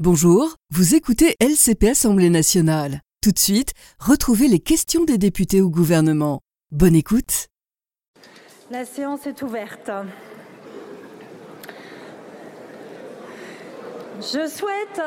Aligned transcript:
Bonjour, 0.00 0.56
vous 0.72 0.96
écoutez 0.96 1.36
LCP 1.38 1.90
Assemblée 1.90 2.28
nationale. 2.28 3.00
Tout 3.22 3.30
de 3.30 3.38
suite, 3.38 3.74
retrouvez 4.00 4.48
les 4.48 4.58
questions 4.58 5.04
des 5.04 5.18
députés 5.18 5.60
au 5.60 5.70
gouvernement. 5.70 6.40
Bonne 6.72 6.96
écoute. 6.96 7.46
La 8.72 8.84
séance 8.86 9.24
est 9.28 9.40
ouverte. 9.42 9.92
Je 14.18 14.48
souhaite, 14.48 15.00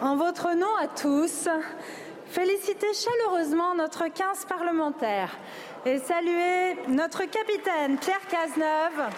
en 0.00 0.16
votre 0.16 0.56
nom 0.56 0.74
à 0.82 0.88
tous, 0.88 1.46
féliciter 2.30 2.86
chaleureusement 2.94 3.74
notre 3.74 4.08
15 4.08 4.46
parlementaires 4.48 5.36
et 5.84 5.98
saluer 5.98 6.78
notre 6.88 7.24
capitaine 7.24 7.98
Claire 7.98 8.26
Cazeneuve 8.30 9.10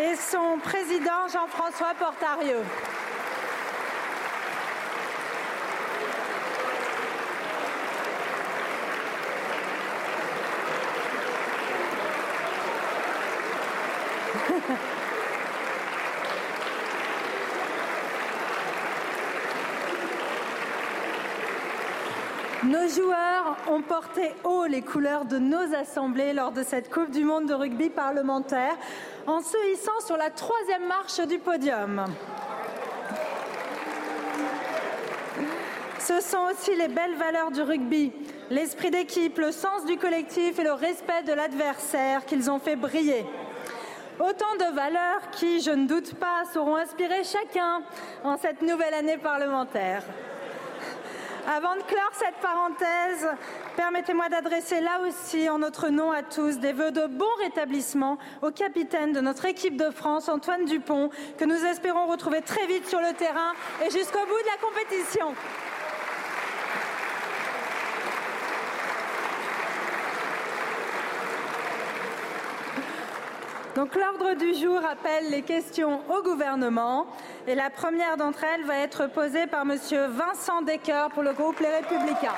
et 0.00 0.16
son 0.16 0.58
président 0.62 1.28
Jean-François 1.30 1.92
Portarieux. 1.98 2.64
Nos 22.86 22.92
joueurs 23.02 23.56
ont 23.68 23.82
porté 23.82 24.32
haut 24.44 24.66
les 24.66 24.82
couleurs 24.82 25.24
de 25.24 25.38
nos 25.38 25.74
assemblées 25.74 26.32
lors 26.32 26.52
de 26.52 26.62
cette 26.62 26.88
Coupe 26.88 27.10
du 27.10 27.24
Monde 27.24 27.46
de 27.46 27.54
rugby 27.54 27.90
parlementaire 27.90 28.76
en 29.26 29.40
se 29.40 29.56
hissant 29.72 29.98
sur 30.06 30.16
la 30.16 30.30
troisième 30.30 30.86
marche 30.86 31.20
du 31.26 31.38
podium. 31.38 32.04
Ce 35.98 36.20
sont 36.20 36.46
aussi 36.52 36.76
les 36.76 36.86
belles 36.86 37.16
valeurs 37.16 37.50
du 37.50 37.62
rugby, 37.62 38.12
l'esprit 38.50 38.92
d'équipe, 38.92 39.36
le 39.38 39.50
sens 39.50 39.84
du 39.84 39.96
collectif 39.96 40.56
et 40.60 40.64
le 40.64 40.74
respect 40.74 41.24
de 41.26 41.32
l'adversaire 41.32 42.24
qu'ils 42.24 42.48
ont 42.52 42.60
fait 42.60 42.76
briller. 42.76 43.26
Autant 44.20 44.54
de 44.60 44.74
valeurs 44.74 45.30
qui, 45.32 45.60
je 45.60 45.72
ne 45.72 45.88
doute 45.88 46.14
pas, 46.14 46.44
sauront 46.52 46.76
inspirer 46.76 47.24
chacun 47.24 47.82
en 48.22 48.36
cette 48.36 48.62
nouvelle 48.62 48.94
année 48.94 49.18
parlementaire. 49.18 50.04
Avant 51.48 51.76
de 51.76 51.82
clore 51.82 52.10
cette 52.14 52.34
parenthèse, 52.42 53.28
permettez-moi 53.76 54.28
d'adresser 54.28 54.80
là 54.80 54.98
aussi, 55.06 55.48
en 55.48 55.60
notre 55.60 55.90
nom 55.90 56.10
à 56.10 56.24
tous, 56.24 56.58
des 56.58 56.72
vœux 56.72 56.90
de 56.90 57.06
bon 57.06 57.24
rétablissement 57.40 58.18
au 58.42 58.50
capitaine 58.50 59.12
de 59.12 59.20
notre 59.20 59.44
équipe 59.44 59.76
de 59.76 59.90
France, 59.90 60.28
Antoine 60.28 60.64
Dupont, 60.64 61.08
que 61.38 61.44
nous 61.44 61.64
espérons 61.64 62.06
retrouver 62.06 62.42
très 62.42 62.66
vite 62.66 62.88
sur 62.88 63.00
le 63.00 63.12
terrain 63.12 63.52
et 63.80 63.90
jusqu'au 63.90 64.26
bout 64.26 64.42
de 64.42 64.46
la 64.50 64.56
compétition. 64.60 65.34
Donc 73.76 73.94
l'ordre 73.94 74.32
du 74.38 74.58
jour 74.58 74.78
appelle 74.90 75.30
les 75.30 75.42
questions 75.42 76.00
au 76.10 76.22
gouvernement 76.22 77.06
et 77.46 77.54
la 77.54 77.68
première 77.68 78.16
d'entre 78.16 78.42
elles 78.44 78.64
va 78.64 78.78
être 78.78 79.06
posée 79.06 79.46
par 79.46 79.66
monsieur 79.66 80.06
Vincent 80.06 80.62
Decker 80.62 81.08
pour 81.12 81.22
le 81.22 81.34
groupe 81.34 81.60
Les 81.60 81.68
Républicains. 81.68 82.32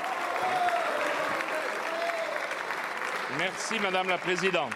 Merci 3.38 3.78
madame 3.78 4.08
la 4.08 4.18
présidente. 4.18 4.72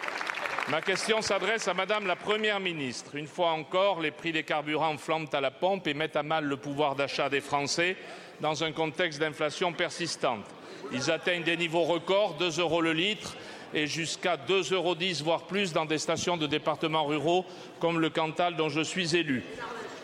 Ma 0.68 0.80
question 0.80 1.20
s'adresse 1.20 1.66
à 1.66 1.74
madame 1.74 2.06
la 2.06 2.14
première 2.14 2.60
ministre. 2.60 3.16
Une 3.16 3.26
fois 3.26 3.50
encore, 3.50 4.00
les 4.00 4.12
prix 4.12 4.30
des 4.30 4.44
carburants 4.44 4.96
flambent 4.98 5.34
à 5.34 5.40
la 5.40 5.50
pompe 5.50 5.88
et 5.88 5.94
mettent 5.94 6.14
à 6.14 6.22
mal 6.22 6.44
le 6.44 6.56
pouvoir 6.56 6.94
d'achat 6.94 7.28
des 7.28 7.40
Français 7.40 7.96
dans 8.40 8.62
un 8.62 8.70
contexte 8.70 9.18
d'inflation 9.18 9.72
persistante. 9.72 10.44
Ils 10.92 11.10
atteignent 11.10 11.42
des 11.42 11.56
niveaux 11.56 11.82
records, 11.82 12.34
2 12.34 12.60
euros 12.60 12.82
le 12.82 12.92
litre 12.92 13.34
et 13.74 13.86
jusqu'à 13.86 14.36
2,10 14.36 14.74
euros, 14.74 14.96
voire 15.22 15.46
plus, 15.46 15.72
dans 15.72 15.84
des 15.84 15.98
stations 15.98 16.36
de 16.36 16.46
départements 16.46 17.04
ruraux 17.04 17.44
comme 17.80 18.00
le 18.00 18.10
Cantal, 18.10 18.56
dont 18.56 18.68
je 18.68 18.80
suis 18.80 19.16
élu. 19.16 19.42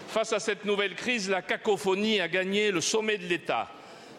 Face 0.08 0.32
à 0.32 0.40
cette 0.40 0.64
nouvelle 0.64 0.94
crise, 0.94 1.28
la 1.28 1.42
cacophonie 1.42 2.20
a 2.20 2.28
gagné 2.28 2.70
le 2.70 2.80
sommet 2.80 3.18
de 3.18 3.26
l'État. 3.26 3.68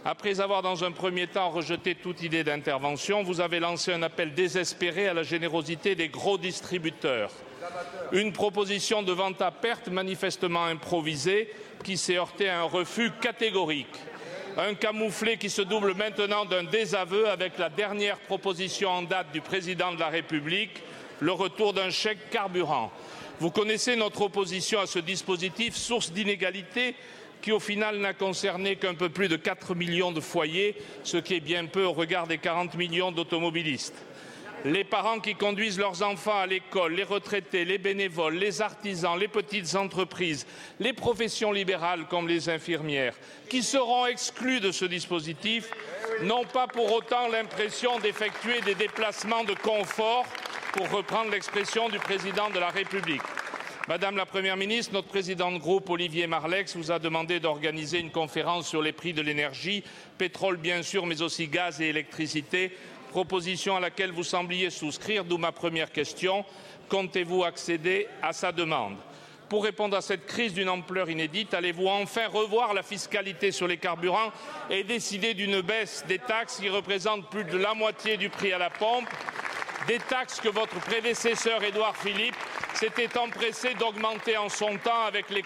Après 0.05 0.39
avoir, 0.39 0.61
dans 0.61 0.83
un 0.83 0.91
premier 0.91 1.27
temps, 1.27 1.49
rejeté 1.49 1.95
toute 1.95 2.23
idée 2.23 2.43
d'intervention, 2.43 3.23
vous 3.23 3.41
avez 3.41 3.59
lancé 3.59 3.91
un 3.91 4.03
appel 4.03 4.33
désespéré 4.33 5.07
à 5.07 5.13
la 5.13 5.23
générosité 5.23 5.95
des 5.95 6.07
gros 6.07 6.37
distributeurs. 6.37 7.31
Une 8.11 8.31
proposition 8.31 9.03
de 9.03 9.11
vente 9.11 9.41
à 9.41 9.51
perte 9.51 9.89
manifestement 9.89 10.65
improvisée 10.65 11.49
qui 11.83 11.97
s'est 11.97 12.17
heurtée 12.17 12.49
à 12.49 12.61
un 12.61 12.63
refus 12.63 13.11
catégorique 13.21 13.87
un 14.59 14.73
camouflet 14.73 15.37
qui 15.37 15.49
se 15.49 15.61
double 15.61 15.93
maintenant 15.93 16.45
d'un 16.45 16.63
désaveu 16.63 17.29
avec 17.29 17.57
la 17.57 17.69
dernière 17.69 18.17
proposition 18.19 18.89
en 18.89 19.01
date 19.03 19.31
du 19.31 19.41
président 19.41 19.93
de 19.93 19.99
la 19.99 20.09
République, 20.09 20.81
le 21.21 21.31
retour 21.31 21.73
d'un 21.73 21.89
chèque 21.89 22.29
carburant. 22.29 22.91
Vous 23.39 23.51
connaissez 23.51 23.95
notre 23.95 24.21
opposition 24.21 24.81
à 24.81 24.87
ce 24.87 24.99
dispositif, 24.99 25.75
source 25.75 26.11
d'inégalités 26.11 26.95
qui 27.41 27.53
au 27.53 27.59
final 27.59 27.99
n'a 27.99 28.13
concerné 28.13 28.75
qu'un 28.75 28.95
peu 28.95 29.07
plus 29.07 29.29
de 29.29 29.37
4 29.37 29.75
millions 29.75 30.11
de 30.11 30.19
foyers, 30.19 30.75
ce 31.03 31.15
qui 31.15 31.35
est 31.35 31.39
bien 31.39 31.65
peu 31.65 31.85
au 31.85 31.93
regard 31.93 32.27
des 32.27 32.37
40 32.37 32.75
millions 32.75 33.13
d'automobilistes 33.13 33.95
les 34.65 34.83
parents 34.83 35.19
qui 35.19 35.35
conduisent 35.35 35.79
leurs 35.79 36.01
enfants 36.03 36.39
à 36.39 36.45
l'école, 36.45 36.93
les 36.93 37.03
retraités, 37.03 37.65
les 37.65 37.77
bénévoles, 37.77 38.35
les 38.35 38.61
artisans, 38.61 39.17
les 39.17 39.27
petites 39.27 39.75
entreprises, 39.75 40.45
les 40.79 40.93
professions 40.93 41.51
libérales 41.51 42.07
comme 42.09 42.27
les 42.27 42.49
infirmières, 42.49 43.15
qui 43.49 43.63
seront 43.63 44.05
exclus 44.05 44.59
de 44.59 44.71
ce 44.71 44.85
dispositif, 44.85 45.69
n'ont 46.23 46.45
pas 46.45 46.67
pour 46.67 46.91
autant 46.91 47.27
l'impression 47.29 47.99
d'effectuer 47.99 48.61
des 48.61 48.75
déplacements 48.75 49.43
de 49.43 49.53
confort, 49.53 50.25
pour 50.73 50.89
reprendre 50.91 51.31
l'expression 51.31 51.89
du 51.89 51.97
président 51.97 52.49
de 52.49 52.59
la 52.59 52.69
République. 52.69 53.21
Madame 53.87 54.17
la 54.17 54.27
Première 54.27 54.55
ministre, 54.55 54.93
notre 54.93 55.07
président 55.07 55.51
de 55.51 55.57
groupe, 55.57 55.89
Olivier 55.89 56.27
Marlex, 56.27 56.75
vous 56.75 56.91
a 56.91 56.99
demandé 56.99 57.39
d'organiser 57.39 57.97
une 57.97 58.11
conférence 58.11 58.67
sur 58.67 58.83
les 58.83 58.91
prix 58.91 59.13
de 59.13 59.23
l'énergie, 59.23 59.83
pétrole 60.19 60.57
bien 60.57 60.83
sûr, 60.83 61.07
mais 61.07 61.23
aussi 61.23 61.47
gaz 61.47 61.81
et 61.81 61.87
électricité, 61.87 62.71
proposition 63.09 63.75
à 63.75 63.79
laquelle 63.81 64.11
vous 64.11 64.23
sembliez 64.23 64.69
souscrire, 64.69 65.25
d'où 65.25 65.37
ma 65.37 65.51
première 65.51 65.91
question. 65.91 66.45
Comptez-vous 66.87 67.43
accéder 67.43 68.07
à 68.21 68.31
sa 68.31 68.51
demande? 68.51 68.95
Pour 69.49 69.63
répondre 69.63 69.97
à 69.97 70.01
cette 70.01 70.27
crise 70.27 70.53
d'une 70.53 70.69
ampleur 70.69 71.09
inédite, 71.09 71.55
allez-vous 71.55 71.87
enfin 71.87 72.27
revoir 72.27 72.73
la 72.75 72.83
fiscalité 72.83 73.51
sur 73.51 73.67
les 73.67 73.77
carburants 73.77 74.31
et 74.69 74.83
décider 74.83 75.33
d'une 75.33 75.61
baisse 75.61 76.05
des 76.07 76.19
taxes 76.19 76.59
qui 76.59 76.69
représentent 76.69 77.29
plus 77.31 77.45
de 77.45 77.57
la 77.57 77.73
moitié 77.73 78.15
du 78.15 78.29
prix 78.29 78.53
à 78.53 78.59
la 78.59 78.69
pompe? 78.69 79.09
Des 79.87 79.97
taxes 79.97 80.39
que 80.39 80.49
votre 80.49 80.79
prédécesseur 80.81 81.63
Édouard 81.63 81.97
Philippe 81.97 82.35
s'était 82.75 83.17
empressé 83.17 83.73
d'augmenter 83.73 84.37
en 84.37 84.49
son 84.49 84.77
temps 84.77 85.05
avec 85.07 85.31
les, 85.31 85.43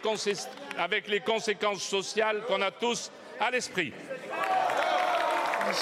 avec 0.78 1.08
les 1.08 1.22
conséquences 1.22 1.84
sociales 1.84 2.44
qu'on 2.46 2.62
a 2.62 2.72
tous 2.72 3.10
à 3.40 3.52
l'esprit. 3.52 3.94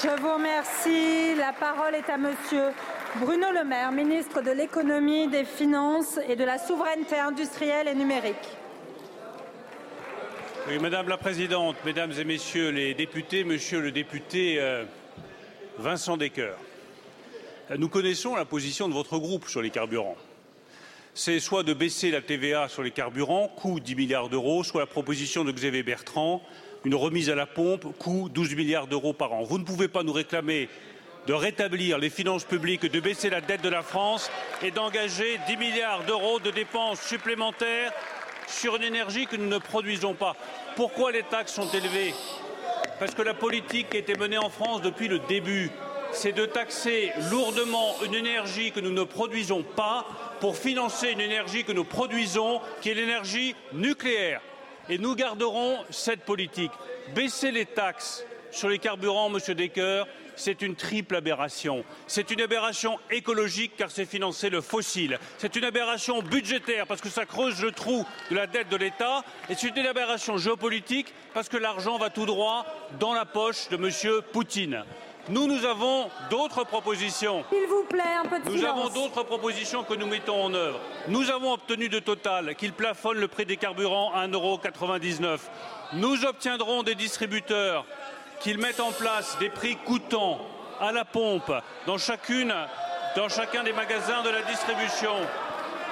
Je 0.00 0.08
vous 0.22 0.32
remercie. 0.32 1.34
La 1.36 1.52
parole 1.52 1.94
est 1.94 2.08
à 2.08 2.16
monsieur 2.16 2.70
Bruno 3.16 3.48
Le 3.52 3.62
Maire, 3.62 3.92
ministre 3.92 4.40
de 4.40 4.50
l'économie, 4.50 5.28
des 5.28 5.44
finances 5.44 6.18
et 6.26 6.34
de 6.34 6.44
la 6.44 6.56
souveraineté 6.58 7.18
industrielle 7.18 7.88
et 7.88 7.94
numérique. 7.94 8.36
Oui, 10.66 10.78
Madame 10.78 11.08
la 11.08 11.18
Présidente, 11.18 11.76
Mesdames 11.84 12.12
et 12.18 12.24
Messieurs 12.24 12.70
les 12.70 12.94
députés, 12.94 13.44
Monsieur 13.44 13.80
le 13.80 13.92
député 13.92 14.56
euh, 14.58 14.84
Vincent 15.76 16.16
Descoeur, 16.16 16.56
nous 17.76 17.90
connaissons 17.90 18.34
la 18.34 18.46
position 18.46 18.88
de 18.88 18.94
votre 18.94 19.18
groupe 19.18 19.46
sur 19.46 19.60
les 19.60 19.70
carburants. 19.70 20.16
C'est 21.12 21.38
soit 21.38 21.64
de 21.64 21.74
baisser 21.74 22.10
la 22.10 22.22
TVA 22.22 22.68
sur 22.68 22.82
les 22.82 22.92
carburants, 22.92 23.48
coût 23.48 23.78
10 23.78 23.94
milliards 23.94 24.28
d'euros, 24.30 24.64
soit 24.64 24.80
la 24.80 24.86
proposition 24.86 25.44
de 25.44 25.52
Xavier 25.52 25.82
Bertrand 25.82 26.40
une 26.84 26.94
remise 26.94 27.30
à 27.30 27.34
la 27.34 27.46
pompe, 27.46 27.96
coût 27.98 28.28
12 28.28 28.54
milliards 28.56 28.86
d'euros 28.86 29.12
par 29.12 29.32
an. 29.32 29.44
Vous 29.44 29.58
ne 29.58 29.64
pouvez 29.64 29.88
pas 29.88 30.02
nous 30.02 30.12
réclamer 30.12 30.68
de 31.26 31.32
rétablir 31.32 31.98
les 31.98 32.10
finances 32.10 32.44
publiques, 32.44 32.84
de 32.84 33.00
baisser 33.00 33.30
la 33.30 33.40
dette 33.40 33.62
de 33.62 33.68
la 33.68 33.82
France 33.82 34.30
et 34.62 34.72
d'engager 34.72 35.38
10 35.46 35.56
milliards 35.56 36.04
d'euros 36.04 36.40
de 36.40 36.50
dépenses 36.50 37.00
supplémentaires 37.00 37.92
sur 38.48 38.76
une 38.76 38.82
énergie 38.82 39.26
que 39.26 39.36
nous 39.36 39.48
ne 39.48 39.58
produisons 39.58 40.14
pas. 40.14 40.34
Pourquoi 40.74 41.12
les 41.12 41.22
taxes 41.22 41.54
sont 41.54 41.68
élevées? 41.70 42.14
Parce 42.98 43.14
que 43.14 43.22
la 43.22 43.34
politique 43.34 43.90
qui 43.90 43.96
a 43.96 44.00
été 44.00 44.14
menée 44.16 44.38
en 44.38 44.50
France 44.50 44.82
depuis 44.82 45.08
le 45.08 45.20
début, 45.20 45.70
c'est 46.12 46.32
de 46.32 46.44
taxer 46.44 47.12
lourdement 47.30 47.94
une 48.04 48.14
énergie 48.14 48.72
que 48.72 48.80
nous 48.80 48.92
ne 48.92 49.04
produisons 49.04 49.62
pas 49.62 50.06
pour 50.40 50.56
financer 50.56 51.10
une 51.10 51.20
énergie 51.20 51.64
que 51.64 51.72
nous 51.72 51.84
produisons, 51.84 52.60
qui 52.80 52.90
est 52.90 52.94
l'énergie 52.94 53.54
nucléaire 53.72 54.40
et 54.88 54.98
nous 54.98 55.14
garderons 55.14 55.78
cette 55.90 56.24
politique. 56.24 56.72
Baisser 57.14 57.50
les 57.50 57.66
taxes 57.66 58.24
sur 58.50 58.68
les 58.68 58.78
carburants, 58.78 59.30
Monsieur 59.30 59.54
Decker, 59.54 60.04
c'est 60.36 60.62
une 60.62 60.76
triple 60.76 61.16
aberration. 61.16 61.84
C'est 62.06 62.30
une 62.30 62.40
aberration 62.40 62.98
écologique 63.10 63.72
car 63.76 63.90
c'est 63.90 64.04
financer 64.04 64.50
le 64.50 64.60
fossile. 64.60 65.18
C'est 65.38 65.56
une 65.56 65.64
aberration 65.64 66.22
budgétaire 66.22 66.86
parce 66.86 67.00
que 67.00 67.08
ça 67.08 67.26
creuse 67.26 67.62
le 67.62 67.72
trou 67.72 68.06
de 68.30 68.36
la 68.36 68.46
dette 68.46 68.68
de 68.68 68.76
l'État. 68.76 69.24
Et 69.48 69.54
c'est 69.54 69.76
une 69.76 69.86
aberration 69.86 70.36
géopolitique 70.36 71.12
parce 71.34 71.48
que 71.48 71.56
l'argent 71.56 71.98
va 71.98 72.10
tout 72.10 72.26
droit 72.26 72.66
dans 72.98 73.14
la 73.14 73.24
poche 73.24 73.68
de 73.68 73.76
M. 73.76 74.22
Poutine. 74.32 74.84
Nous, 75.28 75.46
nous 75.46 75.64
avons 75.64 76.10
d'autres 76.30 76.64
propositions. 76.64 77.44
S'il 77.52 77.66
vous 77.68 77.84
plaît, 77.84 78.02
un 78.24 78.28
peu 78.28 78.40
de 78.40 78.44
Nous 78.50 78.56
silence. 78.58 78.78
avons 78.78 78.88
d'autres 78.88 79.22
propositions 79.22 79.84
que 79.84 79.94
nous 79.94 80.06
mettons 80.06 80.42
en 80.44 80.52
œuvre. 80.52 80.80
Nous 81.08 81.30
avons 81.30 81.52
obtenu 81.52 81.88
de 81.88 82.00
Total 82.00 82.56
qu'il 82.56 82.72
plafonne 82.72 83.18
le 83.18 83.28
prix 83.28 83.46
des 83.46 83.56
carburants 83.56 84.12
à 84.14 84.26
1,99€. 84.26 85.38
Nous 85.94 86.24
obtiendrons 86.24 86.82
des 86.82 86.96
distributeurs 86.96 87.84
qu'ils 88.40 88.58
mettent 88.58 88.80
en 88.80 88.90
place 88.90 89.36
des 89.38 89.48
prix 89.50 89.76
coûtants 89.76 90.40
à 90.80 90.90
la 90.90 91.04
pompe 91.04 91.52
dans, 91.86 91.98
chacune, 91.98 92.52
dans 93.14 93.28
chacun 93.28 93.62
des 93.62 93.72
magasins 93.72 94.22
de 94.22 94.30
la 94.30 94.42
distribution. 94.42 95.14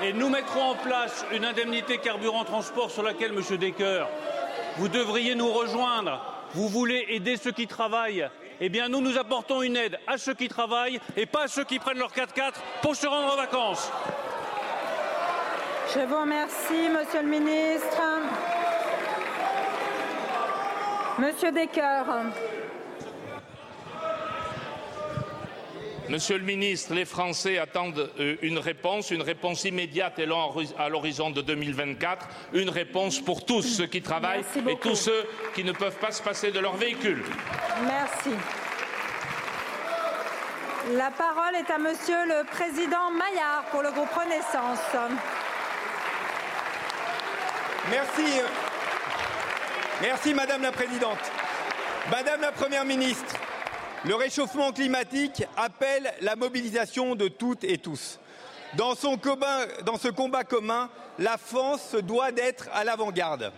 Et 0.03 0.13
nous 0.13 0.29
mettrons 0.29 0.71
en 0.71 0.75
place 0.75 1.25
une 1.31 1.45
indemnité 1.45 1.99
carburant 1.99 2.45
transport 2.45 2.91
sur 2.91 3.05
laquelle, 3.05 3.33
Monsieur 3.33 3.59
Decker, 3.59 4.07
vous 4.79 4.89
devriez 4.89 5.37
nous 5.37 5.53
rejoindre. 5.53 6.21
Vous 6.55 6.69
voulez 6.69 7.05
aider 7.11 7.37
ceux 7.37 7.53
qui 7.53 7.69
travaillent 7.69 8.29
Eh 8.63 8.69
bien, 8.69 8.91
nous, 8.91 9.01
nous 9.01 9.17
apportons 9.17 9.63
une 9.63 9.77
aide 9.77 9.99
à 10.07 10.19
ceux 10.19 10.35
qui 10.35 10.47
travaillent 10.47 11.01
et 11.17 11.25
pas 11.25 11.45
à 11.45 11.49
ceux 11.49 11.65
qui 11.65 11.79
prennent 11.79 11.99
leur 11.99 12.13
4x4 12.13 12.53
pour 12.83 12.95
se 12.95 13.07
rendre 13.07 13.33
en 13.33 13.37
vacances. 13.37 13.91
Je 15.95 16.01
vous 16.01 16.21
remercie, 16.21 16.89
Monsieur 16.91 17.23
le 17.23 17.29
ministre. 17.29 18.03
Monsieur 21.19 21.53
Decker. 21.53 22.05
Monsieur 26.11 26.39
le 26.39 26.45
ministre, 26.45 26.93
les 26.93 27.05
Français 27.05 27.59
attendent 27.59 28.11
euh, 28.19 28.35
une 28.43 28.59
réponse, 28.59 29.13
une 29.13 29.23
réponse 29.23 29.63
immédiate 29.65 30.19
et 30.19 30.27
long 30.27 30.53
à 30.77 30.89
l'horizon 30.89 31.31
de 31.31 31.41
2024, 31.41 32.27
une 32.53 32.69
réponse 32.69 33.21
pour 33.21 33.47
tous 33.47 33.63
ceux 33.63 33.87
qui 33.87 34.03
travaillent 34.03 34.45
et 34.69 34.77
tous 34.77 34.97
ceux 34.97 35.25
qui 35.55 35.63
ne 35.63 35.71
peuvent 35.71 35.99
pas 35.99 36.11
se 36.11 36.21
passer 36.21 36.51
de 36.51 36.59
leur 36.59 36.75
véhicule. 36.75 37.23
Merci. 37.85 38.37
La 40.97 41.13
parole 41.13 41.55
est 41.55 41.71
à 41.71 41.79
Monsieur 41.79 42.27
le 42.27 42.45
Président 42.45 43.13
Maillard 43.13 43.67
pour 43.71 43.83
le 43.83 43.93
groupe 43.93 44.13
Renaissance. 44.13 44.81
Merci. 47.89 48.41
Merci 50.03 50.35
Madame 50.35 50.63
la 50.63 50.73
Présidente. 50.73 51.21
Madame 52.11 52.41
la 52.41 52.51
Première 52.51 52.85
ministre, 52.85 53.37
le 54.05 54.15
réchauffement 54.15 54.73
climatique 54.73 55.45
appelle 55.57 56.13
la 56.21 56.37
mobilisation 56.37 57.15
de 57.15 57.29
toutes 57.29 57.65
et 57.65 57.79
tous. 57.79 58.19
Dans, 58.77 58.95
ce 58.95 60.09
combat 60.09 60.45
commun, 60.45 60.89
la 61.19 61.37
France 61.37 61.95
doit 61.95 62.33
d'être 62.33 62.69
à 62.73 62.85
l'avant-garde. 62.85 63.53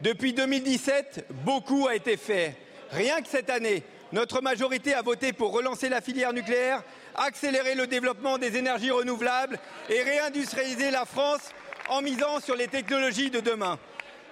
Depuis 0.00 0.32
2017, 0.32 1.26
beaucoup 1.44 1.88
a 1.88 1.94
été 1.94 2.16
fait. 2.16 2.56
Rien 2.90 3.20
que 3.20 3.28
cette 3.28 3.50
année, 3.50 3.82
notre 4.12 4.40
majorité 4.40 4.94
a 4.94 5.02
voté 5.02 5.32
pour 5.32 5.52
relancer 5.52 5.88
la 5.88 6.00
filière 6.00 6.32
nucléaire, 6.32 6.82
accélérer 7.16 7.74
le 7.74 7.86
développement 7.86 8.38
des 8.38 8.56
énergies 8.56 8.90
renouvelables 8.90 9.58
et 9.88 10.02
réindustrialiser 10.02 10.90
la 10.90 11.04
France 11.04 11.50
en 11.88 12.02
misant 12.02 12.40
sur 12.40 12.54
les 12.54 12.68
technologies 12.68 13.30
de 13.30 13.40
demain. 13.40 13.78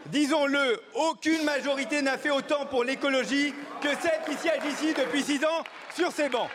Disons-le, 0.07 0.81
aucune 0.95 1.45
majorité 1.45 2.03
n'a 2.03 2.19
fait 2.19 2.31
autant 2.31 2.67
pour 2.67 2.85
l'écologie 2.85 3.55
que 3.81 3.89
celle 3.89 4.21
qui 4.27 4.37
siège 4.41 4.63
ici 4.71 4.93
depuis 4.93 5.23
six 5.23 5.43
ans 5.45 5.65
sur 5.95 6.13
ces 6.13 6.29
bancs. 6.29 6.51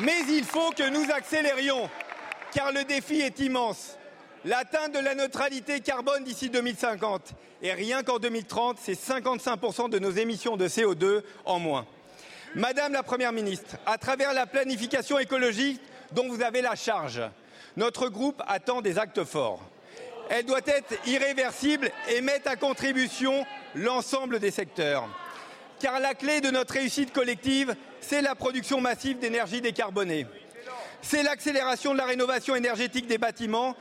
Mais 0.00 0.22
il 0.28 0.44
faut 0.44 0.70
que 0.70 0.88
nous 0.88 1.10
accélérions, 1.12 1.88
car 2.52 2.72
le 2.72 2.84
défi 2.84 3.20
est 3.20 3.38
immense. 3.40 3.96
L'atteinte 4.44 4.92
de 4.92 4.98
la 4.98 5.14
neutralité 5.14 5.80
carbone 5.80 6.24
d'ici 6.24 6.50
2050, 6.50 7.34
et 7.62 7.72
rien 7.72 8.02
qu'en 8.02 8.18
2030, 8.18 8.78
c'est 8.80 8.92
55% 8.92 9.90
de 9.90 9.98
nos 9.98 10.10
émissions 10.10 10.56
de 10.56 10.66
CO2 10.66 11.22
en 11.44 11.58
moins. 11.58 11.86
Madame 12.54 12.92
la 12.92 13.02
Première 13.02 13.32
ministre, 13.32 13.76
à 13.86 13.98
travers 13.98 14.32
la 14.32 14.46
planification 14.46 15.18
écologique 15.18 15.80
dont 16.12 16.28
vous 16.28 16.42
avez 16.42 16.62
la 16.62 16.74
charge, 16.74 17.22
notre 17.76 18.08
groupe 18.08 18.42
attend 18.46 18.82
des 18.82 18.98
actes 18.98 19.24
forts. 19.24 19.62
Elle 20.30 20.46
doit 20.46 20.60
être 20.66 20.94
irréversible 21.06 21.90
et 22.08 22.20
mettre 22.20 22.48
à 22.48 22.56
contribution 22.56 23.44
l'ensemble 23.74 24.38
des 24.38 24.50
secteurs. 24.50 25.08
Car 25.80 26.00
la 26.00 26.14
clé 26.14 26.40
de 26.40 26.50
notre 26.50 26.74
réussite 26.74 27.12
collective, 27.12 27.74
c'est 28.00 28.22
la 28.22 28.34
production 28.34 28.80
massive 28.80 29.18
d'énergie 29.18 29.60
décarbonée. 29.60 30.26
C'est 31.02 31.22
l'accélération 31.22 31.92
de 31.92 31.98
la 31.98 32.06
rénovation 32.06 32.56
énergétique 32.56 33.06
des 33.06 33.18
bâtiments, 33.18 33.76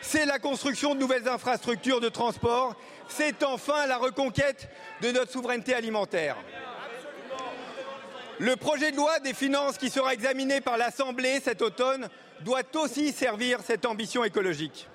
c'est 0.00 0.26
la 0.26 0.38
construction 0.38 0.94
de 0.94 1.00
nouvelles 1.00 1.26
infrastructures 1.26 2.00
de 2.00 2.08
transport, 2.08 2.76
c'est 3.08 3.42
enfin 3.42 3.86
la 3.86 3.96
reconquête 3.96 4.68
de 5.00 5.10
notre 5.10 5.32
souveraineté 5.32 5.74
alimentaire. 5.74 6.36
Le 8.38 8.54
projet 8.54 8.92
de 8.92 8.96
loi 8.96 9.18
des 9.18 9.34
finances 9.34 9.78
qui 9.78 9.90
sera 9.90 10.14
examiné 10.14 10.60
par 10.60 10.76
l'Assemblée 10.76 11.40
cet 11.40 11.60
automne 11.60 12.08
doit 12.42 12.62
aussi 12.76 13.12
servir 13.12 13.60
cette 13.64 13.86
ambition 13.86 14.24
écologique. 14.24 14.88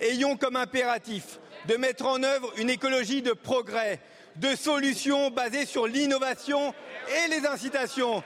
Ayons 0.00 0.36
comme 0.36 0.56
impératif 0.56 1.38
de 1.66 1.76
mettre 1.76 2.06
en 2.06 2.22
œuvre 2.22 2.52
une 2.58 2.70
écologie 2.70 3.22
de 3.22 3.32
progrès, 3.32 4.00
de 4.36 4.54
solutions 4.54 5.30
basées 5.30 5.66
sur 5.66 5.86
l'innovation 5.86 6.74
et 7.08 7.28
les 7.30 7.46
incitations, 7.46 8.22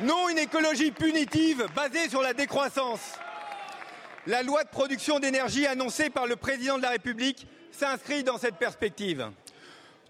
non 0.00 0.28
une 0.28 0.38
écologie 0.38 0.90
punitive 0.90 1.66
basée 1.74 2.08
sur 2.08 2.22
la 2.22 2.34
décroissance. 2.34 3.00
La 4.26 4.42
loi 4.42 4.64
de 4.64 4.68
production 4.68 5.20
d'énergie 5.20 5.66
annoncée 5.66 6.10
par 6.10 6.26
le 6.26 6.36
président 6.36 6.76
de 6.76 6.82
la 6.82 6.90
République 6.90 7.46
s'inscrit 7.72 8.24
dans 8.24 8.38
cette 8.38 8.56
perspective, 8.56 9.30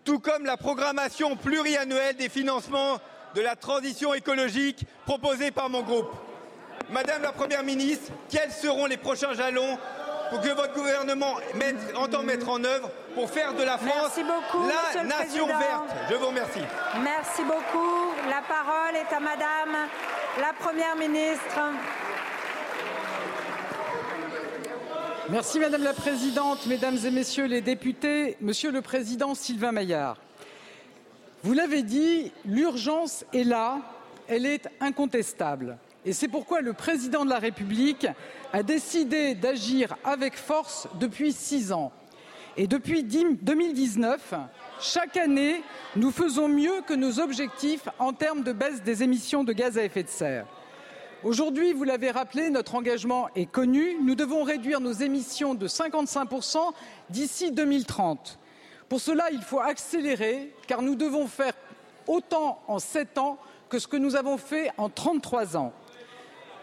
tout 0.04 0.18
comme 0.18 0.44
la 0.44 0.56
programmation 0.56 1.36
pluriannuelle 1.36 2.16
des 2.16 2.28
financements 2.28 2.98
de 3.34 3.40
la 3.42 3.56
transition 3.56 4.14
écologique 4.14 4.84
proposée 5.04 5.50
par 5.50 5.68
mon 5.68 5.82
groupe. 5.82 6.10
Madame 6.90 7.22
la 7.22 7.32
Première 7.32 7.64
ministre, 7.64 8.12
quels 8.30 8.52
seront 8.52 8.86
les 8.86 8.96
prochains 8.96 9.34
jalons 9.34 9.78
pour 10.30 10.40
que 10.40 10.48
votre 10.48 10.74
gouvernement 10.74 11.34
mette, 11.54 11.76
entend 11.96 12.22
mettre 12.22 12.48
en 12.48 12.62
œuvre 12.62 12.90
pour 13.14 13.28
faire 13.30 13.54
de 13.54 13.62
la 13.62 13.76
France 13.76 14.16
beaucoup, 14.16 14.66
la 14.94 15.04
nation 15.04 15.46
verte? 15.46 15.96
Je 16.08 16.14
vous 16.14 16.26
remercie. 16.26 16.60
Merci 17.02 17.42
beaucoup. 17.42 18.12
La 18.28 18.42
parole 18.42 18.94
est 18.94 19.12
à 19.14 19.20
Madame 19.20 19.88
la 20.40 20.52
Première 20.52 20.96
ministre. 20.96 21.60
Merci 25.28 25.58
Madame 25.58 25.82
la 25.82 25.92
Présidente, 25.92 26.66
Mesdames 26.66 26.98
et 27.04 27.10
Messieurs 27.10 27.46
les 27.46 27.60
députés, 27.60 28.36
Monsieur 28.40 28.70
le 28.70 28.80
Président 28.80 29.34
Sylvain 29.34 29.72
Maillard. 29.72 30.18
Vous 31.42 31.52
l'avez 31.52 31.82
dit, 31.82 32.32
l'urgence 32.44 33.24
est 33.32 33.44
là, 33.44 33.78
elle 34.28 34.46
est 34.46 34.68
incontestable. 34.80 35.78
C'est 36.12 36.28
pourquoi 36.28 36.60
le 36.60 36.72
Président 36.72 37.24
de 37.24 37.30
la 37.30 37.38
République 37.38 38.06
a 38.52 38.62
décidé 38.62 39.34
d'agir 39.34 39.96
avec 40.04 40.36
force 40.36 40.86
depuis 41.00 41.32
six 41.32 41.72
ans. 41.72 41.90
Et 42.56 42.66
depuis 42.66 43.02
2019, 43.02 44.34
chaque 44.80 45.16
année, 45.16 45.62
nous 45.96 46.10
faisons 46.10 46.48
mieux 46.48 46.80
que 46.86 46.94
nos 46.94 47.18
objectifs 47.18 47.88
en 47.98 48.12
termes 48.12 48.42
de 48.42 48.52
baisse 48.52 48.82
des 48.82 49.02
émissions 49.02 49.42
de 49.42 49.52
gaz 49.52 49.76
à 49.78 49.84
effet 49.84 50.04
de 50.04 50.08
serre. 50.08 50.46
Aujourd'hui, 51.24 51.72
vous 51.72 51.84
l'avez 51.84 52.10
rappelé, 52.10 52.50
notre 52.50 52.76
engagement 52.76 53.28
est 53.34 53.50
connu. 53.50 53.96
Nous 54.00 54.14
devons 54.14 54.44
réduire 54.44 54.80
nos 54.80 54.92
émissions 54.92 55.54
de 55.54 55.66
55% 55.66 56.72
d'ici 57.10 57.50
2030. 57.50 58.38
Pour 58.88 59.00
cela, 59.00 59.30
il 59.32 59.42
faut 59.42 59.60
accélérer, 59.60 60.54
car 60.68 60.82
nous 60.82 60.94
devons 60.94 61.26
faire 61.26 61.54
autant 62.06 62.62
en 62.68 62.78
sept 62.78 63.18
ans 63.18 63.38
que 63.68 63.80
ce 63.80 63.88
que 63.88 63.96
nous 63.96 64.14
avons 64.14 64.38
fait 64.38 64.70
en 64.78 64.88
33 64.88 65.56
ans. 65.56 65.72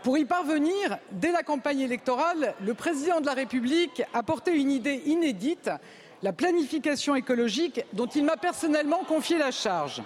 Pour 0.03 0.17
y 0.17 0.25
parvenir, 0.25 0.97
dès 1.11 1.31
la 1.31 1.43
campagne 1.43 1.79
électorale, 1.79 2.55
le 2.61 2.73
président 2.73 3.21
de 3.21 3.25
la 3.25 3.33
République 3.33 4.03
a 4.13 4.21
porté 4.21 4.51
une 4.51 4.69
idée 4.69 5.01
inédite, 5.05 5.69
la 6.23 6.33
planification 6.33 7.15
écologique, 7.15 7.85
dont 7.93 8.07
il 8.07 8.25
m'a 8.25 8.35
personnellement 8.35 9.05
confié 9.05 9.37
la 9.37 9.51
charge. 9.51 10.03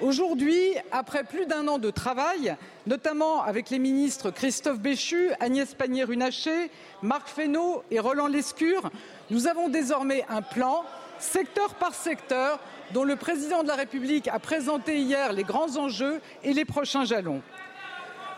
Aujourd'hui, 0.00 0.74
après 0.90 1.22
plus 1.22 1.46
d'un 1.46 1.68
an 1.68 1.78
de 1.78 1.90
travail, 1.90 2.56
notamment 2.88 3.44
avec 3.44 3.70
les 3.70 3.78
ministres 3.78 4.32
Christophe 4.32 4.80
Béchu, 4.80 5.30
Agnès 5.38 5.72
Pannier-Runacher, 5.72 6.68
Marc 7.00 7.28
Fesneau 7.28 7.84
et 7.92 8.00
Roland 8.00 8.26
Lescure, 8.26 8.90
nous 9.30 9.46
avons 9.46 9.68
désormais 9.68 10.24
un 10.28 10.42
plan, 10.42 10.84
secteur 11.20 11.74
par 11.76 11.94
secteur, 11.94 12.58
dont 12.92 13.04
le 13.04 13.14
président 13.14 13.62
de 13.62 13.68
la 13.68 13.76
République 13.76 14.26
a 14.26 14.40
présenté 14.40 14.98
hier 14.98 15.32
les 15.32 15.44
grands 15.44 15.76
enjeux 15.76 16.20
et 16.42 16.52
les 16.52 16.64
prochains 16.64 17.04
jalons. 17.04 17.40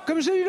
Comme 0.08 0.22
j'ai 0.22 0.40
eu 0.40 0.44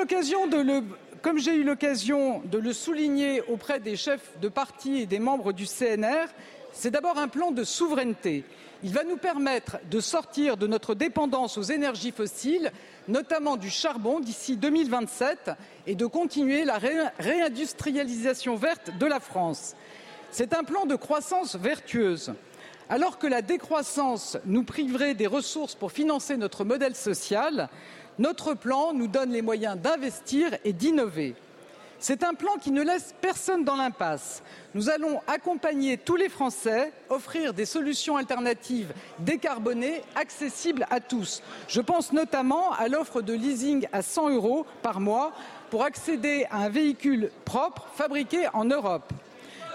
l'occasion 1.66 2.42
de 2.46 2.58
le 2.58 2.72
souligner 2.72 3.42
auprès 3.42 3.82
des 3.82 3.98
chefs 3.98 4.40
de 4.40 4.48
parti 4.48 5.02
et 5.02 5.06
des 5.06 5.20
membres 5.20 5.52
du 5.52 5.66
CNR, 5.66 6.28
c'est 6.72 6.92
d'abord 6.92 7.18
un 7.18 7.28
plan 7.28 7.52
de 7.52 7.66
souveraineté. 7.66 8.46
Il 8.84 8.94
va 8.94 9.04
nous 9.04 9.18
permettre 9.18 9.80
de 9.92 10.00
sortir 10.00 10.56
de 10.56 10.66
notre 10.66 10.96
dépendance 10.96 11.58
aux 11.58 11.64
énergies 11.64 12.14
fossiles, 12.14 12.72
notamment 13.10 13.58
du 13.58 13.70
charbon, 13.70 14.22
d'ici 14.22 14.56
2027 14.56 15.52
et 15.88 15.96
de 15.96 16.06
continuer 16.06 16.64
la 16.64 16.80
réindustrialisation 17.20 18.56
verte 18.56 18.98
de 18.98 19.06
la 19.06 19.20
France. 19.20 19.76
C'est 20.32 20.54
un 20.54 20.64
plan 20.64 20.86
de 20.86 20.96
croissance 20.96 21.58
vertueuse. 21.58 22.32
Alors 22.92 23.20
que 23.20 23.28
la 23.28 23.44
décroissance 23.44 24.38
nous 24.46 24.64
priverait 24.64 25.16
des 25.16 25.28
ressources 25.28 25.76
pour 25.76 25.92
financer 25.92 26.38
notre 26.38 26.64
modèle 26.64 26.96
social, 26.96 27.70
notre 28.20 28.54
plan 28.54 28.94
nous 28.94 29.08
donne 29.08 29.32
les 29.32 29.42
moyens 29.42 29.78
d'investir 29.78 30.52
et 30.66 30.74
d'innover. 30.74 31.36
C'est 32.02 32.24
un 32.24 32.34
plan 32.34 32.54
qui 32.62 32.72
ne 32.72 32.82
laisse 32.82 33.14
personne 33.20 33.66
dans 33.66 33.76
l'impasse. 33.76 34.42
Nous 34.74 34.90
allons 34.90 35.20
accompagner 35.28 35.98
tous 35.98 36.16
les 36.16 36.30
Français, 36.30 36.94
offrir 37.10 37.54
des 37.54 37.66
solutions 37.66 38.16
alternatives 38.16 38.94
décarbonées, 39.20 40.02
accessibles 40.16 40.86
à 40.90 41.02
tous. 41.02 41.42
Je 41.68 41.82
pense 41.82 42.14
notamment 42.14 42.72
à 42.74 42.88
l'offre 42.88 43.22
de 43.22 43.34
leasing 43.34 43.88
à 43.92 44.02
100 44.02 44.30
euros 44.30 44.66
par 44.82 45.02
mois 45.02 45.34
pour 45.70 45.84
accéder 45.84 46.46
à 46.52 46.60
un 46.60 46.70
véhicule 46.70 47.32
propre 47.44 47.88
fabriqué 47.96 48.48
en 48.54 48.66
Europe. 48.66 49.12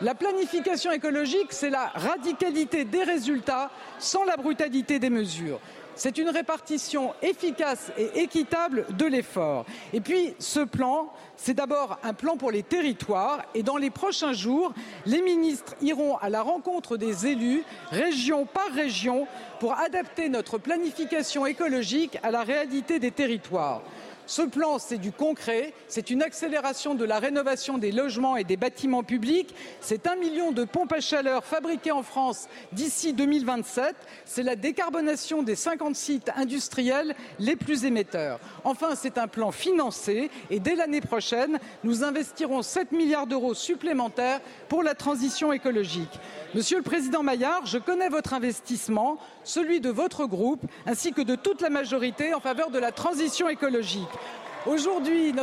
La 0.00 0.14
planification 0.14 0.92
écologique, 0.92 1.52
c'est 1.52 1.70
la 1.70 1.86
radicalité 1.94 2.84
des 2.84 3.04
résultats 3.04 3.70
sans 3.98 4.24
la 4.24 4.36
brutalité 4.36 4.98
des 4.98 5.10
mesures. 5.10 5.60
C'est 5.96 6.18
une 6.18 6.28
répartition 6.28 7.14
efficace 7.22 7.92
et 7.96 8.22
équitable 8.22 8.86
de 8.96 9.06
l'effort. 9.06 9.64
Et 9.92 10.00
puis, 10.00 10.34
ce 10.38 10.60
plan, 10.60 11.12
c'est 11.36 11.54
d'abord 11.54 11.98
un 12.02 12.14
plan 12.14 12.36
pour 12.36 12.50
les 12.50 12.62
territoires. 12.62 13.42
Et 13.54 13.62
dans 13.62 13.76
les 13.76 13.90
prochains 13.90 14.32
jours, 14.32 14.72
les 15.06 15.22
ministres 15.22 15.74
iront 15.80 16.16
à 16.16 16.30
la 16.30 16.42
rencontre 16.42 16.96
des 16.96 17.26
élus, 17.26 17.62
région 17.90 18.46
par 18.46 18.70
région, 18.72 19.26
pour 19.60 19.78
adapter 19.78 20.28
notre 20.28 20.58
planification 20.58 21.46
écologique 21.46 22.18
à 22.22 22.30
la 22.30 22.42
réalité 22.42 22.98
des 22.98 23.10
territoires. 23.10 23.82
Ce 24.26 24.40
plan, 24.40 24.78
c'est 24.78 24.98
du 24.98 25.12
concret, 25.12 25.74
c'est 25.86 26.08
une 26.08 26.22
accélération 26.22 26.94
de 26.94 27.04
la 27.04 27.18
rénovation 27.18 27.76
des 27.76 27.92
logements 27.92 28.36
et 28.36 28.44
des 28.44 28.56
bâtiments 28.56 29.02
publics, 29.02 29.54
c'est 29.80 30.06
un 30.06 30.16
million 30.16 30.50
de 30.50 30.64
pompes 30.64 30.94
à 30.94 31.00
chaleur 31.00 31.44
fabriquées 31.44 31.92
en 31.92 32.02
France 32.02 32.48
d'ici 32.72 33.12
2027, 33.12 33.94
c'est 34.24 34.42
la 34.42 34.56
décarbonation 34.56 35.42
des 35.42 35.54
50 35.54 35.94
sites 35.94 36.30
industriels 36.36 37.14
les 37.38 37.54
plus 37.54 37.84
émetteurs. 37.84 38.40
Enfin, 38.64 38.94
c'est 38.94 39.18
un 39.18 39.28
plan 39.28 39.50
financé 39.50 40.30
et 40.48 40.58
dès 40.58 40.74
l'année 40.74 41.02
prochaine, 41.02 41.58
nous 41.82 42.02
investirons 42.02 42.62
7 42.62 42.92
milliards 42.92 43.26
d'euros 43.26 43.54
supplémentaires 43.54 44.40
pour 44.68 44.82
la 44.82 44.94
transition 44.94 45.52
écologique. 45.52 46.18
Monsieur 46.54 46.78
le 46.78 46.82
Président 46.82 47.22
Maillard, 47.22 47.66
je 47.66 47.78
connais 47.78 48.08
votre 48.08 48.32
investissement, 48.32 49.18
celui 49.44 49.80
de 49.80 49.90
votre 49.90 50.26
groupe, 50.26 50.62
ainsi 50.86 51.12
que 51.12 51.22
de 51.22 51.36
toute 51.36 51.60
la 51.60 51.70
majorité 51.70 52.34
en 52.34 52.40
faveur 52.40 52.70
de 52.70 52.78
la 52.78 52.92
transition 52.92 53.48
écologique. 53.48 54.08
Aujourd'hui, 54.66 55.34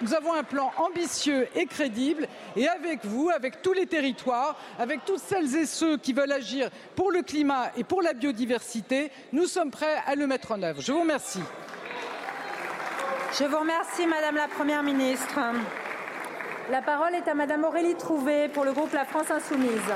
nous 0.00 0.14
avons 0.14 0.32
un 0.32 0.42
plan 0.42 0.72
ambitieux 0.78 1.48
et 1.54 1.66
crédible 1.66 2.26
et 2.56 2.66
avec 2.66 3.04
vous, 3.04 3.28
avec 3.28 3.60
tous 3.60 3.74
les 3.74 3.86
territoires, 3.86 4.56
avec 4.78 5.04
toutes 5.04 5.18
celles 5.18 5.54
et 5.54 5.66
ceux 5.66 5.98
qui 5.98 6.14
veulent 6.14 6.32
agir 6.32 6.70
pour 6.94 7.10
le 7.10 7.20
climat 7.20 7.70
et 7.76 7.84
pour 7.84 8.00
la 8.00 8.14
biodiversité, 8.14 9.10
nous 9.32 9.44
sommes 9.44 9.70
prêts 9.70 9.96
à 10.06 10.14
le 10.14 10.26
mettre 10.26 10.52
en 10.52 10.62
œuvre. 10.62 10.80
Je 10.80 10.92
vous 10.92 11.00
remercie. 11.00 11.42
Je 13.38 13.44
vous 13.44 13.58
remercie, 13.58 14.06
Madame 14.06 14.36
la 14.36 14.48
Première 14.48 14.82
ministre. 14.82 15.38
La 16.70 16.80
parole 16.80 17.14
est 17.14 17.28
à 17.28 17.34
Madame 17.34 17.64
Aurélie 17.64 17.96
Trouvé 17.96 18.48
pour 18.48 18.64
le 18.64 18.72
groupe 18.72 18.92
La 18.94 19.04
France 19.04 19.30
Insoumise. 19.30 19.92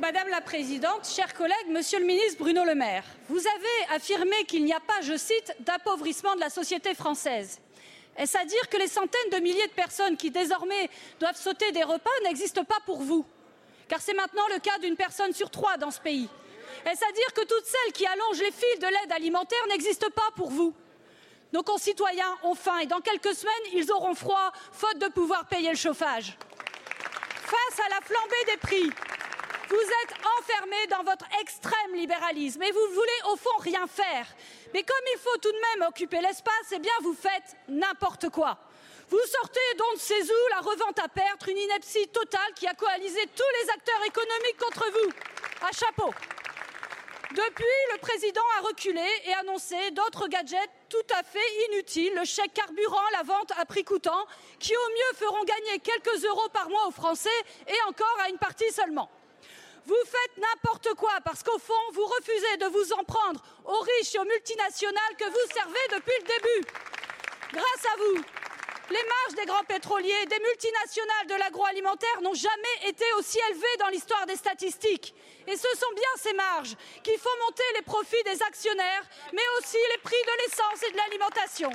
Madame 0.00 0.28
la 0.28 0.40
Présidente, 0.40 1.08
chers 1.08 1.34
collègues, 1.34 1.70
Monsieur 1.70 1.98
le 1.98 2.04
ministre 2.04 2.38
Bruno 2.38 2.62
Le 2.64 2.76
Maire, 2.76 3.02
vous 3.28 3.40
avez 3.40 3.96
affirmé 3.96 4.44
qu'il 4.44 4.64
n'y 4.64 4.72
a 4.72 4.78
pas, 4.78 5.00
je 5.02 5.16
cite, 5.16 5.56
d'appauvrissement 5.58 6.36
de 6.36 6.40
la 6.40 6.50
société 6.50 6.94
française. 6.94 7.60
Est-ce 8.16 8.38
à 8.38 8.44
dire 8.44 8.68
que 8.68 8.76
les 8.76 8.86
centaines 8.86 9.30
de 9.32 9.38
milliers 9.38 9.66
de 9.66 9.72
personnes 9.72 10.16
qui 10.16 10.30
désormais 10.30 10.88
doivent 11.18 11.36
sauter 11.36 11.72
des 11.72 11.82
repas 11.82 12.10
n'existent 12.22 12.62
pas 12.62 12.78
pour 12.86 13.00
vous? 13.00 13.26
Car 13.88 14.00
c'est 14.00 14.14
maintenant 14.14 14.46
le 14.54 14.60
cas 14.60 14.78
d'une 14.78 14.94
personne 14.94 15.32
sur 15.32 15.50
trois 15.50 15.76
dans 15.78 15.90
ce 15.90 15.98
pays. 15.98 16.28
Est-ce 16.86 17.04
à 17.04 17.12
dire 17.12 17.32
que 17.34 17.40
toutes 17.40 17.66
celles 17.66 17.92
qui 17.92 18.06
allongent 18.06 18.40
les 18.40 18.52
fils 18.52 18.78
de 18.78 18.86
l'aide 18.86 19.12
alimentaire 19.12 19.66
n'existent 19.68 20.10
pas 20.10 20.30
pour 20.36 20.50
vous? 20.50 20.74
Nos 21.52 21.64
concitoyens 21.64 22.36
ont 22.44 22.54
faim 22.54 22.78
et 22.78 22.86
dans 22.86 23.00
quelques 23.00 23.34
semaines, 23.34 23.54
ils 23.74 23.90
auront 23.90 24.14
froid, 24.14 24.52
faute 24.70 24.98
de 24.98 25.08
pouvoir 25.08 25.48
payer 25.48 25.70
le 25.70 25.76
chauffage. 25.76 26.36
Face 27.42 27.84
à 27.84 27.88
la 27.88 28.00
flambée 28.00 28.52
des 28.52 28.58
prix, 28.58 28.90
vous 29.68 29.76
êtes 29.76 30.14
enfermés 30.38 30.86
dans 30.90 31.02
votre 31.02 31.26
extrême 31.40 31.94
libéralisme 31.94 32.62
et 32.62 32.72
vous 32.72 32.88
voulez 32.94 33.20
au 33.32 33.36
fond 33.36 33.56
rien 33.58 33.86
faire. 33.86 34.26
Mais 34.72 34.82
comme 34.82 35.06
il 35.14 35.18
faut 35.18 35.36
tout 35.38 35.52
de 35.52 35.78
même 35.78 35.88
occuper 35.88 36.20
l'espace, 36.20 36.72
eh 36.72 36.78
bien 36.78 36.92
vous 37.02 37.14
faites 37.14 37.56
n'importe 37.68 38.30
quoi. 38.30 38.58
Vous 39.10 39.20
sortez 39.30 39.74
donc 39.78 39.96
ces 39.98 40.30
eaux 40.30 40.48
la 40.50 40.60
revente 40.60 40.98
à 40.98 41.08
perte, 41.08 41.46
une 41.46 41.58
ineptie 41.58 42.08
totale 42.08 42.52
qui 42.54 42.66
a 42.66 42.74
coalisé 42.74 43.20
tous 43.34 43.62
les 43.62 43.70
acteurs 43.70 44.04
économiques 44.06 44.58
contre 44.58 44.84
vous. 44.90 45.10
À 45.66 45.72
chapeau. 45.72 46.12
Depuis, 47.30 47.64
le 47.92 47.98
président 47.98 48.44
a 48.58 48.62
reculé 48.62 49.04
et 49.26 49.34
annoncé 49.34 49.76
d'autres 49.90 50.28
gadgets 50.28 50.70
tout 50.88 50.96
à 51.14 51.22
fait 51.22 51.66
inutiles, 51.68 52.14
le 52.14 52.24
chèque 52.24 52.54
carburant, 52.54 53.02
la 53.12 53.22
vente 53.22 53.52
à 53.58 53.66
prix 53.66 53.84
coûtant, 53.84 54.24
qui 54.58 54.74
au 54.74 54.88
mieux 54.88 55.16
feront 55.16 55.44
gagner 55.44 55.78
quelques 55.78 56.24
euros 56.24 56.48
par 56.54 56.70
mois 56.70 56.86
aux 56.86 56.90
Français 56.90 57.28
et 57.66 57.82
encore 57.86 58.16
à 58.24 58.30
une 58.30 58.38
partie 58.38 58.70
seulement. 58.72 59.10
Vous 59.88 60.04
faites 60.04 60.36
n'importe 60.36 60.92
quoi 60.98 61.14
parce 61.24 61.42
qu'au 61.42 61.58
fond, 61.58 61.72
vous 61.94 62.04
refusez 62.04 62.58
de 62.58 62.66
vous 62.66 62.92
en 62.92 63.04
prendre 63.04 63.40
aux 63.64 63.80
riches 63.80 64.14
et 64.14 64.18
aux 64.18 64.24
multinationales 64.24 65.16
que 65.16 65.24
vous 65.24 65.54
servez 65.54 65.86
depuis 65.96 66.12
le 66.20 66.26
début. 66.26 66.68
Grâce 67.54 67.86
à 67.90 67.96
vous, 67.96 68.22
les 68.90 69.02
marges 69.02 69.34
des 69.36 69.46
grands 69.46 69.64
pétroliers, 69.64 70.26
des 70.26 70.40
multinationales 70.40 71.26
de 71.28 71.34
l'agroalimentaire 71.36 72.20
n'ont 72.20 72.34
jamais 72.34 72.86
été 72.86 73.04
aussi 73.16 73.38
élevées 73.48 73.76
dans 73.78 73.88
l'histoire 73.88 74.26
des 74.26 74.36
statistiques. 74.36 75.14
Et 75.46 75.56
ce 75.56 75.68
sont 75.74 75.92
bien 75.94 76.12
ces 76.16 76.34
marges 76.34 76.76
qui 77.02 77.16
font 77.16 77.38
monter 77.46 77.64
les 77.76 77.82
profits 77.82 78.22
des 78.26 78.42
actionnaires, 78.42 79.04
mais 79.32 79.48
aussi 79.58 79.78
les 79.94 80.02
prix 80.02 80.20
de 80.22 80.42
l'essence 80.42 80.82
et 80.86 80.92
de 80.92 80.96
l'alimentation. 80.98 81.70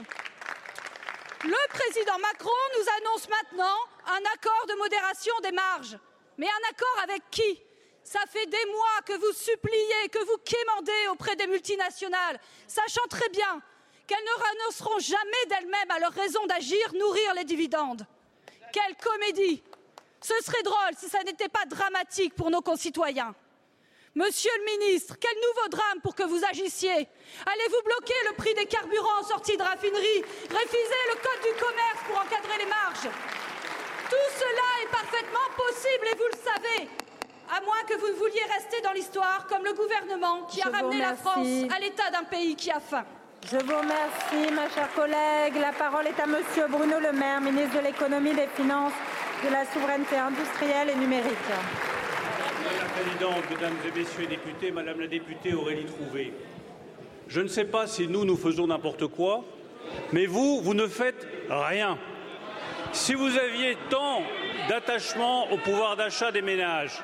Le 1.46 1.70
président 1.70 2.20
Macron 2.20 2.52
nous 2.78 2.86
annonce 3.00 3.28
maintenant 3.28 3.78
un 4.06 4.22
accord 4.36 4.68
de 4.68 4.76
modération 4.76 5.34
des 5.42 5.52
marges. 5.52 5.98
Mais 6.38 6.48
un 6.48 6.70
accord 6.70 7.00
avec 7.02 7.24
qui? 7.32 7.73
Ça 8.04 8.20
fait 8.30 8.46
des 8.46 8.66
mois 8.66 9.02
que 9.06 9.14
vous 9.14 9.34
suppliez, 9.34 10.10
que 10.12 10.24
vous 10.26 10.38
quémandez 10.44 11.08
auprès 11.12 11.36
des 11.36 11.48
multinationales, 11.48 12.40
sachant 12.68 13.08
très 13.10 13.30
bien 13.30 13.62
qu'elles 14.06 14.24
ne 14.24 14.66
renonceront 14.66 15.00
jamais 15.00 15.46
d'elles-mêmes 15.50 15.92
à 15.92 16.00
leur 16.00 16.12
raison 16.12 16.46
d'agir, 16.46 16.94
nourrir 16.94 17.34
les 17.36 17.46
dividendes. 17.46 18.06
Quelle 18.74 18.96
comédie! 18.98 19.64
Ce 20.22 20.34
serait 20.44 20.64
drôle 20.64 20.96
si 20.98 21.10
ça 21.10 21.24
n'était 21.24 21.50
pas 21.50 21.66
dramatique 21.66 22.34
pour 22.36 22.50
nos 22.50 22.62
concitoyens. 22.62 23.34
Monsieur 24.16 24.52
le 24.60 24.78
ministre, 24.78 25.16
quel 25.20 25.36
nouveau 25.36 25.70
drame 25.70 26.00
pour 26.02 26.14
que 26.14 26.24
vous 26.24 26.46
agissiez. 26.46 26.92
Allez-vous 26.92 27.82
bloquer 27.84 28.14
le 28.30 28.36
prix 28.36 28.54
des 28.54 28.68
carburants 28.68 29.20
en 29.20 29.24
sortie 29.24 29.58
de 29.58 29.64
raffinerie 29.64 30.22
Refuser 30.50 31.04
le 31.10 31.16
code 31.16 31.42
du 31.42 31.60
commerce 31.60 32.00
pour 32.08 32.18
encadrer 32.18 32.60
les 32.60 32.70
marges? 32.70 33.10
Tout 34.10 34.30
cela 34.38 34.84
est 34.84 34.92
parfaitement 34.92 35.50
possible 35.58 36.08
et 36.12 36.18
vous 36.18 36.30
le 36.32 36.38
savez, 36.44 36.90
à 37.50 37.62
moins 37.62 37.84
que 37.88 37.96
vous 37.96 38.18
vouliez 38.18 38.44
rester 38.56 38.82
dans 38.84 38.92
l'histoire 38.92 39.46
comme 39.48 39.64
le 39.64 39.74
gouvernement 39.74 40.44
qui 40.50 40.62
a 40.62 40.70
ramené 40.70 41.00
la 41.00 41.16
France 41.16 41.48
à 41.76 41.80
l'état 41.80 42.10
d'un 42.12 42.24
pays 42.24 42.56
qui 42.56 42.72
a 42.72 42.80
faim. 42.80 43.04
Je 43.52 43.58
vous 43.58 43.76
remercie, 43.78 44.54
ma 44.54 44.70
chère 44.70 44.92
collègue. 44.94 45.56
La 45.60 45.74
parole 45.74 46.08
est 46.08 46.20
à 46.20 46.26
Monsieur 46.26 46.66
Bruno 46.70 47.00
Le 47.00 47.12
Maire, 47.12 47.42
ministre 47.42 47.78
de 47.78 47.84
l'économie, 47.84 48.34
des 48.34 48.48
finances, 48.48 48.94
de 49.44 49.52
la 49.52 49.66
souveraineté 49.66 50.16
industrielle 50.16 50.90
et 50.90 50.96
numérique. 50.96 51.34
Madame 51.50 52.80
la 52.80 53.02
Présidente, 53.02 53.44
Mesdames 53.50 53.76
et 53.86 54.00
Messieurs 54.00 54.22
les 54.22 54.28
députés, 54.28 54.72
Madame 54.72 55.02
la 55.02 55.08
députée 55.08 55.54
Aurélie 55.54 55.86
Trouvé, 55.86 56.34
je 57.28 57.42
ne 57.42 57.50
sais 57.50 57.66
pas 57.66 57.86
si 57.88 58.08
nous, 58.08 58.24
nous 58.24 58.38
faisons 58.38 58.68
n'importe 58.68 59.08
quoi, 59.08 59.44
mais 60.14 60.26
vous, 60.26 60.62
vous 60.62 60.74
ne 60.74 60.88
faites 60.88 61.28
rien. 61.50 61.98
Si 62.94 63.14
vous 63.14 63.38
aviez 63.38 63.78
tant 63.90 64.22
d'attachement 64.70 65.52
au 65.52 65.58
pouvoir 65.58 65.98
d'achat 65.98 66.32
des 66.32 66.42
ménages, 66.42 67.02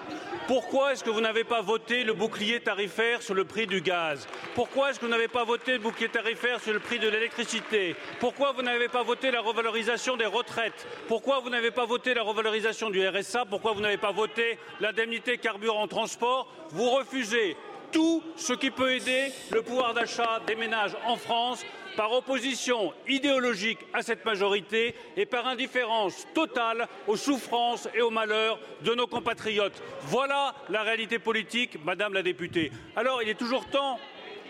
pourquoi 0.50 0.94
est-ce 0.94 1.04
que 1.04 1.12
vous 1.12 1.22
n'avez 1.22 1.44
pas 1.44 1.62
voté 1.62 2.04
le 2.04 2.14
bouclier 2.14 2.60
tarifaire 2.60 3.22
sur 3.22 3.36
le 3.36 3.46
prix 3.46 3.68
du 3.68 3.82
gaz? 3.82 4.28
Pourquoi 4.56 4.90
est-ce 4.90 5.00
que 5.00 5.06
vous 5.06 5.12
n'avez 5.12 5.28
pas 5.28 5.44
voté 5.44 5.74
le 5.74 5.78
bouclier 5.78 6.10
tarifaire 6.10 6.60
sur 6.60 6.74
le 6.74 6.80
prix 6.80 6.98
de 6.98 7.08
l'électricité? 7.08 7.96
Pourquoi 8.20 8.54
vous 8.54 8.64
n'avez 8.64 8.88
pas 8.88 9.04
voté 9.04 9.30
la 9.30 9.42
revalorisation 9.42 10.18
des 10.18 10.26
retraites? 10.26 10.88
Pourquoi 11.08 11.40
vous 11.40 11.52
n'avez 11.52 11.70
pas 11.70 11.86
voté 11.86 12.16
la 12.16 12.24
revalorisation 12.24 12.90
du 12.90 13.08
RSA 13.08 13.46
Pourquoi 13.46 13.74
vous 13.74 13.82
n'avez 13.82 13.98
pas 13.98 14.12
voté 14.12 14.58
l'indemnité 14.80 15.38
carburant 15.38 15.88
transport? 15.88 16.52
Vous 16.72 16.90
refusez 16.90 17.56
tout 17.92 18.24
ce 18.36 18.54
qui 18.54 18.72
peut 18.72 18.94
aider 18.94 19.32
le 19.52 19.62
pouvoir 19.62 19.94
d'achat 19.94 20.42
des 20.48 20.56
ménages 20.56 20.98
en 21.06 21.16
France 21.16 21.64
par 22.00 22.14
opposition 22.14 22.94
idéologique 23.10 23.80
à 23.92 24.02
cette 24.04 24.24
majorité 24.24 24.96
et 25.18 25.26
par 25.26 25.46
indifférence 25.48 26.26
totale 26.34 26.88
aux 27.08 27.18
souffrances 27.18 27.90
et 27.94 28.02
aux 28.02 28.10
malheurs 28.10 28.58
de 28.86 28.96
nos 28.96 29.06
compatriotes. 29.06 29.84
Voilà 30.04 30.56
la 30.70 30.84
réalité 30.84 31.20
politique, 31.20 31.78
Madame 31.84 32.14
la 32.14 32.24
députée. 32.24 32.72
Alors 32.96 33.22
il 33.22 33.28
est 33.28 33.38
toujours 33.38 33.66
temps, 33.66 34.00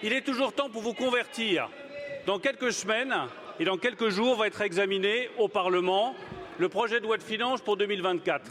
il 0.04 0.14
est 0.14 0.22
toujours 0.22 0.54
temps 0.54 0.70
pour 0.70 0.84
vous 0.84 0.94
convertir. 0.94 1.72
Dans 2.28 2.38
quelques 2.38 2.72
semaines 2.72 3.16
et 3.60 3.66
dans 3.66 3.78
quelques 3.78 4.10
jours 4.10 4.36
va 4.36 4.46
être 4.46 4.62
examiné 4.62 5.32
au 5.40 5.48
Parlement 5.48 6.14
le 6.60 6.70
projet 6.70 7.00
de 7.00 7.06
loi 7.06 7.18
de 7.18 7.24
finances 7.24 7.62
pour 7.62 7.78
2024. 7.78 8.46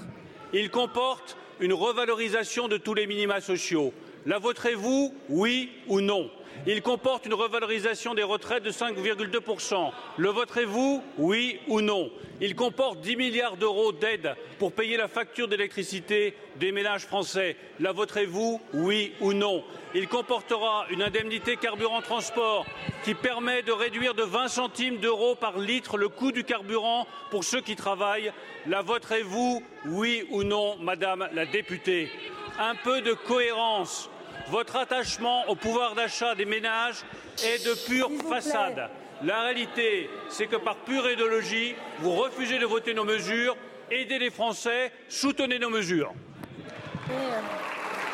Il 0.55 0.71
comporte 0.71 1.37
une 1.61 1.73
revalorisation 1.73 2.67
de 2.67 2.79
tous 2.79 2.95
les 2.95 3.07
minima 3.07 3.41
sociaux. 3.41 3.95
La 4.27 4.41
voterez-vous, 4.41 5.15
oui 5.29 5.71
ou 5.87 6.01
non? 6.01 6.33
Il 6.71 6.83
comporte 6.83 7.25
une 7.25 7.33
revalorisation 7.33 8.13
des 8.13 8.23
retraites 8.23 8.63
de 8.63 8.71
5,2%. 8.71 9.91
Le 10.19 10.29
voterez-vous, 10.29 11.03
oui 11.17 11.61
ou 11.67 11.81
non 11.81 12.11
Il 12.43 12.55
comporte 12.55 13.01
10 13.01 13.17
milliards 13.17 13.57
d'euros 13.57 13.91
d'aide 13.93 14.37
pour 14.59 14.73
payer 14.73 14.99
la 14.99 15.09
facture 15.09 15.49
d'électricité 15.49 16.35
des 16.57 16.71
ménages 16.71 17.07
français. 17.07 17.57
La 17.81 17.93
voterez-vous, 17.93 18.61
oui 18.75 19.15
ou 19.21 19.33
non 19.33 19.65
Il 19.95 20.09
comportera 20.09 20.85
une 20.91 21.01
indemnité 21.01 21.57
carburant 21.57 22.03
transport 22.03 22.67
qui 23.03 23.15
permet 23.15 23.63
de 23.63 23.73
réduire 23.73 24.13
de 24.13 24.25
20 24.25 24.49
centimes 24.49 24.99
d'euros 24.99 25.37
par 25.37 25.59
litre 25.59 25.97
le 25.97 26.11
coût 26.11 26.33
du 26.33 26.45
carburant 26.45 27.07
pour 27.31 27.45
ceux 27.45 27.63
qui 27.63 27.77
travaillent. 27.77 28.31
La 28.67 28.83
voterez-vous, 28.83 29.63
oui 29.87 30.27
ou 30.29 30.43
non, 30.43 30.77
Madame 30.83 31.31
la 31.33 31.47
députée 31.47 32.11
Un 32.59 32.75
peu 32.75 33.01
de 33.01 33.15
cohérence. 33.15 34.11
Votre 34.51 34.77
attachement 34.77 35.49
au 35.49 35.55
pouvoir 35.55 35.95
d'achat 35.95 36.35
des 36.35 36.45
ménages 36.45 37.05
est 37.45 37.65
de 37.67 37.75
pure 37.87 38.11
façade. 38.29 38.89
La 39.23 39.43
réalité, 39.43 40.09
c'est 40.31 40.47
que 40.47 40.57
par 40.57 40.77
pure 40.77 41.11
idéologie, 41.11 41.75
vous 41.99 42.13
refusez 42.13 42.59
de 42.59 42.67
voter 42.67 42.95
nos 42.95 43.05
mesures. 43.05 43.57
Aidez 43.91 44.19
les 44.19 44.31
Français, 44.31 44.93
soutenez 45.09 45.59
nos 45.59 45.71
mesures. 45.71 46.13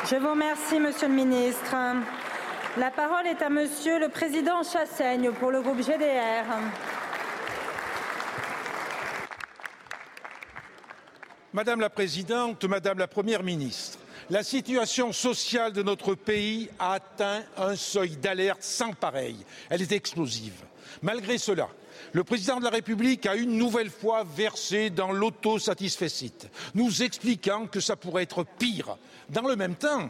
Je 0.09 0.15
vous 0.15 0.29
remercie, 0.29 0.79
Monsieur 0.79 1.07
le 1.07 1.13
Ministre. 1.13 1.75
La 2.77 2.91
parole 2.91 3.27
est 3.27 3.41
à 3.41 3.49
Monsieur 3.49 3.99
le 3.99 4.09
Président 4.09 4.61
Chassaigne 4.63 5.31
pour 5.31 5.51
le 5.51 5.61
groupe 5.61 5.81
GDR. 5.81 6.43
Madame 11.53 11.79
la 11.79 11.89
Présidente, 11.89 12.65
Madame 12.65 12.97
la 12.97 13.07
Première 13.07 13.41
ministre, 13.41 13.97
la 14.29 14.43
situation 14.43 15.11
sociale 15.11 15.73
de 15.73 15.83
notre 15.83 16.15
pays 16.15 16.69
a 16.79 16.93
atteint 16.93 17.43
un 17.57 17.75
seuil 17.75 18.17
d'alerte 18.17 18.63
sans 18.63 18.93
pareil. 18.93 19.37
Elle 19.69 19.81
est 19.81 19.91
explosive. 19.91 20.63
Malgré 21.01 21.37
cela, 21.37 21.69
le 22.13 22.23
président 22.23 22.57
de 22.57 22.63
la 22.63 22.69
République 22.69 23.25
a 23.25 23.35
une 23.35 23.57
nouvelle 23.57 23.89
fois 23.89 24.23
versé 24.23 24.89
dans 24.89 25.11
l'autosatisfecit, 25.11 26.33
nous 26.73 27.03
expliquant 27.03 27.67
que 27.67 27.79
ça 27.79 27.95
pourrait 27.95 28.23
être 28.23 28.45
pire. 28.57 28.97
Dans 29.29 29.47
le 29.47 29.55
même 29.55 29.75
temps, 29.75 30.09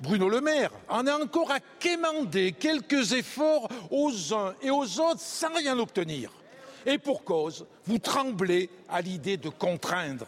Bruno 0.00 0.28
Le 0.28 0.40
Maire 0.40 0.70
en 0.88 1.06
a 1.06 1.16
encore 1.16 1.50
à 1.50 1.58
quémander 1.80 2.52
quelques 2.52 3.12
efforts 3.12 3.68
aux 3.90 4.34
uns 4.34 4.54
et 4.62 4.70
aux 4.70 5.00
autres 5.00 5.20
sans 5.20 5.52
rien 5.54 5.78
obtenir. 5.78 6.30
Et 6.86 6.98
pour 6.98 7.24
cause, 7.24 7.66
vous 7.86 7.98
tremblez 7.98 8.70
à 8.88 9.00
l'idée 9.00 9.36
de 9.36 9.48
contraindre. 9.48 10.26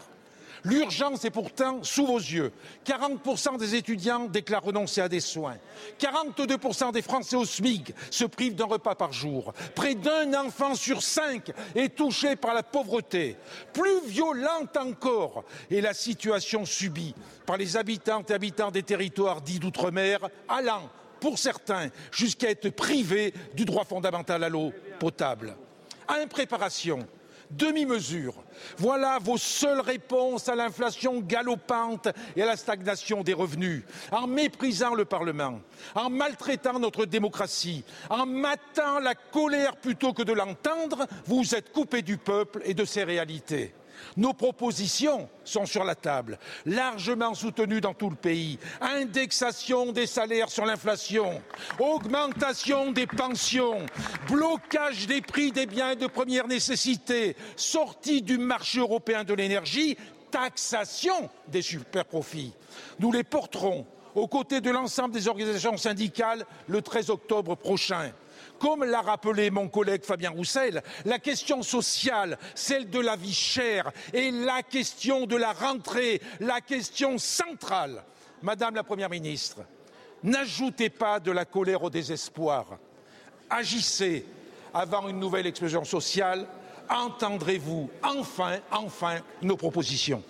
L'urgence 0.64 1.24
est 1.24 1.30
pourtant 1.30 1.82
sous 1.82 2.06
vos 2.06 2.18
yeux. 2.18 2.52
40% 2.86 3.58
des 3.58 3.74
étudiants 3.74 4.26
déclarent 4.26 4.64
renoncer 4.64 5.00
à 5.00 5.08
des 5.08 5.20
soins. 5.20 5.56
42% 5.98 6.92
des 6.92 7.02
Français 7.02 7.36
au 7.36 7.44
SMIC 7.44 7.94
se 8.10 8.24
privent 8.24 8.54
d'un 8.54 8.66
repas 8.66 8.94
par 8.94 9.12
jour. 9.12 9.52
Près 9.74 9.94
d'un 9.94 10.34
enfant 10.34 10.74
sur 10.74 11.02
cinq 11.02 11.50
est 11.74 11.96
touché 11.96 12.36
par 12.36 12.54
la 12.54 12.62
pauvreté. 12.62 13.36
Plus 13.72 14.06
violente 14.06 14.76
encore 14.76 15.44
est 15.70 15.80
la 15.80 15.94
situation 15.94 16.64
subie 16.64 17.14
par 17.46 17.56
les 17.56 17.76
habitantes 17.76 18.30
et 18.30 18.34
habitants 18.34 18.70
des 18.70 18.82
territoires 18.82 19.40
dits 19.40 19.58
d'outre-mer, 19.58 20.20
allant, 20.48 20.88
pour 21.20 21.38
certains, 21.38 21.88
jusqu'à 22.10 22.50
être 22.50 22.70
privés 22.70 23.34
du 23.54 23.64
droit 23.64 23.84
fondamental 23.84 24.42
à 24.44 24.48
l'eau 24.48 24.72
potable. 24.98 25.56
Impréparation, 26.08 27.06
demi-mesure. 27.50 28.34
Voilà 28.76 29.18
vos 29.20 29.38
seules 29.38 29.80
réponses 29.80 30.48
à 30.48 30.54
l'inflation 30.54 31.20
galopante 31.20 32.08
et 32.36 32.42
à 32.42 32.46
la 32.46 32.56
stagnation 32.56 33.22
des 33.22 33.34
revenus. 33.34 33.82
En 34.12 34.26
méprisant 34.26 34.94
le 34.94 35.04
Parlement, 35.04 35.60
en 35.94 36.10
maltraitant 36.10 36.78
notre 36.78 37.06
démocratie, 37.06 37.84
en 38.08 38.26
matant 38.26 38.98
la 39.00 39.14
colère 39.14 39.76
plutôt 39.76 40.12
que 40.12 40.22
de 40.22 40.32
l'entendre, 40.32 41.06
vous 41.26 41.54
êtes 41.54 41.72
coupé 41.72 42.02
du 42.02 42.16
peuple 42.16 42.62
et 42.64 42.74
de 42.74 42.84
ses 42.84 43.04
réalités. 43.04 43.74
Nos 44.16 44.32
propositions 44.32 45.28
sont 45.44 45.66
sur 45.66 45.84
la 45.84 45.94
table, 45.94 46.38
largement 46.66 47.34
soutenues 47.34 47.80
dans 47.80 47.94
tout 47.94 48.10
le 48.10 48.16
pays. 48.16 48.58
Indexation 48.80 49.92
des 49.92 50.06
salaires 50.06 50.48
sur 50.50 50.66
l'inflation, 50.66 51.42
augmentation 51.78 52.92
des 52.92 53.06
pensions, 53.06 53.86
blocage 54.28 55.06
des 55.06 55.20
prix 55.20 55.52
des 55.52 55.66
biens 55.66 55.94
de 55.96 56.06
première 56.06 56.46
nécessité, 56.46 57.36
sortie 57.56 58.22
du 58.22 58.38
marché 58.38 58.80
européen 58.80 59.24
de 59.24 59.34
l'énergie, 59.34 59.96
taxation 60.30 61.28
des 61.48 61.62
superprofits. 61.62 62.52
Nous 62.98 63.12
les 63.12 63.24
porterons 63.24 63.86
aux 64.14 64.28
côtés 64.28 64.60
de 64.60 64.70
l'ensemble 64.70 65.14
des 65.14 65.28
organisations 65.28 65.76
syndicales 65.76 66.44
le 66.68 66.82
13 66.82 67.10
octobre 67.10 67.54
prochain. 67.56 68.12
Comme 68.60 68.84
l'a 68.84 69.00
rappelé 69.00 69.50
mon 69.50 69.68
collègue 69.68 70.04
Fabien 70.04 70.30
Roussel, 70.30 70.82
la 71.06 71.18
question 71.18 71.62
sociale, 71.62 72.38
celle 72.54 72.90
de 72.90 73.00
la 73.00 73.16
vie 73.16 73.32
chère, 73.32 73.90
est 74.12 74.30
la 74.30 74.62
question 74.62 75.24
de 75.24 75.34
la 75.34 75.54
rentrée, 75.54 76.20
la 76.40 76.60
question 76.60 77.16
centrale. 77.16 78.04
Madame 78.42 78.74
la 78.74 78.84
Première 78.84 79.08
ministre, 79.08 79.62
n'ajoutez 80.22 80.90
pas 80.90 81.20
de 81.20 81.32
la 81.32 81.46
colère 81.46 81.82
au 81.82 81.88
désespoir. 81.88 82.78
Agissez 83.48 84.26
avant 84.74 85.08
une 85.08 85.18
nouvelle 85.18 85.46
explosion 85.46 85.84
sociale. 85.84 86.46
Entendrez-vous 86.90 87.88
enfin, 88.02 88.58
enfin 88.70 89.20
nos 89.40 89.56
propositions 89.56 90.22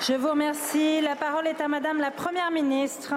Je 0.00 0.12
vous 0.12 0.28
remercie. 0.28 1.00
La 1.00 1.16
parole 1.16 1.46
est 1.46 1.60
à 1.60 1.68
Madame 1.68 1.98
la 1.98 2.10
Première 2.10 2.50
ministre. 2.50 3.14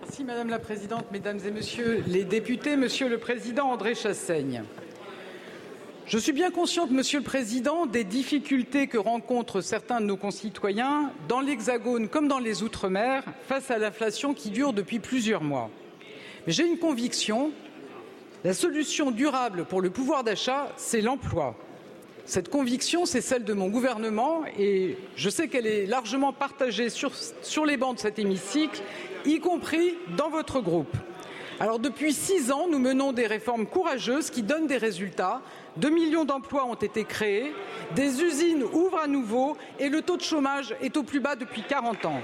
Merci 0.00 0.24
Madame 0.24 0.48
la 0.48 0.58
Présidente, 0.58 1.06
Mesdames 1.12 1.38
et 1.46 1.50
Messieurs 1.50 2.02
les 2.06 2.24
députés, 2.24 2.76
Monsieur 2.76 3.08
le 3.08 3.18
Président 3.18 3.66
André 3.70 3.94
Chassaigne. 3.94 4.64
Je 6.06 6.18
suis 6.18 6.32
bien 6.32 6.50
consciente, 6.50 6.90
Monsieur 6.90 7.18
le 7.18 7.24
Président, 7.24 7.86
des 7.86 8.04
difficultés 8.04 8.86
que 8.86 8.98
rencontrent 8.98 9.60
certains 9.60 10.00
de 10.00 10.06
nos 10.06 10.16
concitoyens 10.16 11.12
dans 11.28 11.40
l'Hexagone 11.40 12.08
comme 12.08 12.26
dans 12.26 12.38
les 12.40 12.62
Outre-mer 12.62 13.22
face 13.46 13.70
à 13.70 13.78
l'inflation 13.78 14.34
qui 14.34 14.50
dure 14.50 14.72
depuis 14.72 14.98
plusieurs 14.98 15.42
mois. 15.42 15.70
Mais 16.46 16.52
j'ai 16.52 16.66
une 16.66 16.78
conviction 16.78 17.52
la 18.42 18.54
solution 18.54 19.10
durable 19.10 19.66
pour 19.66 19.82
le 19.82 19.90
pouvoir 19.90 20.24
d'achat, 20.24 20.72
c'est 20.76 21.02
l'emploi. 21.02 21.54
Cette 22.30 22.48
conviction, 22.48 23.06
c'est 23.06 23.22
celle 23.22 23.42
de 23.42 23.54
mon 23.54 23.66
gouvernement 23.66 24.44
et 24.56 24.96
je 25.16 25.28
sais 25.28 25.48
qu'elle 25.48 25.66
est 25.66 25.84
largement 25.84 26.32
partagée 26.32 26.88
sur, 26.88 27.10
les 27.66 27.76
bancs 27.76 27.96
de 27.96 28.00
cet 28.00 28.20
hémicycle, 28.20 28.80
y 29.24 29.40
compris 29.40 29.96
dans 30.16 30.30
votre 30.30 30.60
groupe. 30.60 30.96
Alors 31.58 31.80
depuis 31.80 32.12
six 32.12 32.52
ans, 32.52 32.68
nous 32.70 32.78
menons 32.78 33.12
des 33.12 33.26
réformes 33.26 33.66
courageuses 33.66 34.30
qui 34.30 34.44
donnent 34.44 34.68
des 34.68 34.76
résultats. 34.76 35.42
Deux 35.76 35.90
millions 35.90 36.24
d'emplois 36.24 36.66
ont 36.66 36.76
été 36.76 37.02
créés, 37.02 37.52
des 37.96 38.22
usines 38.22 38.62
ouvrent 38.62 39.00
à 39.00 39.08
nouveau 39.08 39.56
et 39.80 39.88
le 39.88 40.00
taux 40.00 40.16
de 40.16 40.22
chômage 40.22 40.72
est 40.80 40.96
au 40.96 41.02
plus 41.02 41.18
bas 41.18 41.34
depuis 41.34 41.64
40 41.68 42.04
ans. 42.04 42.22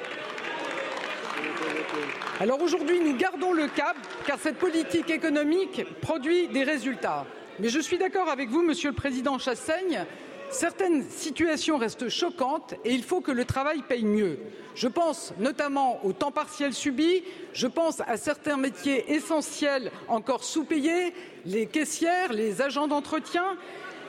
Alors 2.38 2.62
aujourd'hui, 2.62 3.00
nous 3.00 3.16
gardons 3.16 3.52
le 3.52 3.66
cap 3.66 3.96
car 4.24 4.38
cette 4.38 4.58
politique 4.58 5.10
économique 5.10 5.84
produit 6.00 6.46
des 6.46 6.62
résultats. 6.62 7.26
Mais 7.58 7.70
je 7.70 7.80
suis 7.80 7.96
d'accord 7.96 8.28
avec 8.28 8.50
vous, 8.50 8.60
Monsieur 8.60 8.90
le 8.90 8.96
Président 8.96 9.38
Chassaigne. 9.38 10.04
Certaines 10.50 11.08
situations 11.08 11.78
restent 11.78 12.10
choquantes 12.10 12.74
et 12.84 12.92
il 12.92 13.02
faut 13.02 13.22
que 13.22 13.32
le 13.32 13.46
travail 13.46 13.82
paye 13.88 14.04
mieux. 14.04 14.38
Je 14.74 14.88
pense 14.88 15.32
notamment 15.38 16.04
au 16.04 16.12
temps 16.12 16.30
partiel 16.30 16.74
subi, 16.74 17.22
je 17.54 17.66
pense 17.66 18.02
à 18.06 18.18
certains 18.18 18.58
métiers 18.58 19.10
essentiels 19.14 19.90
encore 20.06 20.44
sous-payés, 20.44 21.14
les 21.46 21.66
caissières, 21.66 22.34
les 22.34 22.60
agents 22.60 22.88
d'entretien. 22.88 23.56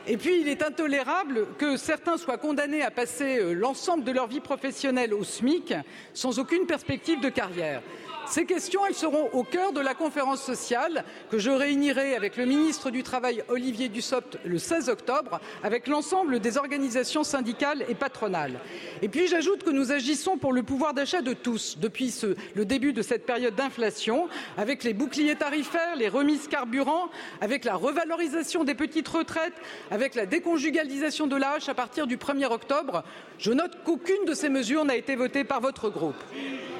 Et 0.07 0.17
puis, 0.17 0.41
il 0.41 0.47
est 0.47 0.61
intolérable 0.61 1.47
que 1.57 1.77
certains 1.77 2.17
soient 2.17 2.37
condamnés 2.37 2.81
à 2.81 2.91
passer 2.91 3.53
l'ensemble 3.53 4.03
de 4.03 4.11
leur 4.11 4.27
vie 4.27 4.39
professionnelle 4.41 5.13
au 5.13 5.23
SMIC 5.23 5.73
sans 6.13 6.37
aucune 6.39 6.65
perspective 6.65 7.21
de 7.21 7.29
carrière. 7.29 7.81
Ces 8.29 8.45
questions, 8.45 8.85
elles 8.85 8.93
seront 8.93 9.29
au 9.31 9.43
cœur 9.43 9.71
de 9.71 9.79
la 9.79 9.93
conférence 9.93 10.41
sociale 10.41 11.05
que 11.31 11.37
je 11.37 11.49
réunirai 11.49 12.13
avec 12.13 12.35
le 12.35 12.45
ministre 12.45 12.91
du 12.91 13.01
Travail 13.01 13.41
Olivier 13.47 13.87
Dussopt 13.87 14.37
le 14.43 14.57
16 14.57 14.89
octobre 14.89 15.39
avec 15.63 15.87
l'ensemble 15.87 16.41
des 16.41 16.57
organisations 16.57 17.23
syndicales 17.23 17.85
et 17.87 17.95
patronales. 17.95 18.59
Et 19.01 19.07
puis 19.07 19.27
j'ajoute 19.27 19.63
que 19.63 19.69
nous 19.69 19.93
agissons 19.93 20.37
pour 20.37 20.51
le 20.51 20.61
pouvoir 20.63 20.93
d'achat 20.93 21.21
de 21.21 21.31
tous 21.31 21.77
depuis 21.79 22.13
le 22.53 22.65
début 22.65 22.91
de 22.91 23.01
cette 23.01 23.25
période 23.25 23.55
d'inflation 23.55 24.27
avec 24.57 24.83
les 24.83 24.93
boucliers 24.93 25.35
tarifaires, 25.35 25.95
les 25.95 26.09
remises 26.09 26.49
carburant, 26.49 27.09
avec 27.39 27.63
la 27.63 27.75
revalorisation 27.75 28.65
des 28.65 28.75
petites 28.75 29.07
retraites, 29.07 29.55
avec 29.89 30.15
la 30.15 30.25
déconjugalisation 30.25 31.27
de 31.27 31.37
l'âge 31.37 31.69
à 31.69 31.73
partir 31.73 32.07
du 32.07 32.17
1er 32.17 32.51
octobre. 32.51 33.03
Je 33.39 33.53
note 33.53 33.77
qu'aucune 33.85 34.25
de 34.25 34.33
ces 34.33 34.49
mesures 34.49 34.83
n'a 34.83 34.97
été 34.97 35.15
votée 35.15 35.45
par 35.45 35.61
votre 35.61 35.89
groupe. 35.89 36.21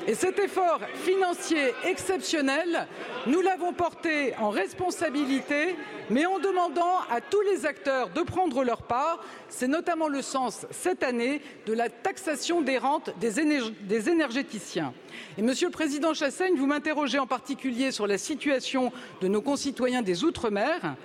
Et 0.07 0.15
cet 0.15 0.39
effort 0.39 0.79
financier 1.03 1.36
exceptionnel, 1.85 2.87
nous 3.25 3.41
l'avons 3.41 3.73
porté 3.73 4.35
en 4.37 4.49
responsabilité, 4.49 5.75
mais 6.09 6.25
en 6.25 6.39
demandant 6.39 6.99
à 7.09 7.21
tous 7.21 7.41
les 7.41 7.65
acteurs 7.65 8.09
de 8.09 8.21
prendre 8.21 8.63
leur 8.63 8.83
part. 8.83 9.23
C'est 9.49 9.67
notamment 9.67 10.07
le 10.07 10.21
sens 10.21 10.65
cette 10.71 11.03
année 11.03 11.41
de 11.65 11.73
la 11.73 11.89
taxation 11.89 12.61
des 12.61 12.77
rentes 12.77 13.11
des, 13.19 13.61
des 13.81 14.09
énergéticiens. 14.09 14.93
Et 15.37 15.41
Monsieur 15.41 15.67
le 15.67 15.73
Président 15.73 16.13
Chassaigne, 16.13 16.55
vous 16.55 16.67
m'interrogez 16.67 17.19
en 17.19 17.27
particulier 17.27 17.91
sur 17.91 18.07
la 18.07 18.17
situation 18.17 18.91
de 19.21 19.27
nos 19.27 19.41
concitoyens 19.41 20.01
des 20.01 20.23
Outre-mer. 20.23 20.95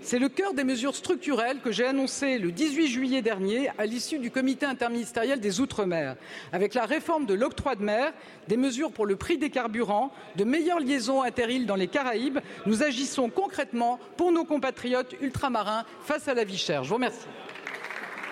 C'est 0.00 0.18
le 0.18 0.28
cœur 0.28 0.54
des 0.54 0.64
mesures 0.64 0.94
structurelles 0.94 1.60
que 1.60 1.72
j'ai 1.72 1.84
annoncées 1.84 2.38
le 2.38 2.52
18 2.52 2.86
juillet 2.88 3.22
dernier 3.22 3.70
à 3.78 3.84
l'issue 3.84 4.18
du 4.18 4.30
comité 4.30 4.64
interministériel 4.64 5.40
des 5.40 5.60
Outre-mer, 5.60 6.16
avec 6.52 6.74
la 6.74 6.86
réforme 6.86 7.26
de 7.26 7.34
l'octroi 7.34 7.74
de 7.74 7.82
mer, 7.82 8.12
des 8.46 8.56
mesures 8.56 8.92
pour 8.92 9.06
le 9.06 9.16
prix 9.16 9.38
des 9.38 9.50
carburants, 9.50 10.12
de 10.36 10.44
meilleures 10.44 10.80
liaisons 10.80 11.22
inter-îles 11.22 11.66
dans 11.66 11.74
les 11.74 11.88
Caraïbes. 11.88 12.38
Nous 12.66 12.82
agissons 12.82 13.28
concrètement 13.28 13.98
pour 14.16 14.32
nos 14.32 14.44
compatriotes 14.44 15.14
ultramarins 15.20 15.84
face 16.04 16.28
à 16.28 16.34
la 16.34 16.44
vie 16.44 16.58
chère. 16.58 16.84
Je 16.84 16.88
vous 16.88 16.94
remercie. 16.94 17.26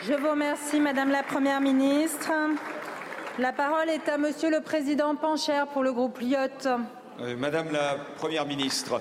Je 0.06 0.14
vous 0.14 0.30
remercie, 0.30 0.80
Madame 0.80 1.10
la 1.10 1.22
Première 1.22 1.60
ministre. 1.60 2.30
La 3.38 3.52
parole 3.52 3.90
est 3.90 4.08
à 4.08 4.16
Monsieur 4.18 4.50
le 4.50 4.60
Président 4.60 5.14
Pancher 5.14 5.64
pour 5.72 5.82
le 5.82 5.92
groupe 5.92 6.20
Lyotte. 6.20 6.68
Euh, 7.20 7.36
Madame 7.36 7.70
la 7.72 7.96
Première 8.16 8.46
ministre, 8.46 9.00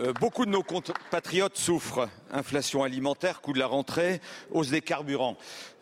euh, 0.00 0.12
beaucoup 0.14 0.46
de 0.46 0.50
nos 0.50 0.62
compatriotes 0.62 1.56
souffrent. 1.56 2.08
Inflation 2.30 2.82
alimentaire, 2.82 3.42
coût 3.42 3.52
de 3.52 3.58
la 3.58 3.66
rentrée, 3.66 4.20
hausse 4.50 4.70
des 4.70 4.80
carburants. 4.80 5.36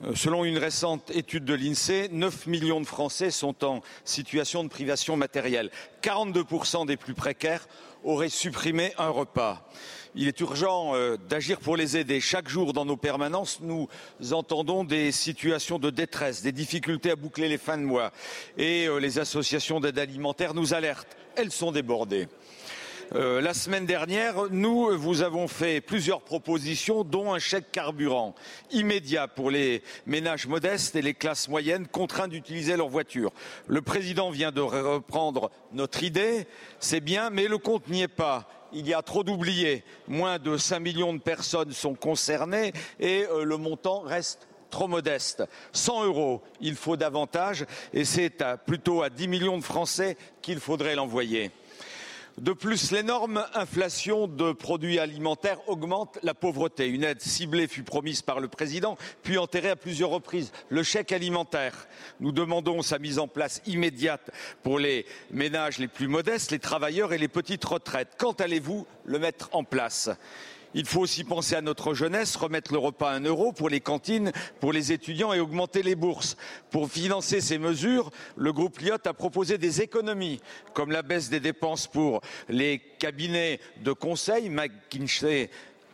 Euh, 0.04 0.14
selon 0.16 0.44
une 0.44 0.58
récente 0.58 1.10
étude 1.10 1.44
de 1.44 1.54
l'INSEE, 1.54 2.08
9 2.10 2.46
millions 2.46 2.80
de 2.80 2.86
Français 2.86 3.30
sont 3.30 3.64
en 3.64 3.82
situation 4.04 4.64
de 4.64 4.68
privation 4.68 5.16
matérielle. 5.16 5.70
42% 6.02 6.86
des 6.86 6.96
plus 6.96 7.14
précaires 7.14 7.68
auraient 8.02 8.28
supprimé 8.30 8.92
un 8.98 9.10
repas. 9.10 9.70
Il 10.16 10.26
est 10.26 10.40
urgent 10.40 10.96
euh, 10.96 11.16
d'agir 11.16 11.60
pour 11.60 11.76
les 11.76 11.96
aider. 11.96 12.20
Chaque 12.20 12.48
jour, 12.48 12.72
dans 12.72 12.84
nos 12.84 12.96
permanences, 12.96 13.60
nous 13.60 13.88
entendons 14.32 14.82
des 14.82 15.12
situations 15.12 15.78
de 15.78 15.90
détresse, 15.90 16.42
des 16.42 16.52
difficultés 16.52 17.12
à 17.12 17.16
boucler 17.16 17.48
les 17.48 17.58
fins 17.58 17.78
de 17.78 17.84
mois. 17.84 18.10
Et 18.58 18.88
les 18.98 19.20
associations 19.20 19.78
d'aide 19.78 20.00
alimentaire 20.00 20.52
nous 20.52 20.74
alertent. 20.74 21.16
Elles 21.36 21.52
sont 21.52 21.70
débordées. 21.70 22.26
Euh, 23.16 23.40
la 23.40 23.54
semaine 23.54 23.86
dernière, 23.86 24.36
nous 24.50 24.96
vous 24.96 25.22
avons 25.22 25.48
fait 25.48 25.80
plusieurs 25.80 26.20
propositions, 26.20 27.02
dont 27.02 27.34
un 27.34 27.40
chèque 27.40 27.72
carburant 27.72 28.36
immédiat 28.70 29.26
pour 29.26 29.50
les 29.50 29.82
ménages 30.06 30.46
modestes 30.46 30.94
et 30.94 31.02
les 31.02 31.14
classes 31.14 31.48
moyennes 31.48 31.88
contraints 31.88 32.28
d'utiliser 32.28 32.76
leur 32.76 32.88
voiture. 32.88 33.32
Le 33.66 33.82
président 33.82 34.30
vient 34.30 34.52
de 34.52 34.60
reprendre 34.60 35.50
notre 35.72 36.04
idée, 36.04 36.46
c'est 36.78 37.00
bien, 37.00 37.30
mais 37.30 37.48
le 37.48 37.58
compte 37.58 37.88
n'y 37.88 38.02
est 38.02 38.08
pas 38.08 38.48
il 38.72 38.86
y 38.86 38.94
a 38.94 39.02
trop 39.02 39.24
d'oubliés. 39.24 39.82
Moins 40.06 40.38
de 40.38 40.56
5 40.56 40.78
millions 40.78 41.12
de 41.12 41.18
personnes 41.18 41.72
sont 41.72 41.94
concernées 41.94 42.72
et 43.00 43.24
euh, 43.24 43.42
le 43.42 43.56
montant 43.56 44.02
reste 44.02 44.46
trop 44.70 44.86
modeste. 44.86 45.42
100 45.72 46.04
euros, 46.04 46.42
il 46.60 46.76
faut 46.76 46.96
davantage 46.96 47.66
et 47.92 48.04
c'est 48.04 48.30
plutôt 48.64 49.02
à 49.02 49.10
10 49.10 49.26
millions 49.26 49.58
de 49.58 49.64
Français 49.64 50.16
qu'il 50.42 50.60
faudrait 50.60 50.94
l'envoyer. 50.94 51.50
De 52.38 52.52
plus, 52.52 52.90
l'énorme 52.90 53.44
inflation 53.54 54.26
de 54.26 54.52
produits 54.52 54.98
alimentaires 54.98 55.68
augmente 55.68 56.18
la 56.22 56.32
pauvreté. 56.32 56.86
Une 56.86 57.04
aide 57.04 57.20
ciblée 57.20 57.68
fut 57.68 57.82
promise 57.82 58.22
par 58.22 58.40
le 58.40 58.48
président, 58.48 58.96
puis 59.22 59.36
enterrée 59.36 59.70
à 59.70 59.76
plusieurs 59.76 60.10
reprises. 60.10 60.52
Le 60.68 60.82
chèque 60.82 61.12
alimentaire. 61.12 61.86
Nous 62.20 62.32
demandons 62.32 62.82
sa 62.82 62.98
mise 62.98 63.18
en 63.18 63.28
place 63.28 63.60
immédiate 63.66 64.30
pour 64.62 64.78
les 64.78 65.06
ménages 65.30 65.78
les 65.78 65.88
plus 65.88 66.08
modestes, 66.08 66.50
les 66.50 66.58
travailleurs 66.58 67.12
et 67.12 67.18
les 67.18 67.28
petites 67.28 67.64
retraites. 67.64 68.14
Quand 68.16 68.40
allez-vous 68.40 68.86
le 69.04 69.18
mettre 69.18 69.50
en 69.52 69.64
place? 69.64 70.10
Il 70.74 70.86
faut 70.86 71.00
aussi 71.00 71.24
penser 71.24 71.56
à 71.56 71.60
notre 71.60 71.94
jeunesse, 71.94 72.36
remettre 72.36 72.72
le 72.72 72.78
repas 72.78 73.10
à 73.10 73.14
un 73.14 73.24
euro 73.24 73.52
pour 73.52 73.68
les 73.68 73.80
cantines, 73.80 74.32
pour 74.60 74.72
les 74.72 74.92
étudiants 74.92 75.32
et 75.32 75.40
augmenter 75.40 75.82
les 75.82 75.94
bourses. 75.94 76.36
Pour 76.70 76.90
financer 76.90 77.40
ces 77.40 77.58
mesures, 77.58 78.10
le 78.36 78.52
groupe 78.52 78.78
Lyot 78.78 78.96
a 79.04 79.12
proposé 79.12 79.58
des 79.58 79.82
économies, 79.82 80.40
comme 80.74 80.90
la 80.90 81.02
baisse 81.02 81.30
des 81.30 81.40
dépenses 81.40 81.86
pour 81.86 82.20
les 82.48 82.80
cabinets 82.98 83.60
de 83.82 83.92
conseil, 83.92 84.48
McKinsey 84.48 85.50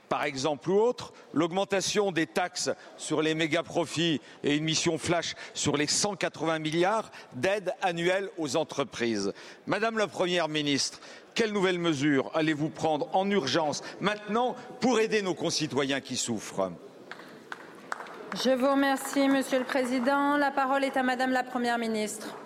par 0.09 0.25
exemple, 0.25 0.71
ou 0.71 0.81
autre, 0.81 1.12
l'augmentation 1.33 2.12
des 2.12 2.27
taxes 2.27 2.71
sur 2.97 3.23
les 3.23 3.35
méga 3.35 3.62
profits 3.62 4.21
et 4.42 4.57
une 4.57 4.64
mission 4.64 4.99
flash 4.99 5.35
sur 5.55 5.77
les 5.77 5.87
180 5.87 6.59
milliards 6.59 7.11
d'aides 7.35 7.75
annuelles 7.83 8.31
aux 8.38 8.57
entreprises. 8.57 9.33
Madame 9.66 9.99
la 9.99 10.07
Première 10.07 10.49
ministre, 10.49 11.01
quelles 11.35 11.53
nouvelles 11.53 11.79
mesures 11.79 12.31
allez-vous 12.35 12.71
prendre 12.71 13.09
en 13.14 13.31
urgence 13.31 13.83
maintenant 14.01 14.57
pour 14.81 15.01
aider 15.01 15.23
nos 15.23 15.35
concitoyens 15.35 16.01
qui 16.01 16.16
souffrent? 16.16 16.73
Je 18.42 18.51
vous 18.51 18.71
remercie, 18.71 19.29
Monsieur 19.29 19.59
le 19.59 19.64
Président. 19.64 20.37
La 20.37 20.51
parole 20.51 20.85
est 20.85 20.97
à 20.97 21.03
Madame 21.03 21.31
la 21.31 21.42
Première 21.42 21.79
ministre. 21.79 22.37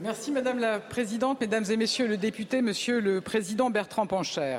Merci 0.00 0.32
Madame 0.32 0.58
la 0.58 0.80
Présidente, 0.80 1.40
Mesdames 1.40 1.64
et 1.70 1.76
Messieurs 1.76 2.08
les 2.08 2.16
députés, 2.16 2.60
Monsieur 2.60 3.00
le 3.00 3.20
Président 3.20 3.70
Bertrand 3.70 4.08
Pancher. 4.08 4.58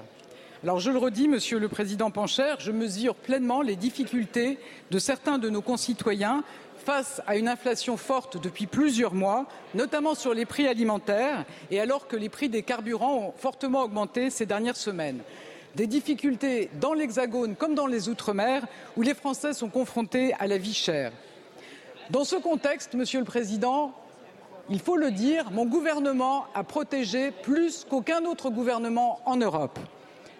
Alors 0.63 0.79
je 0.79 0.91
le 0.91 0.97
redis, 0.97 1.27
Monsieur 1.27 1.59
le 1.59 1.67
Président 1.67 2.09
Pancher, 2.09 2.53
je 2.59 2.71
mesure 2.71 3.15
pleinement 3.15 3.61
les 3.61 3.75
difficultés 3.75 4.57
de 4.91 4.97
certains 4.97 5.37
de 5.37 5.49
nos 5.49 5.61
concitoyens 5.61 6.41
face 6.77 7.21
à 7.27 7.35
une 7.35 7.49
inflation 7.49 7.97
forte 7.97 8.41
depuis 8.41 8.65
plusieurs 8.65 9.13
mois, 9.13 9.45
notamment 9.75 10.15
sur 10.15 10.33
les 10.33 10.45
prix 10.45 10.65
alimentaires, 10.69 11.43
et 11.69 11.81
alors 11.81 12.07
que 12.07 12.15
les 12.15 12.29
prix 12.29 12.47
des 12.47 12.63
carburants 12.63 13.17
ont 13.17 13.33
fortement 13.35 13.83
augmenté 13.83 14.29
ces 14.29 14.45
dernières 14.45 14.77
semaines. 14.77 15.19
Des 15.75 15.85
difficultés 15.85 16.69
dans 16.79 16.93
l'Hexagone 16.93 17.57
comme 17.57 17.75
dans 17.75 17.87
les 17.87 18.07
Outre-mer, 18.07 18.65
où 18.95 19.01
les 19.01 19.15
Français 19.15 19.51
sont 19.51 19.69
confrontés 19.69 20.33
à 20.39 20.47
la 20.47 20.57
vie 20.57 20.73
chère. 20.73 21.11
Dans 22.09 22.23
ce 22.23 22.37
contexte, 22.37 22.93
Monsieur 22.93 23.19
le 23.19 23.25
Président, 23.25 23.91
il 24.69 24.79
faut 24.79 24.95
le 24.95 25.11
dire, 25.11 25.51
mon 25.51 25.65
gouvernement 25.65 26.45
a 26.55 26.63
protégé 26.63 27.31
plus 27.31 27.83
qu'aucun 27.83 28.23
autre 28.23 28.49
gouvernement 28.49 29.19
en 29.25 29.35
Europe. 29.35 29.77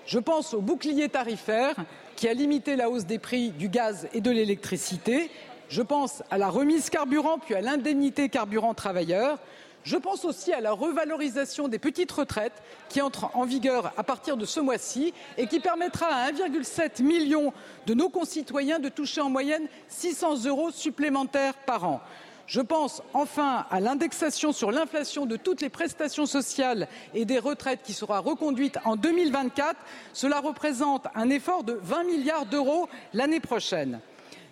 Je 0.05 0.19
pense 0.19 0.53
au 0.53 0.61
bouclier 0.61 1.09
tarifaire 1.09 1.75
qui 2.15 2.27
a 2.27 2.33
limité 2.33 2.75
la 2.75 2.89
hausse 2.89 3.05
des 3.05 3.19
prix 3.19 3.51
du 3.51 3.69
gaz 3.69 4.07
et 4.13 4.21
de 4.21 4.31
l'électricité 4.31 5.29
je 5.73 5.81
pense 5.81 6.21
à 6.29 6.37
la 6.37 6.49
remise 6.49 6.91
carburant, 6.91 7.39
puis 7.39 7.55
à 7.55 7.61
l'indemnité 7.61 8.29
carburant 8.29 8.75
travailleur. 8.75 9.39
Je 9.83 9.97
pense 9.97 10.23
aussi 10.23 10.53
à 10.53 10.61
la 10.61 10.71
revalorisation 10.71 11.67
des 11.67 11.79
petites 11.79 12.11
retraites 12.11 12.61
qui 12.89 13.01
entre 13.01 13.35
en 13.35 13.43
vigueur 13.43 13.91
à 13.97 14.03
partir 14.03 14.37
de 14.37 14.45
ce 14.45 14.59
mois-ci 14.59 15.15
et 15.35 15.47
qui 15.47 15.59
permettra 15.59 16.05
à 16.05 16.31
1,7 16.31 17.01
million 17.01 17.51
de 17.87 17.95
nos 17.95 18.09
concitoyens 18.09 18.77
de 18.77 18.87
toucher 18.87 19.21
en 19.21 19.31
moyenne 19.31 19.67
600 19.89 20.45
euros 20.45 20.69
supplémentaires 20.69 21.55
par 21.65 21.85
an. 21.85 22.01
Je 22.45 22.60
pense 22.60 23.01
enfin 23.13 23.65
à 23.71 23.79
l'indexation 23.79 24.51
sur 24.51 24.71
l'inflation 24.71 25.25
de 25.25 25.38
toutes 25.38 25.62
les 25.62 25.69
prestations 25.69 26.25
sociales 26.25 26.88
et 27.13 27.25
des 27.25 27.39
retraites 27.39 27.82
qui 27.84 27.93
sera 27.93 28.19
reconduite 28.19 28.77
en 28.84 28.95
2024. 28.95 29.75
Cela 30.12 30.39
représente 30.41 31.08
un 31.15 31.29
effort 31.29 31.63
de 31.63 31.79
20 31.82 32.03
milliards 32.03 32.45
d'euros 32.45 32.89
l'année 33.13 33.39
prochaine. 33.39 34.01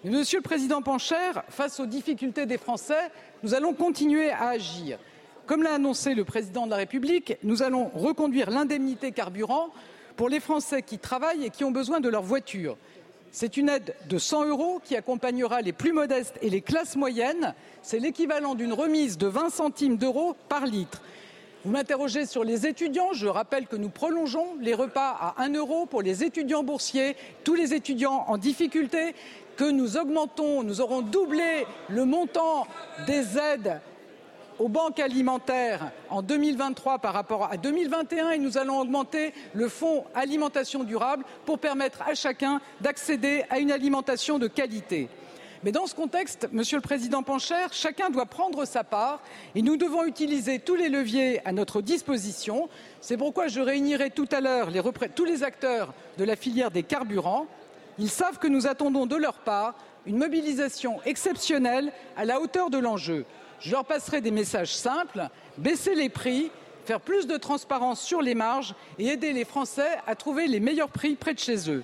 Monsieur 0.03 0.39
le 0.39 0.43
Président 0.43 0.81
Pancher, 0.81 1.31
face 1.49 1.79
aux 1.79 1.85
difficultés 1.85 2.45
des 2.45 2.57
Français, 2.57 3.11
nous 3.43 3.53
allons 3.53 3.73
continuer 3.73 4.31
à 4.31 4.49
agir. 4.49 4.97
Comme 5.45 5.61
l'a 5.61 5.73
annoncé 5.73 6.15
le 6.15 6.23
Président 6.23 6.65
de 6.65 6.71
la 6.71 6.77
République, 6.77 7.37
nous 7.43 7.61
allons 7.61 7.91
reconduire 7.93 8.49
l'indemnité 8.49 9.11
carburant 9.11 9.69
pour 10.15 10.29
les 10.29 10.39
Français 10.39 10.81
qui 10.81 10.97
travaillent 10.97 11.45
et 11.45 11.49
qui 11.49 11.63
ont 11.63 11.71
besoin 11.71 11.99
de 11.99 12.09
leur 12.09 12.23
voiture. 12.23 12.77
C'est 13.33 13.55
une 13.55 13.69
aide 13.69 13.95
de 14.09 14.17
100 14.17 14.47
euros 14.47 14.81
qui 14.83 14.95
accompagnera 14.97 15.61
les 15.61 15.71
plus 15.71 15.93
modestes 15.93 16.37
et 16.41 16.49
les 16.49 16.61
classes 16.61 16.97
moyennes. 16.97 17.53
C'est 17.81 17.99
l'équivalent 17.99 18.55
d'une 18.55 18.73
remise 18.73 19.17
de 19.17 19.27
20 19.27 19.49
centimes 19.49 19.97
d'euros 19.97 20.35
par 20.49 20.65
litre. 20.65 21.01
Vous 21.63 21.71
m'interrogez 21.71 22.25
sur 22.25 22.43
les 22.43 22.67
étudiants. 22.67 23.13
Je 23.13 23.27
rappelle 23.27 23.67
que 23.67 23.77
nous 23.77 23.89
prolongeons 23.89 24.57
les 24.59 24.73
repas 24.73 25.15
à 25.37 25.43
1 25.43 25.53
euro 25.53 25.85
pour 25.85 26.01
les 26.01 26.25
étudiants 26.25 26.63
boursiers, 26.63 27.15
tous 27.45 27.55
les 27.55 27.73
étudiants 27.73 28.25
en 28.27 28.37
difficulté 28.37 29.15
que 29.55 29.69
nous 29.69 29.95
augmentons, 29.95 30.63
nous 30.63 30.81
aurons 30.81 31.01
doublé 31.01 31.65
le 31.87 32.03
montant 32.03 32.67
des 33.05 33.37
aides 33.37 33.79
aux 34.61 34.69
banques 34.69 34.99
alimentaires 34.99 35.91
en 36.11 36.21
2023 36.21 36.99
par 36.99 37.13
rapport 37.13 37.51
à 37.51 37.57
2021 37.57 38.29
et 38.29 38.37
nous 38.37 38.59
allons 38.59 38.79
augmenter 38.79 39.33
le 39.55 39.67
fonds 39.67 40.05
alimentation 40.13 40.83
durable 40.83 41.25
pour 41.45 41.57
permettre 41.57 42.03
à 42.03 42.13
chacun 42.13 42.61
d'accéder 42.79 43.43
à 43.49 43.57
une 43.57 43.71
alimentation 43.71 44.37
de 44.37 44.45
qualité. 44.45 45.09
Mais 45.63 45.71
dans 45.71 45.87
ce 45.87 45.95
contexte, 45.95 46.47
Monsieur 46.51 46.77
le 46.77 46.83
Président 46.83 47.23
Pancher, 47.23 47.67
chacun 47.71 48.11
doit 48.11 48.27
prendre 48.27 48.65
sa 48.65 48.83
part 48.83 49.21
et 49.55 49.63
nous 49.63 49.77
devons 49.77 50.05
utiliser 50.05 50.59
tous 50.59 50.75
les 50.75 50.89
leviers 50.89 51.41
à 51.43 51.53
notre 51.53 51.81
disposition. 51.81 52.69
C'est 52.99 53.17
pourquoi 53.17 53.47
je 53.47 53.61
réunirai 53.61 54.11
tout 54.11 54.29
à 54.31 54.41
l'heure 54.41 54.69
tous 55.15 55.25
les 55.25 55.43
acteurs 55.43 55.91
de 56.19 56.23
la 56.23 56.35
filière 56.35 56.69
des 56.69 56.83
carburants. 56.83 57.47
Ils 57.97 58.11
savent 58.11 58.37
que 58.37 58.47
nous 58.47 58.67
attendons 58.67 59.07
de 59.07 59.15
leur 59.15 59.39
part 59.39 59.73
une 60.05 60.17
mobilisation 60.17 60.99
exceptionnelle 61.03 61.91
à 62.15 62.25
la 62.25 62.39
hauteur 62.39 62.69
de 62.69 62.77
l'enjeu. 62.77 63.25
Je 63.61 63.71
leur 63.71 63.85
passerai 63.85 64.21
des 64.21 64.31
messages 64.31 64.75
simples 64.75 65.27
baisser 65.57 65.93
les 65.93 66.09
prix, 66.09 66.51
faire 66.85 66.99
plus 66.99 67.27
de 67.27 67.37
transparence 67.37 68.01
sur 68.01 68.21
les 68.21 68.33
marges 68.33 68.73
et 68.97 69.07
aider 69.07 69.33
les 69.33 69.45
Français 69.45 69.99
à 70.07 70.15
trouver 70.15 70.47
les 70.47 70.59
meilleurs 70.59 70.89
prix 70.89 71.15
près 71.15 71.33
de 71.33 71.39
chez 71.39 71.69
eux. 71.69 71.83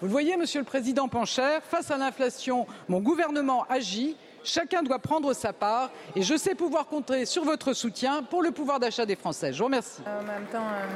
Vous 0.00 0.06
le 0.06 0.12
voyez, 0.12 0.36
Monsieur 0.36 0.60
le 0.60 0.66
Président 0.66 1.08
Pancher, 1.08 1.58
face 1.68 1.90
à 1.90 1.96
l'inflation, 1.96 2.66
mon 2.88 3.00
gouvernement 3.00 3.64
agit. 3.68 4.16
Chacun 4.44 4.84
doit 4.84 5.00
prendre 5.00 5.32
sa 5.32 5.52
part 5.52 5.90
et 6.14 6.22
je 6.22 6.36
sais 6.36 6.54
pouvoir 6.54 6.86
compter 6.86 7.26
sur 7.26 7.42
votre 7.44 7.72
soutien 7.72 8.22
pour 8.22 8.42
le 8.42 8.52
pouvoir 8.52 8.78
d'achat 8.78 9.04
des 9.04 9.16
Français. 9.16 9.52
Je 9.52 9.58
vous 9.58 9.64
remercie. 9.64 10.02
Temps, 10.02 10.58
euh, 10.58 10.86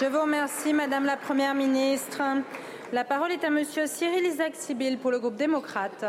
je 0.00 0.06
vous 0.06 0.20
remercie, 0.22 0.72
Madame 0.72 1.04
la 1.04 1.18
Première 1.18 1.54
ministre. 1.54 2.22
La 2.92 3.04
parole 3.04 3.32
est 3.32 3.44
à 3.44 3.50
Monsieur 3.50 3.86
Cyril 3.86 4.24
Isaac 4.24 4.54
Sibyl 4.54 4.96
pour 4.96 5.10
le 5.10 5.18
groupe 5.18 5.36
démocrate. 5.36 6.06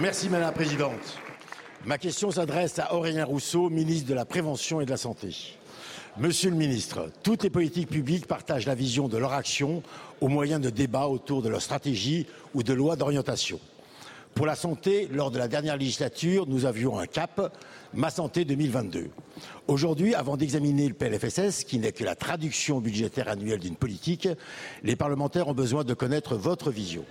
Merci, 0.00 0.28
Madame 0.28 0.48
la 0.48 0.52
Présidente. 0.52 1.18
Ma 1.84 1.98
question 1.98 2.32
s'adresse 2.32 2.80
à 2.80 2.94
Aurélien 2.94 3.24
Rousseau, 3.24 3.70
ministre 3.70 4.08
de 4.08 4.14
la 4.14 4.24
Prévention 4.24 4.80
et 4.80 4.86
de 4.86 4.90
la 4.90 4.96
Santé. 4.96 5.56
Monsieur 6.18 6.50
le 6.50 6.56
ministre, 6.56 7.10
toutes 7.22 7.44
les 7.44 7.50
politiques 7.50 7.90
publiques 7.90 8.26
partagent 8.26 8.66
la 8.66 8.74
vision 8.74 9.06
de 9.06 9.16
leur 9.18 9.32
action 9.32 9.84
au 10.20 10.26
moyen 10.26 10.58
de 10.58 10.68
débats 10.68 11.06
autour 11.06 11.42
de 11.42 11.48
leur 11.48 11.62
stratégie 11.62 12.26
ou 12.54 12.64
de 12.64 12.72
lois 12.72 12.96
d'orientation. 12.96 13.60
Pour 14.34 14.46
la 14.46 14.56
santé, 14.56 15.08
lors 15.12 15.30
de 15.30 15.38
la 15.38 15.46
dernière 15.46 15.76
législature, 15.76 16.46
nous 16.48 16.64
avions 16.64 16.98
un 16.98 17.06
cap, 17.06 17.56
Ma 17.92 18.10
Santé 18.10 18.44
2022. 18.44 19.10
Aujourd'hui, 19.68 20.16
avant 20.16 20.36
d'examiner 20.36 20.88
le 20.88 20.94
PLFSS, 20.94 21.62
qui 21.62 21.78
n'est 21.78 21.92
que 21.92 22.02
la 22.02 22.16
traduction 22.16 22.80
budgétaire 22.80 23.28
annuelle 23.28 23.60
d'une 23.60 23.76
politique, 23.76 24.28
les 24.82 24.96
parlementaires 24.96 25.46
ont 25.46 25.54
besoin 25.54 25.84
de 25.84 25.94
connaître 25.94 26.34
votre 26.34 26.72
vision. 26.72 27.04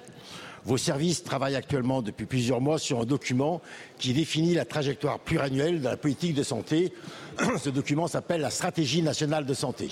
Vos 0.66 0.78
services 0.78 1.24
travaillent 1.24 1.56
actuellement 1.56 2.02
depuis 2.02 2.26
plusieurs 2.26 2.62
mois 2.62 2.80
sur 2.80 3.02
un 3.02 3.06
document 3.06 3.62
qui 3.98 4.14
définit 4.14 4.54
la 4.54 4.66
trajectoire 4.66 5.20
pluriannuelle 5.20 5.80
de 5.80 5.86
la 5.86 5.98
politique 5.98 6.34
de 6.34 6.44
santé. 6.44 6.94
Ce 7.62 7.70
document 7.70 8.08
s'appelle 8.08 8.42
la 8.42 8.50
Stratégie 8.50 9.02
nationale 9.02 9.46
de 9.46 9.54
santé. 9.54 9.90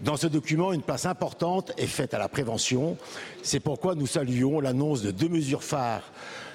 Dans 0.00 0.16
ce 0.16 0.28
document, 0.28 0.72
une 0.72 0.82
place 0.82 1.06
importante 1.06 1.72
est 1.76 1.86
faite 1.86 2.14
à 2.14 2.18
la 2.18 2.28
prévention. 2.28 2.96
C'est 3.42 3.58
pourquoi 3.58 3.96
nous 3.96 4.06
saluons 4.06 4.60
l'annonce 4.60 5.02
de 5.02 5.10
deux 5.10 5.28
mesures 5.28 5.64
phares 5.64 6.04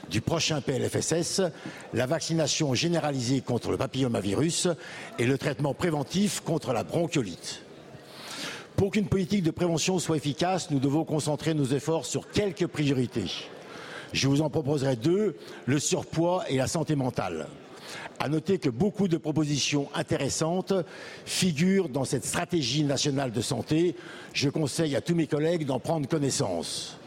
du 0.09 0.21
prochain 0.21 0.61
PLFSS, 0.61 1.41
la 1.93 2.05
vaccination 2.05 2.73
généralisée 2.73 3.41
contre 3.41 3.71
le 3.71 3.77
papillomavirus 3.77 4.69
et 5.19 5.25
le 5.25 5.37
traitement 5.37 5.73
préventif 5.73 6.39
contre 6.41 6.71
la 6.71 6.83
bronchiolite. 6.83 7.62
Pour 8.75 8.91
qu'une 8.91 9.07
politique 9.07 9.43
de 9.43 9.51
prévention 9.51 9.99
soit 9.99 10.17
efficace, 10.17 10.71
nous 10.71 10.79
devons 10.79 11.05
concentrer 11.05 11.53
nos 11.53 11.65
efforts 11.65 12.05
sur 12.05 12.29
quelques 12.29 12.67
priorités. 12.67 13.31
Je 14.13 14.27
vous 14.27 14.41
en 14.41 14.49
proposerai 14.49 14.95
deux, 14.95 15.35
le 15.65 15.79
surpoids 15.79 16.43
et 16.49 16.57
la 16.57 16.67
santé 16.67 16.95
mentale. 16.95 17.47
À 18.19 18.29
noter 18.29 18.57
que 18.57 18.69
beaucoup 18.69 19.07
de 19.07 19.17
propositions 19.17 19.89
intéressantes 19.95 20.73
figurent 21.25 21.89
dans 21.89 22.05
cette 22.05 22.25
stratégie 22.25 22.83
nationale 22.83 23.31
de 23.31 23.41
santé. 23.41 23.95
Je 24.33 24.49
conseille 24.49 24.95
à 24.95 25.01
tous 25.01 25.15
mes 25.15 25.27
collègues 25.27 25.65
d'en 25.65 25.79
prendre 25.79 26.07
connaissance 26.07 26.97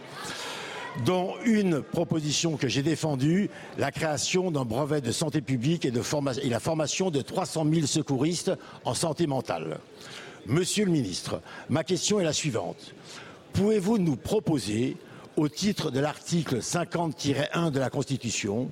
dont 1.05 1.35
une 1.44 1.83
proposition 1.83 2.57
que 2.57 2.68
j'ai 2.68 2.83
défendue, 2.83 3.50
la 3.76 3.90
création 3.90 4.50
d'un 4.50 4.64
brevet 4.64 5.02
de 5.02 5.12
santé 5.12 5.42
publique 5.42 5.85
et, 5.85 5.92
et 6.42 6.48
la 6.48 6.61
formation 6.61 7.11
de 7.11 7.20
300 7.20 7.66
000 7.70 7.87
secouristes 7.87 8.52
en 8.85 8.94
santé 8.94 9.26
mentale. 9.26 9.79
Monsieur 10.49 10.85
le 10.85 10.93
ministre, 10.93 11.41
ma 11.69 11.83
question 11.83 12.21
est 12.21 12.25
la 12.25 12.33
suivante. 12.33 12.95
Pouvez-vous 13.53 13.99
nous 13.99 14.15
proposer, 14.15 14.97
au 15.37 15.49
titre 15.49 15.91
de 15.91 15.99
l'article 15.99 16.59
50-1 16.59 17.73
de 17.73 17.81
la 17.81 17.91
Constitution, 17.91 18.71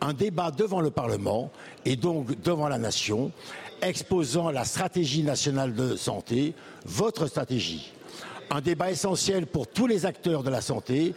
un 0.00 0.14
débat 0.14 0.50
devant 0.50 0.80
le 0.80 0.90
Parlement 0.90 1.50
et 1.84 1.96
donc 1.96 2.40
devant 2.40 2.68
la 2.68 2.78
nation, 2.78 3.32
exposant 3.82 4.50
la 4.50 4.64
stratégie 4.64 5.22
nationale 5.22 5.74
de 5.74 5.94
santé, 5.94 6.54
votre 6.86 7.26
stratégie? 7.26 7.92
Un 8.50 8.62
débat 8.62 8.90
essentiel 8.90 9.46
pour 9.46 9.66
tous 9.66 9.86
les 9.86 10.06
acteurs 10.06 10.42
de 10.42 10.50
la 10.50 10.62
santé, 10.62 11.14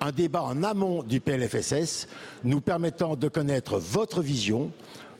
un 0.00 0.10
débat 0.10 0.42
en 0.42 0.64
amont 0.64 1.04
du 1.04 1.20
PLFSS 1.20 2.08
nous 2.42 2.60
permettant 2.60 3.14
de 3.14 3.28
connaître 3.28 3.78
votre 3.78 4.20
vision, 4.20 4.72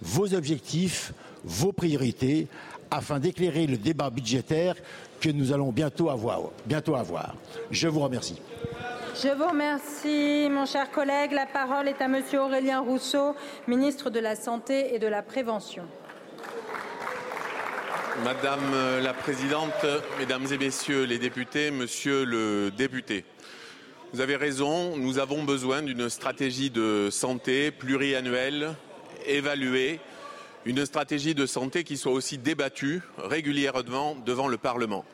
vos 0.03 0.35
objectifs, 0.35 1.13
vos 1.45 1.73
priorités, 1.73 2.49
afin 2.95 3.19
d'éclairer 3.19 3.67
le 3.67 3.77
débat 3.77 4.11
budgétaire 4.11 4.77
que 5.21 5.29
nous 5.29 5.53
allons 5.53 5.73
bientôt 5.73 6.11
avoir. 6.11 6.43
Bientôt 6.65 6.95
avoir. 6.95 7.35
Je 7.71 7.89
vous 7.89 8.01
remercie. 8.01 8.41
Je 9.23 9.29
vous 9.29 9.49
remercie, 9.49 10.49
mon 10.51 10.67
cher 10.67 10.91
collègue. 10.91 11.33
La 11.33 11.47
parole 11.47 11.89
est 11.89 12.01
à 12.01 12.09
Monsieur 12.09 12.41
Aurélien 12.41 12.81
Rousseau, 12.81 13.35
ministre 13.69 14.11
de 14.11 14.21
la 14.21 14.37
Santé 14.37 14.95
et 14.95 14.99
de 14.99 15.07
la 15.07 15.23
Prévention. 15.23 15.85
Madame 18.25 19.01
la 19.03 19.13
Présidente, 19.13 19.87
Mesdames 20.19 20.47
et 20.53 20.59
Messieurs 20.59 21.05
les 21.05 21.19
députés, 21.19 21.73
Monsieur 21.73 22.25
le 22.25 22.71
député, 22.71 23.25
vous 24.13 24.21
avez 24.21 24.37
raison, 24.37 24.97
nous 24.97 25.19
avons 25.19 25.43
besoin 25.43 25.83
d'une 25.83 26.09
stratégie 26.09 26.71
de 26.71 27.09
santé 27.11 27.73
pluriannuelle, 27.73 28.75
évaluée, 29.27 29.99
une 30.67 30.87
stratégie 30.87 31.35
de 31.35 31.47
santé 31.47 31.85
qui 31.85 31.97
soit 31.97 32.13
aussi 32.13 32.39
débattue 32.39 33.03
régulièrement 33.19 34.17
devant 34.25 34.49
le 34.49 34.57
Parlement. 34.57 35.05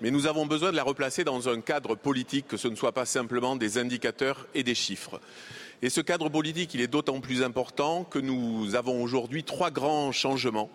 Mais 0.00 0.10
nous 0.10 0.26
avons 0.26 0.46
besoin 0.46 0.72
de 0.72 0.76
la 0.76 0.82
replacer 0.82 1.24
dans 1.24 1.48
un 1.48 1.60
cadre 1.60 1.94
politique, 1.94 2.48
que 2.48 2.56
ce 2.56 2.68
ne 2.68 2.74
soit 2.74 2.92
pas 2.92 3.06
simplement 3.06 3.56
des 3.56 3.78
indicateurs 3.78 4.46
et 4.54 4.62
des 4.62 4.74
chiffres. 4.74 5.20
Et 5.80 5.90
ce 5.90 6.00
cadre 6.00 6.28
politique, 6.28 6.74
il 6.74 6.80
est 6.80 6.86
d'autant 6.86 7.20
plus 7.20 7.42
important 7.42 8.04
que 8.04 8.18
nous 8.18 8.74
avons 8.74 9.02
aujourd'hui 9.02 9.44
trois 9.44 9.70
grands 9.70 10.12
changements. 10.12 10.70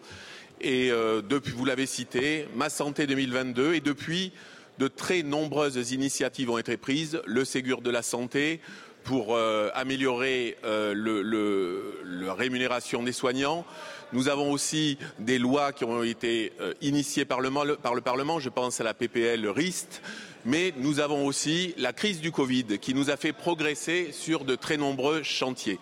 Et 0.62 0.92
euh, 0.92 1.22
depuis, 1.22 1.52
vous 1.52 1.66
l'avez 1.66 1.86
cité, 1.86 2.48
Ma 2.56 2.70
Santé 2.70 3.08
2022, 3.08 3.74
et 3.74 3.80
depuis, 3.80 4.32
de 4.80 4.88
très 4.88 5.22
nombreuses 5.22 5.92
initiatives 5.92 6.50
ont 6.50 6.58
été 6.58 6.78
prises, 6.78 7.22
le 7.26 7.46
Ségur 7.46 7.82
de 7.82 7.92
la 7.92 8.02
santé, 8.02 8.62
pour 9.04 9.36
euh, 9.36 9.70
améliorer 9.74 10.58
euh, 10.64 11.94
la 12.06 12.34
rémunération 12.34 13.04
des 13.04 13.12
soignants. 13.12 13.66
Nous 14.14 14.28
avons 14.28 14.52
aussi 14.52 14.98
des 15.20 15.40
lois 15.40 15.72
qui 15.72 15.86
ont 15.86 16.04
été 16.04 16.54
euh, 16.60 16.74
initiées 16.82 17.26
par 17.26 17.42
le, 17.42 17.50
par 17.78 17.96
le, 17.96 18.02
Parlement, 18.02 18.40
je 18.40 18.50
pense 18.50 18.82
à 18.82 18.84
la 18.84 18.94
PPL 18.94 19.48
RIST, 19.48 20.02
mais 20.46 20.74
nous 20.78 21.00
avons 21.00 21.26
aussi 21.26 21.74
la 21.78 21.94
crise 21.94 22.20
du 22.20 22.32
Covid 22.32 22.80
qui 22.80 22.94
nous 22.94 23.10
a 23.10 23.18
fait 23.18 23.34
progresser 23.34 24.12
sur 24.12 24.44
de 24.44 24.56
très 24.56 24.78
nombreux 24.78 25.24
chantiers. 25.24 25.80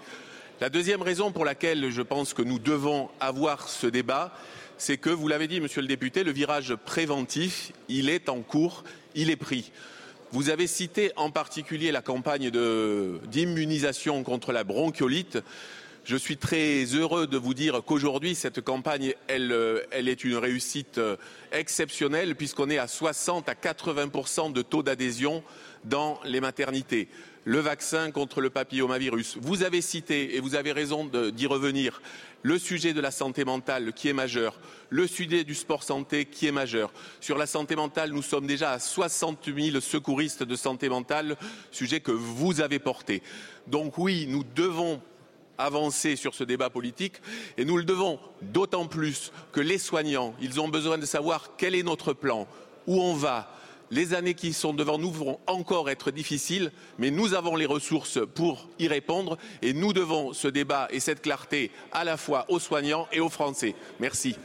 La 0.62 0.70
deuxième 0.70 1.02
raison 1.02 1.32
pour 1.32 1.46
laquelle 1.46 1.90
je 1.90 2.02
pense 2.02 2.34
que 2.34 2.42
nous 2.42 2.60
devons 2.60 3.10
avoir 3.20 3.70
ce 3.70 3.88
débat, 3.88 4.34
c'est 4.78 4.98
que, 4.98 5.10
vous 5.10 5.28
l'avez 5.28 5.48
dit, 5.48 5.60
monsieur 5.60 5.82
le 5.82 5.88
député, 5.88 6.24
le 6.24 6.32
virage 6.32 6.76
préventif, 6.76 7.72
il 7.88 8.10
est 8.10 8.30
en 8.30 8.42
cours, 8.42 8.84
il 9.16 9.30
est 9.30 9.36
pris. 9.36 9.72
Vous 10.32 10.50
avez 10.52 10.68
cité 10.68 11.12
en 11.16 11.32
particulier 11.32 11.92
la 11.92 12.04
campagne 12.04 12.52
d'immunisation 12.52 14.22
contre 14.22 14.52
la 14.52 14.64
bronchiolite. 14.64 15.40
Je 16.06 16.16
suis 16.16 16.38
très 16.38 16.84
heureux 16.86 17.26
de 17.26 17.38
vous 17.38 17.56
dire 17.56 17.82
qu'aujourd'hui, 17.84 18.36
cette 18.36 18.62
campagne, 18.62 19.16
elle, 19.28 19.52
est 19.92 20.24
une 20.24 20.36
réussite 20.36 21.02
exceptionnelle 21.52 22.36
puisqu'on 22.36 22.70
est 22.70 22.78
à 22.78 22.88
60 22.88 23.50
à 23.50 23.54
80% 23.56 24.54
de 24.54 24.62
taux 24.62 24.84
d'adhésion 24.84 25.44
dans 25.86 26.20
les 26.26 26.42
maternités. 26.42 27.08
Le 27.50 27.58
vaccin 27.58 28.12
contre 28.12 28.42
le 28.42 28.52
papillomavirus. 28.52 29.40
Vous 29.42 29.64
avez 29.64 29.82
cité, 29.82 30.36
et 30.36 30.40
vous 30.40 30.54
avez 30.54 30.72
raison 30.72 31.06
d'y 31.06 31.48
revenir, 31.48 32.00
le 32.44 32.60
sujet 32.60 32.94
de 32.94 33.02
la 33.02 33.10
santé 33.10 33.44
mentale 33.44 33.92
qui 33.94 34.08
est 34.08 34.14
majeur, 34.14 34.60
le 34.92 35.08
sujet 35.08 35.44
du 35.44 35.56
sport 35.56 35.82
santé 35.82 36.26
qui 36.26 36.46
est 36.46 36.52
majeur. 36.52 36.94
Sur 37.20 37.40
la 37.40 37.48
santé 37.48 37.76
mentale, 37.76 38.12
nous 38.12 38.22
sommes 38.22 38.46
déjà 38.46 38.74
à 38.74 38.78
60 38.78 39.50
000 39.52 39.80
secouristes 39.80 40.44
de 40.44 40.56
santé 40.56 40.90
mentale, 40.90 41.38
sujet 41.72 42.02
que 42.02 42.12
vous 42.12 42.62
avez 42.62 42.78
porté. 42.78 43.24
Donc 43.66 43.98
oui, 43.98 44.28
nous 44.30 44.44
devons 44.44 45.02
avancer 45.58 46.16
sur 46.18 46.36
ce 46.36 46.44
débat 46.44 46.70
politique 46.70 47.16
et 47.58 47.66
nous 47.66 47.78
le 47.78 47.84
devons 47.84 48.20
d'autant 48.44 48.86
plus 48.86 49.32
que 49.54 49.60
les 49.60 49.80
soignants, 49.80 50.36
ils 50.40 50.62
ont 50.62 50.70
besoin 50.70 51.00
de 51.00 51.06
savoir 51.08 51.56
quel 51.58 51.74
est 51.74 51.82
notre 51.82 52.14
plan, 52.14 52.48
où 52.86 53.02
on 53.02 53.16
va, 53.16 53.59
Les 53.92 54.14
années 54.14 54.36
qui 54.36 54.54
sont 54.54 54.74
devant 54.74 54.98
nous 55.00 55.12
vont 55.12 55.40
encore 55.48 55.90
être 55.90 56.12
difficiles, 56.12 56.72
mais 57.00 57.10
nous 57.10 57.34
avons 57.34 57.56
les 57.56 57.66
ressources 57.66 58.20
pour 58.36 58.68
y 58.78 58.88
répondre 58.88 59.38
et 59.62 59.74
nous 59.74 59.94
devons 59.94 60.34
ce 60.34 60.48
débat 60.48 60.88
et 60.92 61.00
cette 61.00 61.22
clarté 61.22 61.72
à 61.92 62.04
la 62.04 62.18
fois 62.18 62.46
aux 62.50 62.60
soignants 62.60 63.08
et 63.12 63.20
aux 63.20 63.30
Français. 63.30 63.74
Merci. 64.00 64.36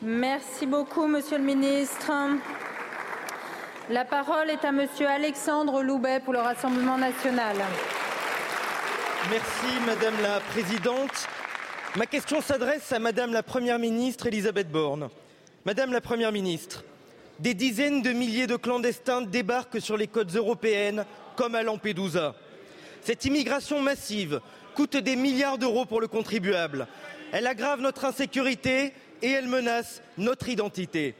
Merci 0.00 0.66
beaucoup, 0.66 1.06
Monsieur 1.06 1.38
le 1.38 1.44
Ministre. 1.44 2.12
La 3.90 4.04
parole 4.04 4.50
est 4.50 4.64
à 4.64 4.70
Monsieur 4.70 5.08
Alexandre 5.08 5.82
Loubet 5.82 6.20
pour 6.20 6.32
le 6.32 6.38
Rassemblement 6.38 6.96
national. 6.96 7.56
Merci 9.30 9.80
Madame 9.86 10.14
la 10.22 10.40
Présidente. 10.40 11.28
Ma 11.96 12.06
question 12.06 12.40
s'adresse 12.40 12.92
à 12.92 12.98
Madame 12.98 13.32
la 13.32 13.42
Première 13.42 13.78
ministre 13.78 14.26
Elisabeth 14.26 14.70
Borne. 14.70 15.08
Madame 15.64 15.92
la 15.92 16.00
Première 16.00 16.32
ministre, 16.32 16.84
des 17.42 17.54
dizaines 17.54 18.02
de 18.02 18.12
milliers 18.12 18.46
de 18.46 18.54
clandestins 18.54 19.20
débarquent 19.20 19.80
sur 19.80 19.96
les 19.96 20.06
côtes 20.06 20.32
européennes 20.36 21.04
comme 21.34 21.56
à 21.56 21.64
Lampedusa. 21.64 22.36
Cette 23.02 23.24
immigration 23.24 23.80
massive 23.80 24.40
coûte 24.76 24.96
des 24.96 25.16
milliards 25.16 25.58
d'euros 25.58 25.84
pour 25.84 26.00
le 26.00 26.06
contribuable. 26.06 26.86
Elle 27.32 27.48
aggrave 27.48 27.80
notre 27.80 28.04
insécurité 28.04 28.92
et 29.22 29.30
elle 29.30 29.48
menace 29.48 30.02
notre 30.18 30.48
identité. 30.48 31.16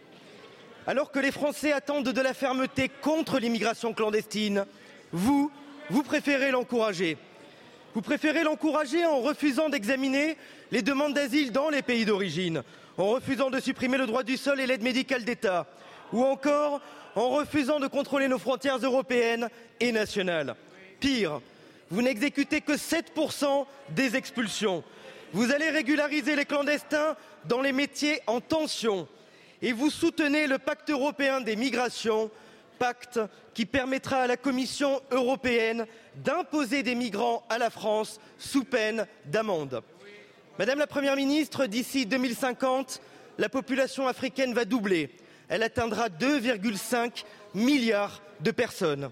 Alors 0.87 1.11
que 1.11 1.19
les 1.19 1.33
Français 1.33 1.73
attendent 1.73 2.09
de 2.09 2.21
la 2.21 2.35
fermeté 2.35 2.89
contre 2.89 3.41
l'immigration 3.41 3.93
clandestine, 3.93 4.65
vous, 5.11 5.51
vous 5.91 6.05
préférez 6.05 6.53
l'encourager. 6.53 7.17
Vous 7.95 8.01
préférez 8.01 8.45
l'encourager 8.45 9.05
en 9.05 9.19
refusant 9.19 9.69
d'examiner 9.69 10.37
les 10.71 10.83
demandes 10.83 11.15
d'asile 11.15 11.51
dans 11.51 11.69
les 11.69 11.83
pays 11.83 12.05
d'origine, 12.05 12.63
en 12.97 13.09
refusant 13.09 13.51
de 13.51 13.59
supprimer 13.59 13.99
le 13.99 14.07
droit 14.07 14.23
du 14.23 14.37
sol 14.37 14.61
et 14.61 14.67
l'aide 14.69 14.83
médicale 14.83 15.25
d'État, 15.25 15.67
ou 16.13 16.25
encore 16.25 16.81
en 17.15 17.31
refusant 17.31 17.81
de 17.81 17.87
contrôler 17.87 18.29
nos 18.29 18.39
frontières 18.39 18.79
européennes 18.79 19.49
et 19.81 19.93
nationales. 19.93 20.55
Pire, 21.01 21.41
vous 21.91 22.03
n'exécutez 22.03 22.61
que 22.61 22.73
7% 22.73 23.67
des 23.91 24.17
expulsions. 24.17 24.83
Vous 25.33 25.51
allez 25.51 25.71
régulariser 25.71 26.37
les 26.37 26.45
clandestins 26.45 27.17
dans 27.47 27.61
les 27.61 27.73
métiers 27.73 28.21
en 28.27 28.41
tension 28.41 29.09
et 29.63 29.73
vous 29.73 29.91
soutenez 29.91 30.47
le 30.47 30.59
pacte 30.59 30.91
européen 30.91 31.41
des 31.41 31.57
migrations, 31.57 32.31
pacte 32.79 33.21
qui 33.55 33.65
permettra 33.65 34.23
à 34.23 34.27
la 34.27 34.37
Commission 34.37 35.01
européenne 35.11 35.87
d'imposer 36.17 36.83
des 36.83 36.95
migrants 36.95 37.45
à 37.49 37.59
la 37.59 37.71
France 37.71 38.21
sous 38.39 38.65
peine 38.65 39.07
d'amende. 39.27 39.83
Madame 40.59 40.81
la 40.81 40.87
Première 40.87 41.17
ministre, 41.17 41.67
d'ici 41.67 42.07
2050, 42.07 43.01
la 43.39 43.49
population 43.49 44.07
africaine 44.07 44.53
va 44.53 44.65
doubler 44.65 45.11
elle 45.53 45.63
atteindra 45.63 46.09
2,5 46.09 47.25
milliards 47.53 48.23
de 48.41 48.51
personnes. 48.53 49.11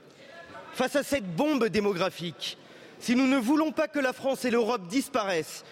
Face 0.72 0.96
à 0.96 1.02
cette 1.02 1.36
bombe 1.36 1.66
démographique, 1.66 2.56
si 2.98 3.14
nous 3.14 3.26
ne 3.26 3.36
voulons 3.36 3.72
pas 3.72 3.88
que 3.88 3.98
la 3.98 4.14
France 4.14 4.46
et 4.46 4.50
l'Europe 4.50 4.86
disparaissent, 4.86 5.66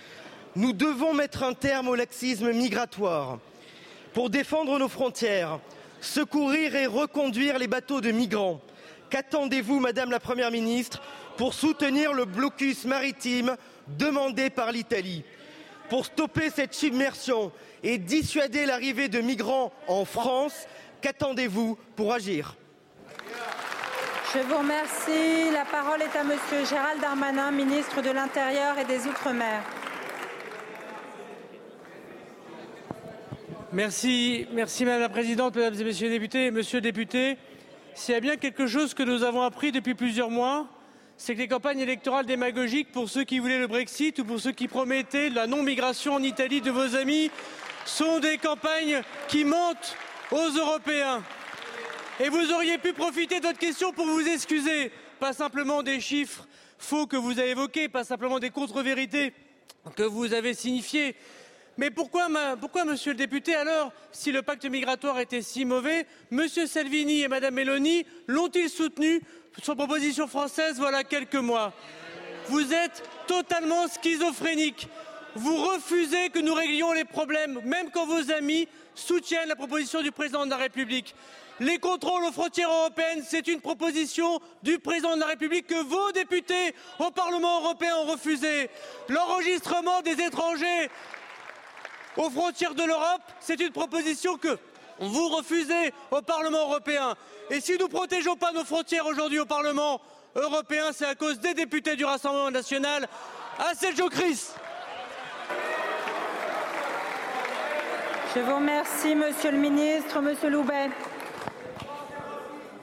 nous 0.56 0.74
devons 0.74 1.14
mettre 1.14 1.42
un 1.42 1.54
terme 1.54 1.88
au 1.88 1.94
laxisme 1.94 2.52
migratoire. 2.52 3.38
Pour 4.12 4.28
défendre 4.28 4.78
nos 4.78 4.90
frontières, 4.90 5.58
secourir 6.02 6.76
et 6.76 6.84
reconduire 6.84 7.58
les 7.58 7.66
bateaux 7.66 8.02
de 8.02 8.10
migrants, 8.10 8.60
qu'attendez-vous, 9.08 9.80
Madame 9.80 10.10
la 10.10 10.20
Première 10.20 10.50
ministre, 10.50 11.00
pour 11.38 11.54
soutenir 11.54 12.12
le 12.12 12.26
blocus 12.26 12.84
maritime 12.84 13.56
demandé 13.86 14.50
par 14.50 14.70
l'Italie? 14.70 15.24
Pour 15.88 16.04
stopper 16.04 16.50
cette 16.50 16.74
submersion 16.74 17.52
et 17.82 17.98
dissuader 17.98 18.66
l'arrivée 18.66 19.08
de 19.08 19.20
migrants 19.20 19.72
en 19.86 20.04
France. 20.04 20.66
Qu'attendez-vous 21.00 21.78
pour 21.96 22.12
agir? 22.12 22.56
Je 24.34 24.40
vous 24.40 24.58
remercie. 24.58 25.50
La 25.52 25.64
parole 25.64 26.02
est 26.02 26.16
à 26.16 26.22
Monsieur 26.22 26.66
Gérald 26.68 27.00
Darmanin, 27.00 27.50
ministre 27.50 28.02
de 28.02 28.10
l'Intérieur 28.10 28.78
et 28.78 28.84
des 28.84 29.06
Outre-mer. 29.06 29.62
Merci, 33.72 34.46
merci 34.52 34.84
Madame 34.86 35.02
la 35.02 35.08
Présidente, 35.10 35.54
Mesdames 35.54 35.80
et 35.80 35.84
Messieurs 35.84 36.08
les 36.08 36.18
députés. 36.18 36.50
Monsieur 36.50 36.78
le 36.78 36.82
député, 36.82 37.36
s'il 37.94 38.14
y 38.14 38.16
a 38.16 38.20
bien 38.20 38.36
quelque 38.36 38.66
chose 38.66 38.94
que 38.94 39.02
nous 39.02 39.22
avons 39.22 39.42
appris 39.42 39.72
depuis 39.72 39.94
plusieurs 39.94 40.30
mois, 40.30 40.66
c'est 41.18 41.34
que 41.34 41.40
les 41.40 41.48
campagnes 41.48 41.80
électorales 41.80 42.26
démagogiques 42.26 42.92
pour 42.92 43.08
ceux 43.08 43.24
qui 43.24 43.40
voulaient 43.40 43.58
le 43.58 43.66
Brexit 43.66 44.18
ou 44.20 44.24
pour 44.24 44.40
ceux 44.40 44.52
qui 44.52 44.68
promettaient 44.68 45.30
la 45.30 45.46
non-migration 45.46 46.14
en 46.14 46.22
Italie 46.22 46.60
de 46.60 46.70
vos 46.70 46.96
amis 46.96 47.30
sont 47.88 48.20
des 48.20 48.38
campagnes 48.38 49.02
qui 49.28 49.44
mentent 49.44 49.96
aux 50.30 50.50
Européens. 50.50 51.22
Et 52.20 52.28
vous 52.28 52.52
auriez 52.52 52.78
pu 52.78 52.92
profiter 52.92 53.40
de 53.40 53.46
votre 53.46 53.58
question 53.58 53.92
pour 53.92 54.06
vous 54.06 54.26
excuser, 54.26 54.92
pas 55.18 55.32
simplement 55.32 55.82
des 55.82 56.00
chiffres 56.00 56.46
faux 56.78 57.06
que 57.06 57.16
vous 57.16 57.38
avez 57.38 57.50
évoqués, 57.50 57.88
pas 57.88 58.04
simplement 58.04 58.38
des 58.38 58.50
contre-vérités 58.50 59.32
que 59.96 60.02
vous 60.02 60.34
avez 60.34 60.54
signifiées. 60.54 61.16
Mais 61.76 61.90
pourquoi, 61.90 62.28
monsieur 62.84 63.12
le 63.12 63.18
député, 63.18 63.54
alors, 63.54 63.92
si 64.10 64.32
le 64.32 64.42
pacte 64.42 64.64
migratoire 64.64 65.18
était 65.20 65.42
si 65.42 65.64
mauvais, 65.64 66.06
monsieur 66.30 66.66
Salvini 66.66 67.22
et 67.22 67.28
madame 67.28 67.54
Meloni 67.54 68.04
l'ont-ils 68.26 68.68
soutenu 68.68 69.22
sur 69.62 69.76
proposition 69.76 70.26
française 70.26 70.76
voilà 70.78 71.04
quelques 71.04 71.36
mois? 71.36 71.72
Vous 72.48 72.72
êtes 72.72 73.02
totalement 73.26 73.86
schizophrénique. 73.86 74.88
Vous 75.34 75.56
refusez 75.56 76.30
que 76.30 76.38
nous 76.38 76.54
réglions 76.54 76.92
les 76.92 77.04
problèmes, 77.04 77.60
même 77.64 77.90
quand 77.90 78.06
vos 78.06 78.32
amis 78.32 78.68
soutiennent 78.94 79.48
la 79.48 79.56
proposition 79.56 80.02
du 80.02 80.10
président 80.10 80.44
de 80.44 80.50
la 80.50 80.56
République. 80.56 81.14
Les 81.60 81.78
contrôles 81.78 82.24
aux 82.24 82.32
frontières 82.32 82.70
européennes, 82.70 83.24
c'est 83.26 83.48
une 83.48 83.60
proposition 83.60 84.40
du 84.62 84.78
président 84.78 85.14
de 85.16 85.20
la 85.20 85.26
République 85.26 85.66
que 85.66 85.82
vos 85.82 86.12
députés 86.12 86.74
au 86.98 87.10
Parlement 87.10 87.60
européen 87.60 87.96
ont 87.96 88.12
refusé. 88.12 88.70
L'enregistrement 89.08 90.00
des 90.02 90.20
étrangers 90.20 90.90
aux 92.16 92.30
frontières 92.30 92.74
de 92.74 92.84
l'Europe, 92.84 93.22
c'est 93.40 93.60
une 93.60 93.72
proposition 93.72 94.36
que 94.36 94.56
vous 95.00 95.28
refusez 95.28 95.92
au 96.10 96.22
Parlement 96.22 96.62
européen. 96.62 97.14
Et 97.50 97.60
si 97.60 97.72
nous 97.72 97.86
ne 97.86 97.90
protégeons 97.90 98.36
pas 98.36 98.52
nos 98.52 98.64
frontières 98.64 99.06
aujourd'hui 99.06 99.40
au 99.40 99.46
Parlement 99.46 100.00
européen, 100.34 100.90
c'est 100.92 101.06
à 101.06 101.14
cause 101.14 101.40
des 101.40 101.54
députés 101.54 101.96
du 101.96 102.04
Rassemblement 102.04 102.50
national 102.50 103.08
à 103.58 103.74
Sergio 103.74 104.08
Chris. 104.08 104.48
Je 108.34 108.40
vous 108.40 108.56
remercie, 108.56 109.14
Monsieur 109.14 109.52
le 109.52 109.56
Ministre. 109.56 110.20
Monsieur 110.20 110.50
Loubet. 110.50 110.90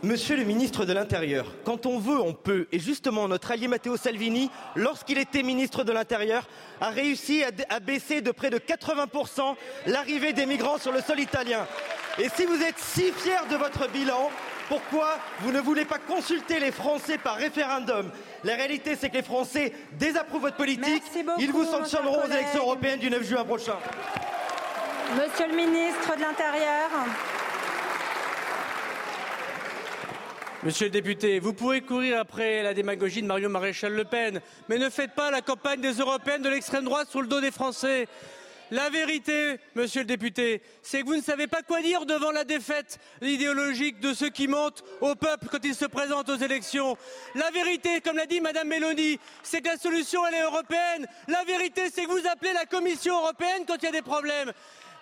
Monsieur 0.01 0.37
le 0.37 0.43
ministre 0.43 0.85
de 0.85 0.93
l'Intérieur, 0.93 1.45
quand 1.63 1.85
on 1.85 1.97
veut, 1.99 2.19
on 2.19 2.33
peut. 2.33 2.67
Et 2.71 2.79
justement, 2.79 3.27
notre 3.27 3.51
allié 3.51 3.67
Matteo 3.67 3.95
Salvini, 3.95 4.51
lorsqu'il 4.75 5.17
était 5.17 5.43
ministre 5.43 5.83
de 5.83 5.91
l'Intérieur, 5.91 6.47
a 6.81 6.89
réussi 6.89 7.43
à, 7.69 7.79
baisser 7.79 8.21
de 8.21 8.31
près 8.31 8.49
de 8.49 8.57
80% 8.57 9.55
l'arrivée 9.87 10.33
des 10.33 10.45
migrants 10.45 10.77
sur 10.77 10.91
le 10.91 11.01
sol 11.01 11.19
italien. 11.19 11.65
Et 12.19 12.29
si 12.29 12.45
vous 12.45 12.61
êtes 12.61 12.77
si 12.77 13.11
fiers 13.11 13.47
de 13.49 13.55
votre 13.55 13.89
bilan, 13.89 14.29
pourquoi 14.67 15.17
vous 15.41 15.51
ne 15.51 15.59
voulez 15.59 15.85
pas 15.85 15.99
consulter 15.99 16.59
les 16.59 16.71
Français 16.71 17.17
par 17.17 17.35
référendum? 17.35 18.11
La 18.43 18.55
réalité, 18.55 18.95
c'est 18.95 19.09
que 19.09 19.17
les 19.17 19.23
Français 19.23 19.73
désapprouvent 19.93 20.41
votre 20.41 20.57
politique. 20.57 21.03
Beaucoup, 21.25 21.39
Ils 21.41 21.51
vous 21.51 21.65
sanctionneront 21.65 22.23
aux 22.23 22.31
élections 22.31 22.61
européennes 22.61 22.99
du 22.99 23.09
9 23.09 23.23
juin 23.23 23.43
prochain. 23.43 23.77
Monsieur 25.13 25.47
le 25.47 25.55
ministre 25.55 26.15
de 26.15 26.21
l'Intérieur. 26.21 26.89
Monsieur 30.63 30.85
le 30.85 30.91
député, 30.91 31.39
vous 31.39 31.53
pouvez 31.53 31.81
courir 31.81 32.19
après 32.19 32.63
la 32.63 32.73
démagogie 32.73 33.21
de 33.21 33.27
Mario 33.27 33.47
Maréchal 33.47 33.93
Le 33.93 34.03
Pen, 34.03 34.41
mais 34.67 34.79
ne 34.79 34.89
faites 34.89 35.13
pas 35.13 35.29
la 35.29 35.41
campagne 35.41 35.79
des 35.79 35.93
européennes 35.93 36.41
de 36.41 36.49
l'extrême 36.49 36.85
droite 36.85 37.09
sur 37.11 37.21
le 37.21 37.27
dos 37.27 37.39
des 37.39 37.51
Français. 37.51 38.07
La 38.71 38.89
vérité, 38.89 39.59
monsieur 39.75 40.01
le 40.01 40.07
député, 40.07 40.63
c'est 40.81 41.01
que 41.01 41.05
vous 41.05 41.15
ne 41.15 41.21
savez 41.21 41.45
pas 41.45 41.61
quoi 41.61 41.83
dire 41.83 42.07
devant 42.07 42.31
la 42.31 42.43
défaite 42.43 42.97
idéologique 43.21 43.99
de 43.99 44.11
ceux 44.11 44.29
qui 44.29 44.47
mentent 44.47 44.83
au 45.01 45.13
peuple 45.13 45.49
quand 45.51 45.63
ils 45.63 45.75
se 45.75 45.85
présentent 45.85 46.29
aux 46.29 46.37
élections. 46.37 46.97
La 47.35 47.51
vérité, 47.51 48.01
comme 48.01 48.17
l'a 48.17 48.25
dit 48.25 48.41
Madame 48.41 48.67
Mélanie, 48.67 49.19
c'est 49.43 49.61
que 49.61 49.67
la 49.67 49.77
solution, 49.77 50.25
elle 50.25 50.33
est 50.33 50.41
européenne. 50.41 51.05
La 51.27 51.43
vérité, 51.43 51.91
c'est 51.93 52.05
que 52.05 52.11
vous 52.11 52.27
appelez 52.27 52.53
la 52.53 52.65
Commission 52.65 53.19
européenne 53.19 53.65
quand 53.67 53.75
il 53.83 53.85
y 53.85 53.89
a 53.89 53.91
des 53.91 54.01
problèmes. 54.01 54.51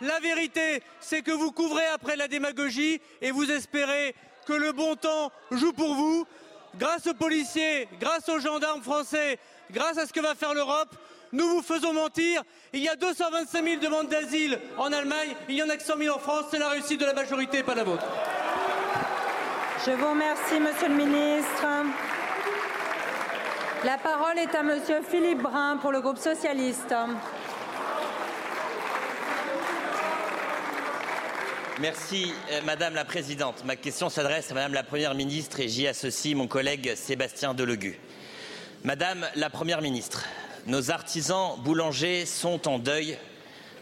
La 0.04 0.20
vérité, 0.20 0.84
c'est 1.00 1.22
que 1.22 1.32
vous 1.32 1.54
couvrez 1.54 1.86
après 1.86 2.18
la 2.18 2.28
démagogie 2.28 3.00
et 3.22 3.32
vous 3.32 3.50
espérez 3.50 4.14
que 4.46 4.52
le 4.52 4.74
bon 4.74 4.98
temps 4.98 5.32
joue 5.50 5.72
pour 5.72 5.96
vous. 5.96 6.28
Grâce 6.76 7.08
aux 7.08 7.14
policiers, 7.14 7.88
grâce 8.02 8.28
aux 8.28 8.40
gendarmes 8.40 8.82
français, 8.82 9.40
grâce 9.72 9.98
à 9.98 10.06
ce 10.06 10.12
que 10.12 10.20
va 10.20 10.36
faire 10.36 10.54
l'Europe, 10.54 10.94
nous 11.32 11.48
vous 11.48 11.62
faisons 11.62 11.94
mentir. 11.94 12.44
Il 12.74 12.82
y 12.82 12.90
a 12.90 12.98
225 12.98 13.64
000 13.64 13.80
demandes 13.80 14.10
d'asile 14.10 14.60
en 14.78 14.92
Allemagne, 14.92 15.36
il 15.48 15.56
y 15.56 15.64
en 15.64 15.70
a 15.70 15.78
que 15.78 15.84
100 15.84 15.98
000 15.98 16.14
en 16.14 16.20
France. 16.20 16.48
C'est 16.52 16.60
la 16.60 16.68
réussite 16.68 17.00
de 17.00 17.06
la 17.06 17.14
majorité, 17.14 17.64
pas 17.64 17.74
la 17.74 17.86
vôtre. 17.86 18.06
Je 19.86 19.92
vous 19.92 20.10
remercie, 20.10 20.60
Monsieur 20.60 20.90
le 20.90 20.96
Ministre. 20.96 21.66
La 23.86 23.98
parole 24.00 24.38
est 24.38 24.54
à 24.54 24.64
Monsieur 24.64 25.02
Philippe 25.10 25.42
Brun 25.42 25.78
pour 25.78 25.94
le 25.94 26.02
groupe 26.02 26.18
socialiste. 26.18 26.94
Merci, 31.80 32.32
euh, 32.52 32.62
Madame 32.66 32.94
la 32.94 33.04
Présidente. 33.04 33.66
Ma 33.66 33.76
question 33.76 34.08
s'adresse 34.08 34.52
à 34.52 34.54
Madame 34.54 34.76
la 34.76 34.84
Première 34.84 35.16
ministre 35.16 35.60
et 35.60 35.68
j'y 35.68 35.88
associe 35.88 36.36
mon 36.36 36.46
collègue 36.46 36.94
Sébastien 36.96 37.56
Delogu. 37.56 38.00
Madame 38.84 39.26
la 39.36 39.50
Première 39.50 39.82
ministre, 39.82 40.26
nos 40.68 40.92
artisans 40.92 41.58
boulangers 41.64 42.28
sont 42.28 42.68
en 42.68 42.78
deuil 42.78 43.18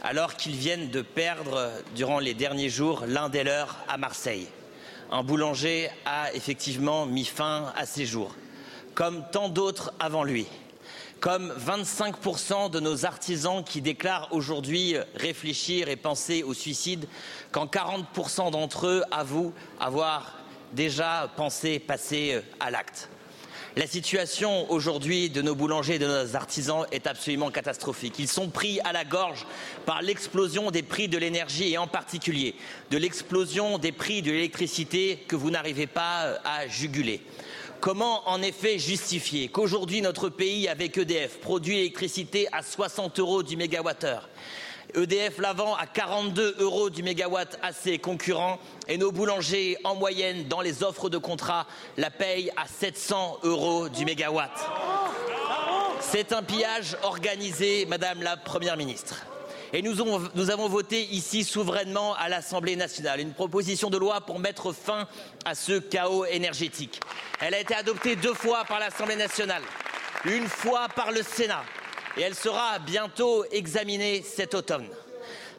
alors 0.02 0.38
qu'ils 0.38 0.56
viennent 0.56 0.90
de 0.90 1.02
perdre 1.02 1.70
durant 1.94 2.20
les 2.20 2.34
derniers 2.34 2.70
jours 2.70 3.04
l'un 3.08 3.28
des 3.28 3.44
leurs 3.44 3.78
à 3.90 3.98
Marseille. 3.98 4.48
Un 5.12 5.24
boulanger 5.24 5.90
a 6.06 6.34
effectivement 6.34 7.06
mis 7.06 7.26
fin 7.26 7.74
à 7.76 7.86
ses 7.86 8.06
jours, 8.06 8.34
comme 8.96 9.26
tant 9.34 9.50
d'autres 9.50 9.92
avant 10.00 10.24
lui 10.24 10.48
comme 11.22 11.54
25% 11.54 12.72
de 12.72 12.80
nos 12.80 13.06
artisans 13.06 13.64
qui 13.64 13.80
déclarent 13.80 14.28
aujourd'hui 14.32 14.96
réfléchir 15.16 15.88
et 15.88 15.96
penser 15.96 16.42
au 16.42 16.56
suicide, 16.56 17.06
quand 17.52 17.66
40% 17.66 18.52
d'entre 18.52 18.88
eux 18.88 19.04
avouent 19.12 19.54
avoir 19.80 20.38
déjà 20.74 21.30
pensé 21.36 21.80
passer 21.80 22.42
à 22.60 22.72
l'acte. 22.72 23.10
La 23.78 23.88
situation 23.88 24.70
aujourd'hui 24.70 25.30
de 25.30 25.42
nos 25.42 25.56
boulangers 25.56 25.96
et 25.96 26.00
de 26.00 26.06
nos 26.06 26.36
artisans 26.36 26.86
est 26.92 27.08
absolument 27.08 27.52
catastrophique. 27.52 28.16
Ils 28.20 28.28
sont 28.28 28.50
pris 28.50 28.82
à 28.82 28.92
la 28.92 29.06
gorge 29.06 29.46
par 29.86 30.02
l'explosion 30.02 30.72
des 30.72 30.84
prix 30.84 31.08
de 31.08 31.18
l'énergie 31.18 31.72
et 31.72 31.78
en 31.78 31.88
particulier 31.88 32.56
de 32.90 32.98
l'explosion 32.98 33.78
des 33.78 33.94
prix 33.94 34.22
de 34.22 34.32
l'électricité 34.32 35.24
que 35.26 35.38
vous 35.38 35.52
n'arrivez 35.52 35.88
pas 35.88 36.40
à 36.44 36.68
juguler. 36.68 37.22
Comment 37.80 38.28
en 38.30 38.42
effet 38.42 38.78
justifier 38.78 39.48
qu'aujourd'hui 39.48 40.02
notre 40.02 40.28
pays 40.28 40.68
avec 40.68 40.98
EDF 40.98 41.40
produit 41.40 41.78
l'électricité 41.78 42.50
à 42.52 42.64
60 42.64 43.20
euros 43.20 43.42
du 43.42 43.56
mégawattheure 43.56 44.28
EDF 44.96 45.38
l'avant 45.40 45.76
à 45.76 45.86
42 45.86 46.56
euros 46.60 46.90
du 46.90 47.04
mégawatt 47.04 47.58
à 47.62 47.74
ses 47.74 48.00
concurrents 48.00 48.60
et 48.88 48.98
nos 48.98 49.12
boulangers 49.12 49.78
en 49.84 49.96
moyenne 49.96 50.48
dans 50.48 50.62
les 50.62 50.84
offres 50.84 51.10
de 51.10 51.18
contrat 51.18 51.68
la 51.98 52.10
payent 52.10 52.52
à 52.58 52.68
700 52.68 53.40
euros 53.44 53.90
du 53.90 54.06
mégawatt. 54.06 54.52
C'est 56.02 56.34
un 56.34 56.44
pillage 56.44 56.98
organisé, 57.04 57.86
Madame 57.86 58.22
la 58.22 58.38
Première 58.38 58.78
ministre. 58.78 59.26
Et 59.74 59.82
nous, 59.82 60.02
avons 60.50 60.68
voté 60.68 61.04
ici 61.04 61.46
souverainement 61.46 62.14
à 62.16 62.28
l'Assemblée 62.28 62.76
nationale 62.76 63.22
une 63.22 63.34
proposition 63.34 63.90
de 63.90 63.98
loi 63.98 64.20
pour 64.22 64.40
mettre 64.40 64.74
fin 64.74 65.08
à 65.46 65.56
ce 65.56 65.80
chaos 65.80 66.26
énergétique. 66.26 67.00
Elle 67.40 67.54
a 67.54 67.60
été 67.60 67.74
adoptée 67.74 68.18
deux 68.18 68.34
fois 68.34 68.66
par 68.66 68.80
l'Assemblée 68.80 69.16
nationale, 69.16 69.64
une 70.26 70.48
fois 70.48 70.88
par 70.94 71.12
le 71.12 71.24
Sénat 71.24 71.64
et 72.18 72.22
elle 72.22 72.36
sera 72.36 72.80
bientôt 72.80 73.46
examinée 73.52 74.24
cet 74.24 74.54
automne. 74.56 74.88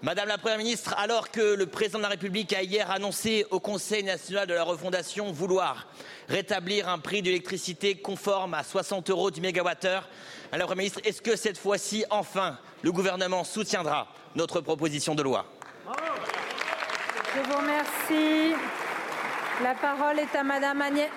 Madame 0.03 0.27
la 0.27 0.39
Première 0.39 0.59
ministre, 0.59 0.95
alors 0.99 1.31
que 1.31 1.55
le 1.55 1.67
président 1.67 1.99
de 1.99 2.03
la 2.03 2.09
République 2.09 2.53
a 2.53 2.63
hier 2.63 2.91
annoncé 2.91 3.47
au 3.51 3.61
Conseil 3.61 4.03
national 4.03 4.49
de 4.49 4.55
la 4.55 4.65
refondation 4.65 5.31
vouloir 5.31 5.87
rétablir 6.29 6.89
un 6.89 6.99
prix 6.99 7.23
de 7.23 7.27
l'électricité 7.27 7.95
conforme 7.95 8.55
à 8.55 8.65
60 8.65 9.11
euros 9.11 9.31
du 9.31 9.41
mégawattheure, 9.41 10.09
Madame 10.51 10.59
la 10.59 10.67
Première 10.67 10.77
ministre, 10.79 11.01
est-ce 11.05 11.23
que 11.23 11.37
cette 11.37 11.57
fois-ci, 11.57 12.05
enfin, 12.11 12.59
le 12.83 12.91
gouvernement 12.91 13.45
soutiendra 13.45 14.09
notre 14.35 14.61
proposition 14.61 15.15
de 15.15 15.23
loi? 15.23 15.47
Je 17.35 17.41
vous 17.41 17.57
remercie. 17.57 18.55
La 19.63 19.75
parole 19.75 20.19
est 20.19 20.37
à 20.37 20.43
Madame 20.43 20.83
Agnès. 20.83 21.09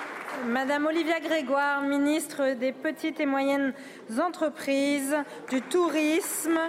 Madame 0.44 0.86
Olivia 0.86 1.20
Grégoire, 1.20 1.82
ministre 1.82 2.54
des 2.54 2.72
Petites 2.72 3.20
et 3.20 3.26
Moyennes 3.26 3.74
Entreprises, 4.20 5.16
du 5.50 5.62
Tourisme 5.62 6.60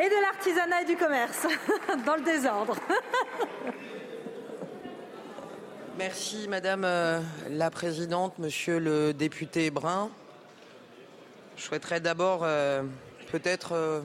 et 0.00 0.08
de 0.08 0.22
l'artisanat 0.22 0.82
et 0.82 0.84
du 0.84 0.96
commerce, 0.96 1.46
dans 2.06 2.16
le 2.16 2.22
désordre. 2.22 2.76
Merci 5.98 6.48
Madame 6.48 6.84
euh, 6.84 7.20
la 7.50 7.70
Présidente, 7.70 8.38
Monsieur 8.38 8.78
le 8.78 9.12
député 9.12 9.70
Brun. 9.70 10.10
Je 11.56 11.62
souhaiterais 11.62 12.00
d'abord, 12.00 12.40
euh, 12.42 12.82
peut-être 13.30 13.72
euh, 13.72 14.00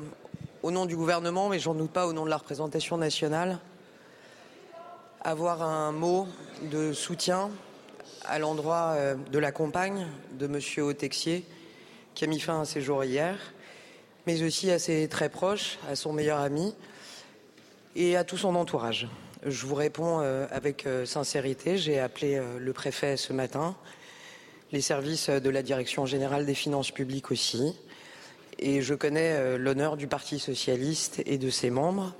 au 0.64 0.72
nom 0.72 0.86
du 0.86 0.95
gouvernement, 0.95 1.49
mais 1.49 1.60
j'en 1.60 1.74
doute 1.74 1.91
pas 1.91 2.08
au 2.08 2.14
nom 2.14 2.26
de 2.26 2.30
la 2.30 2.38
représentation 2.38 2.97
nationale, 2.97 3.60
avoir 5.28 5.61
un 5.61 5.91
mot 5.91 6.25
de 6.71 6.93
soutien 6.93 7.51
à 8.23 8.39
l'endroit 8.39 8.93
euh, 8.95 9.15
de 9.30 9.39
la 9.39 9.51
compagne 9.51 10.07
de 10.39 10.47
Monsieur 10.47 10.84
Autexier, 10.84 11.43
qui 12.15 12.23
a 12.23 12.28
mis 12.28 12.39
fin 12.39 12.61
à 12.61 12.65
ses 12.65 12.80
jours 12.80 13.03
hier, 13.03 13.38
mais 14.25 14.41
aussi 14.41 14.71
à 14.71 14.80
ses 14.80 15.09
très 15.09 15.28
proches, 15.28 15.80
à 15.89 15.97
son 15.97 16.13
meilleur 16.13 16.39
ami 16.39 16.73
et 17.97 18.15
à 18.15 18.23
tout 18.23 18.38
son 18.38 18.55
entourage. 18.55 19.09
Je 19.45 19.65
vous 19.65 19.75
réponds 19.75 20.21
euh, 20.21 20.47
avec 20.49 20.86
euh, 20.86 21.05
sincérité. 21.05 21.78
J'ai 21.78 21.99
appelé 21.99 22.41
le 22.57 22.71
préfet 22.71 23.17
ce 23.17 23.34
matin, 23.34 23.75
les 24.71 24.80
services 24.80 25.30
de 25.30 25.49
la 25.49 25.61
Direction 25.61 26.05
générale 26.05 26.45
des 26.45 26.55
finances 26.55 26.91
publiques 26.91 27.32
aussi, 27.32 27.75
et 28.59 28.82
je 28.82 28.93
connais 28.93 29.57
l'honneur 29.57 29.97
du 29.97 30.07
Parti 30.07 30.39
socialiste 30.39 31.21
et 31.25 31.38
de 31.38 31.49
ses 31.49 31.69
membres 31.69 32.15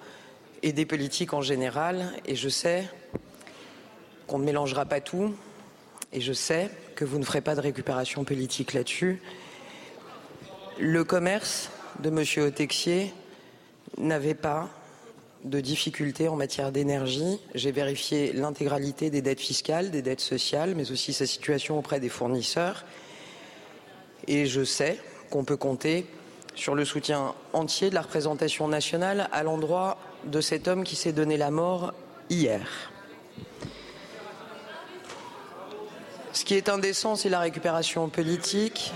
et 0.64 0.72
des 0.72 0.86
politiques 0.86 1.34
en 1.34 1.42
général. 1.42 2.12
Et 2.26 2.36
je 2.36 2.50
sais 2.50 2.88
qu'on 4.28 4.40
ne 4.40 4.46
mélangera 4.46 4.86
pas 4.86 5.02
tout. 5.02 5.34
Et 6.14 6.22
je 6.22 6.34
sais 6.34 6.70
que 6.96 7.06
vous 7.06 7.20
ne 7.20 7.26
ferez 7.26 7.42
pas 7.42 7.56
de 7.56 7.62
récupération 7.62 8.24
politique 8.24 8.74
là-dessus. 8.74 9.22
Le 10.80 11.04
commerce 11.04 11.70
de 12.00 12.10
M. 12.10 12.46
Autexier 12.46 13.14
n'avait 13.98 14.36
pas 14.36 14.70
de 15.44 15.60
difficultés 15.60 16.28
en 16.28 16.36
matière 16.36 16.72
d'énergie. 16.72 17.40
J'ai 17.56 17.72
vérifié 17.72 18.34
l'intégralité 18.34 19.10
des 19.10 19.22
dettes 19.22 19.40
fiscales, 19.40 19.92
des 19.92 20.02
dettes 20.02 20.22
sociales, 20.22 20.74
mais 20.76 20.92
aussi 20.92 21.14
sa 21.14 21.26
situation 21.26 21.78
auprès 21.78 22.00
des 22.00 22.10
fournisseurs. 22.10 22.86
Et 24.28 24.46
je 24.46 24.64
sais 24.64 25.00
qu'on 25.30 25.44
peut 25.44 25.58
compter 25.58 26.06
sur 26.56 26.76
le 26.76 26.86
soutien 26.86 27.36
entier 27.54 27.90
de 27.90 27.96
la 27.96 28.02
représentation 28.02 28.68
nationale 28.68 29.30
à 29.32 29.44
l'endroit 29.44 29.98
de 30.26 30.42
cet 30.42 30.68
homme 30.68 30.84
qui 30.84 30.96
s'est 30.96 31.14
donné 31.14 31.38
la 31.38 31.52
mort 31.52 31.94
hier. 32.30 32.92
Ce 36.34 36.46
qui 36.46 36.56
est 36.56 36.70
indécent, 36.70 37.16
c'est 37.16 37.30
la 37.30 37.40
récupération 37.40 38.10
politique. 38.10 38.92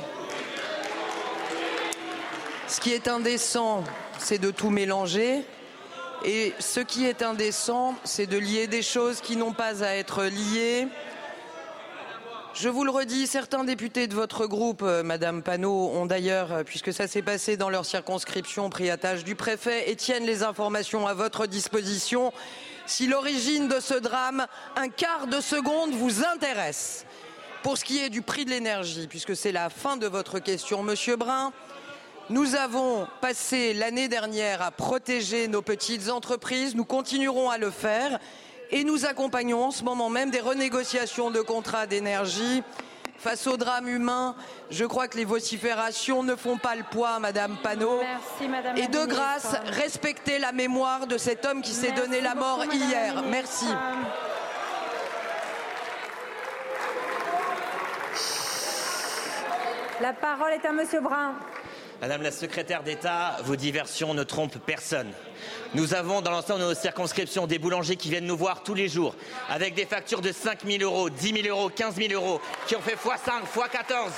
Ce 2.67 2.79
qui 2.79 2.93
est 2.93 3.07
indécent, 3.07 3.83
c'est 4.19 4.37
de 4.37 4.51
tout 4.51 4.69
mélanger. 4.69 5.41
Et 6.23 6.53
ce 6.59 6.79
qui 6.79 7.05
est 7.05 7.23
indécent, 7.23 7.95
c'est 8.03 8.27
de 8.27 8.37
lier 8.37 8.67
des 8.67 8.83
choses 8.83 9.21
qui 9.21 9.37
n'ont 9.37 9.53
pas 9.53 9.83
à 9.83 9.95
être 9.95 10.23
liées. 10.23 10.87
Je 12.53 12.67
vous 12.67 12.83
le 12.83 12.91
redis, 12.91 13.27
certains 13.27 13.63
députés 13.63 14.07
de 14.07 14.13
votre 14.13 14.45
groupe, 14.45 14.81
euh, 14.83 15.03
Madame 15.03 15.41
Panot, 15.41 15.89
ont 15.93 16.05
d'ailleurs, 16.05 16.51
euh, 16.51 16.63
puisque 16.63 16.91
ça 16.91 17.07
s'est 17.07 17.21
passé 17.21 17.55
dans 17.55 17.69
leur 17.69 17.85
circonscription, 17.85 18.69
pris 18.69 18.89
à 18.89 18.97
tâche 18.97 19.23
du 19.23 19.35
préfet 19.35 19.89
et 19.89 19.95
tiennent 19.95 20.25
les 20.25 20.43
informations 20.43 21.07
à 21.07 21.13
votre 21.13 21.47
disposition. 21.47 22.33
Si 22.85 23.07
l'origine 23.07 23.69
de 23.69 23.79
ce 23.79 23.93
drame, 23.93 24.47
un 24.75 24.89
quart 24.89 25.27
de 25.27 25.39
seconde, 25.39 25.91
vous 25.91 26.25
intéresse, 26.25 27.05
pour 27.63 27.77
ce 27.77 27.85
qui 27.85 27.99
est 27.99 28.09
du 28.09 28.21
prix 28.21 28.43
de 28.43 28.49
l'énergie, 28.49 29.07
puisque 29.07 29.35
c'est 29.35 29.53
la 29.53 29.69
fin 29.69 29.95
de 29.95 30.07
votre 30.07 30.39
question, 30.39 30.83
Monsieur 30.83 31.15
Brun, 31.15 31.53
nous 32.29 32.55
avons 32.55 33.07
passé 33.21 33.73
l'année 33.73 34.09
dernière 34.09 34.61
à 34.61 34.71
protéger 34.71 35.47
nos 35.47 35.61
petites 35.61 36.09
entreprises, 36.09 36.75
nous 36.75 36.85
continuerons 36.85 37.49
à 37.49 37.57
le 37.57 37.71
faire 37.71 38.19
et 38.71 38.83
nous 38.83 39.05
accompagnons 39.05 39.65
en 39.65 39.71
ce 39.71 39.83
moment 39.83 40.09
même 40.09 40.31
des 40.31 40.39
renégociations 40.39 41.31
de 41.31 41.41
contrats 41.41 41.87
d'énergie. 41.87 42.63
Face 43.17 43.45
au 43.45 43.55
drame 43.55 43.87
humain, 43.87 44.35
je 44.71 44.83
crois 44.83 45.07
que 45.07 45.15
les 45.15 45.25
vociférations 45.25 46.23
ne 46.23 46.35
font 46.35 46.57
pas 46.57 46.75
le 46.75 46.81
poids, 46.81 47.19
Madame 47.19 47.55
Panot. 47.61 47.99
Merci, 47.99 48.49
Madame 48.49 48.77
et 48.77 48.87
de 48.87 49.05
grâce, 49.05 49.55
respectez 49.65 50.39
la 50.39 50.51
mémoire 50.51 51.05
de 51.05 51.19
cet 51.19 51.45
homme 51.45 51.61
qui 51.61 51.71
s'est 51.71 51.91
donné 51.91 52.19
la 52.19 52.33
mort 52.33 52.63
hier. 52.73 53.21
Merci. 53.29 53.67
La 60.01 60.13
parole 60.13 60.53
est 60.53 60.65
à 60.65 60.71
Monsieur 60.71 60.99
Brun. 60.99 61.35
Madame 62.01 62.23
la 62.23 62.31
secrétaire 62.31 62.81
d'État, 62.81 63.37
vos 63.43 63.55
diversions 63.55 64.15
ne 64.15 64.23
trompent 64.23 64.57
personne. 64.57 65.11
Nous 65.75 65.93
avons 65.93 66.21
dans 66.21 66.31
l'ensemble 66.31 66.61
de 66.61 66.65
nos 66.65 66.73
circonscriptions 66.73 67.45
des 67.45 67.59
boulangers 67.59 67.95
qui 67.95 68.09
viennent 68.09 68.25
nous 68.25 68.35
voir 68.35 68.63
tous 68.63 68.73
les 68.73 68.89
jours 68.89 69.15
avec 69.49 69.75
des 69.75 69.85
factures 69.85 70.19
de 70.19 70.31
5 70.31 70.65
000 70.65 70.81
euros, 70.81 71.11
10 71.11 71.43
000 71.43 71.55
euros, 71.55 71.69
15 71.69 71.97
000 71.97 72.13
euros 72.13 72.41
qui 72.65 72.75
ont 72.75 72.81
fait 72.81 72.95
x5, 72.95 73.43
x14. 73.55 74.09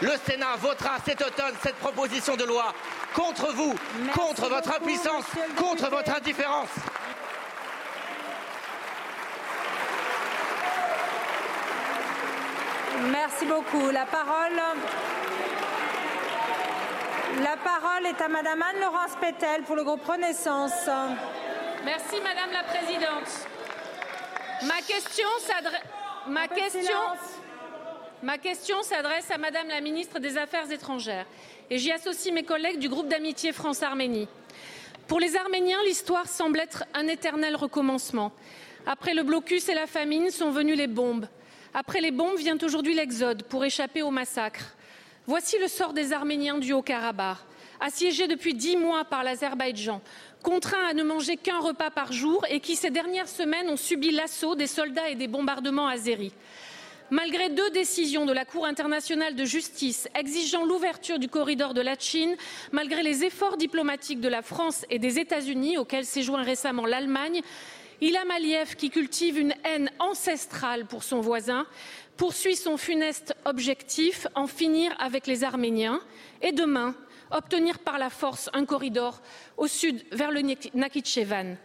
Le 0.00 0.10
Sénat 0.26 0.56
votera 0.60 0.96
cet 1.04 1.22
automne 1.22 1.54
cette 1.62 1.76
proposition 1.76 2.34
de 2.34 2.42
loi 2.42 2.74
contre 3.14 3.52
vous, 3.54 3.76
Merci 4.00 4.18
contre 4.18 4.48
votre 4.48 4.74
impuissance, 4.74 5.24
contre 5.56 5.88
votre 5.90 6.16
indifférence. 6.16 6.70
Merci 13.12 13.46
beaucoup. 13.46 13.90
La 13.90 14.06
parole. 14.06 14.60
La 17.36 17.56
parole 17.58 18.06
est 18.06 18.20
à 18.22 18.28
Madame 18.28 18.62
Anne-Laurence 18.62 19.16
Pétel 19.20 19.62
pour 19.62 19.76
le 19.76 19.84
groupe 19.84 20.04
Renaissance. 20.04 20.88
Merci 21.84 22.16
Madame 22.22 22.50
la 22.52 22.64
Présidente. 22.64 23.46
Ma 24.62 24.80
question 24.80 25.28
s'adresse. 25.40 25.82
Ma 26.26 26.48
question. 26.48 26.98
Ma 28.22 28.38
question 28.38 28.82
s'adresse 28.82 29.30
à 29.30 29.36
Madame 29.36 29.68
la 29.68 29.82
Ministre 29.82 30.18
des 30.18 30.38
Affaires 30.38 30.72
étrangères 30.72 31.26
et 31.70 31.78
j'y 31.78 31.92
associe 31.92 32.34
mes 32.34 32.44
collègues 32.44 32.78
du 32.78 32.88
groupe 32.88 33.08
d'amitié 33.08 33.52
France-Arménie. 33.52 34.26
Pour 35.06 35.20
les 35.20 35.36
Arméniens, 35.36 35.82
l'histoire 35.84 36.26
semble 36.26 36.58
être 36.58 36.84
un 36.94 37.06
éternel 37.08 37.56
recommencement. 37.56 38.32
Après 38.86 39.12
le 39.12 39.22
blocus 39.22 39.68
et 39.68 39.74
la 39.74 39.86
famine 39.86 40.30
sont 40.30 40.50
venues 40.50 40.76
les 40.76 40.86
bombes. 40.86 41.28
Après 41.74 42.00
les 42.00 42.10
bombes 42.10 42.38
vient 42.38 42.58
aujourd'hui 42.62 42.94
l'exode 42.94 43.42
pour 43.44 43.64
échapper 43.64 44.00
au 44.00 44.10
massacre. 44.10 44.74
Voici 45.28 45.58
le 45.58 45.68
sort 45.68 45.92
des 45.92 46.14
Arméniens 46.14 46.56
du 46.56 46.72
Haut-Karabakh. 46.72 47.36
Assiégés 47.80 48.28
depuis 48.28 48.54
dix 48.54 48.78
mois 48.78 49.04
par 49.04 49.22
l'Azerbaïdjan, 49.22 50.00
contraints 50.42 50.88
à 50.88 50.94
ne 50.94 51.02
manger 51.02 51.36
qu'un 51.36 51.58
repas 51.58 51.90
par 51.90 52.14
jour 52.14 52.46
et 52.48 52.60
qui, 52.60 52.76
ces 52.76 52.88
dernières 52.88 53.28
semaines, 53.28 53.68
ont 53.68 53.76
subi 53.76 54.10
l'assaut 54.10 54.54
des 54.54 54.66
soldats 54.66 55.10
et 55.10 55.16
des 55.16 55.28
bombardements 55.28 55.86
azéris. 55.86 56.32
Malgré 57.10 57.50
deux 57.50 57.68
décisions 57.68 58.24
de 58.24 58.32
la 58.32 58.46
Cour 58.46 58.64
internationale 58.64 59.34
de 59.34 59.44
justice 59.44 60.08
exigeant 60.14 60.64
l'ouverture 60.64 61.18
du 61.18 61.28
corridor 61.28 61.74
de 61.74 61.82
la 61.82 61.98
Chine, 61.98 62.34
malgré 62.72 63.02
les 63.02 63.22
efforts 63.22 63.58
diplomatiques 63.58 64.22
de 64.22 64.28
la 64.28 64.40
France 64.40 64.86
et 64.88 64.98
des 64.98 65.18
États-Unis, 65.18 65.76
auxquels 65.76 66.06
s'est 66.06 66.22
joint 66.22 66.42
récemment 66.42 66.86
l'Allemagne, 66.86 67.42
Ilham 68.00 68.30
Aliyev, 68.30 68.76
qui 68.76 68.90
cultive 68.90 69.38
une 69.38 69.54
haine 69.64 69.90
ancestrale 69.98 70.86
pour 70.86 71.02
son 71.02 71.20
voisin, 71.20 71.66
poursuit 72.18 72.56
son 72.56 72.76
funeste 72.76 73.34
objectif, 73.46 74.26
en 74.34 74.48
finir 74.48 74.94
avec 74.98 75.26
les 75.26 75.44
Arméniens, 75.44 76.02
et 76.42 76.52
demain, 76.52 76.94
obtenir 77.30 77.78
par 77.78 77.98
la 77.98 78.10
force 78.10 78.50
un 78.52 78.66
corridor 78.66 79.22
au 79.56 79.68
sud 79.68 80.04
vers 80.12 80.32
le 80.32 80.42
Nakhichevan. 80.74 81.56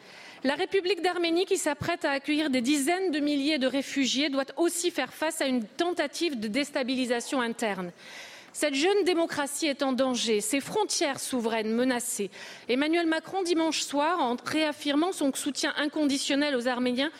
La 0.43 0.56
République 0.56 1.01
d'Arménie, 1.01 1.45
qui 1.45 1.58
s'apprête 1.58 2.06
à 2.06 2.12
accueillir 2.12 2.49
des 2.49 2.62
dizaines 2.62 3.12
de 3.12 3.20
milliers 3.20 3.58
de 3.58 3.68
réfugiés, 3.68 4.30
doit 4.30 4.45
aussi 4.58 4.91
faire 4.91 5.12
face 5.12 5.41
à 5.41 5.47
une 5.47 5.66
tentative 5.66 6.39
de 6.39 6.47
déstabilisation 6.47 7.41
interne. 7.41 7.91
Cette 8.51 8.76
jeune 8.76 9.04
démocratie 9.06 9.66
est 9.66 9.82
en 9.82 9.93
danger, 9.93 10.39
ses 10.39 10.60
frontières 10.60 11.20
souveraines 11.20 11.74
menacées. 11.74 12.30
Emmanuel 12.70 13.08
Macron, 13.08 13.41
dimanche 13.41 13.82
soir, 13.82 14.20
en 14.20 14.36
réaffirmant 14.45 15.14
son 15.14 15.34
soutien 15.34 15.74
inconditionnel 15.78 16.56
aux 16.56 16.68
Arméniens, 16.68 17.12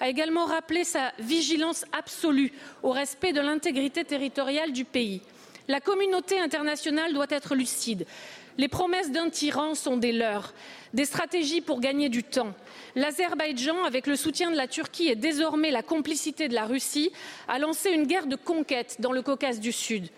a 0.00 0.08
également 0.08 0.44
rappelé 0.44 0.84
sa 0.84 1.12
vigilance 1.18 1.84
absolue 1.92 2.52
au 2.82 2.90
respect 2.90 3.32
de 3.32 3.40
l'intégrité 3.40 4.04
territoriale 4.04 4.72
du 4.72 4.84
pays. 4.84 5.22
La 5.66 5.80
communauté 5.80 6.38
internationale 6.38 7.12
doit 7.12 7.26
être 7.30 7.54
lucide. 7.54 8.06
Les 8.56 8.68
promesses 8.68 9.12
d'un 9.12 9.30
tyran 9.30 9.74
sont 9.74 9.96
des 9.96 10.12
leurs, 10.12 10.52
des 10.92 11.04
stratégies 11.04 11.60
pour 11.60 11.80
gagner 11.80 12.08
du 12.08 12.24
temps. 12.24 12.54
L'Azerbaïdjan, 12.96 13.84
avec 13.84 14.06
le 14.06 14.16
soutien 14.16 14.50
de 14.50 14.56
la 14.56 14.66
Turquie 14.66 15.08
et 15.08 15.14
désormais 15.14 15.70
la 15.70 15.82
complicité 15.82 16.48
de 16.48 16.54
la 16.54 16.64
Russie, 16.64 17.12
a 17.46 17.58
lancé 17.58 17.90
une 17.90 18.06
guerre 18.06 18.26
de 18.26 18.34
conquête 18.34 18.96
dans 18.98 19.12
le 19.12 19.22
Caucase 19.22 19.60
du 19.60 19.70
Sud. 19.70 20.08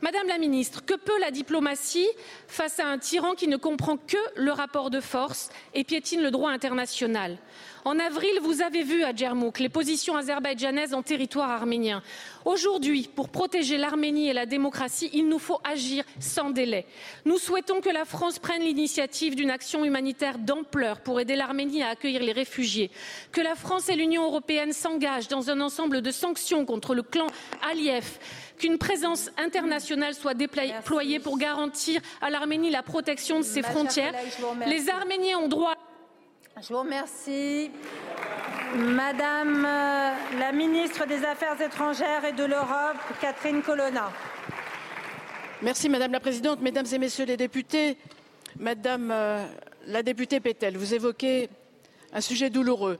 Madame 0.00 0.28
la 0.28 0.38
ministre, 0.38 0.84
que 0.84 0.94
peut 0.94 1.18
la 1.18 1.30
diplomatie 1.30 2.06
face 2.46 2.78
à 2.78 2.86
un 2.86 2.98
tyran 2.98 3.34
qui 3.34 3.48
ne 3.48 3.56
comprend 3.56 3.96
que 3.96 4.16
le 4.36 4.52
rapport 4.52 4.90
de 4.90 5.00
force 5.00 5.48
et 5.74 5.82
piétine 5.82 6.22
le 6.22 6.30
droit 6.30 6.50
international? 6.50 7.36
En 7.84 7.98
avril, 7.98 8.38
vous 8.42 8.62
avez 8.62 8.82
vu 8.82 9.04
à 9.04 9.14
Djermouk 9.14 9.58
les 9.58 9.68
positions 9.68 10.16
azerbaïdjanaises 10.16 10.94
en 10.94 11.02
territoire 11.02 11.50
arménien. 11.50 12.02
Aujourd'hui, 12.44 13.08
pour 13.14 13.28
protéger 13.28 13.76
l'Arménie 13.76 14.28
et 14.28 14.32
la 14.32 14.46
démocratie, 14.46 15.10
il 15.12 15.28
nous 15.28 15.38
faut 15.38 15.60
agir 15.64 16.04
sans 16.18 16.50
délai. 16.50 16.86
Nous 17.24 17.38
souhaitons 17.38 17.80
que 17.80 17.88
la 17.88 18.04
France 18.04 18.38
prenne 18.38 18.62
l'initiative 18.62 19.34
d'une 19.34 19.50
action 19.50 19.84
humanitaire 19.84 20.38
d'ampleur 20.38 21.00
pour 21.00 21.20
aider 21.20 21.36
l'Arménie 21.36 21.82
à 21.82 21.90
accueillir 21.90 22.22
les 22.22 22.32
réfugiés, 22.32 22.90
que 23.32 23.40
la 23.40 23.54
France 23.54 23.88
et 23.88 23.96
l'Union 23.96 24.24
européenne 24.24 24.72
s'engagent 24.72 25.28
dans 25.28 25.50
un 25.50 25.60
ensemble 25.60 26.02
de 26.02 26.10
sanctions 26.10 26.64
contre 26.64 26.94
le 26.94 27.02
clan 27.02 27.26
Aliyev 27.70 28.18
qu'une 28.58 28.78
présence 28.78 29.30
internationale 29.38 30.14
soit 30.14 30.34
déployée 30.34 31.20
pour 31.20 31.38
garantir 31.38 32.00
à 32.20 32.28
l'Arménie 32.28 32.70
la 32.70 32.82
protection 32.82 33.38
de 33.38 33.44
ses 33.44 33.62
frontières. 33.62 34.12
Les 34.66 34.90
Arméniens 34.90 35.38
ont 35.38 35.48
droit. 35.48 35.74
Je 36.60 36.72
vous 36.72 36.80
remercie. 36.80 37.70
Madame 38.74 39.64
euh, 39.64 40.12
la 40.40 40.50
ministre 40.50 41.06
des 41.06 41.24
Affaires 41.24 41.60
étrangères 41.60 42.24
et 42.24 42.32
de 42.32 42.44
l'Europe, 42.44 42.96
Catherine 43.20 43.62
Colonna. 43.62 44.10
Merci 45.62 45.88
Madame 45.88 46.10
la 46.10 46.18
Présidente, 46.18 46.60
Mesdames 46.60 46.86
et 46.92 46.98
Messieurs 46.98 47.26
les 47.26 47.36
députés. 47.36 47.96
Madame 48.58 49.10
euh, 49.12 49.46
la 49.86 50.02
députée 50.02 50.40
Pétel, 50.40 50.76
vous 50.76 50.94
évoquez 50.94 51.48
un 52.12 52.20
sujet 52.20 52.50
douloureux, 52.50 52.98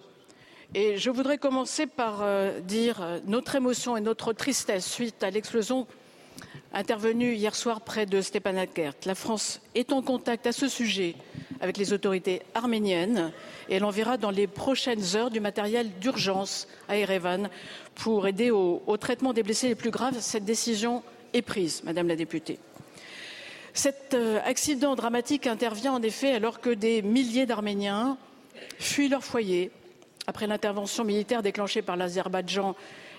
et 0.75 0.97
je 0.97 1.11
voudrais 1.11 1.39
commencer 1.39 1.87
par 1.87 2.23
euh, 2.23 2.61
dire 2.61 3.21
notre 3.27 3.57
émotion 3.57 3.97
et 3.97 4.01
notre 4.01 4.33
tristesse 4.33 4.87
suite 4.87 5.25
à 5.25 5.31
l'explosion 5.31 5.89
intervenue 6.73 7.35
hier 7.35 7.55
soir 7.55 7.81
près 7.81 8.07
de 8.07 8.21
Stepanakert. 8.21 8.95
La 9.07 9.15
France 9.15 9.61
est 9.75 9.93
en 9.93 10.03
contact 10.03 10.47
à 10.47 10.53
ce 10.53 10.69
sujet 10.69 11.15
avec 11.61 11.77
les 11.77 11.93
autorités 11.93 12.43
arméniennes 12.55 13.33
et 13.69 13.77
elle 13.77 13.85
enverra 13.85 14.17
dans 14.17 14.31
les 14.31 14.47
prochaines 14.47 15.17
heures 15.17 15.31
du 15.31 15.41
matériel 15.41 15.91
d'urgence 16.01 16.69
à 16.89 16.97
Erevan 16.97 17.49
pour 17.95 18.27
aider 18.27 18.51
au, 18.51 18.83
au, 18.87 18.97
traitement 18.97 19.33
des 19.33 19.43
blessés 19.43 19.69
les 19.69 19.75
plus 19.75 19.91
graves. 19.91 20.21
Cette 20.21 20.45
décision 20.45 21.03
est 21.33 21.43
prise, 21.43 21.83
Madame 21.85 22.09
la 22.09 22.17
députée. 22.17 22.59
Cet 23.75 24.15
euh, 24.15 24.41
accident 24.45 24.95
dramatique 24.95 25.47
intervient 25.47 25.93
en 25.93 26.03
effet 26.03 26.33
alors 26.33 26.61
que 26.61 26.71
des 26.71 27.03
milliers 27.03 27.47
d'Arméniens 27.47 28.17
fuient 28.79 29.09
leur 29.09 29.25
foyer 29.25 29.71
après 30.27 30.47
l'intervention 30.47 31.05
militaire 31.05 31.43
déclenchée 31.43 31.83
par 31.83 31.97
l'Azerbaïdjan 31.97 32.75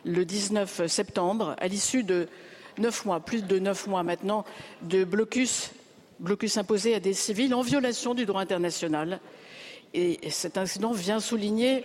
le 0.06 0.26
19 0.26 0.88
septembre, 0.88 1.56
à 1.60 1.68
l'issue 1.68 2.04
de 2.04 2.28
neuf 2.80 3.06
mois, 3.06 3.20
plus 3.20 3.44
de 3.44 3.60
neuf 3.60 3.88
mois 3.88 4.04
maintenant, 4.04 4.46
de 4.82 5.04
blocus, 5.04 5.72
blocus 6.20 6.58
imposé 6.58 6.96
à 6.96 7.00
des 7.00 7.14
civils 7.14 7.54
en 7.54 7.62
violation 7.62 8.14
du 8.14 8.26
droit 8.26 8.42
international. 8.42 9.20
Et 9.94 10.20
cet 10.30 10.58
incident 10.58 10.92
vient 10.92 11.20
souligner 11.20 11.84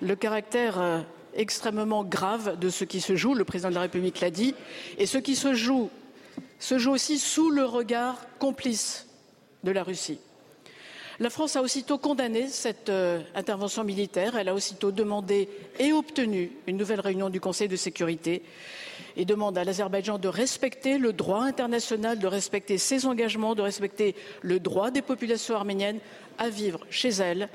le 0.00 0.14
caractère 0.14 0.80
euh, 0.80 1.00
extrêmement 1.34 2.04
grave 2.04 2.58
de 2.58 2.68
ce 2.70 2.84
qui 2.84 3.00
se 3.00 3.16
joue, 3.16 3.34
le 3.34 3.44
président 3.44 3.70
de 3.70 3.74
la 3.74 3.82
République 3.82 4.20
l'a 4.20 4.30
dit, 4.30 4.54
et 4.98 5.06
ce 5.06 5.18
qui 5.18 5.36
se 5.36 5.54
joue 5.54 5.90
se 6.58 6.78
joue 6.78 6.92
aussi 6.92 7.18
sous 7.18 7.50
le 7.50 7.64
regard 7.64 8.18
complice 8.38 9.06
de 9.64 9.70
la 9.70 9.82
Russie. 9.82 10.18
La 11.18 11.28
France 11.28 11.56
a 11.56 11.62
aussitôt 11.62 11.98
condamné 11.98 12.48
cette 12.48 12.88
euh, 12.88 13.20
intervention 13.34 13.84
militaire. 13.84 14.36
Elle 14.36 14.48
a 14.48 14.54
aussitôt 14.54 14.90
demandé 14.90 15.50
et 15.78 15.92
obtenu 15.92 16.50
une 16.66 16.78
nouvelle 16.78 17.00
réunion 17.00 17.28
du 17.28 17.40
Conseil 17.40 17.68
de 17.68 17.76
sécurité 17.76 18.42
et 19.20 19.26
demande 19.26 19.58
à 19.58 19.64
l'Azerbaïdjan 19.64 20.16
de 20.16 20.28
respecter 20.28 20.96
le 20.96 21.12
droit 21.12 21.42
international, 21.42 22.18
de 22.18 22.26
respecter 22.26 22.78
ses 22.78 23.04
engagements, 23.04 23.54
de 23.54 23.60
respecter 23.60 24.16
le 24.40 24.58
droit 24.58 24.90
des 24.90 25.02
populations 25.02 25.56
arméniennes 25.56 25.98
à 26.38 26.48
vivre 26.48 26.80
chez 26.88 27.10
elles 27.10 27.50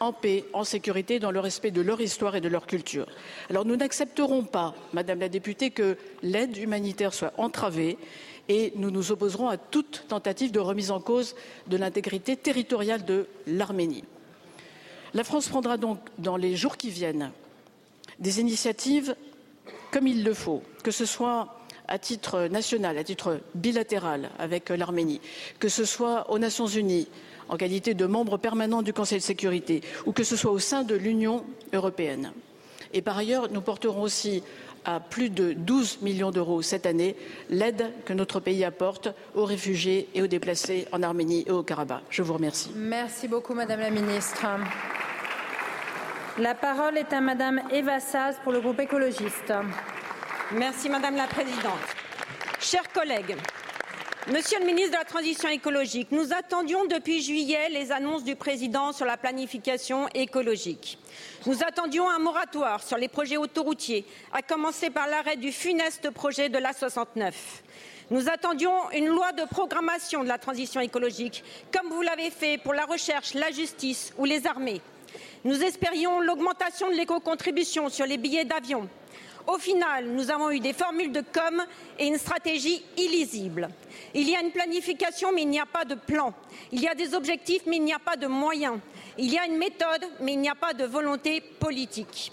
en 0.00 0.12
paix, 0.12 0.42
en 0.52 0.64
sécurité, 0.64 1.20
dans 1.20 1.30
le 1.30 1.38
respect 1.38 1.70
de 1.70 1.82
leur 1.82 2.00
histoire 2.00 2.34
et 2.34 2.40
de 2.40 2.48
leur 2.48 2.66
culture. 2.66 3.06
Alors 3.48 3.64
nous 3.64 3.76
n'accepterons 3.76 4.42
pas, 4.42 4.74
Madame 4.92 5.20
la 5.20 5.28
députée, 5.28 5.70
que 5.70 5.96
l'aide 6.24 6.56
humanitaire 6.56 7.14
soit 7.14 7.32
entravée 7.36 7.96
et 8.48 8.72
nous 8.74 8.90
nous 8.90 9.12
opposerons 9.12 9.48
à 9.48 9.56
toute 9.56 10.06
tentative 10.08 10.50
de 10.50 10.58
remise 10.58 10.90
en 10.90 10.98
cause 10.98 11.36
de 11.68 11.76
l'intégrité 11.76 12.36
territoriale 12.36 13.04
de 13.04 13.28
l'Arménie. 13.46 14.02
La 15.14 15.22
France 15.22 15.46
prendra 15.46 15.76
donc 15.76 16.00
dans 16.18 16.36
les 16.36 16.56
jours 16.56 16.76
qui 16.76 16.90
viennent 16.90 17.30
des 18.18 18.40
initiatives 18.40 19.14
comme 19.94 20.08
il 20.08 20.24
le 20.24 20.34
faut, 20.34 20.60
que 20.82 20.90
ce 20.90 21.06
soit 21.06 21.56
à 21.86 22.00
titre 22.00 22.48
national, 22.48 22.98
à 22.98 23.04
titre 23.04 23.38
bilatéral 23.54 24.28
avec 24.40 24.70
l'Arménie, 24.70 25.20
que 25.60 25.68
ce 25.68 25.84
soit 25.84 26.32
aux 26.32 26.40
Nations 26.40 26.66
Unies 26.66 27.06
en 27.48 27.56
qualité 27.56 27.94
de 27.94 28.04
membre 28.04 28.36
permanent 28.36 28.82
du 28.82 28.92
Conseil 28.92 29.18
de 29.18 29.22
sécurité 29.22 29.82
ou 30.04 30.10
que 30.10 30.24
ce 30.24 30.34
soit 30.34 30.50
au 30.50 30.58
sein 30.58 30.82
de 30.82 30.96
l'Union 30.96 31.44
européenne. 31.72 32.32
Et 32.92 33.02
par 33.02 33.16
ailleurs, 33.16 33.52
nous 33.52 33.60
porterons 33.60 34.02
aussi 34.02 34.42
à 34.84 34.98
plus 34.98 35.30
de 35.30 35.52
12 35.52 36.00
millions 36.02 36.32
d'euros 36.32 36.60
cette 36.60 36.86
année 36.86 37.14
l'aide 37.48 37.92
que 38.04 38.14
notre 38.14 38.40
pays 38.40 38.64
apporte 38.64 39.08
aux 39.36 39.44
réfugiés 39.44 40.08
et 40.14 40.22
aux 40.22 40.26
déplacés 40.26 40.88
en 40.90 41.04
Arménie 41.04 41.44
et 41.46 41.52
au 41.52 41.62
Karabakh. 41.62 42.02
Je 42.10 42.22
vous 42.22 42.34
remercie. 42.34 42.70
Merci 42.74 43.28
beaucoup, 43.28 43.54
Madame 43.54 43.78
la 43.78 43.90
Ministre. 43.90 44.44
La 46.38 46.56
parole 46.56 46.98
est 46.98 47.12
à 47.12 47.20
Madame 47.20 47.62
Eva 47.70 48.00
Saz 48.00 48.40
pour 48.42 48.50
le 48.50 48.60
groupe 48.60 48.80
écologiste. 48.80 49.52
Merci, 50.50 50.88
Madame 50.88 51.14
la 51.14 51.28
Présidente. 51.28 51.78
Chers 52.58 52.90
collègues, 52.92 53.36
Monsieur 54.32 54.58
le 54.58 54.64
ministre 54.64 54.90
de 54.90 54.96
la 54.96 55.04
Transition 55.04 55.48
écologique, 55.48 56.08
nous 56.10 56.32
attendions 56.32 56.86
depuis 56.86 57.22
juillet 57.22 57.68
les 57.68 57.92
annonces 57.92 58.24
du 58.24 58.34
président 58.34 58.92
sur 58.92 59.06
la 59.06 59.16
planification 59.16 60.08
écologique. 60.12 60.98
Nous 61.46 61.62
attendions 61.62 62.10
un 62.10 62.18
moratoire 62.18 62.82
sur 62.82 62.96
les 62.96 63.08
projets 63.08 63.36
autoroutiers, 63.36 64.04
à 64.32 64.42
commencer 64.42 64.90
par 64.90 65.06
l'arrêt 65.06 65.36
du 65.36 65.52
funeste 65.52 66.10
projet 66.10 66.48
de 66.48 66.58
l'A69. 66.58 67.32
Nous 68.10 68.28
attendions 68.28 68.90
une 68.92 69.06
loi 69.06 69.30
de 69.32 69.44
programmation 69.44 70.24
de 70.24 70.28
la 70.28 70.38
transition 70.38 70.80
écologique, 70.80 71.44
comme 71.72 71.92
vous 71.92 72.02
l'avez 72.02 72.30
fait 72.30 72.58
pour 72.58 72.74
la 72.74 72.86
recherche, 72.86 73.34
la 73.34 73.52
justice 73.52 74.12
ou 74.18 74.24
les 74.24 74.48
armées. 74.48 74.80
Nous 75.44 75.62
espérions 75.62 76.20
l'augmentation 76.20 76.88
de 76.88 76.94
l'éco-contribution 76.94 77.90
sur 77.90 78.06
les 78.06 78.16
billets 78.16 78.46
d'avion. 78.46 78.88
Au 79.46 79.58
final, 79.58 80.06
nous 80.06 80.30
avons 80.30 80.50
eu 80.50 80.58
des 80.58 80.72
formules 80.72 81.12
de 81.12 81.20
com 81.20 81.62
et 81.98 82.06
une 82.06 82.16
stratégie 82.16 82.82
illisible. 82.96 83.68
Il 84.14 84.26
y 84.26 84.34
a 84.34 84.40
une 84.40 84.52
planification, 84.52 85.32
mais 85.34 85.42
il 85.42 85.50
n'y 85.50 85.60
a 85.60 85.66
pas 85.66 85.84
de 85.84 85.96
plan. 85.96 86.32
Il 86.72 86.80
y 86.80 86.88
a 86.88 86.94
des 86.94 87.14
objectifs, 87.14 87.64
mais 87.66 87.76
il 87.76 87.84
n'y 87.84 87.92
a 87.92 87.98
pas 87.98 88.16
de 88.16 88.26
moyens. 88.26 88.78
Il 89.18 89.30
y 89.30 89.38
a 89.38 89.44
une 89.44 89.58
méthode, 89.58 90.06
mais 90.20 90.32
il 90.32 90.40
n'y 90.40 90.48
a 90.48 90.54
pas 90.54 90.72
de 90.72 90.84
volonté 90.84 91.42
politique. 91.42 92.32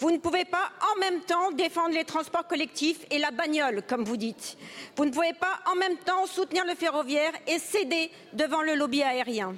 Vous 0.00 0.10
ne 0.10 0.18
pouvez 0.18 0.44
pas 0.44 0.72
en 0.92 0.98
même 0.98 1.20
temps 1.20 1.52
défendre 1.52 1.94
les 1.94 2.04
transports 2.04 2.48
collectifs 2.48 3.06
et 3.12 3.18
la 3.18 3.30
bagnole, 3.30 3.82
comme 3.86 4.02
vous 4.02 4.16
dites. 4.16 4.58
Vous 4.96 5.04
ne 5.04 5.12
pouvez 5.12 5.32
pas 5.32 5.60
en 5.70 5.76
même 5.76 5.96
temps 5.98 6.26
soutenir 6.26 6.64
le 6.64 6.74
ferroviaire 6.74 7.32
et 7.46 7.60
céder 7.60 8.10
devant 8.32 8.62
le 8.62 8.74
lobby 8.74 9.04
aérien. 9.04 9.54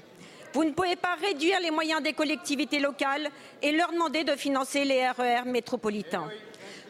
Vous 0.53 0.65
ne 0.65 0.73
pouvez 0.73 0.97
pas 0.97 1.15
réduire 1.15 1.61
les 1.61 1.71
moyens 1.71 2.03
des 2.03 2.13
collectivités 2.13 2.81
locales 2.81 3.29
et 3.63 3.71
leur 3.71 3.93
demander 3.93 4.25
de 4.25 4.35
financer 4.35 4.85
les 4.85 5.09
RER 5.09 5.43
métropolitains. 5.47 6.29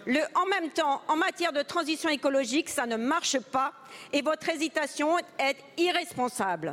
Le 0.07 0.21
en 0.35 0.47
même 0.47 0.71
temps, 0.71 1.03
en 1.09 1.17
matière 1.17 1.53
de 1.53 1.61
transition 1.61 2.09
écologique, 2.09 2.71
ça 2.71 2.87
ne 2.87 2.97
marche 2.97 3.39
pas 3.39 3.73
et 4.15 4.23
votre 4.23 4.49
hésitation 4.49 5.19
est 5.39 5.57
irresponsable. 5.77 6.73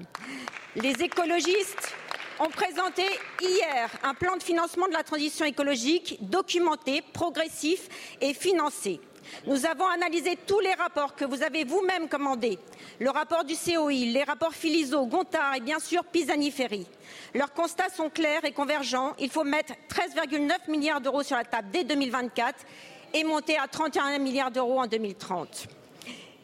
Les 0.78 0.94
écologistes 1.04 1.94
ont 2.40 2.50
présenté 2.50 3.04
hier 3.42 3.90
un 4.04 4.14
plan 4.14 4.38
de 4.38 4.44
financement 4.44 4.88
de 4.88 4.94
la 4.94 5.04
transition 5.04 5.46
écologique 5.46 6.18
documenté, 6.22 7.04
progressif 7.14 7.90
et 8.22 8.34
financé. 8.34 9.02
Nous 9.46 9.66
avons 9.66 9.88
analysé 9.88 10.38
tous 10.48 10.60
les 10.60 10.74
rapports 10.74 11.16
que 11.16 11.26
vous 11.26 11.44
avez 11.44 11.64
vous-même 11.64 12.10
commandés, 12.10 12.60
le 13.00 13.10
rapport 13.10 13.44
du 13.44 13.56
COI, 13.56 13.92
les 13.92 14.24
rapports 14.24 14.54
Philiso, 14.54 15.06
Gontard 15.06 15.56
et 15.56 15.62
bien 15.62 15.80
sûr 15.80 16.04
Pisani-Ferry. 16.04 16.88
Leurs 17.34 17.54
constats 17.54 17.90
sont 17.90 18.10
clairs 18.10 18.46
et 18.46 18.52
convergents. 18.52 19.14
Il 19.20 19.30
faut 19.30 19.44
mettre 19.44 19.74
13,9 19.90 20.70
milliards 20.70 21.02
d'euros 21.02 21.24
sur 21.24 21.38
la 21.38 21.46
table 21.46 21.70
dès 21.72 21.84
2024 21.84 22.56
et 23.14 23.24
monter 23.24 23.58
à 23.58 23.68
31 23.68 24.20
milliards 24.20 24.52
d'euros 24.52 24.80
en 24.80 24.88
2030. 24.88 25.68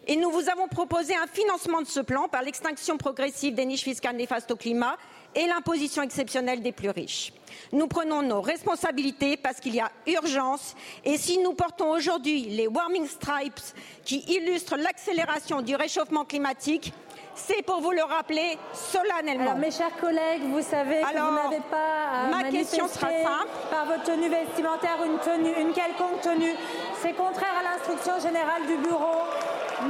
Et 0.05 0.17
nous 0.17 0.29
vous 0.31 0.49
avons 0.49 0.67
proposé 0.67 1.15
un 1.15 1.27
financement 1.27 1.81
de 1.81 1.88
ce 1.88 2.01
plan 2.01 2.27
par 2.27 2.41
l'extinction 2.41 2.97
progressive 2.97 3.53
des 3.53 3.65
niches 3.65 3.84
fiscales 3.84 4.17
néfastes 4.17 4.51
au 4.51 4.57
climat 4.57 4.97
et 5.36 5.47
l'imposition 5.47 6.01
exceptionnelle 6.03 6.61
des 6.61 6.71
plus 6.71 6.89
riches. 6.89 7.34
Nous 7.71 7.88
prenons 7.88 8.21
nos 8.21 8.41
responsabilités 8.41 9.38
parce 9.38 9.59
qu'il 9.59 9.75
y 9.75 9.79
a 9.79 9.91
urgence 10.07 10.75
et 11.03 11.17
si 11.17 11.38
nous 11.39 11.53
portons 11.53 11.91
aujourd'hui 11.91 12.41
les 12.45 12.67
warming 12.67 13.07
stripes 13.07 13.59
qui 14.05 14.23
illustrent 14.27 14.77
l'accélération 14.77 15.61
du 15.61 15.75
réchauffement 15.75 16.25
climatique, 16.25 16.93
c'est 17.36 17.63
pour 17.63 17.81
vous 17.81 17.91
le 17.91 18.03
rappeler 18.03 18.57
solennellement. 18.73 19.51
Alors, 19.51 19.57
mes 19.57 19.71
chers 19.71 19.95
collègues, 19.97 20.43
vous 20.43 20.61
savez 20.61 21.01
que 21.01 21.07
Alors, 21.07 21.31
vous 21.31 21.49
n'avez 21.49 21.63
pas 21.69 22.25
à 22.25 22.27
ma 22.27 22.43
question 22.49 22.88
sera 22.88 23.09
simple. 23.09 23.49
par 23.71 23.86
votre 23.86 24.03
tenue 24.03 24.29
vestimentaire 24.29 24.97
une, 25.03 25.17
tenue, 25.19 25.53
une 25.59 25.73
quelconque 25.73 26.21
tenue. 26.21 26.53
C'est 27.01 27.13
contraire 27.13 27.53
à 27.59 27.63
l'instruction 27.73 28.19
générale 28.19 28.67
du 28.67 28.77
bureau. 28.77 29.23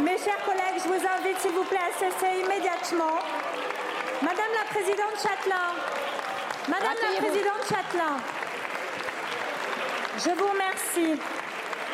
Mes 0.02 0.18
chers 0.18 0.44
collègues, 0.46 0.80
je 0.84 0.88
vous 0.88 0.94
invite, 0.94 1.38
s'il 1.40 1.52
vous 1.52 1.66
plaît, 1.66 1.78
à 1.78 2.00
cesser 2.00 2.40
immédiatement. 2.46 3.20
Madame 4.24 4.54
la 4.56 4.64
Présidente 4.74 5.18
Châtelain, 5.22 5.74
Madame 6.70 6.96
la. 7.02 7.20
Présidente 7.20 7.64
Châtelain, 7.68 8.16
je 10.18 10.30
vous 10.30 10.48
remercie. 10.48 11.22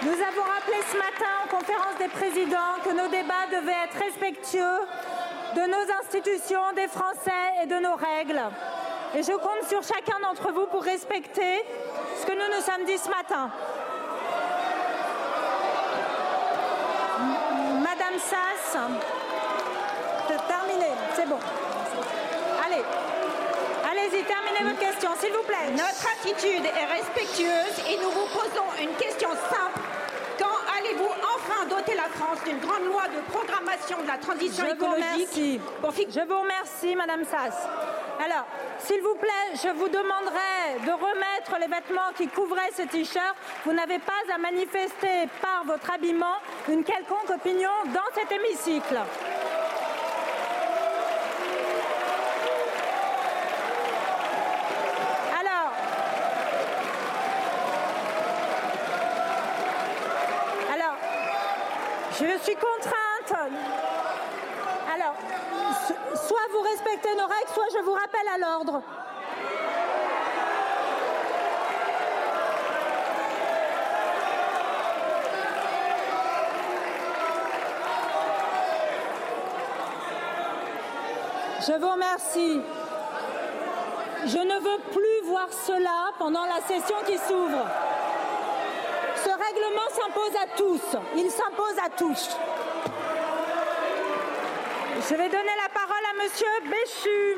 Nous 0.03 0.11
avons 0.11 0.43
rappelé 0.43 0.77
ce 0.91 0.97
matin 0.97 1.31
en 1.43 1.57
conférence 1.57 1.97
des 1.97 2.07
présidents 2.07 2.77
que 2.85 2.91
nos 2.91 3.07
débats 3.07 3.47
devaient 3.51 3.83
être 3.85 3.97
respectueux 3.97 4.79
de 5.55 5.61
nos 5.61 5.91
institutions, 5.99 6.71
des 6.75 6.87
Français 6.87 7.63
et 7.63 7.65
de 7.65 7.79
nos 7.79 7.95
règles. 7.95 8.41
Et 9.15 9.23
je 9.23 9.31
compte 9.31 9.67
sur 9.67 9.81
chacun 9.81 10.19
d'entre 10.21 10.51
vous 10.51 10.67
pour 10.67 10.83
respecter 10.83 11.65
ce 12.21 12.27
que 12.27 12.33
nous 12.33 12.55
nous 12.55 12.61
sommes 12.61 12.85
dit 12.85 12.99
ce 12.99 13.09
matin. 13.09 13.49
Madame 17.81 18.19
Sass, 18.19 18.77
c'est 20.27 20.47
terminé, 20.47 20.91
c'est 21.15 21.27
bon. 21.27 21.39
Allez, 23.91 23.98
allez-y, 24.09 24.23
terminez 24.23 24.71
votre 24.71 24.79
question, 24.79 25.09
s'il 25.19 25.31
vous 25.31 25.43
plaît. 25.43 25.71
Notre 25.71 26.07
attitude 26.17 26.65
est 26.65 26.85
respectueuse 26.85 27.85
et 27.89 27.97
nous 27.97 28.11
vous 28.11 28.27
posons 28.33 28.65
une 28.81 28.95
question 28.95 29.29
simple. 29.29 29.79
Quand 30.37 30.55
allez-vous 30.77 31.09
enfin 31.35 31.65
doter 31.65 31.95
la 31.95 32.03
France 32.03 32.39
d'une 32.45 32.59
grande 32.59 32.85
loi 32.85 33.03
de 33.07 33.21
programmation 33.31 34.01
de 34.01 34.07
la 34.07 34.17
transition 34.17 34.63
Je 34.65 34.75
vous 34.75 34.85
écologique. 34.85 35.61
Je 36.15 36.27
vous 36.27 36.39
remercie, 36.39 36.95
Madame 36.95 37.23
Sass. 37.25 37.55
Alors, 38.23 38.45
s'il 38.79 39.01
vous 39.01 39.15
plaît, 39.15 39.55
je 39.55 39.69
vous 39.69 39.89
demanderai 39.89 40.79
de 40.85 40.91
remettre 40.91 41.57
les 41.59 41.67
vêtements 41.67 42.11
qui 42.17 42.27
couvraient 42.27 42.71
ce 42.75 42.83
t-shirt. 42.83 43.35
Vous 43.65 43.73
n'avez 43.73 43.99
pas 43.99 44.23
à 44.33 44.37
manifester 44.37 45.27
par 45.41 45.65
votre 45.65 45.91
habillement 45.91 46.37
une 46.69 46.83
quelconque 46.83 47.29
opinion 47.29 47.71
dans 47.93 48.13
cet 48.13 48.31
hémicycle. 48.31 48.99
Je 62.39 62.43
suis 62.43 62.55
contrainte. 62.55 63.51
Alors, 64.93 65.15
so- 65.87 66.27
soit 66.27 66.47
vous 66.51 66.61
respectez 66.61 67.15
nos 67.15 67.27
règles, 67.27 67.49
soit 67.53 67.67
je 67.73 67.79
vous 67.83 67.93
rappelle 67.93 68.27
à 68.33 68.37
l'ordre. 68.37 68.81
Je 81.67 81.73
vous 81.73 81.89
remercie. 81.91 82.61
Je 84.25 84.37
ne 84.37 84.59
veux 84.59 84.79
plus 84.91 85.27
voir 85.29 85.47
cela 85.65 86.11
pendant 86.17 86.45
la 86.45 86.61
session 86.67 86.95
qui 87.05 87.17
s'ouvre. 87.17 87.65
Ce 89.23 89.29
règlement 89.29 89.89
s'impose 89.89 90.35
à 90.41 90.57
tous. 90.57 90.97
Il 91.15 91.29
s'impose 91.29 91.77
à 91.83 91.89
tous. 91.89 92.37
Je 95.09 95.15
vais 95.15 95.29
donner 95.29 95.55
la 95.63 95.69
parole 95.73 96.03
à 96.11 96.23
Monsieur 96.23 96.47
Béchu, 96.63 97.37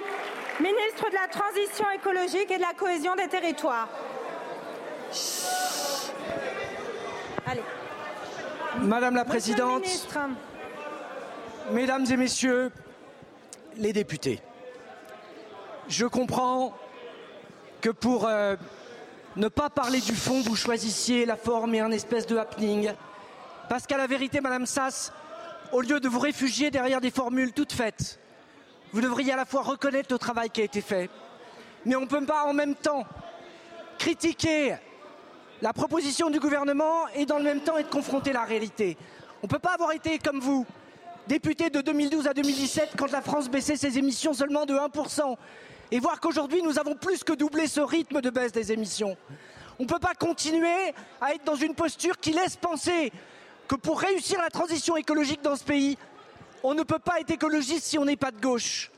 ministre 0.60 1.10
de 1.10 1.16
la 1.16 1.28
Transition 1.28 1.86
écologique 1.92 2.52
et 2.52 2.58
de 2.58 2.62
la 2.62 2.74
cohésion 2.74 3.16
des 3.16 3.28
territoires. 3.28 3.88
Chut. 5.12 6.14
Allez. 7.46 7.64
Madame 8.80 9.16
la 9.16 9.26
Présidente, 9.26 9.86
Mesdames 11.72 12.06
et 12.10 12.18
Messieurs 12.18 12.72
les 13.78 13.94
députés, 13.94 14.40
je 15.88 16.06
comprends 16.06 16.74
que 17.80 17.90
pour 17.90 18.28
euh, 18.28 18.56
ne 19.36 19.48
pas 19.48 19.70
parler 19.70 20.02
du 20.02 20.16
fond, 20.16 20.42
vous 20.42 20.56
choisissiez 20.56 21.26
la 21.26 21.36
forme 21.36 21.76
et 21.76 21.80
un 21.80 21.92
espèce 21.92 22.28
de 22.28 22.38
happening. 22.38 22.92
Parce 23.70 23.88
qu'à 23.88 23.98
la 23.98 24.08
vérité, 24.08 24.42
Madame 24.42 24.66
Sass, 24.66 25.14
au 25.72 25.82
lieu 25.82 26.00
de 26.00 26.10
vous 26.10 26.20
réfugier 26.20 26.72
derrière 26.72 27.00
des 27.00 27.12
formules 27.12 27.54
toutes 27.54 27.74
faites, 27.74 28.20
vous 28.92 29.02
devriez 29.02 29.32
à 29.32 29.38
la 29.38 29.46
fois 29.46 29.62
reconnaître 29.62 30.12
le 30.12 30.18
travail 30.18 30.50
qui 30.50 30.62
a 30.62 30.66
été 30.66 30.82
fait, 30.82 31.10
mais 31.86 31.96
on 31.96 32.02
ne 32.02 32.08
peut 32.08 32.26
pas 32.26 32.44
en 32.44 32.54
même 32.54 32.76
temps 32.76 33.06
critiquer 33.98 34.76
la 35.62 35.74
proposition 35.74 36.30
du 36.30 36.40
gouvernement 36.40 37.08
et 37.16 37.26
dans 37.26 37.38
le 37.38 37.44
même 37.44 37.62
temps 37.62 37.78
être 37.78 37.90
confronté 37.90 38.32
à 38.32 38.34
la 38.34 38.44
réalité. 38.44 38.98
On 39.44 39.48
ne 39.48 39.50
peut 39.50 39.60
pas 39.60 39.74
avoir 39.74 39.94
été 39.94 40.20
comme 40.20 40.40
vous, 40.40 40.66
député 41.28 41.70
de 41.70 41.82
2012 41.82 42.28
à 42.28 42.34
2017, 42.34 42.90
quand 42.98 43.12
la 43.12 43.22
France 43.22 43.50
baissait 43.50 43.78
ses 43.78 43.98
émissions 43.98 44.34
seulement 44.34 44.66
de 44.66 44.74
1%, 44.74 45.38
et 45.92 46.00
voir 46.00 46.20
qu'aujourd'hui 46.20 46.62
nous 46.62 46.80
avons 46.80 46.96
plus 46.96 47.24
que 47.24 47.34
doublé 47.34 47.68
ce 47.68 47.82
rythme 47.82 48.22
de 48.22 48.30
baisse 48.30 48.52
des 48.52 48.72
émissions. 48.72 49.18
On 49.80 49.84
ne 49.84 49.88
peut 49.88 50.00
pas 50.00 50.14
continuer 50.14 50.94
à 51.20 51.34
être 51.34 51.44
dans 51.44 51.56
une 51.56 51.76
posture 51.76 52.18
qui 52.18 52.32
laisse 52.32 52.56
penser 52.56 53.12
que 53.68 53.76
pour 53.76 54.00
réussir 54.00 54.40
la 54.42 54.50
transition 54.50 54.96
écologique 54.96 55.42
dans 55.42 55.56
ce 55.56 55.64
pays, 55.64 55.98
on 56.64 56.74
ne 56.74 56.84
peut 56.84 57.00
pas 57.00 57.20
être 57.20 57.32
écologiste 57.32 57.86
si 57.86 57.98
on 57.98 58.06
n'est 58.06 58.16
pas 58.16 58.32
de 58.32 58.40
gauche. 58.40 58.92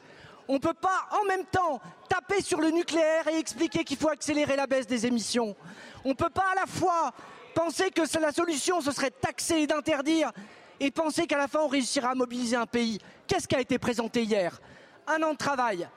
On 0.47 0.55
ne 0.55 0.59
peut 0.59 0.73
pas 0.73 1.07
en 1.11 1.25
même 1.25 1.45
temps 1.45 1.79
taper 2.09 2.41
sur 2.41 2.59
le 2.59 2.69
nucléaire 2.69 3.27
et 3.29 3.39
expliquer 3.39 3.83
qu'il 3.83 3.97
faut 3.97 4.09
accélérer 4.09 4.55
la 4.55 4.67
baisse 4.67 4.87
des 4.87 5.05
émissions. 5.05 5.55
On 6.03 6.09
ne 6.09 6.13
peut 6.13 6.29
pas 6.29 6.45
à 6.51 6.55
la 6.55 6.65
fois 6.65 7.13
penser 7.55 7.91
que 7.91 8.01
la 8.19 8.31
solution, 8.31 8.81
ce 8.81 8.91
serait 8.91 9.09
de 9.09 9.15
taxer 9.15 9.59
et 9.59 9.67
d'interdire, 9.67 10.31
et 10.79 10.91
penser 10.91 11.27
qu'à 11.27 11.37
la 11.37 11.47
fin 11.47 11.59
on 11.61 11.67
réussira 11.67 12.09
à 12.09 12.15
mobiliser 12.15 12.57
un 12.57 12.65
pays. 12.65 12.99
Qu'est-ce 13.27 13.47
qui 13.47 13.55
a 13.55 13.61
été 13.61 13.77
présenté 13.77 14.23
hier? 14.23 14.59
Un 15.07 15.21
an 15.23 15.31
de 15.31 15.37
travail, 15.37 15.87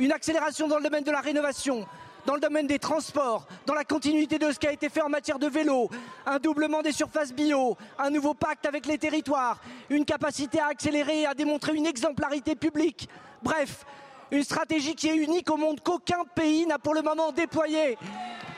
une 0.00 0.12
accélération 0.12 0.66
dans 0.66 0.78
le 0.78 0.82
domaine 0.82 1.04
de 1.04 1.10
la 1.10 1.20
rénovation, 1.20 1.86
dans 2.24 2.34
le 2.34 2.40
domaine 2.40 2.66
des 2.66 2.78
transports, 2.78 3.46
dans 3.66 3.74
la 3.74 3.84
continuité 3.84 4.38
de 4.38 4.50
ce 4.50 4.58
qui 4.58 4.66
a 4.66 4.72
été 4.72 4.88
fait 4.88 5.02
en 5.02 5.10
matière 5.10 5.38
de 5.38 5.46
vélo, 5.46 5.90
un 6.24 6.38
doublement 6.38 6.80
des 6.80 6.92
surfaces 6.92 7.34
bio, 7.34 7.76
un 7.98 8.08
nouveau 8.08 8.32
pacte 8.32 8.64
avec 8.64 8.86
les 8.86 8.96
territoires, 8.96 9.60
une 9.90 10.06
capacité 10.06 10.58
à 10.58 10.68
accélérer 10.68 11.20
et 11.20 11.26
à 11.26 11.34
démontrer 11.34 11.74
une 11.74 11.86
exemplarité 11.86 12.56
publique. 12.56 13.08
Bref, 13.42 13.84
Une 14.32 14.44
stratégie 14.44 14.94
qui 14.94 15.08
est 15.08 15.16
unique 15.16 15.50
au 15.50 15.56
monde 15.56 15.80
qu'aucun 15.80 16.24
pays 16.36 16.64
n'a 16.64 16.78
pour 16.78 16.94
le 16.94 17.02
moment 17.02 17.32
déployée. 17.32 17.98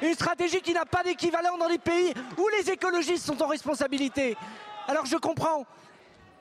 Une 0.02 0.12
stratégie 0.12 0.60
qui 0.60 0.74
n'a 0.74 0.84
pas 0.84 1.02
d'équivalent 1.02 1.56
dans 1.56 1.66
les 1.66 1.78
pays 1.78 2.12
où 2.36 2.46
les 2.58 2.70
écologistes 2.70 3.24
sont 3.24 3.42
en 3.42 3.46
responsabilité. 3.46 4.36
Alors 4.86 5.06
je 5.06 5.16
comprends, 5.16 5.64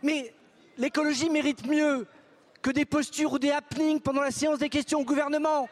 mais 0.03 0.33
l'écologie 0.77 1.29
mérite 1.29 1.65
mieux 1.65 2.05
que 2.61 2.71
des 2.71 2.85
postures 2.85 3.33
ou 3.33 3.39
des 3.39 3.51
happenings 3.51 3.99
pendant 3.99 4.21
la 4.21 4.31
séance 4.31 4.59
des 4.59 4.69
questions 4.69 4.99
au 4.99 5.05
gouvernement. 5.05 5.67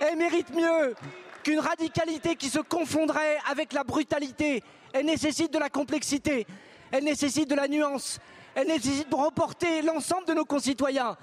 Elle 0.00 0.16
mérite 0.16 0.54
mieux 0.54 0.94
qu'une 1.42 1.60
radicalité 1.60 2.36
qui 2.36 2.48
se 2.48 2.58
confondrait 2.58 3.38
avec 3.50 3.72
la 3.72 3.84
brutalité. 3.84 4.62
Elle 4.92 5.06
nécessite 5.06 5.52
de 5.52 5.58
la 5.58 5.70
complexité, 5.70 6.46
elle 6.90 7.04
nécessite 7.04 7.48
de 7.48 7.54
la 7.54 7.66
nuance, 7.66 8.18
elle 8.54 8.68
nécessite 8.68 9.08
de 9.08 9.14
reporter 9.14 9.82
l'ensemble 9.82 10.26
de 10.26 10.34
nos 10.34 10.44
concitoyens, 10.44 11.16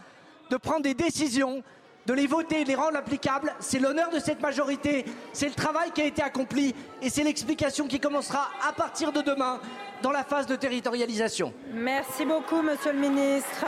de 0.50 0.58
prendre 0.58 0.82
des 0.82 0.96
décisions, 0.96 1.64
de 2.08 2.14
les 2.14 2.26
voter, 2.26 2.64
de 2.64 2.70
les 2.70 2.76
rendre 2.76 2.98
applicables. 2.98 3.54
C'est 3.60 3.78
l'honneur 3.78 4.10
de 4.10 4.18
cette 4.18 4.42
majorité, 4.42 5.06
c'est 5.34 5.48
le 5.48 5.54
travail 5.54 5.92
qui 5.92 6.02
a 6.02 6.06
été 6.06 6.24
accompli 6.24 6.74
et 7.04 7.10
c'est 7.10 7.24
l'explication 7.24 7.88
qui 7.88 8.00
commencera 8.00 8.50
à 8.68 8.74
partir 8.74 9.12
de 9.12 9.22
demain 9.22 9.60
dans 10.02 10.12
la 10.12 10.24
phase 10.24 10.48
de 10.48 10.56
territorialisation. 10.56 11.54
Merci 11.72 12.26
beaucoup, 12.26 12.64
Monsieur 12.64 12.94
le 12.94 13.00
Ministre. 13.00 13.66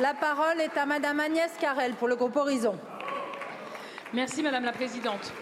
La 0.00 0.14
parole 0.14 0.60
est 0.60 0.76
à 0.78 0.86
Madame 0.86 1.18
Agnès 1.18 1.50
Carrel 1.60 1.94
pour 1.94 2.06
le 2.06 2.14
groupe 2.14 2.36
Horizon. 2.36 2.78
Merci 4.14 4.44
Madame 4.44 4.64
la 4.64 4.70
Présidente. 4.70 5.32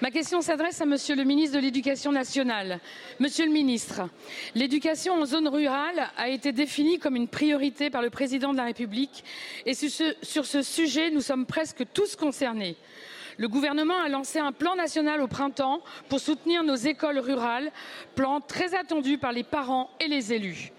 Ma 0.00 0.10
question 0.10 0.40
s'adresse 0.40 0.80
à 0.80 0.86
Monsieur 0.86 1.14
le 1.14 1.24
ministre 1.24 1.56
de 1.56 1.60
l'Éducation 1.60 2.10
nationale. 2.10 2.80
Monsieur 3.20 3.44
le 3.44 3.52
ministre, 3.52 4.08
l'éducation 4.54 5.12
en 5.12 5.26
zone 5.26 5.46
rurale 5.48 6.08
a 6.16 6.30
été 6.30 6.52
définie 6.52 6.98
comme 6.98 7.16
une 7.16 7.28
priorité 7.28 7.90
par 7.90 8.00
le 8.00 8.08
président 8.08 8.52
de 8.52 8.56
la 8.56 8.64
République 8.64 9.24
et 9.66 9.74
sur 9.74 9.90
ce, 9.90 10.14
sur 10.22 10.46
ce 10.46 10.62
sujet, 10.62 11.10
nous 11.10 11.20
sommes 11.20 11.44
presque 11.44 11.84
tous 11.92 12.16
concernés. 12.16 12.76
Le 13.36 13.48
gouvernement 13.48 14.00
a 14.00 14.08
lancé 14.08 14.38
un 14.38 14.52
plan 14.52 14.74
national 14.74 15.20
au 15.20 15.28
printemps 15.28 15.82
pour 16.08 16.20
soutenir 16.20 16.64
nos 16.64 16.76
écoles 16.76 17.18
rurales, 17.18 17.70
plan 18.14 18.40
très 18.40 18.74
attendu 18.74 19.18
par 19.18 19.32
les 19.32 19.44
parents 19.44 19.90
et 20.00 20.08
les 20.08 20.32
élus. 20.32 20.72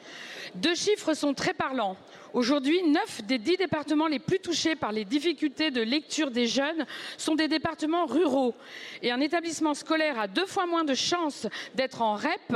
Deux 0.56 0.74
chiffres 0.76 1.14
sont 1.14 1.36
très 1.36 1.54
parlants. 1.54 1.96
Aujourd'hui, 2.34 2.84
neuf 2.84 3.24
des 3.24 3.40
dix 3.40 3.58
départements 3.58 4.08
les 4.08 4.20
plus 4.20 4.40
touchés 4.40 4.76
par 4.76 4.92
les 4.92 5.04
difficultés 5.04 5.72
de 5.72 5.82
lecture 5.82 6.30
des 6.30 6.46
jeunes 6.46 6.86
sont 7.18 7.34
des 7.34 7.48
départements 7.48 8.06
ruraux. 8.06 8.54
Et 9.02 9.12
un 9.12 9.20
établissement 9.20 9.74
scolaire 9.74 10.20
a 10.20 10.28
deux 10.28 10.46
fois 10.46 10.68
moins 10.68 10.84
de 10.84 10.94
chances 10.94 11.48
d'être 11.74 12.04
en 12.04 12.14
REP 12.14 12.56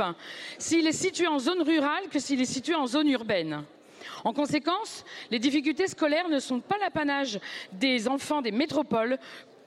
s'il 0.58 0.86
est 0.86 0.92
situé 0.92 1.26
en 1.26 1.40
zone 1.40 1.62
rurale 1.62 2.08
que 2.08 2.20
s'il 2.20 2.40
est 2.40 2.44
situé 2.44 2.74
en 2.74 2.86
zone 2.86 3.08
urbaine. 3.08 3.64
En 4.22 4.32
conséquence, 4.32 5.04
les 5.30 5.40
difficultés 5.40 5.88
scolaires 5.88 6.28
ne 6.28 6.38
sont 6.38 6.60
pas 6.60 6.78
l'apanage 6.78 7.40
des 7.72 8.06
enfants 8.06 8.42
des 8.42 8.52
métropoles, 8.52 9.18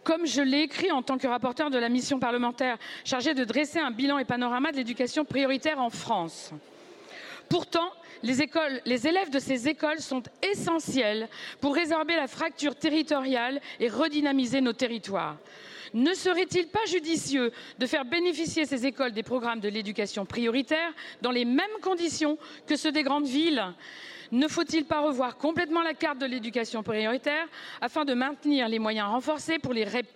comme 0.03 0.25
je 0.25 0.41
l'ai 0.41 0.61
écrit 0.61 0.91
en 0.91 1.01
tant 1.01 1.17
que 1.17 1.27
rapporteur 1.27 1.69
de 1.69 1.77
la 1.77 1.89
mission 1.89 2.17
parlementaire 2.17 2.77
chargée 3.03 3.33
de 3.33 3.43
dresser 3.43 3.79
un 3.79 3.91
bilan 3.91 4.19
et 4.19 4.25
panorama 4.25 4.71
de 4.71 4.77
l'éducation 4.77 5.25
prioritaire 5.25 5.79
en 5.79 5.89
France. 5.89 6.51
Pourtant, 7.49 7.91
les, 8.24 9.07
élèves 9.07 9.30
de 9.30 9.39
ces 9.39 9.68
écoles 9.68 9.99
sont 9.99 10.24
essentiels 10.41 11.28
pour 11.61 11.76
résorber 11.76 12.15
la 12.15 12.28
fracture 12.28 12.76
territoriale 12.76 13.61
et 13.80 13.89
redynamiser 13.89 14.61
nos 14.61 14.74
territoires. 14.74 15.38
Ne 15.93 16.13
serait-il 16.13 16.68
pas 16.68 16.86
judicieux 16.86 17.51
de 17.80 17.86
faire 17.86 18.05
bénéficier 18.05 18.65
ces 18.65 18.86
écoles 18.86 19.13
des 19.13 19.24
programmes 19.24 19.61
de 19.61 19.70
l'éducation 19.70 20.26
prioritaire 20.26 20.93
dans 21.22 21.32
les 21.32 21.45
mêmes 21.45 21.65
conditions 21.82 22.38
que 22.68 22.76
ceux 22.76 22.91
des 22.91 23.03
grandes 23.03 23.28
villes? 23.28 23.63
Ne 24.32 24.49
faut-il 24.49 24.86
pas 24.86 24.99
revoir 24.99 25.38
complètement 25.38 25.82
la 25.82 25.93
carte 25.93 26.18
de 26.18 26.26
l'éducation 26.26 26.84
prioritaire 26.84 27.47
afin 27.80 28.03
de 28.03 28.13
maintenir 28.13 28.68
les 28.68 28.80
moyens 28.80 29.07
renforcés 29.07 29.57
pour 29.57 29.74
les 29.74 29.86
REP 29.86 30.07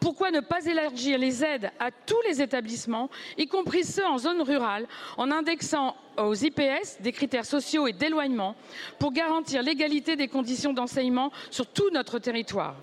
pourquoi 0.00 0.30
ne 0.30 0.40
pas 0.40 0.64
élargir 0.66 1.18
les 1.18 1.42
aides 1.44 1.70
à 1.78 1.90
tous 1.90 2.20
les 2.28 2.42
établissements, 2.42 3.10
y 3.38 3.46
compris 3.46 3.84
ceux 3.84 4.04
en 4.06 4.18
zone 4.18 4.42
rurale, 4.42 4.86
en 5.16 5.30
indexant 5.30 5.96
aux 6.16 6.34
IPS 6.34 7.00
des 7.00 7.12
critères 7.12 7.46
sociaux 7.46 7.86
et 7.86 7.92
d'éloignement 7.92 8.54
pour 8.98 9.12
garantir 9.12 9.62
l'égalité 9.62 10.16
des 10.16 10.28
conditions 10.28 10.72
d'enseignement 10.72 11.32
sur 11.50 11.66
tout 11.66 11.90
notre 11.90 12.18
territoire? 12.18 12.76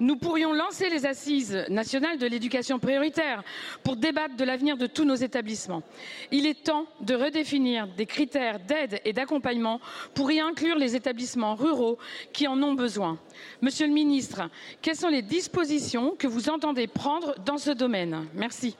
Nous 0.00 0.16
pourrions 0.16 0.52
lancer 0.52 0.88
les 0.88 1.06
assises 1.06 1.64
nationales 1.68 2.18
de 2.18 2.26
l'éducation 2.26 2.78
prioritaire 2.78 3.42
pour 3.82 3.96
débattre 3.96 4.36
de 4.36 4.44
l'avenir 4.44 4.76
de 4.76 4.86
tous 4.86 5.04
nos 5.04 5.14
établissements. 5.14 5.82
Il 6.30 6.46
est 6.46 6.64
temps 6.64 6.86
de 7.00 7.14
redéfinir 7.14 7.86
des 7.88 8.06
critères 8.06 8.58
d'aide 8.60 9.00
et 9.04 9.12
d'accompagnement 9.12 9.80
pour 10.14 10.30
y 10.30 10.40
inclure 10.40 10.76
les 10.76 10.96
établissements 10.96 11.54
ruraux 11.54 11.98
qui 12.32 12.46
en 12.46 12.62
ont 12.62 12.74
besoin. 12.74 13.18
Monsieur 13.60 13.86
le 13.86 13.92
ministre, 13.92 14.42
quelles 14.80 14.96
sont 14.96 15.08
les 15.08 15.22
dispositions 15.22 16.14
que 16.18 16.26
vous 16.26 16.48
entendez 16.48 16.86
prendre 16.86 17.34
dans 17.44 17.58
ce 17.58 17.70
domaine? 17.70 18.26
Merci. 18.34 18.76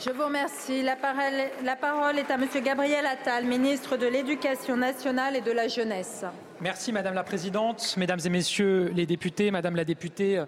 Je 0.00 0.10
vous 0.10 0.24
remercie. 0.24 0.82
La 0.82 0.94
parole, 0.94 2.18
est 2.18 2.30
à 2.30 2.36
Monsieur 2.36 2.60
Gabriel 2.60 3.04
Attal, 3.04 3.44
ministre 3.44 3.96
de 3.96 4.06
l'Éducation 4.06 4.76
nationale 4.76 5.34
et 5.34 5.40
de 5.40 5.50
la 5.50 5.66
jeunesse. 5.66 6.24
Merci 6.60 6.92
Madame 6.92 7.14
la 7.14 7.24
Présidente, 7.24 7.96
Mesdames 7.96 8.20
et 8.24 8.28
Messieurs 8.28 8.92
les 8.94 9.06
députés, 9.06 9.50
Madame 9.50 9.74
la 9.74 9.84
députée 9.84 10.44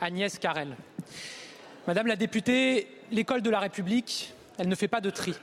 Agnès 0.00 0.38
Carrel. 0.38 0.74
Madame 1.86 2.06
la 2.06 2.16
députée, 2.16 2.88
l'école 3.10 3.42
de 3.42 3.50
la 3.50 3.60
République, 3.60 4.32
elle 4.56 4.68
ne 4.68 4.74
fait 4.74 4.88
pas 4.88 5.02
de 5.02 5.10
tri. 5.10 5.34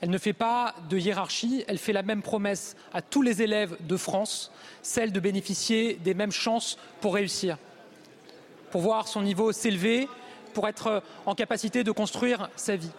Elle 0.00 0.10
ne 0.10 0.18
fait 0.18 0.32
pas 0.32 0.76
de 0.88 0.96
hiérarchie, 0.96 1.64
elle 1.66 1.78
fait 1.78 1.92
la 1.92 2.02
même 2.02 2.22
promesse 2.22 2.76
à 2.92 3.02
tous 3.02 3.22
les 3.22 3.42
élèves 3.42 3.76
de 3.80 3.96
France, 3.96 4.52
celle 4.82 5.10
de 5.10 5.18
bénéficier 5.18 5.94
des 5.94 6.14
mêmes 6.14 6.30
chances 6.30 6.78
pour 7.00 7.14
réussir, 7.14 7.58
pour 8.70 8.82
voir 8.82 9.08
son 9.08 9.22
niveau 9.22 9.50
s'élever, 9.50 10.08
pour 10.56 10.66
être 10.66 11.02
en 11.26 11.34
capacité 11.34 11.84
de 11.84 11.92
construire 11.92 12.48
sa 12.56 12.76
vie. 12.76 12.90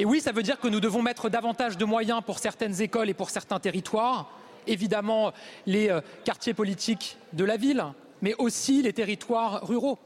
Et 0.00 0.04
oui, 0.04 0.20
ça 0.20 0.32
veut 0.32 0.42
dire 0.42 0.58
que 0.58 0.66
nous 0.66 0.80
devons 0.80 1.00
mettre 1.00 1.28
davantage 1.28 1.78
de 1.78 1.84
moyens 1.84 2.22
pour 2.26 2.40
certaines 2.40 2.82
écoles 2.82 3.08
et 3.08 3.14
pour 3.14 3.30
certains 3.30 3.60
territoires, 3.60 4.32
évidemment 4.66 5.32
les 5.64 5.90
euh, 5.90 6.00
quartiers 6.24 6.52
politiques 6.52 7.18
de 7.34 7.44
la 7.44 7.56
ville, 7.56 7.84
mais 8.20 8.34
aussi 8.38 8.82
les 8.82 8.92
territoires 8.92 9.64
ruraux. 9.64 9.96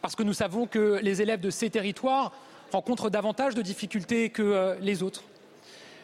Parce 0.00 0.14
que 0.14 0.22
nous 0.22 0.32
savons 0.32 0.68
que 0.68 1.00
les 1.02 1.22
élèves 1.22 1.40
de 1.40 1.50
ces 1.50 1.70
territoires 1.70 2.30
rencontrent 2.70 3.10
davantage 3.10 3.56
de 3.56 3.62
difficultés 3.62 4.30
que 4.30 4.42
euh, 4.42 4.76
les 4.80 5.02
autres. 5.02 5.24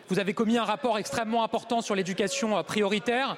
Vous 0.09 0.19
avez 0.19 0.35
commis 0.35 0.59
un 0.59 0.65
rapport 0.65 0.99
extrêmement 0.99 1.45
important 1.45 1.81
sur 1.81 1.95
l'éducation 1.95 2.59
euh, 2.59 2.63
prioritaire 2.63 3.37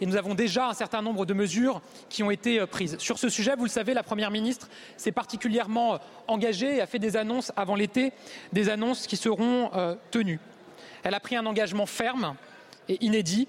et 0.00 0.06
nous 0.06 0.16
avons 0.16 0.34
déjà 0.34 0.68
un 0.68 0.72
certain 0.72 1.02
nombre 1.02 1.26
de 1.26 1.34
mesures 1.34 1.82
qui 2.08 2.22
ont 2.22 2.30
été 2.30 2.58
euh, 2.58 2.66
prises. 2.66 2.96
Sur 2.98 3.18
ce 3.18 3.28
sujet, 3.28 3.54
vous 3.54 3.64
le 3.64 3.70
savez, 3.70 3.92
la 3.92 4.02
Première 4.02 4.30
ministre 4.30 4.68
s'est 4.96 5.12
particulièrement 5.12 5.94
euh, 5.94 5.98
engagée 6.26 6.76
et 6.76 6.80
a 6.80 6.86
fait 6.86 6.98
des 6.98 7.18
annonces 7.18 7.52
avant 7.54 7.74
l'été, 7.74 8.14
des 8.54 8.70
annonces 8.70 9.06
qui 9.06 9.16
seront 9.16 9.70
tenues. 10.10 10.40
Elle 11.02 11.14
a 11.14 11.20
pris 11.20 11.36
un 11.36 11.44
engagement 11.46 11.86
ferme 11.86 12.34
et 12.88 13.04
inédit 13.04 13.46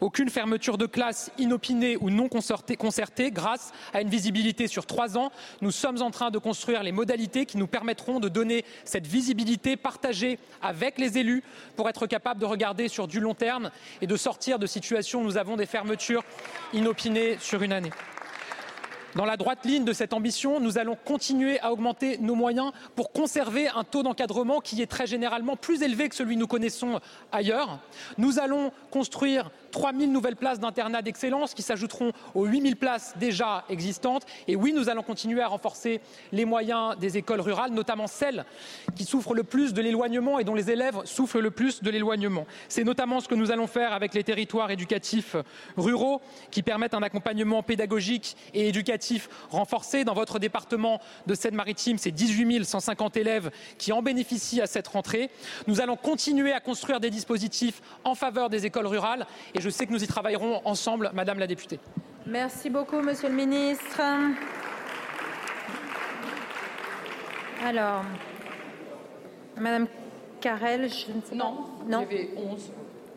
aucune 0.00 0.28
fermeture 0.28 0.78
de 0.78 0.86
classe 0.86 1.30
inopinée 1.38 1.96
ou 2.00 2.10
non 2.10 2.28
concertée 2.28 3.30
grâce 3.30 3.72
à 3.92 4.00
une 4.00 4.08
visibilité 4.08 4.66
sur 4.66 4.86
trois 4.86 5.16
ans. 5.16 5.30
Nous 5.60 5.70
sommes 5.70 6.02
en 6.02 6.10
train 6.10 6.30
de 6.30 6.38
construire 6.38 6.82
les 6.82 6.92
modalités 6.92 7.46
qui 7.46 7.56
nous 7.56 7.66
permettront 7.66 8.20
de 8.20 8.28
donner 8.28 8.64
cette 8.84 9.06
visibilité 9.06 9.76
partagée 9.76 10.38
avec 10.62 10.98
les 10.98 11.18
élus 11.18 11.42
pour 11.76 11.88
être 11.88 12.06
capable 12.06 12.40
de 12.40 12.46
regarder 12.46 12.88
sur 12.88 13.08
du 13.08 13.20
long 13.20 13.34
terme 13.34 13.70
et 14.00 14.06
de 14.06 14.16
sortir 14.16 14.58
de 14.58 14.66
situations 14.66 15.20
où 15.20 15.24
nous 15.24 15.38
avons 15.38 15.56
des 15.56 15.66
fermetures 15.66 16.24
inopinées 16.72 17.36
sur 17.40 17.62
une 17.62 17.72
année. 17.72 17.90
Dans 19.14 19.24
la 19.24 19.36
droite 19.36 19.64
ligne 19.64 19.84
de 19.84 19.92
cette 19.92 20.12
ambition, 20.12 20.58
nous 20.58 20.76
allons 20.76 20.96
continuer 20.96 21.60
à 21.60 21.72
augmenter 21.72 22.18
nos 22.18 22.34
moyens 22.34 22.72
pour 22.96 23.12
conserver 23.12 23.68
un 23.68 23.84
taux 23.84 24.02
d'encadrement 24.02 24.60
qui 24.60 24.82
est 24.82 24.88
très 24.88 25.06
généralement 25.06 25.54
plus 25.54 25.82
élevé 25.82 26.08
que 26.08 26.16
celui 26.16 26.34
que 26.34 26.40
nous 26.40 26.48
connaissons 26.48 27.00
ailleurs. 27.30 27.78
Nous 28.18 28.40
allons 28.40 28.72
construire 28.90 29.52
3 29.74 29.92
000 29.92 30.12
nouvelles 30.12 30.36
places 30.36 30.60
d'internat 30.60 31.02
d'excellence 31.02 31.52
qui 31.52 31.62
s'ajouteront 31.62 32.12
aux 32.36 32.46
8 32.46 32.62
000 32.62 32.74
places 32.76 33.12
déjà 33.18 33.64
existantes. 33.68 34.24
Et 34.46 34.54
oui, 34.54 34.72
nous 34.72 34.88
allons 34.88 35.02
continuer 35.02 35.42
à 35.42 35.48
renforcer 35.48 36.00
les 36.30 36.44
moyens 36.44 36.96
des 36.96 37.18
écoles 37.18 37.40
rurales, 37.40 37.72
notamment 37.72 38.06
celles 38.06 38.44
qui 38.94 39.04
souffrent 39.04 39.34
le 39.34 39.42
plus 39.42 39.74
de 39.74 39.82
l'éloignement 39.82 40.38
et 40.38 40.44
dont 40.44 40.54
les 40.54 40.70
élèves 40.70 41.00
souffrent 41.04 41.40
le 41.40 41.50
plus 41.50 41.82
de 41.82 41.90
l'éloignement. 41.90 42.46
C'est 42.68 42.84
notamment 42.84 43.18
ce 43.18 43.26
que 43.26 43.34
nous 43.34 43.50
allons 43.50 43.66
faire 43.66 43.92
avec 43.92 44.14
les 44.14 44.22
territoires 44.22 44.70
éducatifs 44.70 45.34
ruraux 45.76 46.22
qui 46.52 46.62
permettent 46.62 46.94
un 46.94 47.02
accompagnement 47.02 47.64
pédagogique 47.64 48.36
et 48.54 48.68
éducatif 48.68 49.28
renforcé. 49.50 50.04
Dans 50.04 50.14
votre 50.14 50.38
département 50.38 51.00
de 51.26 51.34
Seine-Maritime, 51.34 51.98
c'est 51.98 52.12
18 52.12 52.64
150 52.64 53.16
élèves 53.16 53.50
qui 53.76 53.90
en 53.90 54.02
bénéficient 54.02 54.60
à 54.60 54.68
cette 54.68 54.86
rentrée. 54.86 55.30
Nous 55.66 55.80
allons 55.80 55.96
continuer 55.96 56.52
à 56.52 56.60
construire 56.60 57.00
des 57.00 57.10
dispositifs 57.10 57.82
en 58.04 58.14
faveur 58.14 58.50
des 58.50 58.66
écoles 58.66 58.86
rurales 58.86 59.26
et 59.52 59.63
je 59.64 59.70
sais 59.70 59.86
que 59.86 59.92
nous 59.92 60.04
y 60.04 60.06
travaillerons 60.06 60.60
ensemble, 60.66 61.10
Madame 61.14 61.38
la 61.38 61.46
députée. 61.46 61.80
Merci 62.26 62.68
beaucoup, 62.68 63.00
Monsieur 63.00 63.28
le 63.30 63.34
ministre. 63.34 64.02
Alors, 67.64 68.02
Madame 69.56 69.86
Carrel, 70.42 70.90
je 70.90 71.12
ne 71.12 71.22
sais 71.22 71.34
non, 71.34 71.54
pas. 71.54 71.84
Non, 71.88 72.06
il 72.10 72.16
y 72.16 72.20
avait 72.20 72.30
11. 72.36 72.72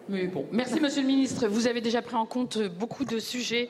Mais 0.07 0.27
bon, 0.27 0.45
merci 0.53 0.79
Monsieur 0.79 1.01
le 1.01 1.07
Ministre. 1.07 1.49
Vous 1.49 1.67
avez 1.67 1.81
déjà 1.81 2.01
pris 2.01 2.15
en 2.15 2.25
compte 2.25 2.57
beaucoup 2.59 3.03
de 3.03 3.19
sujets 3.19 3.67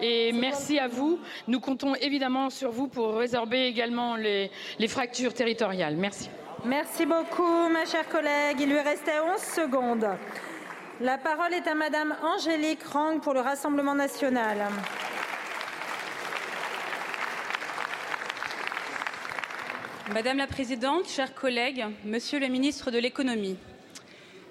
et 0.00 0.30
merci 0.30 0.78
à 0.78 0.86
vous. 0.86 1.18
Nous 1.48 1.58
comptons 1.58 1.96
évidemment 1.96 2.48
sur 2.48 2.70
vous 2.70 2.86
pour 2.86 3.16
résorber 3.16 3.66
également 3.66 4.14
les, 4.14 4.52
les 4.78 4.86
fractures 4.86 5.34
territoriales. 5.34 5.96
Merci. 5.96 6.30
Merci 6.64 7.06
beaucoup, 7.06 7.68
ma 7.72 7.86
chère 7.86 8.08
collègue. 8.08 8.58
Il 8.60 8.68
lui 8.68 8.78
restait 8.78 9.18
11 9.18 9.40
secondes. 9.40 10.06
La 11.02 11.16
parole 11.16 11.54
est 11.54 11.66
à 11.66 11.74
Madame 11.74 12.14
Angélique 12.22 12.82
Rang 12.82 13.20
pour 13.20 13.32
le 13.32 13.40
Rassemblement 13.40 13.94
national. 13.94 14.58
Madame 20.12 20.36
la 20.36 20.46
Présidente, 20.46 21.08
chers 21.08 21.34
collègues, 21.34 21.86
Monsieur 22.04 22.38
le 22.38 22.48
Ministre 22.48 22.90
de 22.90 22.98
l'Économie, 22.98 23.56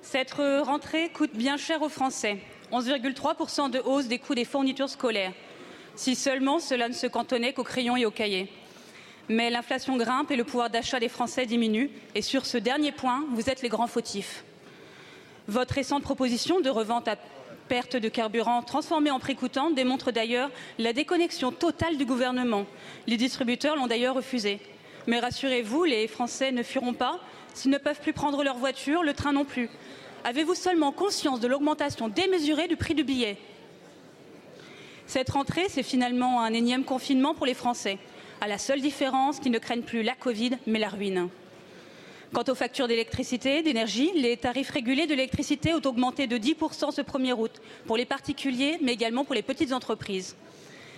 cette 0.02 0.34
rentrée 0.34 1.10
coûte 1.10 1.36
bien 1.36 1.56
cher 1.56 1.84
aux 1.84 1.90
Français. 1.90 2.40
11,3% 2.72 3.70
de 3.70 3.78
hausse 3.86 4.08
des 4.08 4.18
coûts 4.18 4.34
des 4.34 4.44
fournitures 4.44 4.90
scolaires. 4.90 5.34
Si 5.94 6.16
seulement 6.16 6.58
cela 6.58 6.90
ne 6.90 6.94
se 6.94 7.06
cantonnait 7.06 7.54
qu'aux 7.54 7.64
crayons 7.64 7.96
et 7.96 8.08
aux 8.08 8.12
cahiers. 8.12 8.52
Mais 9.28 9.52
l'inflation 9.52 9.98
grimpe 9.98 10.32
et 10.32 10.36
le 10.36 10.46
pouvoir 10.46 10.72
d'achat 10.72 11.00
des 11.00 11.10
Français 11.10 11.46
diminue. 11.46 11.92
Et 12.16 12.24
sur 12.24 12.48
ce 12.48 12.58
dernier 12.58 12.92
point, 12.92 13.24
vous 13.34 13.52
êtes 13.52 13.62
les 13.62 13.70
grands 13.70 13.86
fautifs. 13.86 14.44
Votre 15.50 15.74
récente 15.74 16.04
proposition 16.04 16.60
de 16.60 16.70
revente 16.70 17.08
à 17.08 17.16
perte 17.70 17.96
de 17.96 18.08
carburant 18.08 18.62
transformée 18.62 19.10
en 19.10 19.18
prix 19.18 19.36
coûtant 19.36 19.72
démontre 19.72 20.12
d'ailleurs 20.12 20.52
la 20.78 20.94
déconnexion 20.94 21.52
totale 21.52 21.98
du 21.98 22.06
gouvernement. 22.06 22.68
Les 23.08 23.18
distributeurs 23.18 23.76
l'ont 23.76 23.88
d'ailleurs 23.88 24.14
refusé. 24.14 24.60
Mais 25.08 25.20
rassurez-vous, 25.20 25.86
les 25.86 26.08
Français 26.08 26.52
ne 26.52 26.62
fuiront 26.62 26.94
pas. 26.94 27.20
S'ils 27.56 27.72
ne 27.72 27.80
peuvent 27.80 28.00
plus 28.00 28.14
prendre 28.14 28.44
leur 28.44 28.58
voiture, 28.58 29.02
le 29.02 29.16
train 29.16 29.34
non 29.34 29.44
plus. 29.44 29.72
Avez-vous 30.24 30.54
seulement 30.54 30.92
conscience 30.92 31.40
de 31.40 31.48
l'augmentation 31.48 32.10
démesurée 32.10 32.68
du 32.68 32.76
prix 32.76 32.94
du 32.94 33.04
billet? 33.04 33.36
Cette 35.08 35.32
rentrée, 35.32 35.66
c'est 35.68 35.82
finalement 35.82 36.42
un 36.42 36.54
énième 36.54 36.84
confinement 36.84 37.34
pour 37.34 37.48
les 37.48 37.56
Français, 37.56 37.98
à 38.40 38.48
la 38.48 38.60
seule 38.60 38.82
différence 38.82 39.40
qu'ils 39.40 39.52
ne 39.52 39.58
craignent 39.58 39.82
plus 39.82 40.04
la 40.04 40.14
Covid, 40.14 40.60
mais 40.68 40.78
la 40.78 40.90
ruine. 40.90 41.28
Quant 42.34 42.44
aux 42.48 42.56
factures 42.56 42.88
d'électricité, 42.88 43.64
d'énergie, 43.64 44.12
les 44.14 44.38
tarifs 44.38 44.70
régulés 44.70 45.08
de 45.08 45.16
l'électricité 45.16 45.74
ont 45.74 45.82
augmenté 45.84 46.28
de 46.28 46.38
10% 46.38 46.92
ce 46.92 47.02
1er 47.02 47.34
août 47.34 47.60
pour 47.88 47.98
les 47.98 48.06
particuliers, 48.06 48.78
mais 48.82 48.94
également 48.94 49.26
pour 49.26 49.34
les 49.34 49.42
petites 49.42 49.74
entreprises. 49.74 50.36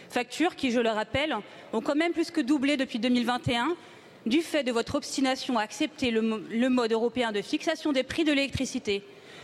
Factures 0.10 0.58
qui, 0.58 0.72
je 0.72 0.82
le 0.82 0.90
rappelle, 0.90 1.34
ont 1.72 1.80
quand 1.80 1.96
même 1.96 2.12
plus 2.12 2.32
que 2.32 2.42
doublé 2.42 2.76
depuis 2.76 3.00
2021 3.00 3.78
du 4.26 4.42
fait 4.42 4.64
de 4.64 4.74
votre 4.74 4.96
obstination 4.96 5.58
à 5.58 5.62
accepter 5.62 6.12
le, 6.12 6.70
mode 6.70 6.92
européen 6.92 7.32
de 7.32 7.42
fixation 7.42 7.94
des 7.94 8.04
prix 8.04 8.26
de 8.26 8.34
l'électricité. 8.34 9.02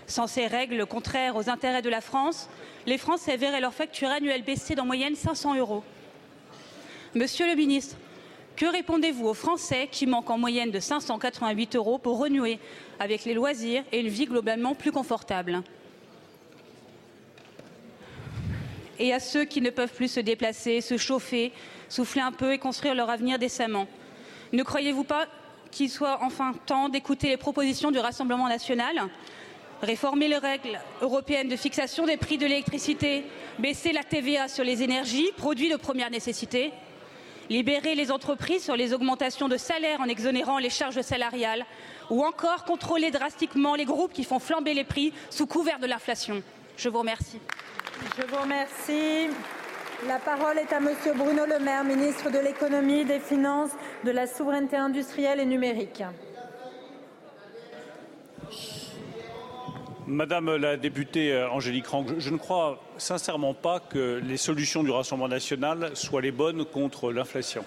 Sans 0.08 0.28
ces 0.28 0.46
règles 0.46 0.86
contraires 0.86 1.38
aux 1.38 1.50
intérêts 1.50 1.82
de 1.82 1.90
la 1.90 2.02
France, 2.02 2.50
les 2.86 2.98
Français 2.98 3.38
verraient 3.38 3.62
leur 3.62 3.74
facture 3.74 4.10
annuelle 4.10 4.44
baisser 4.44 4.76
d'en 4.76 4.86
moyenne 4.86 5.16
500 5.16 5.56
euros. 5.56 5.84
Monsieur 7.16 7.48
le 7.48 7.56
ministre, 7.56 7.96
que 8.58 8.66
répondez-vous 8.66 9.28
aux 9.28 9.34
Français 9.36 9.88
qui 9.90 10.08
manquent 10.08 10.32
en 10.32 10.38
moyenne 10.38 10.72
de 10.72 10.80
588 10.80 11.76
euros 11.76 12.00
pour 12.00 12.18
renouer 12.18 12.60
avec 13.00 13.24
les 13.24 13.36
loisirs 13.36 13.84
et 13.92 14.00
une 14.00 14.08
vie 14.08 14.26
globalement 14.26 14.74
plus 14.74 14.92
confortable? 14.92 15.62
Et 19.00 19.14
à 19.14 19.20
ceux 19.20 19.46
qui 19.46 19.62
ne 19.62 19.70
peuvent 19.70 19.94
plus 19.94 20.12
se 20.12 20.20
déplacer, 20.20 20.82
se 20.82 20.98
chauffer, 20.98 21.54
souffler 21.88 22.22
un 22.22 22.32
peu 22.32 22.52
et 22.52 22.58
construire 22.58 22.96
leur 22.96 23.12
avenir 23.12 23.38
décemment? 23.38 23.88
Ne 24.52 24.64
croyez-vous 24.64 25.04
pas 25.04 25.28
qu'il 25.70 25.90
soit 25.90 26.18
enfin 26.24 26.54
temps 26.66 26.90
d'écouter 26.90 27.30
les 27.30 27.38
propositions 27.38 27.92
du 27.92 28.00
Rassemblement 28.00 28.48
national? 28.48 29.08
Réformer 29.84 30.28
les 30.28 30.38
règles 30.38 30.80
européennes 31.04 31.50
de 31.50 31.56
fixation 31.56 32.08
des 32.08 32.18
prix 32.18 32.40
de 32.40 32.48
l'électricité, 32.48 33.24
baisser 33.60 33.92
la 33.92 34.04
TVA 34.04 34.48
sur 34.48 34.64
les 34.64 34.82
énergies, 34.82 35.30
produits 35.38 35.70
de 35.70 35.76
première 35.76 36.10
nécessité, 36.10 36.72
libérer 37.50 37.96
les 37.96 38.12
entreprises 38.12 38.64
sur 38.64 38.76
les 38.76 38.94
augmentations 38.94 39.48
de 39.48 39.58
salaire 39.58 40.02
en 40.02 40.06
exonérant 40.06 40.58
les 40.58 40.70
charges 40.70 41.02
salariales 41.02 41.66
ou 42.10 42.24
encore 42.24 42.66
contrôler 42.66 43.12
drastiquement 43.12 43.76
les 43.76 43.86
groupes 43.86 44.14
qui 44.14 44.24
font 44.24 44.40
flamber 44.40 44.74
les 44.74 44.84
prix 44.84 45.14
sous 45.30 45.48
couvert 45.48 45.80
de 45.80 45.88
l'inflation. 45.88 46.42
Je 46.78 46.90
vous 46.90 47.00
remercie. 47.00 47.40
Je 48.18 48.26
vous 48.28 48.42
remercie. 48.42 49.30
La 50.08 50.20
parole 50.20 50.60
est 50.60 50.72
à 50.72 50.80
Monsieur 50.80 51.14
Bruno 51.14 51.46
Le 51.48 51.60
Maire, 51.60 51.84
ministre 51.84 52.30
de 52.30 52.38
l'économie, 52.38 53.04
des 53.04 53.20
finances, 53.20 53.72
de 54.04 54.12
la 54.12 54.28
souveraineté 54.28 54.76
industrielle 54.76 55.40
et 55.40 55.46
numérique. 55.46 56.04
Madame 60.10 60.56
la 60.56 60.78
députée 60.78 61.34
euh, 61.34 61.50
Angélique 61.50 61.88
Rang, 61.88 62.06
je 62.18 62.30
ne 62.30 62.38
crois 62.38 62.82
sincèrement 62.98 63.54
pas 63.54 63.82
que 63.82 64.22
les 64.24 64.38
solutions 64.38 64.82
du 64.82 64.90
Rassemblement 64.90 65.28
national 65.28 65.92
soient 65.96 66.22
les 66.22 66.32
bonnes 66.32 66.64
contre 66.64 67.12
l'inflation. 67.12 67.66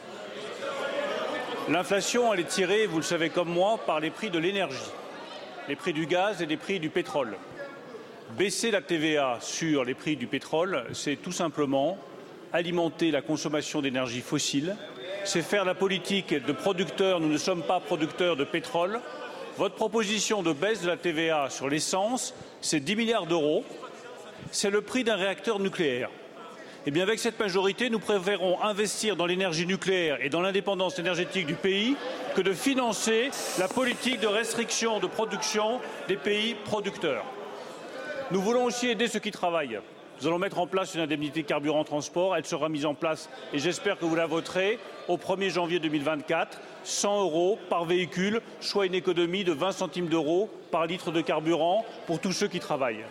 L'inflation, 1.69 2.33
elle 2.33 2.41
est 2.41 2.49
tirée, 2.49 2.87
vous 2.87 2.97
le 2.97 3.03
savez 3.03 3.29
comme 3.29 3.51
moi, 3.51 3.79
par 3.85 4.01
les 4.01 4.09
prix 4.09 4.31
de 4.31 4.39
l'énergie, 4.39 4.79
les 5.69 5.77
prix 5.77 5.93
du 5.93 6.07
gaz 6.07 6.41
et 6.41 6.47
les 6.47 6.57
prix 6.57 6.81
du 6.81 6.89
pétrole. 6.89 7.37
Baisser 8.39 8.71
la 8.71 8.81
TVA 8.81 9.37
sur 9.43 9.85
les 9.85 9.95
prix 9.95 10.17
du 10.17 10.27
pétrole, 10.27 10.85
c'est 10.95 11.17
tout 11.17 11.33
simplement 11.33 11.99
alimenter 12.55 13.11
la 13.11 13.21
consommation 13.21 13.83
d'énergie 13.83 14.23
fossile, 14.23 14.77
c'est 15.25 15.43
faire 15.43 15.67
la 15.67 15.75
politique 15.75 16.33
de 16.33 16.53
producteurs. 16.53 17.21
Nous 17.21 17.29
ne 17.29 17.37
sommes 17.37 17.63
pas 17.63 17.81
producteurs 17.81 18.37
de 18.37 18.45
pétrole, 18.45 18.99
votre 19.61 19.75
proposition 19.75 20.43
de 20.43 20.55
baisse 20.55 20.81
de 20.81 20.87
la 20.87 20.97
TVA 20.97 21.51
sur 21.51 21.69
l'essence, 21.69 22.33
c'est 22.63 22.81
10 22.81 22.97
milliards 22.97 23.27
d'euros. 23.27 23.63
C'est 24.53 24.71
le 24.71 24.81
prix 24.81 25.05
d'un 25.05 25.17
réacteur 25.17 25.61
nucléaire. 25.61 26.09
Eh 26.87 26.91
bien, 26.91 27.03
avec 27.03 27.19
cette 27.19 27.39
majorité, 27.39 27.91
nous 27.91 27.99
préférons 27.99 28.63
investir 28.63 29.17
dans 29.17 29.27
l'énergie 29.27 29.67
nucléaire 29.67 30.17
et 30.23 30.31
dans 30.31 30.41
l'indépendance 30.41 30.99
énergétique 30.99 31.45
du 31.45 31.57
pays 31.57 31.95
que 32.35 32.41
de 32.41 32.55
financer 32.55 33.33
la 33.59 33.69
politique 33.69 34.21
de 34.21 34.29
restriction 34.29 34.99
de 34.99 35.07
production 35.07 35.79
des 36.09 36.17
pays 36.17 36.55
producteurs. 36.65 37.27
Nous 38.31 38.41
voulons 38.41 38.65
aussi 38.65 38.89
aider 38.89 39.09
ceux 39.09 39.19
qui 39.19 39.31
travaillent. 39.31 39.79
Nous 40.21 40.27
allons 40.27 40.39
mettre 40.39 40.59
en 40.59 40.67
place 40.67 40.95
une 40.95 41.03
indemnité 41.03 41.43
carburant 41.43 41.85
transport. 41.85 42.35
Elle 42.35 42.47
sera 42.47 42.71
mise 42.71 42.87
en 42.87 42.95
place 42.95 43.29
et 43.53 43.59
j'espère 43.59 43.99
que 43.99 44.07
vous 44.07 44.17
la 44.17 44.27
voterez 44.27 44.79
au 45.11 45.17
1er 45.17 45.51
janvier 45.51 45.79
2024. 45.81 46.61
100 46.85 47.21
euros 47.23 47.59
par 47.69 47.85
véhicule, 47.85 48.41
soit 48.61 48.87
une 48.87 48.95
économie 48.95 49.45
de 49.45 49.53
20 49.53 49.73
centimes 49.73 50.07
d'euros 50.07 50.49
par 50.71 50.87
litre 50.87 51.11
de 51.11 51.21
carburant 51.21 51.85
pour 52.07 52.21
tous 52.21 52.33
ceux 52.33 52.49
qui 52.49 52.61
travaillent. 52.61 53.05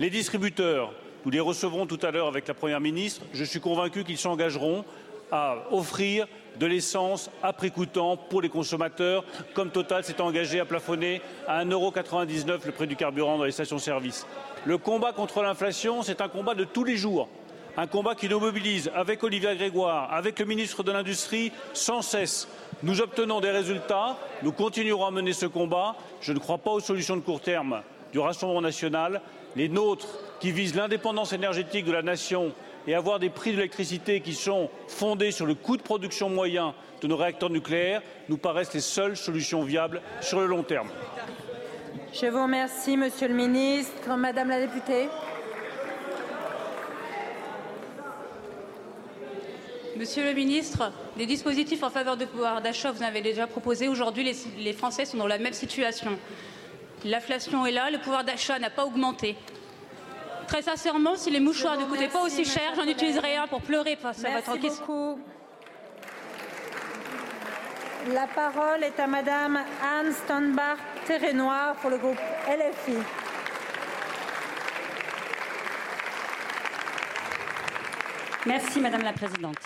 Les 0.00 0.10
distributeurs, 0.10 0.92
nous 1.24 1.30
les 1.30 1.40
recevrons 1.40 1.86
tout 1.86 2.00
à 2.02 2.10
l'heure 2.10 2.26
avec 2.26 2.48
la 2.48 2.54
Première 2.54 2.80
ministre. 2.80 3.22
Je 3.32 3.44
suis 3.44 3.60
convaincu 3.60 4.02
qu'ils 4.02 4.18
s'engageront 4.18 4.84
à 5.30 5.56
offrir 5.70 6.26
de 6.58 6.66
l'essence 6.66 7.30
à 7.42 7.52
prix 7.52 7.70
coûtant 7.70 8.16
pour 8.16 8.42
les 8.42 8.48
consommateurs, 8.48 9.24
comme 9.54 9.70
Total 9.70 10.04
s'est 10.04 10.20
engagé 10.20 10.60
à 10.60 10.64
plafonner 10.64 11.22
à 11.46 11.64
1,99€ 11.64 12.66
le 12.66 12.72
prix 12.72 12.86
du 12.86 12.96
carburant 12.96 13.38
dans 13.38 13.44
les 13.44 13.52
stations-service. 13.52 14.26
Le 14.64 14.78
combat 14.78 15.12
contre 15.12 15.42
l'inflation, 15.42 16.02
c'est 16.02 16.20
un 16.20 16.28
combat 16.28 16.54
de 16.54 16.64
tous 16.64 16.84
les 16.84 16.96
jours, 16.96 17.28
un 17.76 17.86
combat 17.86 18.14
qui 18.14 18.28
nous 18.28 18.40
mobilise 18.40 18.90
avec 18.94 19.22
Olivier 19.22 19.56
Grégoire, 19.56 20.12
avec 20.12 20.38
le 20.38 20.44
ministre 20.44 20.82
de 20.82 20.92
l'Industrie, 20.92 21.52
sans 21.72 22.02
cesse. 22.02 22.48
Nous 22.82 23.00
obtenons 23.00 23.40
des 23.40 23.50
résultats, 23.50 24.18
nous 24.42 24.52
continuerons 24.52 25.06
à 25.06 25.10
mener 25.10 25.32
ce 25.32 25.46
combat. 25.46 25.96
Je 26.20 26.32
ne 26.32 26.38
crois 26.38 26.58
pas 26.58 26.72
aux 26.72 26.80
solutions 26.80 27.16
de 27.16 27.22
court 27.22 27.40
terme 27.40 27.82
du 28.12 28.18
Rassemblement 28.18 28.60
national. 28.60 29.22
Les 29.56 29.68
nôtres, 29.68 30.18
qui 30.40 30.50
visent 30.50 30.74
l'indépendance 30.74 31.32
énergétique 31.32 31.84
de 31.84 31.92
la 31.92 32.02
nation 32.02 32.52
et 32.86 32.94
avoir 32.94 33.18
des 33.18 33.30
prix 33.30 33.52
de 33.52 33.56
l'électricité 33.56 34.20
qui 34.20 34.34
sont 34.34 34.68
fondés 34.88 35.30
sur 35.30 35.46
le 35.46 35.54
coût 35.54 35.76
de 35.76 35.82
production 35.82 36.28
moyen 36.28 36.74
de 37.00 37.06
nos 37.06 37.16
réacteurs 37.16 37.50
nucléaires, 37.50 38.02
nous 38.28 38.38
paraissent 38.38 38.74
les 38.74 38.80
seules 38.80 39.16
solutions 39.16 39.62
viables 39.62 40.02
sur 40.20 40.40
le 40.40 40.46
long 40.46 40.62
terme. 40.62 40.88
Je 42.12 42.26
vous 42.26 42.42
remercie, 42.42 42.96
Monsieur 42.96 43.28
le 43.28 43.34
ministre. 43.34 44.16
Madame 44.16 44.48
la 44.48 44.66
députée. 44.66 45.08
Monsieur 49.96 50.24
le 50.24 50.32
ministre, 50.32 50.90
des 51.16 51.26
dispositifs 51.26 51.82
en 51.82 51.90
faveur 51.90 52.16
du 52.16 52.26
pouvoir 52.26 52.62
d'achat, 52.62 52.90
vous 52.92 53.02
en 53.02 53.06
avez 53.06 53.20
déjà 53.20 53.46
proposé. 53.46 53.88
Aujourd'hui, 53.88 54.24
les, 54.24 54.36
les 54.58 54.72
Français 54.72 55.04
sont 55.04 55.18
dans 55.18 55.26
la 55.26 55.38
même 55.38 55.52
situation. 55.52 56.18
L'inflation 57.04 57.66
est 57.66 57.72
là, 57.72 57.90
le 57.90 57.98
pouvoir 57.98 58.24
d'achat 58.24 58.58
n'a 58.58 58.70
pas 58.70 58.84
augmenté. 58.86 59.36
Très 60.46 60.62
sincèrement, 60.62 61.16
si 61.16 61.30
les 61.30 61.40
mouchoirs 61.40 61.78
ne 61.78 61.84
coûtaient 61.84 62.08
pas 62.08 62.22
aussi 62.22 62.44
cher, 62.44 62.72
j'en 62.74 62.86
utiliserais 62.86 63.36
un 63.36 63.46
pour 63.46 63.60
pleurer 63.60 63.96
face 63.96 64.24
à 64.24 64.30
votre 64.30 64.58
question. 64.58 64.84
Beaucoup. 64.86 65.20
La 68.14 68.26
parole 68.26 68.82
est 68.82 68.98
à 68.98 69.06
Madame 69.06 69.60
Anne 69.82 70.12
Stanbach 70.12 70.78
Terrenoir 71.06 71.76
pour 71.76 71.90
le 71.90 71.98
groupe 71.98 72.18
LFI. 72.48 72.96
Merci 78.46 78.80
Madame 78.80 79.02
la 79.02 79.12
Présidente. 79.12 79.58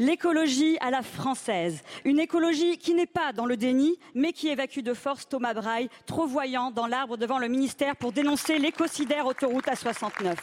L'écologie 0.00 0.78
à 0.80 0.90
la 0.90 1.02
française. 1.02 1.82
Une 2.04 2.18
écologie 2.18 2.78
qui 2.78 2.94
n'est 2.94 3.06
pas 3.06 3.32
dans 3.32 3.46
le 3.46 3.56
déni, 3.56 3.96
mais 4.14 4.32
qui 4.32 4.48
évacue 4.48 4.80
de 4.80 4.94
force 4.94 5.28
Thomas 5.28 5.54
Braille, 5.54 5.88
trop 6.06 6.26
voyant 6.26 6.72
dans 6.72 6.86
l'arbre 6.86 7.16
devant 7.16 7.38
le 7.38 7.48
ministère 7.48 7.94
pour 7.94 8.10
dénoncer 8.10 8.58
l'écocidaire 8.58 9.26
autoroute 9.26 9.68
à 9.68 9.76
69 9.76 10.36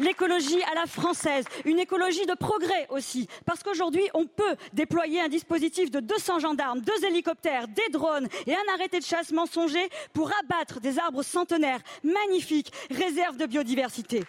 l'écologie 0.00 0.60
à 0.64 0.74
la 0.74 0.86
française, 0.86 1.44
une 1.64 1.78
écologie 1.78 2.26
de 2.26 2.34
progrès 2.34 2.88
aussi, 2.90 3.28
parce 3.46 3.62
qu'aujourd'hui, 3.62 4.02
on 4.12 4.26
peut 4.26 4.56
déployer 4.72 5.20
un 5.20 5.28
dispositif 5.28 5.88
de 5.88 6.00
200 6.00 6.40
gendarmes, 6.40 6.80
deux 6.80 7.04
hélicoptères, 7.04 7.68
des 7.68 7.92
drones 7.92 8.26
et 8.48 8.54
un 8.54 8.74
arrêté 8.74 8.98
de 8.98 9.04
chasse 9.04 9.30
mensonger 9.30 9.88
pour 10.12 10.32
abattre 10.42 10.80
des 10.80 10.98
arbres 10.98 11.22
centenaires 11.22 11.80
magnifiques, 12.02 12.72
réserves 12.90 13.36
de 13.36 13.46
biodiversité. 13.46 14.24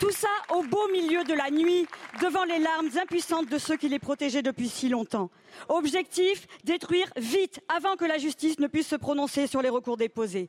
Tout 0.00 0.10
ça 0.12 0.28
au 0.54 0.62
beau 0.62 0.88
milieu 0.90 1.24
de 1.24 1.34
la 1.34 1.50
nuit, 1.50 1.86
devant 2.22 2.44
les 2.44 2.58
larmes 2.58 2.88
impuissantes 2.98 3.50
de 3.50 3.58
ceux 3.58 3.76
qui 3.76 3.90
les 3.90 3.98
protégeaient 3.98 4.40
depuis 4.40 4.70
si 4.70 4.88
longtemps. 4.88 5.28
Objectif, 5.68 6.46
détruire 6.64 7.12
vite, 7.18 7.60
avant 7.68 7.96
que 7.96 8.06
la 8.06 8.16
justice 8.16 8.58
ne 8.58 8.66
puisse 8.66 8.88
se 8.88 8.96
prononcer 8.96 9.46
sur 9.46 9.60
les 9.60 9.68
recours 9.68 9.98
déposés. 9.98 10.48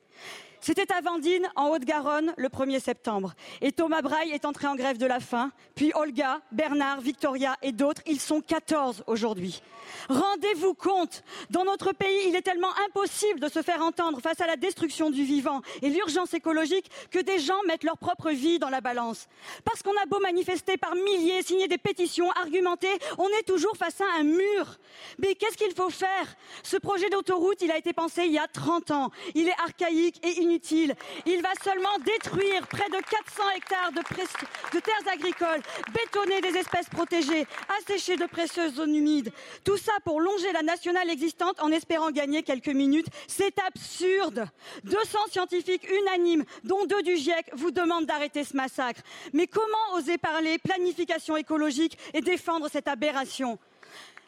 C'était 0.63 0.93
à 0.93 1.01
Vendine, 1.01 1.49
en 1.55 1.69
Haute-Garonne, 1.69 2.35
le 2.37 2.47
1er 2.47 2.79
septembre. 2.79 3.33
Et 3.61 3.71
Thomas 3.71 4.03
Braille 4.03 4.29
est 4.29 4.45
entré 4.45 4.67
en 4.67 4.75
grève 4.75 4.99
de 4.99 5.07
la 5.07 5.19
faim. 5.19 5.51
Puis 5.73 5.91
Olga, 5.95 6.39
Bernard, 6.51 7.01
Victoria 7.01 7.55
et 7.63 7.71
d'autres. 7.71 8.03
Ils 8.05 8.19
sont 8.19 8.41
14 8.41 9.03
aujourd'hui. 9.07 9.63
Rendez-vous 10.07 10.75
compte, 10.75 11.23
dans 11.49 11.65
notre 11.65 11.93
pays, 11.93 12.27
il 12.27 12.35
est 12.35 12.43
tellement 12.43 12.71
impossible 12.85 13.39
de 13.39 13.49
se 13.49 13.63
faire 13.63 13.81
entendre 13.81 14.21
face 14.21 14.39
à 14.39 14.45
la 14.45 14.55
destruction 14.55 15.09
du 15.09 15.23
vivant 15.23 15.61
et 15.81 15.89
l'urgence 15.89 16.35
écologique 16.35 16.91
que 17.09 17.17
des 17.17 17.39
gens 17.39 17.59
mettent 17.65 17.83
leur 17.83 17.97
propre 17.97 18.29
vie 18.29 18.59
dans 18.59 18.69
la 18.69 18.81
balance. 18.81 19.27
Parce 19.65 19.81
qu'on 19.81 19.97
a 19.97 20.05
beau 20.05 20.19
manifester 20.19 20.77
par 20.77 20.93
milliers, 20.93 21.41
signer 21.41 21.67
des 21.67 21.79
pétitions, 21.79 22.29
argumenter, 22.31 22.91
on 23.17 23.27
est 23.39 23.47
toujours 23.47 23.75
face 23.77 23.99
à 23.99 24.19
un 24.19 24.23
mur. 24.23 24.77
Mais 25.17 25.33
qu'est-ce 25.33 25.57
qu'il 25.57 25.73
faut 25.73 25.89
faire? 25.89 26.35
Ce 26.61 26.77
projet 26.77 27.09
d'autoroute, 27.09 27.61
il 27.61 27.71
a 27.71 27.77
été 27.77 27.93
pensé 27.93 28.25
il 28.25 28.31
y 28.33 28.37
a 28.37 28.47
30 28.47 28.91
ans. 28.91 29.09
Il 29.33 29.47
est 29.47 29.59
archaïque 29.63 30.23
et 30.23 30.50
inutile 30.51 30.95
il 31.25 31.41
va 31.41 31.49
seulement 31.63 31.97
détruire 32.03 32.67
près 32.67 32.89
de 32.89 32.97
400 32.97 33.43
hectares 33.55 33.91
de, 33.91 34.01
de 34.01 34.79
terres 34.79 35.13
agricoles, 35.13 35.61
bétonner 35.93 36.41
des 36.41 36.57
espèces 36.57 36.89
protégées, 36.89 37.45
assécher 37.79 38.15
de 38.17 38.25
précieuses 38.25 38.75
zones 38.75 38.95
humides. 38.95 39.31
Tout 39.63 39.77
ça 39.77 39.93
pour 40.03 40.19
longer 40.19 40.51
la 40.53 40.63
nationale 40.63 41.09
existante 41.09 41.61
en 41.61 41.71
espérant 41.71 42.11
gagner 42.11 42.43
quelques 42.43 42.67
minutes. 42.67 43.07
C'est 43.27 43.57
absurde. 43.65 44.45
200 44.83 45.19
scientifiques 45.29 45.87
unanimes, 45.89 46.43
dont 46.63 46.85
deux 46.85 47.03
du 47.03 47.15
GIEC, 47.15 47.51
vous 47.53 47.71
demandent 47.71 48.05
d'arrêter 48.05 48.43
ce 48.43 48.55
massacre. 48.55 49.01
Mais 49.33 49.47
comment 49.47 49.95
oser 49.95 50.17
parler 50.17 50.57
planification 50.57 51.37
écologique 51.37 51.97
et 52.13 52.21
défendre 52.21 52.67
cette 52.71 52.87
aberration? 52.87 53.57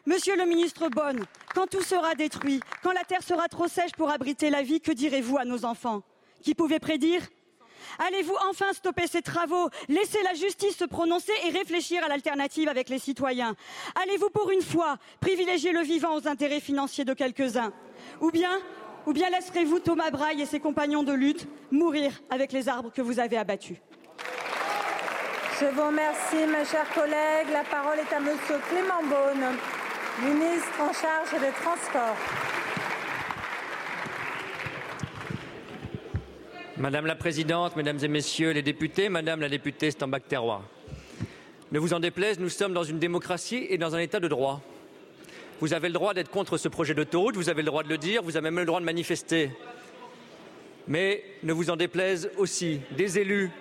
Monsieur 0.06 0.36
le 0.36 0.46
ministre 0.46 0.90
Bonne, 0.90 1.26
quand 1.56 1.68
tout 1.68 1.82
sera 1.82 2.14
détruit, 2.14 2.60
quand 2.82 2.92
la 2.92 3.04
terre 3.06 3.24
sera 3.24 3.48
trop 3.48 3.68
sèche 3.68 3.94
pour 3.94 4.10
abriter 4.10 4.50
la 4.50 4.62
vie, 4.62 4.82
que 4.82 4.92
direz-vous 4.92 5.38
à 5.38 5.46
nos 5.46 5.64
enfants? 5.64 6.04
Qui 6.44 6.54
pouvait 6.54 6.80
prédire 6.80 7.22
Allez-vous 8.00 8.36
enfin 8.50 8.74
stopper 8.74 9.08
ces 9.08 9.22
travaux, 9.22 9.70
laisser 9.88 10.22
la 10.24 10.34
justice 10.34 10.78
se 10.78 10.86
prononcer 10.86 11.34
et 11.46 11.50
réfléchir 11.50 12.04
à 12.04 12.08
l'alternative 12.08 12.70
avec 12.70 12.90
les 12.90 13.00
citoyens 13.00 13.56
Allez-vous 14.04 14.30
pour 14.30 14.52
une 14.52 14.62
fois 14.62 14.98
privilégier 15.20 15.72
le 15.72 15.82
vivant 15.82 16.16
aux 16.16 16.28
intérêts 16.28 16.60
financiers 16.60 17.06
de 17.06 17.14
quelques-uns 17.14 17.72
Ou 18.22 18.32
bien, 18.32 18.52
ou 19.06 19.14
bien 19.14 19.30
laisserez-vous 19.30 19.80
Thomas 19.80 20.12
Braille 20.12 20.42
et 20.42 20.46
ses 20.46 20.60
compagnons 20.60 21.04
de 21.04 21.14
lutte 21.14 21.48
mourir 21.72 22.12
avec 22.30 22.52
les 22.52 22.70
arbres 22.70 22.92
que 22.92 23.02
vous 23.02 23.20
avez 23.20 23.38
abattus 23.38 23.78
Je 25.60 25.66
vous 25.66 25.86
remercie, 25.86 26.48
mes 26.48 26.66
chers 26.66 26.90
collègues. 26.94 27.52
La 27.52 27.64
parole 27.64 28.00
est 28.00 28.14
à 28.14 28.20
Monsieur 28.20 28.60
Clément 28.70 29.04
Beaune, 29.04 29.58
ministre 30.24 30.80
en 30.80 30.94
charge 30.94 31.32
des 31.40 31.52
Transports. 31.62 32.53
Madame 36.78 37.06
la 37.06 37.14
Présidente, 37.14 37.76
Mesdames 37.76 38.00
et 38.02 38.08
Messieurs 38.08 38.50
les 38.50 38.64
députés, 38.64 39.08
Madame 39.08 39.42
la 39.42 39.50
députée 39.50 39.92
Stambach-Terroir, 39.92 40.64
ne 41.72 41.78
vous 41.78 41.94
en 41.94 42.00
déplaise, 42.00 42.40
nous 42.40 42.50
sommes 42.50 42.74
dans 42.74 42.84
une 42.84 42.98
démocratie 42.98 43.68
et 43.70 43.78
dans 43.78 43.94
un 43.94 44.00
État 44.00 44.20
de 44.20 44.28
droit. 44.28 44.60
Vous 45.62 45.76
avez 45.76 45.88
le 45.88 45.94
droit 45.94 46.16
d'être 46.16 46.32
contre 46.32 46.58
ce 46.58 46.68
projet 46.68 46.96
d'autoroute, 46.96 47.36
vous 47.36 47.50
avez 47.50 47.62
le 47.62 47.68
droit 47.68 47.84
de 47.84 47.90
le 47.90 48.00
dire, 48.00 48.24
vous 48.24 48.38
avez 48.38 48.46
même 48.46 48.58
le 48.58 48.66
droit 48.66 48.80
de 48.80 48.86
manifester. 48.86 49.52
Mais 50.88 51.24
ne 51.44 51.54
vous 51.54 51.70
en 51.70 51.76
déplaise 51.76 52.32
aussi, 52.38 52.82
des 52.98 53.20
élus 53.20 53.52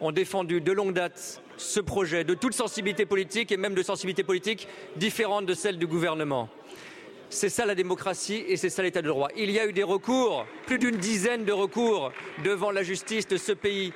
ont 0.00 0.12
défendu 0.12 0.60
de 0.60 0.70
longue 0.70 0.94
date 0.94 1.42
ce 1.56 1.80
projet 1.80 2.22
de 2.22 2.34
toute 2.34 2.54
sensibilité 2.54 3.06
politique 3.06 3.50
et 3.50 3.56
même 3.56 3.74
de 3.74 3.82
sensibilité 3.82 4.22
politique 4.22 4.68
différente 4.94 5.46
de 5.46 5.54
celle 5.54 5.78
du 5.78 5.88
gouvernement. 5.88 6.48
C'est 7.32 7.48
ça 7.48 7.64
la 7.64 7.74
démocratie 7.74 8.44
et 8.46 8.58
c'est 8.58 8.68
ça 8.68 8.82
l'état 8.82 9.00
de 9.00 9.08
droit. 9.08 9.28
Il 9.34 9.50
y 9.50 9.58
a 9.58 9.66
eu 9.66 9.72
des 9.72 9.82
recours, 9.82 10.46
plus 10.66 10.78
d'une 10.78 10.98
dizaine 10.98 11.46
de 11.46 11.52
recours 11.52 12.12
devant 12.44 12.70
la 12.70 12.82
justice 12.82 13.26
de 13.26 13.38
ce 13.38 13.52
pays. 13.52 13.94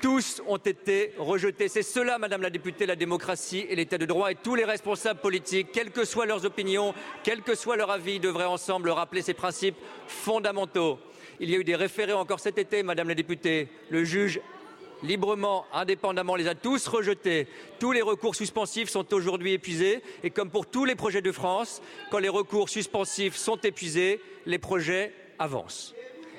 Tous 0.00 0.42
ont 0.48 0.56
été 0.56 1.12
rejetés. 1.16 1.68
C'est 1.68 1.84
cela, 1.84 2.18
Madame 2.18 2.42
la 2.42 2.50
députée, 2.50 2.84
la 2.84 2.96
démocratie 2.96 3.64
et 3.68 3.76
l'état 3.76 3.98
de 3.98 4.04
droit. 4.04 4.32
Et 4.32 4.34
tous 4.34 4.56
les 4.56 4.64
responsables 4.64 5.20
politiques, 5.20 5.68
quelles 5.72 5.92
que 5.92 6.04
soient 6.04 6.26
leurs 6.26 6.44
opinions, 6.44 6.92
quel 7.22 7.42
que 7.42 7.54
soit 7.54 7.76
leur 7.76 7.92
avis, 7.92 8.18
devraient 8.18 8.46
ensemble 8.46 8.90
rappeler 8.90 9.22
ces 9.22 9.32
principes 9.32 9.76
fondamentaux. 10.08 10.98
Il 11.38 11.50
y 11.50 11.54
a 11.54 11.58
eu 11.58 11.64
des 11.64 11.76
référés 11.76 12.12
encore 12.12 12.40
cet 12.40 12.58
été, 12.58 12.82
Madame 12.82 13.08
la 13.08 13.14
députée. 13.14 13.68
Le 13.90 14.02
juge 14.02 14.40
librement, 15.02 15.66
indépendamment, 15.72 16.36
les 16.36 16.48
a 16.48 16.54
tous 16.54 16.86
rejetés. 16.88 17.46
Tous 17.78 17.92
les 17.92 18.02
recours 18.02 18.34
suspensifs 18.34 18.88
sont 18.88 19.12
aujourd'hui 19.14 19.52
épuisés. 19.52 20.02
Et 20.22 20.30
comme 20.30 20.50
pour 20.50 20.66
tous 20.66 20.84
les 20.84 20.94
projets 20.94 21.22
de 21.22 21.32
France, 21.32 21.82
quand 22.10 22.18
les 22.18 22.28
recours 22.28 22.68
suspensifs 22.68 23.36
sont 23.36 23.58
épuisés, 23.58 24.20
les 24.46 24.58
projets 24.58 25.12
avancent. 25.38 25.94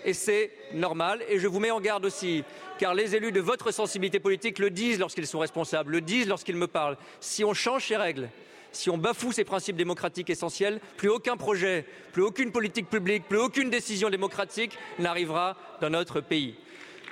Et 0.06 0.14
c'est 0.14 0.52
normal. 0.74 1.24
Et 1.30 1.40
je 1.40 1.48
vous 1.48 1.60
mets 1.60 1.72
en 1.72 1.80
garde 1.80 2.06
aussi, 2.06 2.44
car 2.78 2.94
les 2.94 3.16
élus 3.16 3.32
de 3.32 3.40
votre 3.40 3.72
sensibilité 3.72 4.20
politique 4.20 4.60
le 4.60 4.70
disent 4.70 5.00
lorsqu'ils 5.00 5.28
sont 5.28 5.40
responsables, 5.40 5.92
le 5.92 6.02
disent 6.02 6.28
lorsqu'ils 6.28 6.58
me 6.58 6.68
parlent. 6.68 6.98
Si 7.20 7.44
on 7.44 7.54
change 7.54 7.88
ces 7.88 7.96
règles, 7.96 8.30
si 8.72 8.90
on 8.90 8.98
bafoue 8.98 9.32
ces 9.32 9.44
principes 9.44 9.76
démocratiques 9.76 10.30
essentiels, 10.30 10.82
plus 10.98 11.10
aucun 11.10 11.38
projet, 11.38 11.86
plus 12.12 12.24
aucune 12.24 12.52
politique 12.52 12.90
publique, 12.90 13.28
plus 13.30 13.38
aucune 13.38 13.70
décision 13.70 14.10
démocratique 14.10 14.78
n'arrivera 15.00 15.56
dans 15.80 15.92
notre 15.92 16.22
pays. 16.22 16.56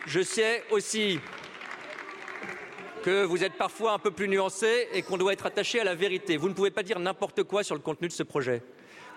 Je 0.07 0.21
sais 0.21 0.63
aussi 0.71 1.19
que 3.01 3.23
vous 3.23 3.43
êtes 3.43 3.53
parfois 3.53 3.93
un 3.93 3.99
peu 3.99 4.11
plus 4.11 4.27
nuancé 4.27 4.87
et 4.93 5.01
qu'on 5.01 5.17
doit 5.17 5.33
être 5.33 5.45
attaché 5.45 5.79
à 5.79 5.83
la 5.83 5.95
vérité. 5.95 6.37
Vous 6.37 6.49
ne 6.49 6.53
pouvez 6.53 6.71
pas 6.71 6.83
dire 6.83 6.99
n'importe 6.99 7.43
quoi 7.43 7.63
sur 7.63 7.75
le 7.75 7.81
contenu 7.81 8.07
de 8.07 8.13
ce 8.13 8.23
projet. 8.23 8.61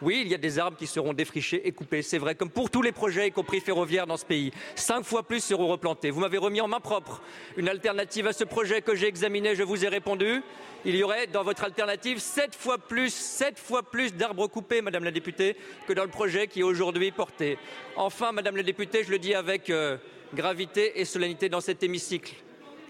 Oui, 0.03 0.23
il 0.25 0.31
y 0.31 0.35
a 0.35 0.39
des 0.39 0.59
arbres 0.59 0.77
qui 0.77 0.87
seront 0.87 1.13
défrichés 1.13 1.67
et 1.67 1.73
coupés, 1.73 2.03
c'est 2.03 2.19
vrai, 2.19 2.35
comme 2.35 2.51
pour 2.51 2.69
tous 2.69 2.83
les 2.83 2.93
projets, 2.93 3.29
y 3.29 3.33
compris 3.33 3.61
ferroviaires 3.61 4.07
dans 4.07 4.17
ce 4.17 4.25
pays. 4.25 4.51
Cinq 4.75 5.05
fois 5.05 5.23
plus 5.23 5.41
seront 5.41 5.69
replantés. 5.69 6.11
Vous 6.11 6.21
m'avez 6.21 6.39
remis 6.39 6.61
en 6.61 6.69
main 6.69 6.81
propre 6.81 7.23
une 7.57 7.69
alternative 7.69 8.27
à 8.27 8.33
ce 8.33 8.45
projet 8.45 8.83
que 8.83 8.95
j'ai 8.95 9.07
examiné, 9.07 9.55
je 9.55 9.63
vous 9.63 9.85
ai 9.85 9.89
répondu. 9.89 10.43
Il 10.85 10.97
y 10.97 11.03
aurait 11.03 11.27
dans 11.29 11.45
votre 11.45 11.65
alternative 11.65 12.19
sept 12.19 12.55
fois 12.55 12.79
plus, 12.79 13.15
sept 13.15 13.59
fois 13.59 13.83
plus 13.83 14.15
d'arbres 14.15 14.49
coupés, 14.49 14.83
Madame 14.83 15.05
la 15.05 15.11
députée, 15.11 15.57
que 15.87 15.93
dans 15.93 16.05
le 16.05 16.11
projet 16.11 16.49
qui 16.49 16.61
est 16.61 16.65
aujourd'hui 16.65 17.11
porté. 17.13 17.57
Enfin, 17.97 18.33
Madame 18.33 18.57
la 18.57 18.63
députée, 18.63 19.05
je 19.05 19.11
le 19.11 19.19
dis 19.19 19.35
avec 19.35 19.71
euh, 19.71 19.97
gravité 20.35 21.01
et 21.01 21.05
solennité 21.05 21.49
dans 21.49 21.61
cet 21.61 21.83
hémicycle 21.83 22.35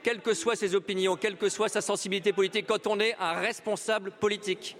quelles 0.05 0.21
que 0.21 0.35
soient 0.35 0.55
ses 0.55 0.77
opinions, 0.77 1.17
quelle 1.17 1.37
que 1.37 1.49
soit 1.49 1.69
sa 1.69 1.81
sensibilité 1.81 2.33
politique, 2.33 2.67
quand 2.69 2.87
on 2.87 3.01
est 3.01 3.17
un 3.19 3.33
responsable 3.33 4.13
politique, 4.13 4.77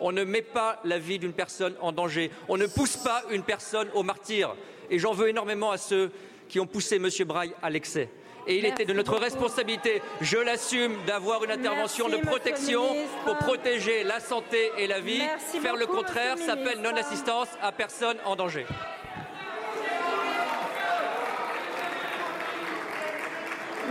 on 0.00 0.12
ne 0.12 0.22
met 0.22 0.40
pas 0.40 0.80
la 0.84 0.98
vie 0.98 1.18
d'une 1.18 1.32
personne 1.32 1.74
en 1.80 1.90
danger. 1.90 2.30
On 2.48 2.56
ne 2.56 2.66
pousse 2.66 2.96
pas 2.96 3.24
une 3.30 3.42
personne 3.42 3.88
au 3.94 4.04
martyr. 4.04 4.54
Et 4.88 5.00
j'en 5.00 5.12
veux 5.12 5.28
énormément 5.28 5.72
à 5.72 5.76
ceux 5.76 6.12
qui 6.48 6.60
ont 6.60 6.66
poussé 6.66 6.96
M. 6.96 7.08
Braille 7.26 7.52
à 7.60 7.68
l'excès. 7.68 8.08
Et 8.46 8.56
il 8.56 8.64
était 8.64 8.86
de 8.86 8.94
notre 8.94 9.18
responsabilité, 9.18 10.00
je 10.22 10.38
l'assume, 10.38 10.94
d'avoir 11.06 11.44
une 11.44 11.50
intervention 11.50 12.08
de 12.08 12.16
protection 12.16 12.82
pour 13.24 13.36
protéger 13.36 14.04
la 14.04 14.20
santé 14.20 14.70
et 14.78 14.86
la 14.86 15.00
vie. 15.00 15.20
Faire 15.60 15.76
le 15.76 15.86
contraire 15.86 16.38
s'appelle 16.38 16.80
non-assistance 16.80 17.48
à 17.60 17.72
personne 17.72 18.16
en 18.24 18.36
danger. 18.36 18.64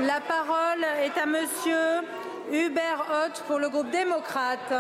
La 0.02 0.22
parole 0.22 0.84
est 1.00 1.20
à 1.20 1.26
Monsieur 1.26 2.06
Hubert 2.52 3.04
Hoth 3.10 3.43
pour 3.48 3.58
le 3.58 3.68
groupe 3.68 3.89
démocrate. 3.89 4.72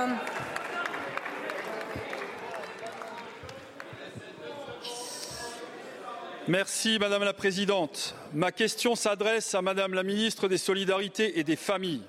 Merci 6.47 6.99
Madame 6.99 7.23
la 7.23 7.33
Présidente. 7.33 8.13
Ma 8.33 8.51
question 8.51 8.93
s'adresse 8.93 9.55
à 9.55 9.63
Madame 9.63 9.95
la 9.95 10.03
Ministre 10.03 10.47
des 10.47 10.59
Solidarités 10.59 11.39
et 11.39 11.43
des 11.43 11.55
Familles. 11.55 12.03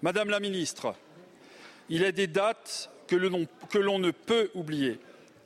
Madame 0.00 0.30
la 0.30 0.40
Ministre, 0.40 0.94
il 1.90 2.02
est 2.02 2.12
des 2.12 2.28
dates 2.28 2.88
que 3.08 3.16
l'on 3.78 3.98
ne 3.98 4.10
peut 4.10 4.50
oublier. 4.54 4.98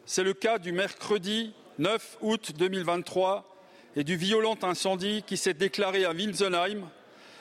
C'est 0.07 0.23
le 0.23 0.35
cas 0.35 0.59
du 0.59 0.71
mercredi 0.71 1.53
9 1.79 2.19
août 2.21 2.53
2023 2.57 3.50
et 4.01 4.05
du 4.05 4.17
violent 4.17 4.57
incendie 4.63 5.23
qui 5.27 5.37
s'est 5.37 5.53
déclaré 5.53 6.07
à 6.07 6.13
Winsenheim, 6.13 6.89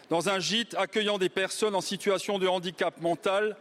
dans 0.10 0.28
un 0.28 0.40
gîte 0.40 0.76
accueillant 0.78 1.18
des 1.18 1.30
personnes 1.30 1.74
en 1.74 1.80
situation 1.80 2.38
de 2.38 2.50
handicap 2.50 3.00
mental, 3.00 3.56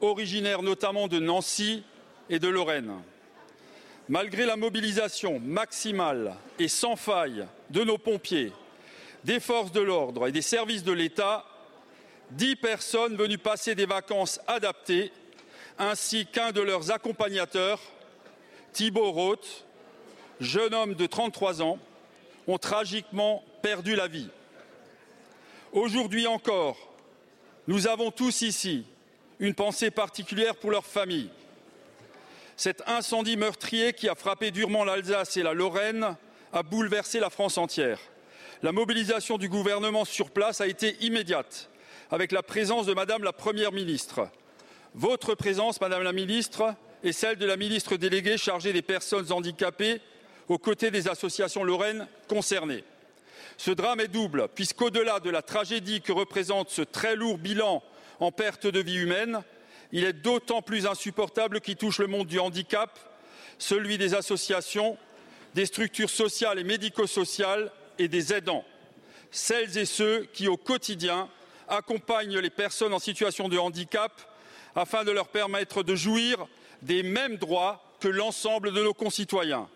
originaires 0.00 0.62
notamment 0.62 1.06
de 1.06 1.18
Nancy 1.18 1.84
et 2.30 2.38
de 2.38 2.48
Lorraine. 2.48 2.94
Malgré 4.08 4.46
la 4.46 4.56
mobilisation 4.56 5.38
maximale 5.38 6.34
et 6.58 6.68
sans 6.68 6.96
faille 6.96 7.46
de 7.68 7.84
nos 7.84 7.98
pompiers, 7.98 8.52
des 9.24 9.38
forces 9.38 9.72
de 9.72 9.82
l'ordre 9.82 10.26
et 10.26 10.32
des 10.32 10.40
services 10.40 10.82
de 10.82 10.92
l'État, 10.92 11.44
dix 12.30 12.56
personnes 12.56 13.16
venues 13.16 13.36
passer 13.36 13.74
des 13.74 13.84
vacances 13.84 14.40
adaptées, 14.46 15.12
ainsi 15.78 16.24
qu'un 16.24 16.52
de 16.52 16.62
leurs 16.62 16.90
accompagnateurs, 16.90 17.80
Thibault 18.72 19.12
Roth, 19.12 19.66
jeune 20.40 20.72
homme 20.72 20.94
de 20.94 21.04
33 21.04 21.60
ans, 21.60 21.78
ont 22.50 22.58
tragiquement 22.58 23.44
perdu 23.62 23.94
la 23.94 24.08
vie. 24.08 24.28
Aujourd'hui 25.72 26.26
encore, 26.26 26.76
nous 27.68 27.86
avons 27.86 28.10
tous 28.10 28.42
ici 28.42 28.84
une 29.38 29.54
pensée 29.54 29.90
particulière 29.90 30.56
pour 30.56 30.70
leurs 30.70 30.86
familles. 30.86 31.30
Cet 32.56 32.82
incendie 32.88 33.36
meurtrier 33.36 33.92
qui 33.92 34.08
a 34.08 34.14
frappé 34.14 34.50
durement 34.50 34.84
l'Alsace 34.84 35.36
et 35.36 35.42
la 35.42 35.54
Lorraine 35.54 36.16
a 36.52 36.62
bouleversé 36.62 37.20
la 37.20 37.30
France 37.30 37.56
entière. 37.56 38.00
La 38.62 38.72
mobilisation 38.72 39.38
du 39.38 39.48
gouvernement 39.48 40.04
sur 40.04 40.30
place 40.30 40.60
a 40.60 40.66
été 40.66 40.96
immédiate, 41.00 41.70
avec 42.10 42.32
la 42.32 42.42
présence 42.42 42.84
de 42.86 42.92
Madame 42.92 43.22
la 43.22 43.32
Première 43.32 43.72
ministre. 43.72 44.28
Votre 44.94 45.34
présence, 45.34 45.80
Madame 45.80 46.02
la 46.02 46.12
ministre, 46.12 46.74
et 47.02 47.12
celle 47.12 47.36
de 47.36 47.46
la 47.46 47.56
ministre 47.56 47.96
déléguée 47.96 48.36
chargée 48.36 48.72
des 48.72 48.82
personnes 48.82 49.32
handicapées 49.32 50.02
aux 50.50 50.58
côtés 50.58 50.90
des 50.90 51.06
associations 51.06 51.62
lorraines 51.62 52.08
concernées. 52.28 52.82
Ce 53.56 53.70
drame 53.70 54.00
est 54.00 54.08
double, 54.08 54.48
puisqu'au-delà 54.52 55.20
de 55.20 55.30
la 55.30 55.42
tragédie 55.42 56.00
que 56.00 56.10
représente 56.10 56.70
ce 56.70 56.82
très 56.82 57.14
lourd 57.14 57.38
bilan 57.38 57.84
en 58.18 58.32
perte 58.32 58.66
de 58.66 58.80
vie 58.80 58.96
humaine, 58.96 59.42
il 59.92 60.04
est 60.04 60.12
d'autant 60.12 60.60
plus 60.60 60.88
insupportable 60.88 61.60
qu'il 61.60 61.76
touche 61.76 62.00
le 62.00 62.08
monde 62.08 62.26
du 62.26 62.40
handicap, 62.40 62.98
celui 63.58 63.96
des 63.96 64.14
associations, 64.14 64.98
des 65.54 65.66
structures 65.66 66.10
sociales 66.10 66.58
et 66.58 66.64
médico-sociales 66.64 67.70
et 68.00 68.08
des 68.08 68.32
aidants, 68.32 68.64
celles 69.30 69.78
et 69.78 69.86
ceux 69.86 70.26
qui, 70.32 70.48
au 70.48 70.56
quotidien, 70.56 71.28
accompagnent 71.68 72.40
les 72.40 72.50
personnes 72.50 72.92
en 72.92 72.98
situation 72.98 73.48
de 73.48 73.56
handicap 73.56 74.12
afin 74.74 75.04
de 75.04 75.12
leur 75.12 75.28
permettre 75.28 75.84
de 75.84 75.94
jouir 75.94 76.48
des 76.82 77.04
mêmes 77.04 77.36
droits 77.36 77.84
que 78.00 78.08
l'ensemble 78.08 78.72
de 78.72 78.82
nos 78.82 78.94
concitoyens. 78.94 79.68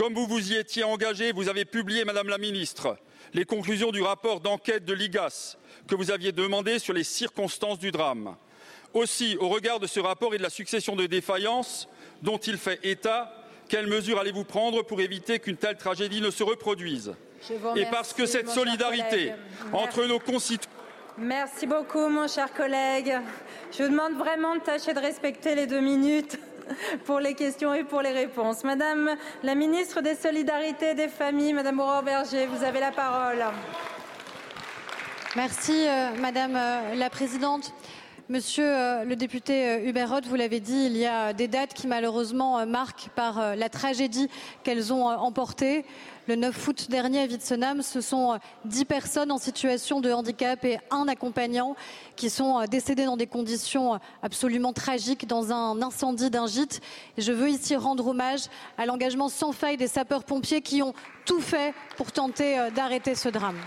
Comme 0.00 0.14
vous 0.14 0.26
vous 0.26 0.52
y 0.52 0.56
étiez 0.56 0.82
engagé, 0.82 1.30
vous 1.30 1.50
avez 1.50 1.66
publié, 1.66 2.06
Madame 2.06 2.28
la 2.28 2.38
Ministre, 2.38 2.96
les 3.34 3.44
conclusions 3.44 3.90
du 3.90 4.00
rapport 4.00 4.40
d'enquête 4.40 4.86
de 4.86 4.94
l'IGAS 4.94 5.58
que 5.86 5.94
vous 5.94 6.10
aviez 6.10 6.32
demandé 6.32 6.78
sur 6.78 6.94
les 6.94 7.04
circonstances 7.04 7.78
du 7.78 7.90
drame. 7.90 8.34
Aussi, 8.94 9.36
au 9.40 9.50
regard 9.50 9.78
de 9.78 9.86
ce 9.86 10.00
rapport 10.00 10.32
et 10.34 10.38
de 10.38 10.42
la 10.42 10.48
succession 10.48 10.96
de 10.96 11.04
défaillances 11.04 11.86
dont 12.22 12.38
il 12.38 12.56
fait 12.56 12.80
état, 12.82 13.30
quelles 13.68 13.88
mesures 13.88 14.18
allez-vous 14.18 14.44
prendre 14.44 14.82
pour 14.82 15.02
éviter 15.02 15.38
qu'une 15.38 15.58
telle 15.58 15.76
tragédie 15.76 16.22
ne 16.22 16.30
se 16.30 16.44
reproduise? 16.44 17.14
Et 17.76 17.84
parce 17.84 18.14
que 18.14 18.24
cette 18.24 18.48
solidarité 18.48 19.34
entre 19.74 20.06
nos 20.06 20.18
concitoyens 20.18 20.80
Merci 21.18 21.66
beaucoup, 21.66 22.08
mon 22.08 22.26
cher 22.26 22.54
collègue. 22.54 23.18
Je 23.76 23.82
vous 23.82 23.90
demande 23.90 24.14
vraiment 24.14 24.54
de 24.54 24.60
tâcher 24.60 24.94
de 24.94 25.00
respecter 25.00 25.54
les 25.54 25.66
deux 25.66 25.80
minutes 25.80 26.38
pour 27.04 27.20
les 27.20 27.34
questions 27.34 27.74
et 27.74 27.84
pour 27.84 28.02
les 28.02 28.12
réponses. 28.12 28.64
Madame 28.64 29.16
la 29.42 29.54
ministre 29.54 30.00
des 30.00 30.14
Solidarités 30.14 30.90
et 30.90 30.94
des 30.94 31.08
Familles, 31.08 31.52
Madame 31.52 31.80
Aurore 31.80 32.02
Berger, 32.02 32.46
vous 32.46 32.64
avez 32.64 32.80
la 32.80 32.92
parole. 32.92 33.44
Merci, 35.36 35.86
euh, 35.86 36.10
Madame 36.20 36.56
euh, 36.56 36.96
la 36.96 37.08
Présidente. 37.08 37.72
Monsieur 38.28 38.66
euh, 38.66 39.04
le 39.04 39.14
député 39.14 39.86
Hubert 39.86 40.10
Roth, 40.10 40.26
vous 40.26 40.34
l'avez 40.34 40.58
dit, 40.58 40.86
il 40.86 40.96
y 40.96 41.06
a 41.06 41.32
des 41.32 41.46
dates 41.46 41.72
qui 41.72 41.86
malheureusement 41.86 42.66
marquent 42.66 43.10
par 43.14 43.54
la 43.54 43.68
tragédie 43.68 44.28
qu'elles 44.64 44.92
ont 44.92 45.06
emportée. 45.06 45.84
Le 46.30 46.36
9 46.36 46.68
août 46.68 46.86
dernier 46.88 47.22
à 47.22 47.26
Witzenham, 47.26 47.82
ce 47.82 48.00
sont 48.00 48.38
10 48.64 48.84
personnes 48.84 49.32
en 49.32 49.38
situation 49.38 50.00
de 50.00 50.12
handicap 50.12 50.64
et 50.64 50.78
un 50.92 51.08
accompagnant 51.08 51.74
qui 52.14 52.30
sont 52.30 52.64
décédés 52.66 53.04
dans 53.04 53.16
des 53.16 53.26
conditions 53.26 53.98
absolument 54.22 54.72
tragiques 54.72 55.26
dans 55.26 55.50
un 55.50 55.82
incendie 55.82 56.30
d'un 56.30 56.46
gîte. 56.46 56.82
Je 57.18 57.32
veux 57.32 57.48
ici 57.50 57.74
rendre 57.74 58.06
hommage 58.06 58.42
à 58.78 58.86
l'engagement 58.86 59.28
sans 59.28 59.50
faille 59.50 59.76
des 59.76 59.88
sapeurs-pompiers 59.88 60.60
qui 60.60 60.84
ont 60.84 60.94
tout 61.24 61.40
fait 61.40 61.74
pour 61.96 62.12
tenter 62.12 62.68
d'arrêter 62.76 63.16
ce 63.16 63.28
drame 63.28 63.58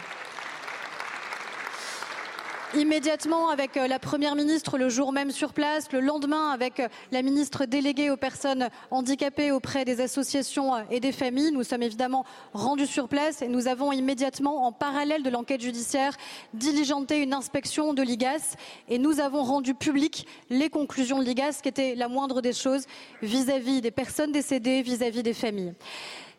immédiatement 2.76 3.50
avec 3.50 3.78
euh, 3.78 3.88
la 3.88 4.00
Première 4.00 4.36
ministre 4.36 4.78
le 4.78 4.90
jour 4.90 5.12
même 5.12 5.32
sur 5.32 5.54
place, 5.54 5.92
le 5.92 6.00
lendemain 6.00 6.50
avec 6.50 6.80
euh, 6.80 6.88
la 7.12 7.22
ministre 7.22 7.66
déléguée 7.66 8.10
aux 8.10 8.18
personnes 8.18 8.70
handicapées 8.90 9.52
auprès 9.52 9.86
des 9.86 10.02
associations 10.02 10.76
euh, 10.76 10.82
et 10.90 11.00
des 11.00 11.12
familles. 11.12 11.52
Nous 11.52 11.64
sommes 11.64 11.84
évidemment 11.84 12.26
rendus 12.54 12.88
sur 12.88 13.08
place 13.08 13.42
et 13.42 13.48
nous 13.48 13.68
avons 13.68 13.92
immédiatement, 13.92 14.66
en 14.66 14.72
parallèle 14.72 15.24
de 15.24 15.30
l'enquête 15.30 15.62
judiciaire, 15.62 16.16
diligenté 16.54 17.22
une 17.22 17.34
inspection 17.34 17.94
de 17.94 18.02
l'IGAS 18.02 18.56
et 18.90 18.98
nous 18.98 19.20
avons 19.20 19.44
rendu 19.44 19.74
public 19.74 20.26
les 20.50 20.70
conclusions 20.70 21.20
de 21.20 21.26
l'IGAS 21.26 21.60
qui 21.62 21.70
étaient 21.70 21.96
la 21.96 22.08
moindre 22.08 22.42
des 22.42 22.54
choses 22.54 22.86
vis-à-vis 23.22 23.82
des 23.82 23.92
personnes 23.92 24.32
décédées, 24.32 24.82
vis 24.82 25.04
à 25.04 25.10
-vis 25.10 25.22
des 25.22 25.34
familles. 25.34 25.74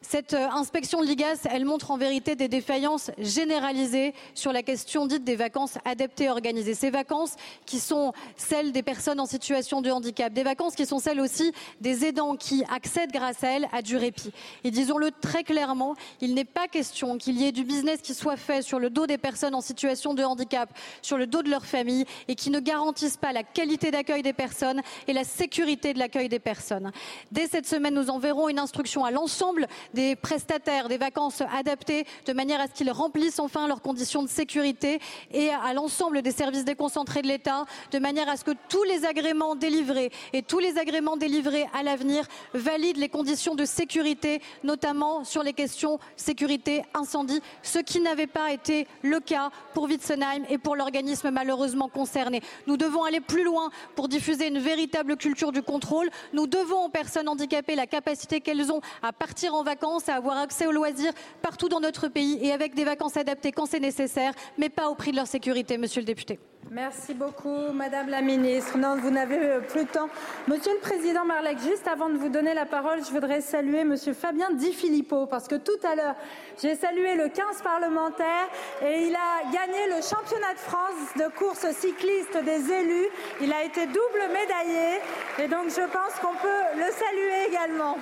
Cette 0.07 0.35
euh, 0.35 0.49
inspection 0.51 1.01
de 1.01 1.07
l'IGAS, 1.07 1.47
elle 1.51 1.65
montre 1.65 1.91
en 1.91 1.97
vérité 1.97 2.37
des 2.37 2.47
défaillances 2.47 3.11
généralisées 3.19 4.13
sur 4.35 4.53
la 4.53 4.63
question 4.63 5.07
dite 5.07 5.25
des 5.25 5.35
vacances 5.35 5.79
adaptées 5.87 6.25
et 6.25 6.29
organisées. 6.29 6.75
Ces 6.75 6.91
vacances 6.91 7.37
qui 7.65 7.81
sont 7.81 8.13
celles 8.37 8.71
des 8.73 8.83
personnes 8.83 9.19
en 9.19 9.25
situation 9.25 9.81
de 9.81 9.91
handicap, 9.91 10.31
des 10.31 10.43
vacances 10.43 10.75
qui 10.75 10.85
sont 10.85 10.99
celles 10.99 11.21
aussi 11.21 11.53
des 11.81 12.05
aidants 12.05 12.37
qui 12.37 12.65
accèdent 12.71 13.13
grâce 13.13 13.43
à 13.43 13.49
elles 13.49 13.67
à 13.73 13.81
du 13.81 13.97
répit. 13.97 14.31
Et 14.63 14.71
disons-le 14.71 15.11
très 15.11 15.43
clairement, 15.43 15.95
il 16.21 16.35
n'est 16.35 16.45
pas 16.45 16.69
question 16.69 17.17
qu'il 17.17 17.41
y 17.41 17.47
ait 17.47 17.53
du 17.53 17.65
business 17.65 18.01
qui 18.03 18.13
soit 18.13 18.37
fait 18.37 18.61
sur 18.61 18.79
le 18.79 18.91
dos 18.91 19.07
des 19.07 19.19
personnes 19.19 19.55
en 19.55 19.63
situation 19.63 20.13
de 20.13 20.23
handicap, 20.23 20.69
sur 21.01 21.17
le 21.17 21.27
dos 21.27 21.43
de 21.43 21.49
leurs 21.49 21.67
familles 21.67 22.05
et 22.29 22.35
qui 22.35 22.51
ne 22.51 22.61
garantisse 22.61 23.17
pas 23.17 23.33
la 23.33 23.43
qualité 23.43 23.91
d'accueil 23.91 24.23
des 24.23 24.35
personnes 24.35 24.83
et 25.09 25.15
la 25.15 25.25
sécurité 25.25 25.95
de 25.95 25.99
l'accueil 25.99 26.29
des 26.29 26.41
personnes. 26.41 26.93
Dès 27.33 27.47
cette 27.47 27.67
semaine, 27.67 27.95
nous 27.95 28.11
enverrons 28.11 28.51
une 28.51 28.59
instruction 28.59 29.07
à 29.07 29.11
l'ensemble 29.11 29.67
des 29.95 30.17
prestataires 30.17 30.89
des 30.89 30.99
vacances 30.99 31.43
adaptées 31.57 32.05
de 32.27 32.33
manière 32.33 32.61
à 32.61 32.67
ce 32.67 32.73
qu'ils 32.73 32.91
remplissent 32.91 33.39
enfin 33.39 33.67
leurs 33.67 33.81
conditions 33.81 34.23
de 34.23 34.29
sécurité 34.29 34.99
et 35.33 35.49
à 35.51 35.73
l'ensemble 35.73 36.21
des 36.21 36.33
services 36.33 36.65
déconcentrés 36.65 37.23
de 37.23 37.29
l'État 37.29 37.65
de 37.93 37.99
manière 37.99 38.29
à 38.29 38.37
ce 38.37 38.45
que 38.45 38.51
tous 38.69 38.83
les 38.83 39.07
agréments 39.07 39.55
délivrés 39.55 40.11
et 40.33 40.43
tous 40.43 40.59
les 40.59 40.79
agréments 40.79 41.17
délivrés 41.17 41.67
à 41.73 41.83
l'avenir 41.83 42.27
valident 42.53 42.99
les 42.99 43.09
conditions 43.09 43.55
de 43.55 43.65
sécurité, 43.65 44.43
notamment 44.65 45.25
sur 45.25 45.43
les 45.43 45.53
questions 45.53 45.99
sécurité 46.17 46.83
incendie, 46.95 47.41
ce 47.63 47.79
qui 47.79 48.01
n'avait 48.01 48.27
pas 48.27 48.53
été 48.53 48.87
le 49.03 49.21
cas 49.21 49.51
pour 49.73 49.85
Witzenheim 49.85 50.43
et 50.51 50.59
pour 50.59 50.75
l'organisme 50.77 51.31
malheureusement 51.31 51.89
concerné. 51.89 52.43
Nous 52.67 52.77
devons 52.77 53.05
aller 53.05 53.21
plus 53.21 53.45
loin 53.45 53.71
pour 53.95 54.09
diffuser 54.09 54.49
une 54.49 54.59
véritable 54.59 55.17
culture 55.17 55.53
du 55.53 55.63
contrôle. 55.63 56.11
Nous 56.33 56.47
devons 56.47 56.87
aux 56.87 56.89
personnes 56.89 57.29
handicapées 57.29 57.77
la 57.77 57.87
capacité 57.87 58.41
qu'elles 58.41 58.73
ont 58.73 58.81
à 59.03 59.13
partir 59.13 59.55
en 59.55 59.63
vacances 59.63 59.84
à 59.85 60.15
avoir 60.15 60.39
accès 60.39 60.67
aux 60.67 60.73
loisirs 60.73 61.13
partout 61.43 61.69
dans 61.69 61.81
notre 61.81 62.09
pays 62.09 62.39
et 62.41 62.53
avec 62.53 62.75
des 62.75 62.85
vacances 62.85 63.19
adaptées 63.19 63.53
quand 63.53 63.67
c'est 63.67 63.81
nécessaire, 63.81 64.33
mais 64.57 64.71
pas 64.71 64.89
au 64.89 64.95
prix 64.95 65.11
de 65.11 65.17
leur 65.17 65.27
sécurité, 65.27 65.77
monsieur 65.77 66.01
le 66.01 66.07
député. 66.07 66.39
Merci 66.71 67.13
beaucoup, 67.13 67.71
Madame 67.75 68.09
la 68.09 68.23
Ministre. 68.23 68.79
Non, 68.79 68.97
vous 68.97 69.11
n'avez 69.11 69.39
euh, 69.39 69.61
plus 69.61 69.83
le 69.83 69.87
temps. 69.87 70.09
Monsieur 70.49 70.73
le 70.73 70.81
Président 70.81 71.27
Marlec, 71.27 71.59
juste 71.59 71.87
avant 71.87 72.09
de 72.09 72.17
vous 72.17 72.31
donner 72.31 72.55
la 72.55 72.65
parole, 72.65 73.05
je 73.05 73.11
voudrais 73.11 73.43
saluer 73.43 73.85
Monsieur 73.85 74.15
Fabien 74.15 74.51
Di 74.53 74.73
Filippo, 74.73 75.27
parce 75.27 75.47
que 75.47 75.57
tout 75.57 75.79
à 75.85 75.95
l'heure, 75.95 76.17
j'ai 76.63 76.75
salué 76.75 77.17
le 77.17 77.29
15 77.29 77.61
parlementaire 77.63 78.49
et 78.83 79.07
il 79.07 79.15
a 79.15 79.53
gagné 79.53 79.87
le 79.95 80.01
championnat 80.03 80.55
de 80.55 80.59
France 80.59 81.15
de 81.17 81.29
course 81.37 81.67
cycliste 81.73 82.43
des 82.43 82.73
élus. 82.73 83.09
Il 83.43 83.53
a 83.53 83.63
été 83.63 83.85
double 83.87 84.33
médaillé 84.33 85.01
et 85.41 85.49
donc 85.49 85.69
je 85.69 85.87
pense 85.93 86.15
qu'on 86.23 86.35
peut 86.41 86.65
le 86.77 86.91
saluer 86.91 87.49
également. 87.49 87.99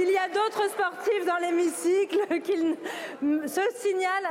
S'il 0.00 0.12
y 0.12 0.16
a 0.16 0.28
d'autres 0.28 0.70
sportifs 0.70 1.26
dans 1.26 1.36
l'hémicycle, 1.36 2.40
qu'ils 2.40 2.74
se 3.46 3.60
signalent 3.82 4.30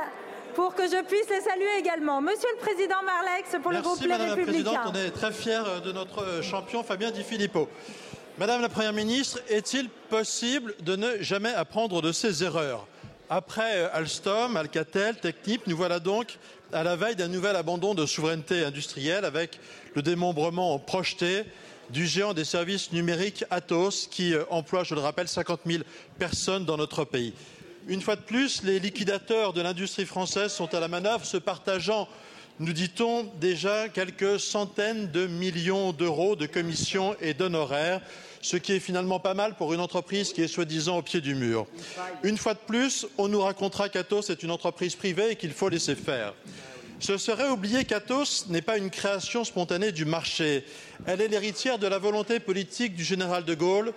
pour 0.52 0.74
que 0.74 0.82
je 0.82 1.00
puisse 1.04 1.28
les 1.28 1.40
saluer 1.40 1.78
également. 1.78 2.20
Monsieur 2.20 2.48
le 2.56 2.58
Président 2.58 3.00
Marlex, 3.04 3.56
pour 3.62 3.70
le 3.70 3.80
groupe 3.80 4.00
Les 4.00 4.08
Madame 4.08 4.30
Républicains. 4.30 4.72
la 4.72 4.78
Présidente, 4.80 4.92
on 4.92 4.98
est 4.98 5.10
très 5.12 5.30
fiers 5.30 5.62
de 5.84 5.92
notre 5.92 6.42
champion 6.42 6.82
Fabien 6.82 7.12
Di 7.12 7.22
Filippo. 7.22 7.68
Madame 8.36 8.62
la 8.62 8.68
Première 8.68 8.92
ministre, 8.92 9.38
est-il 9.48 9.88
possible 9.88 10.74
de 10.80 10.96
ne 10.96 11.22
jamais 11.22 11.54
apprendre 11.54 12.02
de 12.02 12.10
ses 12.10 12.42
erreurs? 12.42 12.88
Après 13.28 13.88
Alstom, 13.92 14.56
Alcatel, 14.56 15.18
Technip, 15.18 15.68
nous 15.68 15.76
voilà 15.76 16.00
donc 16.00 16.36
à 16.72 16.82
la 16.82 16.96
veille 16.96 17.14
d'un 17.14 17.28
nouvel 17.28 17.54
abandon 17.54 17.94
de 17.94 18.06
souveraineté 18.06 18.64
industrielle 18.64 19.24
avec 19.24 19.60
le 19.94 20.02
démembrement 20.02 20.80
projeté 20.80 21.44
du 21.92 22.06
géant 22.06 22.34
des 22.34 22.44
services 22.44 22.92
numériques 22.92 23.44
Atos 23.50 24.08
qui 24.10 24.34
euh, 24.34 24.44
emploie, 24.50 24.84
je 24.84 24.94
le 24.94 25.00
rappelle, 25.00 25.28
50 25.28 25.60
000 25.66 25.82
personnes 26.18 26.64
dans 26.64 26.76
notre 26.76 27.04
pays. 27.04 27.34
Une 27.88 28.00
fois 28.00 28.16
de 28.16 28.20
plus, 28.20 28.62
les 28.62 28.78
liquidateurs 28.78 29.52
de 29.52 29.60
l'industrie 29.60 30.06
française 30.06 30.52
sont 30.52 30.72
à 30.74 30.80
la 30.80 30.88
manœuvre, 30.88 31.24
se 31.24 31.36
partageant, 31.36 32.08
nous 32.60 32.72
dit-on, 32.72 33.24
déjà 33.40 33.88
quelques 33.88 34.38
centaines 34.38 35.10
de 35.10 35.26
millions 35.26 35.92
d'euros 35.92 36.36
de 36.36 36.46
commissions 36.46 37.16
et 37.20 37.32
d'honoraires, 37.32 38.02
ce 38.42 38.56
qui 38.56 38.72
est 38.72 38.80
finalement 38.80 39.18
pas 39.18 39.34
mal 39.34 39.54
pour 39.56 39.72
une 39.72 39.80
entreprise 39.80 40.32
qui 40.32 40.42
est 40.42 40.48
soi-disant 40.48 40.98
au 40.98 41.02
pied 41.02 41.20
du 41.20 41.34
mur. 41.34 41.66
Une 42.22 42.36
fois 42.36 42.54
de 42.54 42.58
plus, 42.58 43.06
on 43.18 43.28
nous 43.28 43.40
racontera 43.40 43.88
qu'Atos 43.88 44.30
est 44.30 44.42
une 44.42 44.50
entreprise 44.50 44.94
privée 44.94 45.32
et 45.32 45.36
qu'il 45.36 45.52
faut 45.52 45.68
laisser 45.68 45.94
faire. 45.94 46.34
Ce 47.00 47.16
serait 47.16 47.48
oublier 47.48 47.86
qu'Atos 47.86 48.46
n'est 48.48 48.60
pas 48.60 48.76
une 48.76 48.90
création 48.90 49.42
spontanée 49.42 49.90
du 49.90 50.04
marché. 50.04 50.64
Elle 51.06 51.22
est 51.22 51.28
l'héritière 51.28 51.78
de 51.78 51.86
la 51.86 51.98
volonté 51.98 52.40
politique 52.40 52.94
du 52.94 53.04
général 53.04 53.46
de 53.46 53.54
Gaulle 53.54 53.94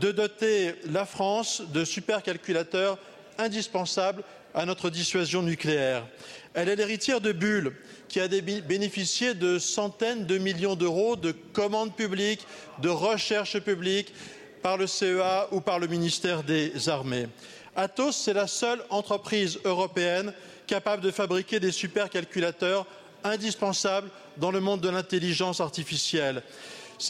de 0.00 0.10
doter 0.10 0.74
la 0.90 1.04
France 1.04 1.62
de 1.74 1.84
supercalculateurs 1.84 2.98
indispensables 3.36 4.24
à 4.54 4.64
notre 4.64 4.88
dissuasion 4.88 5.42
nucléaire. 5.42 6.06
Elle 6.54 6.70
est 6.70 6.76
l'héritière 6.76 7.20
de 7.20 7.32
Bull, 7.32 7.74
qui 8.08 8.20
a 8.20 8.28
bénéficié 8.28 9.34
de 9.34 9.58
centaines 9.58 10.24
de 10.24 10.38
millions 10.38 10.76
d'euros 10.76 11.16
de 11.16 11.32
commandes 11.32 11.94
publiques, 11.94 12.46
de 12.80 12.88
recherche 12.88 13.58
publique 13.60 14.14
par 14.62 14.78
le 14.78 14.86
CEA 14.86 15.48
ou 15.52 15.60
par 15.60 15.78
le 15.78 15.88
ministère 15.88 16.42
des 16.42 16.88
Armées. 16.88 17.28
Atos, 17.76 18.16
c'est 18.16 18.32
la 18.32 18.46
seule 18.46 18.82
entreprise 18.88 19.58
européenne 19.66 20.32
capable 20.66 21.02
de 21.02 21.10
fabriquer 21.10 21.60
des 21.60 21.72
supercalculateurs 21.72 22.86
indispensables 23.24 24.10
dans 24.36 24.50
le 24.50 24.60
monde 24.60 24.80
de 24.80 24.88
l'intelligence 24.88 25.60
artificielle. 25.60 26.42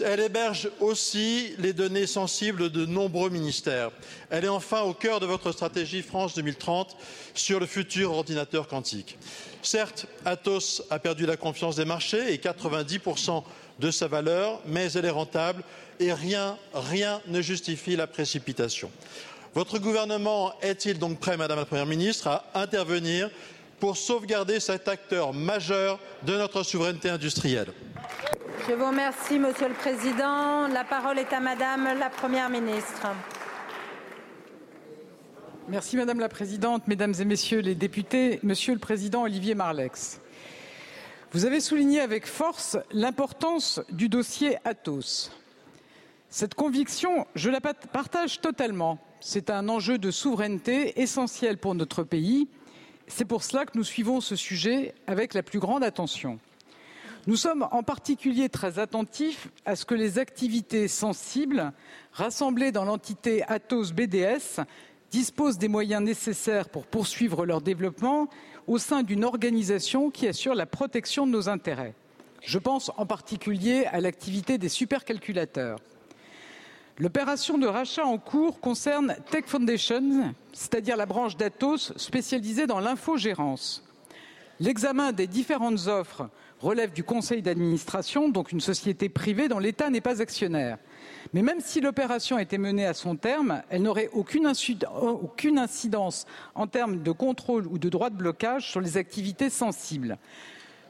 Elle 0.04 0.20
héberge 0.20 0.68
aussi 0.80 1.54
les 1.58 1.72
données 1.72 2.08
sensibles 2.08 2.70
de 2.70 2.86
nombreux 2.86 3.30
ministères. 3.30 3.90
Elle 4.30 4.44
est 4.44 4.48
enfin 4.48 4.82
au 4.82 4.94
cœur 4.94 5.20
de 5.20 5.26
votre 5.26 5.52
stratégie 5.52 6.02
France 6.02 6.34
2030 6.34 6.96
sur 7.34 7.60
le 7.60 7.66
futur 7.66 8.12
ordinateur 8.12 8.66
quantique. 8.66 9.16
Certes, 9.62 10.06
Atos 10.24 10.82
a 10.90 10.98
perdu 10.98 11.24
la 11.24 11.36
confiance 11.36 11.76
des 11.76 11.84
marchés 11.84 12.32
et 12.32 12.38
90% 12.38 13.44
de 13.78 13.90
sa 13.90 14.08
valeur, 14.08 14.60
mais 14.66 14.90
elle 14.92 15.04
est 15.04 15.10
rentable 15.10 15.62
et 16.00 16.12
rien, 16.12 16.58
rien 16.74 17.20
ne 17.28 17.40
justifie 17.40 17.96
la 17.96 18.06
précipitation. 18.06 18.90
Votre 19.56 19.78
gouvernement 19.78 20.52
est-il 20.60 20.98
donc 20.98 21.18
prêt, 21.18 21.38
Madame 21.38 21.58
la 21.58 21.64
Première 21.64 21.86
ministre, 21.86 22.28
à 22.28 22.44
intervenir 22.60 23.30
pour 23.80 23.96
sauvegarder 23.96 24.60
cet 24.60 24.86
acteur 24.86 25.32
majeur 25.32 25.98
de 26.24 26.36
notre 26.36 26.62
souveraineté 26.62 27.08
industrielle? 27.08 27.72
Je 28.68 28.74
vous 28.74 28.86
remercie, 28.86 29.38
Monsieur 29.38 29.68
le 29.68 29.74
Président. 29.74 30.68
La 30.68 30.84
parole 30.84 31.18
est 31.18 31.32
à 31.32 31.40
Madame 31.40 31.98
la 31.98 32.10
Première 32.10 32.50
ministre. 32.50 33.06
Merci 35.68 35.96
Madame 35.96 36.20
la 36.20 36.28
Présidente, 36.28 36.86
Mesdames 36.86 37.14
et 37.18 37.24
Messieurs 37.24 37.60
les 37.60 37.74
députés, 37.74 38.40
Monsieur 38.42 38.74
le 38.74 38.78
Président 38.78 39.22
Olivier 39.22 39.54
Marlex. 39.54 40.20
Vous 41.32 41.46
avez 41.46 41.60
souligné 41.60 42.00
avec 42.00 42.26
force 42.26 42.76
l'importance 42.92 43.80
du 43.88 44.10
dossier 44.10 44.58
Atos. 44.66 45.32
Cette 46.28 46.52
conviction, 46.52 47.26
je 47.34 47.48
la 47.48 47.62
partage 47.62 48.42
totalement. 48.42 48.98
C'est 49.20 49.50
un 49.50 49.68
enjeu 49.68 49.98
de 49.98 50.10
souveraineté 50.10 51.00
essentiel 51.00 51.58
pour 51.58 51.74
notre 51.74 52.02
pays. 52.02 52.48
C'est 53.06 53.24
pour 53.24 53.42
cela 53.42 53.64
que 53.64 53.76
nous 53.76 53.84
suivons 53.84 54.20
ce 54.20 54.36
sujet 54.36 54.94
avec 55.06 55.34
la 55.34 55.42
plus 55.42 55.58
grande 55.58 55.82
attention. 55.82 56.38
Nous 57.26 57.36
sommes 57.36 57.66
en 57.72 57.82
particulier 57.82 58.48
très 58.48 58.78
attentifs 58.78 59.48
à 59.64 59.74
ce 59.74 59.84
que 59.84 59.94
les 59.94 60.18
activités 60.18 60.86
sensibles 60.86 61.72
rassemblées 62.12 62.70
dans 62.70 62.84
l'entité 62.84 63.42
Atos 63.48 63.92
BDS 63.92 64.60
disposent 65.10 65.58
des 65.58 65.68
moyens 65.68 66.02
nécessaires 66.02 66.68
pour 66.68 66.86
poursuivre 66.86 67.44
leur 67.44 67.62
développement 67.62 68.28
au 68.66 68.78
sein 68.78 69.02
d'une 69.02 69.24
organisation 69.24 70.10
qui 70.10 70.28
assure 70.28 70.54
la 70.54 70.66
protection 70.66 71.26
de 71.26 71.32
nos 71.32 71.48
intérêts. 71.48 71.94
Je 72.42 72.58
pense 72.58 72.92
en 72.96 73.06
particulier 73.06 73.86
à 73.86 74.00
l'activité 74.00 74.58
des 74.58 74.68
supercalculateurs. 74.68 75.78
L'opération 76.98 77.58
de 77.58 77.66
rachat 77.66 78.06
en 78.06 78.16
cours 78.16 78.58
concerne 78.58 79.16
Tech 79.30 79.44
Foundation, 79.46 80.34
c'est-à-dire 80.54 80.96
la 80.96 81.04
branche 81.04 81.36
d'Atos 81.36 81.92
spécialisée 81.96 82.66
dans 82.66 82.80
l'infogérance. 82.80 83.84
L'examen 84.60 85.12
des 85.12 85.26
différentes 85.26 85.88
offres 85.88 86.30
relève 86.58 86.94
du 86.94 87.04
conseil 87.04 87.42
d'administration, 87.42 88.30
donc 88.30 88.50
une 88.50 88.62
société 88.62 89.10
privée 89.10 89.48
dont 89.48 89.58
l'État 89.58 89.90
n'est 89.90 90.00
pas 90.00 90.22
actionnaire. 90.22 90.78
Mais 91.34 91.42
même 91.42 91.60
si 91.60 91.82
l'opération 91.82 92.38
était 92.38 92.56
menée 92.56 92.86
à 92.86 92.94
son 92.94 93.14
terme, 93.14 93.62
elle 93.68 93.82
n'aurait 93.82 94.08
aucune, 94.14 94.50
aucune, 94.98 95.58
incidence 95.58 96.24
en 96.54 96.66
termes 96.66 97.02
de 97.02 97.12
contrôle 97.12 97.66
ou 97.66 97.76
de 97.76 97.90
droit 97.90 98.08
de 98.08 98.16
blocage 98.16 98.70
sur 98.70 98.80
les 98.80 98.96
activités 98.96 99.50
sensibles. 99.50 100.16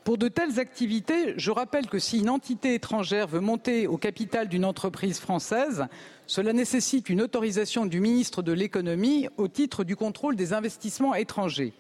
Pour 0.07 0.19
de 0.19 0.29
telles 0.29 0.61
activités, 0.61 1.35
je 1.37 1.51
rappelle 1.51 1.89
que 1.89 1.99
si 1.99 2.21
une 2.21 2.31
entité 2.31 2.75
étrangère 2.75 3.27
veut 3.27 3.41
monter 3.41 3.89
au 3.89 3.97
capital 3.97 4.47
d'une 4.47 4.65
entreprise 4.65 5.19
française, 5.19 5.87
cela 6.29 6.53
nécessite 6.53 7.09
une 7.09 7.21
autorisation 7.21 7.87
du 7.87 7.99
ministre 7.99 8.41
de 8.41 8.53
l'économie 8.53 9.27
au 9.37 9.49
titre 9.49 9.83
du 9.83 9.97
contrôle 9.97 10.37
des 10.37 10.53
investissements 10.53 11.17
étrangers. 11.17 11.73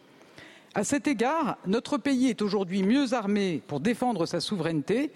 À 0.74 0.82
cet 0.82 1.06
égard, 1.06 1.56
notre 1.68 1.98
pays 1.98 2.26
est 2.26 2.42
aujourd'hui 2.42 2.82
mieux 2.82 3.14
armé 3.14 3.62
pour 3.68 3.78
défendre 3.78 4.26
sa 4.26 4.40
souveraineté. 4.40 5.12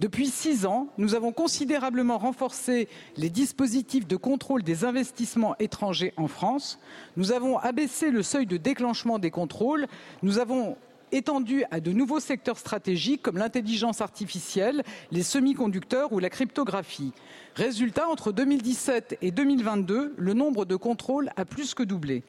Depuis 0.00 0.28
six 0.28 0.64
ans, 0.64 0.88
nous 0.96 1.14
avons 1.14 1.32
considérablement 1.32 2.16
renforcé 2.16 2.88
les 3.18 3.28
dispositifs 3.28 4.06
de 4.06 4.16
contrôle 4.16 4.62
des 4.62 4.86
investissements 4.86 5.54
étrangers 5.58 6.14
en 6.16 6.28
France. 6.28 6.78
Nous 7.18 7.30
avons 7.30 7.58
abaissé 7.58 8.10
le 8.10 8.22
seuil 8.22 8.46
de 8.46 8.56
déclenchement 8.56 9.18
des 9.18 9.30
contrôles. 9.30 9.86
Nous 10.22 10.38
avons 10.38 10.78
étendue 11.14 11.64
à 11.70 11.80
de 11.80 11.92
nouveaux 11.92 12.20
secteurs 12.20 12.58
stratégiques 12.58 13.22
comme 13.22 13.38
l'intelligence 13.38 14.00
artificielle, 14.00 14.82
les 15.10 15.22
semi-conducteurs 15.22 16.12
ou 16.12 16.18
la 16.18 16.28
cryptographie. 16.28 17.12
Résultat, 17.54 18.08
entre 18.08 18.32
2017 18.32 19.18
et 19.22 19.30
2022, 19.30 20.14
le 20.16 20.34
nombre 20.34 20.64
de 20.64 20.76
contrôles 20.76 21.30
a 21.36 21.44
plus 21.44 21.74
que 21.74 21.82
doublé. 21.82 22.24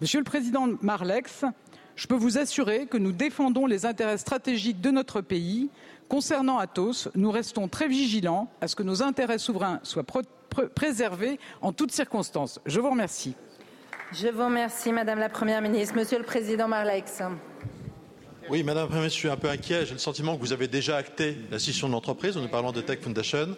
Monsieur 0.00 0.20
le 0.20 0.24
Président 0.24 0.68
Marlex, 0.82 1.44
je 1.96 2.06
peux 2.06 2.14
vous 2.14 2.36
assurer 2.36 2.86
que 2.86 2.98
nous 2.98 3.12
défendons 3.12 3.64
les 3.64 3.86
intérêts 3.86 4.18
stratégiques 4.18 4.82
de 4.82 4.90
notre 4.90 5.22
pays. 5.22 5.70
Concernant 6.08 6.58
Atos, 6.58 7.08
nous 7.14 7.30
restons 7.30 7.68
très 7.68 7.88
vigilants 7.88 8.50
à 8.60 8.68
ce 8.68 8.76
que 8.76 8.82
nos 8.82 9.02
intérêts 9.02 9.38
souverains 9.38 9.80
soient 9.82 10.04
préservés 10.74 11.40
en 11.62 11.72
toutes 11.72 11.92
circonstances. 11.92 12.60
Je 12.66 12.80
vous 12.80 12.90
remercie. 12.90 13.34
Je 14.12 14.28
vous 14.28 14.44
remercie, 14.44 14.92
Madame 14.92 15.18
la 15.18 15.30
Première 15.30 15.62
ministre. 15.62 15.96
Monsieur 15.96 16.18
le 16.18 16.24
Président 16.24 16.68
Marlex. 16.68 17.22
Oui, 18.48 18.62
Madame 18.62 18.84
la 18.84 18.86
Première 18.86 19.00
ministre, 19.02 19.16
je 19.16 19.26
suis 19.26 19.28
un 19.28 19.36
peu 19.36 19.48
inquiet. 19.48 19.86
J'ai 19.86 19.92
le 19.92 19.98
sentiment 19.98 20.36
que 20.36 20.40
vous 20.40 20.52
avez 20.52 20.68
déjà 20.68 20.96
acté 20.96 21.36
la 21.50 21.58
scission 21.58 21.88
de 21.88 21.92
l'entreprise. 21.92 22.36
Nous 22.36 22.46
parlons 22.46 22.70
de 22.70 22.80
Tech 22.80 23.00
Foundation. 23.00 23.56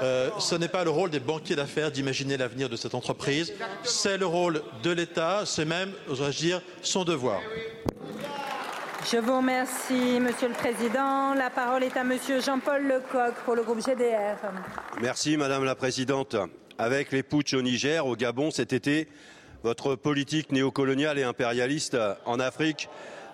Euh, 0.00 0.30
ce 0.38 0.54
n'est 0.54 0.68
pas 0.68 0.84
le 0.84 0.90
rôle 0.90 1.10
des 1.10 1.20
banquiers 1.20 1.54
d'affaires 1.54 1.90
d'imaginer 1.90 2.38
l'avenir 2.38 2.70
de 2.70 2.76
cette 2.76 2.94
entreprise. 2.94 3.52
C'est 3.82 4.16
le 4.16 4.24
rôle 4.24 4.62
de 4.82 4.90
l'État. 4.90 5.42
C'est 5.44 5.66
même, 5.66 5.92
oserais-je 6.08 6.38
dire, 6.38 6.62
son 6.80 7.04
devoir. 7.04 7.40
Je 9.10 9.18
vous 9.18 9.36
remercie, 9.36 10.18
Monsieur 10.18 10.48
le 10.48 10.54
Président. 10.54 11.34
La 11.34 11.50
parole 11.50 11.84
est 11.84 11.96
à 11.98 12.04
Monsieur 12.04 12.40
Jean-Paul 12.40 12.86
Lecoq 12.86 13.34
pour 13.44 13.54
le 13.54 13.62
groupe 13.62 13.84
GDR. 13.84 14.38
Merci, 15.02 15.36
Madame 15.36 15.64
la 15.64 15.74
Présidente. 15.74 16.36
Avec 16.78 17.12
les 17.12 17.22
putsch 17.22 17.52
au 17.52 17.60
Niger, 17.60 18.06
au 18.06 18.16
Gabon 18.16 18.50
cet 18.50 18.72
été, 18.72 19.08
votre 19.62 19.94
politique 19.94 20.52
néocoloniale 20.52 21.18
et 21.18 21.22
impérialiste 21.22 21.98
en 22.24 22.40
Afrique 22.40 22.88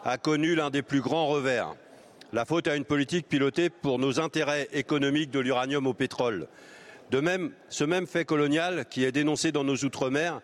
a 0.09 0.17
connu 0.17 0.55
l'un 0.55 0.71
des 0.71 0.81
plus 0.81 1.03
grands 1.03 1.27
revers. 1.27 1.75
La 2.33 2.47
faute 2.47 2.67
à 2.67 2.77
une 2.77 2.87
politique 2.87 3.29
pilotée 3.29 3.69
pour 3.69 3.99
nos 3.99 4.21
intérêts 4.21 4.67
économiques 4.73 5.31
de 5.31 5.39
l'uranium 5.39 5.87
au 5.87 5.93
pétrole. 5.93 6.49
De 7.11 7.21
même, 7.21 7.53
ce 7.69 7.85
même 7.85 8.07
fait 8.07 8.25
colonial 8.25 8.87
qui 8.89 9.05
est 9.05 9.13
dénoncé 9.13 9.53
dans 9.53 9.65
nos 9.65 9.77
outre-mer, 9.77 10.41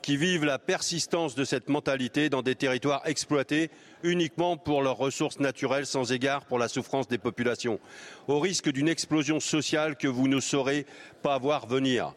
qui 0.00 0.16
vivent 0.16 0.44
la 0.44 0.60
persistance 0.60 1.34
de 1.34 1.44
cette 1.44 1.68
mentalité 1.68 2.28
dans 2.28 2.42
des 2.42 2.54
territoires 2.54 3.02
exploités 3.04 3.68
uniquement 4.04 4.56
pour 4.56 4.82
leurs 4.82 4.96
ressources 4.96 5.40
naturelles 5.40 5.86
sans 5.86 6.12
égard 6.12 6.44
pour 6.44 6.60
la 6.60 6.68
souffrance 6.68 7.08
des 7.08 7.18
populations, 7.18 7.80
au 8.28 8.38
risque 8.38 8.70
d'une 8.70 8.88
explosion 8.88 9.40
sociale 9.40 9.96
que 9.96 10.08
vous 10.08 10.28
ne 10.28 10.38
saurez 10.38 10.86
pas 11.22 11.36
voir 11.36 11.66
venir. 11.66 12.14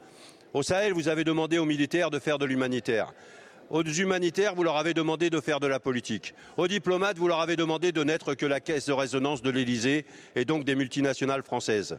Au 0.53 0.61
Sahel, 0.61 0.93
vous 0.93 1.07
avez 1.07 1.23
demandé 1.23 1.57
aux 1.57 1.65
militaires 1.65 2.11
de 2.11 2.19
faire 2.19 2.37
de 2.37 2.45
l'humanitaire. 2.45 3.13
Aux 3.71 3.83
humanitaires, 3.83 4.53
vous 4.53 4.63
leur 4.63 4.77
avez 4.77 4.93
demandé 4.93 5.31
de 5.31 5.41
faire 5.41 5.59
de 5.59 5.65
la 5.65 5.79
politique. 5.79 6.35
Aux 6.55 6.67
diplomates, 6.67 7.17
vous 7.17 7.27
leur 7.27 7.39
avez 7.39 7.55
demandé 7.55 7.91
de 7.91 8.03
n'être 8.03 8.35
que 8.35 8.45
la 8.45 8.59
caisse 8.59 8.85
de 8.85 8.93
résonance 8.93 9.41
de 9.41 9.49
l'Élysée 9.49 10.05
et 10.35 10.45
donc 10.45 10.65
des 10.65 10.75
multinationales 10.75 11.41
françaises. 11.41 11.97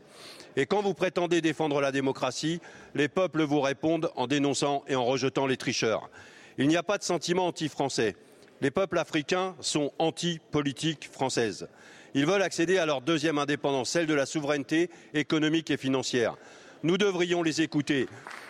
Et 0.55 0.67
quand 0.67 0.81
vous 0.81 0.95
prétendez 0.95 1.41
défendre 1.41 1.81
la 1.81 1.91
démocratie, 1.91 2.61
les 2.95 3.09
peuples 3.09 3.43
vous 3.43 3.61
répondent 3.61 4.13
en 4.15 4.29
dénonçant 4.29 4.85
et 4.87 4.95
en 4.95 5.05
rejetant 5.05 5.49
les 5.49 5.57
tricheurs. 5.57 6.09
Il 6.57 6.69
n'y 6.69 6.77
a 6.77 6.85
pas 6.85 6.99
de 6.99 7.03
sentiment 7.03 7.49
anti-français. 7.49 8.15
Les 8.61 8.71
peuples 8.71 8.99
africains 8.99 9.57
sont 9.61 9.93
anti-politique 9.99 11.09
française. 11.11 11.69
Ils 12.15 12.27
veulent 12.27 12.43
accéder 12.43 12.79
à 12.79 12.87
leur 12.87 13.01
deuxième 13.01 13.39
indépendance, 13.39 13.91
celle 13.91 14.07
de 14.07 14.15
la 14.15 14.25
souveraineté 14.25 14.89
économique 15.15 15.71
et 15.73 15.77
financière. 15.77 16.37
Nous 16.85 16.97
devrions 16.97 17.43
les 17.43 17.61
écouter. 17.61 18.07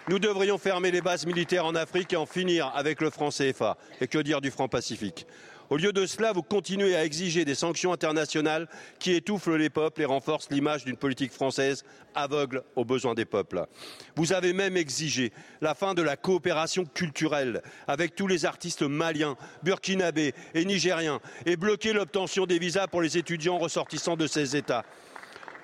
Nous 0.08 0.20
devrions 0.20 0.56
fermer 0.56 0.92
les 0.92 1.00
bases 1.00 1.26
militaires 1.26 1.66
en 1.66 1.74
Afrique 1.74 2.12
et 2.12 2.16
en 2.16 2.26
finir 2.26 2.70
avec 2.76 3.00
le 3.00 3.10
franc 3.10 3.30
CFA. 3.30 3.76
Et 4.00 4.06
que 4.06 4.18
dire 4.18 4.40
du 4.40 4.52
franc 4.52 4.68
Pacifique? 4.68 5.26
Au 5.68 5.76
lieu 5.76 5.92
de 5.92 6.06
cela, 6.06 6.32
vous 6.32 6.44
continuez 6.44 6.94
à 6.94 7.04
exiger 7.04 7.44
des 7.44 7.56
sanctions 7.56 7.92
internationales 7.92 8.68
qui 9.00 9.14
étouffent 9.14 9.48
les 9.48 9.68
peuples 9.68 10.00
et 10.02 10.04
renforcent 10.04 10.48
l'image 10.50 10.84
d'une 10.84 10.96
politique 10.96 11.32
française 11.32 11.84
aveugle 12.14 12.62
aux 12.76 12.84
besoins 12.84 13.14
des 13.14 13.24
peuples. 13.24 13.66
Vous 14.14 14.32
avez 14.32 14.52
même 14.52 14.76
exigé 14.76 15.32
la 15.60 15.74
fin 15.74 15.94
de 15.94 16.02
la 16.02 16.16
coopération 16.16 16.84
culturelle 16.84 17.60
avec 17.88 18.14
tous 18.14 18.28
les 18.28 18.44
artistes 18.44 18.82
maliens, 18.82 19.36
burkinabés 19.64 20.34
et 20.54 20.64
nigériens 20.64 21.20
et 21.46 21.56
bloqué 21.56 21.92
l'obtention 21.92 22.46
des 22.46 22.60
visas 22.60 22.86
pour 22.86 23.02
les 23.02 23.18
étudiants 23.18 23.58
ressortissants 23.58 24.16
de 24.16 24.28
ces 24.28 24.54
États. 24.54 24.84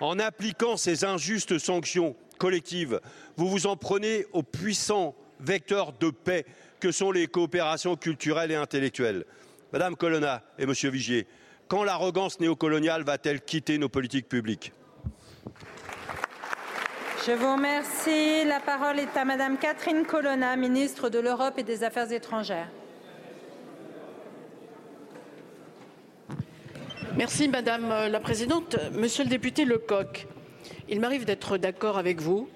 En 0.01 0.19
appliquant 0.19 0.77
ces 0.77 1.05
injustes 1.05 1.60
sanctions 1.60 2.16
collectives, 2.43 3.01
vous 3.36 3.48
vous 3.48 3.69
en 3.69 3.77
prenez 3.77 4.27
aux 4.32 4.43
puissants 4.43 5.14
vecteurs 5.39 5.93
de 5.93 6.10
paix 6.10 6.44
que 6.81 6.90
sont 6.90 7.12
les 7.12 7.28
coopérations 7.28 7.94
culturelles 7.94 8.51
et 8.51 8.56
intellectuelles. 8.56 9.24
Madame 9.73 9.94
Colonna 9.94 10.43
et 10.59 10.66
Monsieur 10.66 10.90
Vigier, 10.90 11.28
quand 11.69 11.85
l'arrogance 11.85 12.40
néocoloniale 12.40 13.05
va-t-elle 13.05 13.43
quitter 13.43 13.78
nos 13.78 13.89
politiques 13.89 14.28
publiques? 14.28 14.73
Je 17.24 17.31
vous 17.31 17.52
remercie. 17.52 18.44
La 18.44 18.59
parole 18.59 18.98
est 18.98 19.16
à 19.16 19.24
Madame 19.24 19.56
Catherine 19.56 20.05
Colonna, 20.05 20.56
ministre 20.56 21.10
de 21.10 21.20
l'Europe 21.20 21.55
et 21.59 21.62
des 21.62 21.85
Affaires 21.85 22.10
étrangères. 22.10 22.69
Merci 27.16 27.47
Madame 27.47 27.89
la 28.10 28.19
Présidente. 28.19 28.77
Monsieur 28.94 29.23
le 29.23 29.31
député 29.31 29.64
Lecoq, 29.64 30.27
il 30.88 31.00
m'arrive 31.00 31.24
d'être 31.24 31.56
d'accord 31.59 31.98
avec 31.98 32.20
vous. 32.20 32.48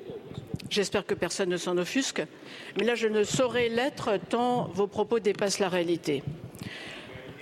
J'espère 0.71 1.07
que 1.07 1.15
personne 1.15 1.49
ne 1.49 1.57
s'en 1.57 1.79
offusque. 1.79 2.23
Mais 2.79 2.85
là, 2.85 2.95
je 2.95 3.07
ne 3.09 3.23
saurais 3.25 3.69
l'être 3.69 4.19
tant 4.29 4.65
vos 4.69 4.87
propos 4.87 5.21
dépassent 5.21 5.59
la 5.61 5.69
réalité. 5.69 6.23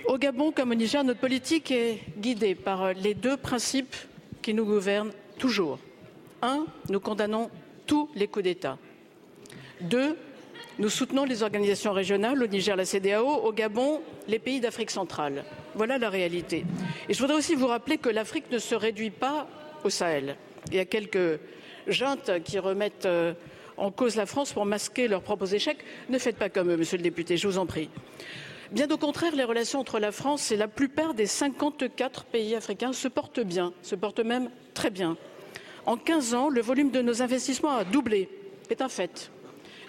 Au 0.07 0.17
Gabon 0.17 0.51
comme 0.51 0.71
au 0.71 0.75
Niger, 0.75 1.03
notre 1.03 1.19
politique 1.19 1.71
est 1.71 1.99
guidée 2.19 2.53
par 2.53 2.93
les 2.93 3.15
deux 3.15 3.37
principes 3.37 3.95
qui 4.43 4.53
nous 4.53 4.65
gouvernent 4.65 5.11
toujours. 5.39 5.79
Un, 6.43 6.65
nous 6.89 6.99
condamnons 6.99 7.49
tous 7.87 8.09
les 8.15 8.27
coups 8.27 8.43
d'État. 8.43 8.77
Deux, 9.81 10.15
nous 10.77 10.89
soutenons 10.89 11.23
les 11.25 11.41
organisations 11.41 11.93
régionales, 11.93 12.41
au 12.43 12.47
Niger 12.47 12.75
la 12.75 12.85
CDAO, 12.85 13.25
au 13.27 13.51
Gabon 13.51 14.01
les 14.27 14.39
pays 14.39 14.59
d'Afrique 14.59 14.91
centrale. 14.91 15.43
Voilà 15.73 15.97
la 15.97 16.09
réalité. 16.09 16.65
Et 17.09 17.13
je 17.13 17.19
voudrais 17.19 17.37
aussi 17.37 17.55
vous 17.55 17.67
rappeler 17.67 17.97
que 17.97 18.09
l'Afrique 18.09 18.51
ne 18.51 18.59
se 18.59 18.75
réduit 18.75 19.09
pas 19.09 19.47
au 19.83 19.89
Sahel. 19.89 20.35
Il 20.71 20.77
y 20.77 20.79
a 20.79 20.85
quelques 20.85 21.39
juntes 21.87 22.31
qui 22.43 22.59
remettent 22.59 23.05
euh, 23.05 23.33
en 23.77 23.91
cause 23.91 24.15
la 24.15 24.25
France 24.25 24.53
pour 24.53 24.65
masquer 24.65 25.07
leurs 25.07 25.21
propres 25.21 25.53
échecs. 25.53 25.79
Ne 26.09 26.17
faites 26.17 26.37
pas 26.37 26.49
comme 26.49 26.71
eux, 26.71 26.77
monsieur 26.77 26.97
le 26.97 27.03
député, 27.03 27.37
je 27.37 27.47
vous 27.47 27.57
en 27.57 27.65
prie. 27.65 27.89
Bien 28.71 28.89
au 28.89 28.97
contraire, 28.97 29.35
les 29.35 29.43
relations 29.43 29.79
entre 29.79 29.99
la 29.99 30.11
France 30.11 30.51
et 30.51 30.57
la 30.57 30.67
plupart 30.67 31.13
des 31.13 31.27
54 31.27 32.25
pays 32.25 32.55
africains 32.55 32.93
se 32.93 33.07
portent 33.07 33.41
bien, 33.41 33.73
se 33.83 33.95
portent 33.95 34.21
même 34.21 34.49
très 34.73 34.89
bien. 34.89 35.17
En 35.85 35.97
15 35.97 36.33
ans, 36.33 36.49
le 36.49 36.61
volume 36.61 36.89
de 36.89 37.01
nos 37.01 37.21
investissements 37.21 37.77
a 37.77 37.83
doublé, 37.83 38.27
c'est 38.67 38.81
un 38.81 38.89
fait. 38.89 39.31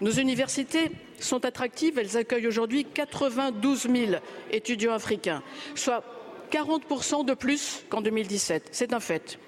Nos 0.02 0.10
universités 0.10 0.90
sont 1.18 1.46
attractives, 1.46 1.98
elles 1.98 2.18
accueillent 2.18 2.46
aujourd'hui 2.46 2.84
92 2.84 3.88
000 3.90 4.12
étudiants 4.50 4.92
africains, 4.92 5.42
soit 5.74 6.04
40 6.50 7.26
de 7.26 7.34
plus 7.34 7.82
qu'en 7.88 8.02
2017, 8.02 8.68
c'est 8.72 8.92
un 8.92 9.00
fait. 9.00 9.38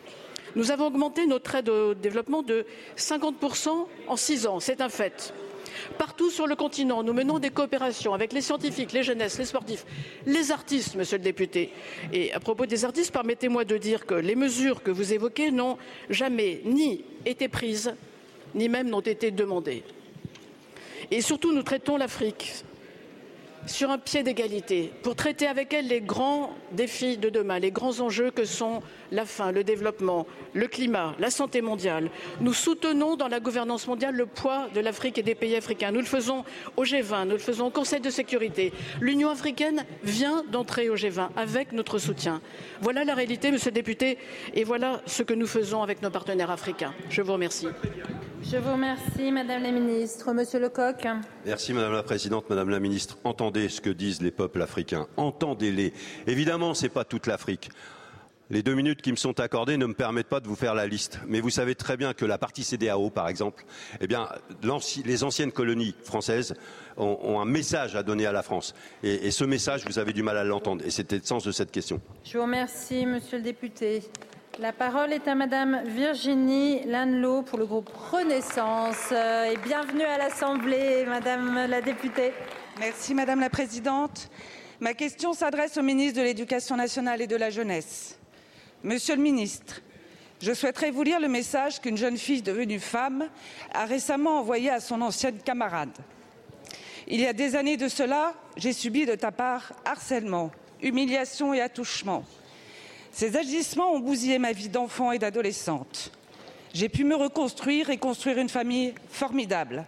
Nous 0.59 0.73
avons 0.73 0.89
augmenté 0.89 1.25
notre 1.25 1.55
aide 1.55 1.69
au 1.69 1.95
développement 1.95 2.43
de 2.43 2.67
50 2.97 3.37
en 4.09 4.17
six 4.17 4.45
ans, 4.45 4.59
c'est 4.59 4.81
un 4.81 4.89
fait. 4.89 5.33
Partout 5.99 6.31
sur 6.31 6.49
le 6.49 6.57
continent, 6.57 7.05
nous 7.05 7.13
menons 7.13 7.39
des 7.39 7.51
coopérations 7.51 8.13
avec 8.13 8.33
les 8.33 8.41
scientifiques, 8.41 8.91
les 8.91 9.05
jeunesses, 9.05 9.39
les 9.39 9.45
sportifs, 9.45 9.87
les 10.27 10.51
artistes, 10.51 10.97
monsieur 10.97 11.19
le 11.19 11.23
député. 11.23 11.71
Et 12.13 12.33
à 12.33 12.41
propos 12.41 12.67
des 12.67 12.85
artistes, 12.85 13.13
permettez-moi 13.13 13.65
de 13.65 13.77
dire 13.77 14.05
que 14.05 14.15
les 14.15 14.35
mesures 14.35 14.83
que 14.83 14.91
vous 14.91 15.13
évoquez 15.13 15.53
n'ont 15.53 15.79
jamais 16.11 16.61
ni 16.65 17.05
été 17.25 17.47
prises, 17.47 17.95
ni 18.57 18.69
même 18.69 18.91
n'ont 18.91 18.99
été 18.99 19.31
demandées. 19.31 19.85
Et 21.13 21.21
surtout, 21.21 21.53
nous 21.53 21.63
traitons 21.63 21.97
l'Afrique 21.97 22.65
sur 23.69 23.91
un 23.91 23.99
pied 23.99 24.23
d'égalité 24.23 24.93
pour 25.03 25.15
traiter 25.15 25.47
avec 25.47 25.73
elle 25.73 25.87
les 25.89 26.01
grands 26.01 26.51
défis 26.73 27.19
de 27.19 27.29
demain, 27.29 27.59
les 27.59 27.71
grands 27.71 28.01
enjeux 28.01 28.31
que 28.31 28.45
sont 28.45 28.83
la 29.13 29.25
faim, 29.25 29.53
le 29.53 29.65
développement, 29.65 30.27
le 30.55 30.67
climat, 30.67 31.15
la 31.19 31.31
santé 31.31 31.61
mondiale. 31.61 32.11
Nous 32.41 32.53
soutenons 32.53 33.17
dans 33.17 33.29
la 33.29 33.41
gouvernance 33.41 33.87
mondiale 33.87 34.15
le 34.15 34.27
poids 34.27 34.69
de 34.75 34.81
l'Afrique 34.81 35.19
et 35.19 35.23
des 35.23 35.35
pays 35.35 35.57
africains. 35.57 35.93
Nous 35.93 36.01
le 36.01 36.07
faisons 36.07 36.45
au 36.77 36.85
G20, 36.85 37.25
nous 37.25 37.33
le 37.33 37.39
faisons 37.39 37.67
au 37.67 37.71
Conseil 37.71 38.01
de 38.01 38.11
sécurité. 38.11 38.73
L'Union 39.01 39.31
africaine 39.31 39.85
vient 40.03 40.43
d'entrer 40.51 40.89
au 40.89 40.97
G20 40.97 41.29
avec 41.37 41.73
notre 41.73 41.99
soutien. 41.99 42.41
Voilà 42.81 43.05
la 43.05 43.15
réalité, 43.15 43.51
monsieur 43.51 43.71
le 43.71 43.75
député, 43.75 44.19
et 44.55 44.65
voilà 44.65 45.03
ce 45.07 45.23
que 45.23 45.35
nous 45.35 45.47
faisons 45.47 45.83
avec 45.83 46.03
nos 46.03 46.11
partenaires 46.11 46.51
africains. 46.51 46.95
Je 47.11 47.23
vous 47.23 47.33
remercie. 47.33 47.69
Je 48.43 48.57
vous 48.57 48.73
remercie, 48.73 49.31
Madame 49.33 49.63
la 49.63 49.73
Ministre. 49.73 50.33
Monsieur 50.33 50.61
Lecoq. 50.61 51.07
Merci 51.45 51.73
Madame 51.73 51.93
la 51.93 52.03
Présidente, 52.03 52.49
Madame 52.49 52.71
la 52.71 52.81
Ministre. 52.81 53.19
Entendez 53.25 53.69
ce 53.69 53.81
que 53.81 53.91
disent 53.91 54.23
les 54.23 54.31
peuples 54.31 54.63
africains. 54.63 55.07
Entendez-les. 55.17 55.93
Évidemment, 56.27 56.73
ce 56.75 56.85
n'est 56.85 56.89
pas 56.89 57.05
toute 57.05 57.27
l'Afrique. 57.27 57.71
Les 58.51 58.63
deux 58.63 58.75
minutes 58.75 59.03
qui 59.03 59.11
me 59.11 59.17
sont 59.17 59.39
accordées 59.41 59.77
ne 59.77 59.85
me 59.85 59.93
permettent 59.93 60.29
pas 60.29 60.41
de 60.41 60.49
vous 60.49 60.57
faire 60.57 60.75
la 60.75 60.87
liste. 60.87 61.21
Mais 61.27 61.41
vous 61.41 61.51
savez 61.51 61.75
très 61.75 61.99
bien 61.99 62.15
que 62.15 62.25
la 62.25 62.39
partie 62.39 62.65
CDAO, 62.65 63.11
par 63.11 63.29
exemple, 63.29 63.65
eh 64.01 64.07
bien, 64.07 64.29
les 65.05 65.25
anciennes 65.25 65.53
colonies 65.53 65.95
françaises 66.03 66.55
ont, 66.97 67.19
ont, 67.21 67.41
un 67.41 67.45
message 67.45 67.97
à 67.97 68.03
donner 68.03 68.25
à 68.25 68.33
la 68.33 68.43
France. 68.43 68.75
Et, 69.03 69.27
et 69.27 69.31
ce 69.31 69.45
message, 69.45 69.85
vous 69.87 69.99
avez 69.99 70.15
du 70.15 70.23
mal 70.23 70.39
à 70.39 70.45
l'entendre. 70.45 70.83
Et 70.87 70.91
c'était 70.91 71.19
le 71.19 71.25
sens 71.25 71.45
de 71.45 71.53
cette 71.53 71.71
question. 71.71 72.01
Je 72.25 72.39
vous 72.39 72.45
remercie, 72.45 73.05
Monsieur 73.05 73.37
le 73.37 73.45
député. 73.45 74.03
La 74.57 74.73
parole 74.73 75.13
est 75.13 75.29
à 75.29 75.37
Madame 75.37 75.83
Virginie 75.85 76.83
Lanlot 76.85 77.43
pour 77.43 77.59
le 77.59 77.67
groupe 77.67 77.91
Renaissance. 78.11 79.13
Et 79.13 79.57
bienvenue 79.65 80.03
à 80.03 80.19
l'Assemblée, 80.19 81.05
Madame 81.07 81.67
la 81.69 81.81
députée. 81.81 82.33
Merci 82.81 83.15
Madame 83.15 83.39
la 83.39 83.51
Présidente. 83.51 84.29
Ma 84.81 84.95
question 84.95 85.33
s'adresse 85.33 85.77
au 85.77 85.83
ministre 85.83 86.19
de 86.19 86.25
l'Éducation 86.25 86.75
nationale 86.77 87.23
et 87.23 87.29
de 87.29 87.37
la 87.37 87.51
jeunesse. 87.51 88.19
Monsieur 88.83 89.15
le 89.15 89.23
ministre, 89.23 89.81
je 90.43 90.53
souhaiterais 90.53 90.91
vous 90.91 91.05
lire 91.05 91.21
le 91.21 91.29
message 91.29 91.81
qu'une 91.81 91.97
jeune 91.97 92.17
fille 92.17 92.43
devenue 92.43 92.81
femme 92.81 93.29
a 93.73 93.85
récemment 93.85 94.41
envoyé 94.41 94.71
à 94.71 94.81
son 94.81 95.03
ancienne 95.03 95.39
camarade. 95.39 95.97
Il 97.07 97.21
y 97.21 97.27
a 97.27 97.33
des 97.33 97.55
années 97.55 97.77
de 97.77 97.87
cela, 97.87 98.35
j'ai 98.57 98.73
subi 98.73 99.07
de 99.07 99.15
ta 99.15 99.31
part 99.31 99.73
harcèlement, 99.85 100.51
humiliation 100.83 101.55
et 101.55 101.61
attouchement. 101.61 102.25
Ces 103.19 103.37
agissements 103.37 103.95
ont 103.95 103.99
bousillé 103.99 104.39
ma 104.39 104.53
vie 104.53 104.69
d'enfant 104.69 105.11
et 105.11 105.19
d'adolescente. 105.19 106.13
J'ai 106.73 106.89
pu 106.89 107.03
me 107.03 107.17
reconstruire 107.17 107.91
et 107.91 107.97
construire 107.97 108.39
une 108.39 108.49
famille 108.49 108.95
formidable. 109.11 109.87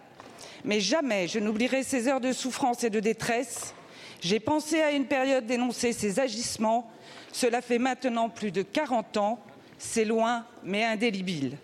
Mais 0.64 0.80
jamais 0.80 1.28
je 1.28 1.38
n'oublierai 1.38 1.84
ces 1.84 2.08
heures 2.08 2.20
de 2.20 2.32
souffrance 2.32 2.82
et 2.82 2.90
de 2.90 2.98
détresse. 2.98 3.72
J'ai 4.20 4.40
pensé 4.40 4.80
à 4.82 4.90
une 4.90 5.04
période 5.04 5.46
d'énoncer 5.46 5.92
ces 5.92 6.18
agissements. 6.18 6.90
Cela 7.30 7.62
fait 7.62 7.78
maintenant 7.78 8.30
plus 8.30 8.50
de 8.50 8.62
40 8.62 9.16
ans. 9.18 9.38
C'est 9.78 10.04
loin, 10.04 10.44
mais 10.64 10.82
indélébile. 10.82 11.56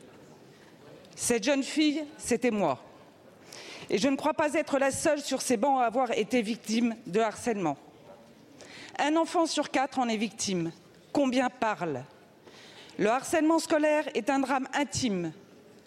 Cette 1.17 1.43
jeune 1.43 1.65
fille, 1.65 2.05
c'était 2.17 2.53
moi. 2.53 2.79
Et 3.91 3.99
je 3.99 4.07
ne 4.07 4.15
crois 4.15 4.35
pas 4.35 4.55
être 4.55 4.79
la 4.79 4.93
seule 4.93 5.21
sur 5.21 5.43
ces 5.43 5.57
bancs 5.57 5.81
à 5.81 5.87
avoir 5.87 6.13
été 6.13 6.43
victime 6.43 6.95
de 7.09 7.19
harcèlement. 7.19 7.77
Un 9.01 9.17
enfant 9.17 9.47
sur 9.47 9.73
quatre 9.73 9.99
en 9.99 10.09
est 10.09 10.17
victime 10.17 10.71
combien 11.17 11.49
parlent. 11.49 12.05
Le 12.99 13.09
harcèlement 13.09 13.59
scolaire 13.59 14.05
est 14.15 14.29
un 14.29 14.39
drame 14.39 14.69
intime, 14.75 15.33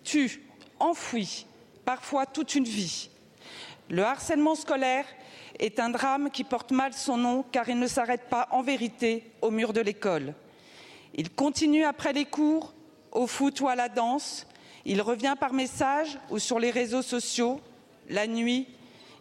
tue, 0.03 0.41
enfoui, 0.79 1.45
parfois 1.85 2.25
toute 2.25 2.55
une 2.55 2.63
vie. 2.63 3.11
Le 3.91 4.03
harcèlement 4.03 4.55
scolaire 4.55 5.05
est 5.59 5.79
un 5.79 5.91
drame 5.91 6.31
qui 6.31 6.43
porte 6.43 6.71
mal 6.71 6.93
son 6.93 7.17
nom 7.17 7.45
car 7.51 7.69
il 7.69 7.77
ne 7.77 7.85
s'arrête 7.85 8.27
pas 8.27 8.47
en 8.49 8.63
vérité 8.63 9.23
au 9.43 9.51
mur 9.51 9.71
de 9.71 9.81
l'école. 9.81 10.33
Il 11.13 11.29
continue 11.29 11.83
après 11.83 12.11
les 12.11 12.25
cours, 12.25 12.73
au 13.11 13.27
foot 13.27 13.61
ou 13.61 13.67
à 13.67 13.75
la 13.75 13.87
danse. 13.87 14.47
Il 14.83 14.99
revient 14.99 15.35
par 15.39 15.53
message 15.53 16.17
ou 16.31 16.39
sur 16.39 16.57
les 16.57 16.71
réseaux 16.71 17.03
sociaux. 17.03 17.61
La 18.09 18.25
nuit, 18.25 18.67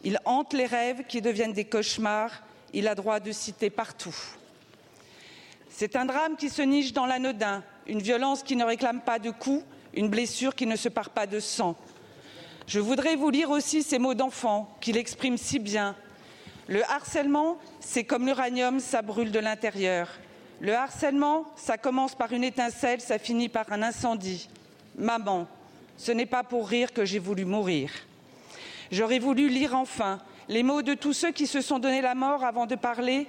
il 0.05 0.19
hante 0.25 0.55
les 0.55 0.65
rêves 0.65 1.05
qui 1.07 1.21
deviennent 1.21 1.53
des 1.53 1.67
cauchemars. 1.67 2.43
Il 2.73 2.89
a 2.89 2.95
droit 2.95 3.21
de 3.21 3.31
citer 3.31 3.69
partout. 3.69 4.38
C'est 5.81 5.95
un 5.95 6.07
drame 6.07 6.35
qui 6.35 6.49
se 6.49 6.61
niche 6.61 6.93
dans 6.93 7.07
l'anodin, 7.07 7.63
une 7.87 8.03
violence 8.03 8.43
qui 8.43 8.57
ne 8.57 8.65
réclame 8.65 9.01
pas 9.01 9.21
de 9.21 9.31
coups, 9.31 9.65
une 9.95 10.09
blessure 10.09 10.57
qui 10.57 10.67
ne 10.67 10.75
se 10.75 10.89
part 10.89 11.11
pas 11.11 11.29
de 11.29 11.39
sang. 11.39 11.77
Je 12.67 12.81
voudrais 12.81 13.15
vous 13.15 13.31
lire 13.31 13.51
aussi 13.51 13.85
ces 13.85 14.01
mots 14.01 14.15
d'enfant 14.15 14.77
qu'il 14.81 14.97
exprime 14.97 15.39
si 15.39 15.61
bien. 15.61 15.95
Le 16.67 16.83
harcèlement, 16.91 17.59
c'est 17.79 18.03
comme 18.03 18.27
l'uranium, 18.27 18.81
ça 18.81 19.03
brûle 19.03 19.31
de 19.31 19.39
l'intérieur. 19.39 20.09
Le 20.61 20.75
harcèlement, 20.75 21.45
ça 21.55 21.79
commence 21.79 22.17
par 22.17 22.33
une 22.33 22.43
étincelle, 22.43 23.01
ça 23.01 23.21
finit 23.21 23.49
par 23.49 23.71
un 23.71 23.83
incendie. 23.83 24.49
Maman, 24.97 25.47
Ce 25.97 26.11
n'est 26.11 26.27
pas 26.27 26.43
pour 26.43 26.69
rire 26.69 26.93
que 26.93 27.05
j'ai 27.05 27.21
voulu 27.21 27.45
mourir. 27.45 27.93
J'aurais 28.91 29.21
voulu 29.21 29.49
lire 29.49 29.77
enfin 29.77 30.19
les 30.49 30.65
mots 30.65 30.83
de 30.83 30.95
tous 30.95 31.13
ceux 31.13 31.31
qui 31.31 31.47
se 31.47 31.61
sont 31.61 31.79
donné 31.79 32.01
la 32.01 32.17
mort 32.17 32.43
avant 32.43 32.67
de 32.67 32.75
parler, 32.75 33.29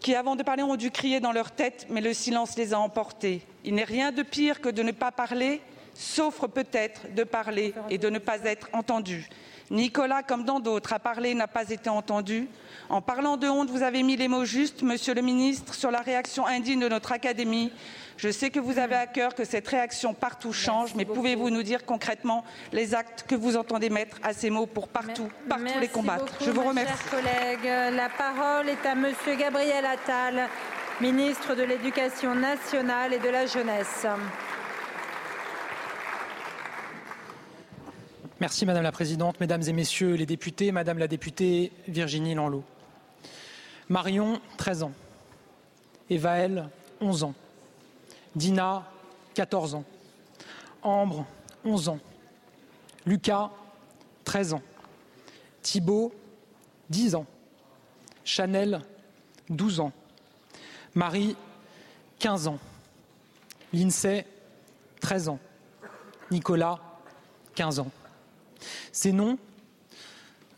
qui 0.00 0.14
avant 0.14 0.36
de 0.36 0.42
parler 0.42 0.62
ont 0.62 0.76
dû 0.76 0.90
crier 0.90 1.20
dans 1.20 1.32
leur 1.32 1.50
tête, 1.50 1.86
mais 1.90 2.00
le 2.00 2.14
silence 2.14 2.56
les 2.56 2.72
a 2.72 2.78
emportés. 2.78 3.42
Il 3.64 3.74
n'est 3.74 3.84
rien 3.84 4.12
de 4.12 4.22
pire 4.22 4.60
que 4.60 4.68
de 4.68 4.82
ne 4.82 4.92
pas 4.92 5.12
parler, 5.12 5.60
sauf 5.94 6.46
peut-être 6.46 7.12
de 7.14 7.24
parler 7.24 7.74
et 7.90 7.98
de 7.98 8.08
ne 8.08 8.18
pas 8.18 8.38
être 8.44 8.68
entendu. 8.72 9.28
Nicolas, 9.70 10.22
comme 10.22 10.44
dans 10.44 10.60
d'autres, 10.60 10.92
a 10.94 10.98
parlé 10.98 11.34
n'a 11.34 11.46
pas 11.46 11.68
été 11.68 11.90
entendu. 11.90 12.48
En 12.88 13.02
parlant 13.02 13.36
de 13.36 13.46
honte, 13.48 13.68
vous 13.70 13.82
avez 13.82 14.02
mis 14.02 14.16
les 14.16 14.28
mots 14.28 14.44
justes, 14.46 14.82
Monsieur 14.82 15.12
le 15.14 15.20
ministre, 15.20 15.74
sur 15.74 15.90
la 15.90 16.00
réaction 16.00 16.46
indigne 16.46 16.80
de 16.80 16.88
notre 16.88 17.12
Académie. 17.12 17.70
Je 18.16 18.30
sais 18.30 18.50
que 18.50 18.58
vous 18.58 18.78
avez 18.78 18.94
à 18.96 19.06
cœur 19.06 19.34
que 19.34 19.44
cette 19.44 19.68
réaction 19.68 20.14
partout 20.14 20.52
change, 20.52 20.94
mais 20.94 21.04
pouvez-vous 21.04 21.50
nous 21.50 21.62
dire 21.62 21.84
concrètement 21.84 22.44
les 22.72 22.94
actes 22.94 23.24
que 23.28 23.34
vous 23.34 23.56
entendez 23.56 23.90
mettre 23.90 24.16
à 24.22 24.32
ces 24.32 24.48
mots 24.50 24.66
pour 24.66 24.88
partout, 24.88 25.28
partout 25.48 25.64
Merci 25.64 25.80
les 25.80 25.88
combattre? 25.88 26.24
beaucoup, 26.24 26.44
Je 26.44 26.50
vous 26.50 26.62
remercie. 26.62 27.04
collègue. 27.10 27.94
La 27.94 28.08
parole 28.08 28.68
est 28.70 28.84
à 28.86 28.94
Monsieur 28.94 29.34
Gabriel 29.36 29.84
Attal, 29.84 30.48
ministre 31.00 31.54
de 31.54 31.62
l'Éducation 31.62 32.34
nationale 32.34 33.12
et 33.12 33.18
de 33.18 33.28
la 33.28 33.46
jeunesse. 33.46 34.06
Merci 38.40 38.66
Madame 38.66 38.84
la 38.84 38.92
Présidente, 38.92 39.40
Mesdames 39.40 39.64
et 39.66 39.72
Messieurs 39.72 40.14
les 40.14 40.24
députés, 40.24 40.70
Madame 40.70 40.98
la 40.98 41.08
députée 41.08 41.72
Virginie 41.88 42.36
Lanlot. 42.36 42.62
Marion, 43.88 44.40
13 44.58 44.84
ans. 44.84 44.92
Evaël, 46.08 46.68
11 47.00 47.24
ans. 47.24 47.34
Dina, 48.36 48.88
14 49.34 49.74
ans. 49.74 49.84
Ambre, 50.82 51.26
11 51.64 51.88
ans. 51.88 51.98
Lucas, 53.06 53.50
13 54.22 54.52
ans. 54.54 54.62
Thibault, 55.60 56.12
10 56.90 57.16
ans. 57.16 57.26
Chanel, 58.22 58.82
12 59.48 59.80
ans. 59.80 59.92
Marie, 60.94 61.34
15 62.20 62.46
ans. 62.46 62.58
Lindsay, 63.72 64.24
13 65.00 65.28
ans. 65.30 65.40
Nicolas, 66.30 66.78
15 67.56 67.80
ans. 67.80 67.90
Ces 68.98 69.12
noms, 69.12 69.38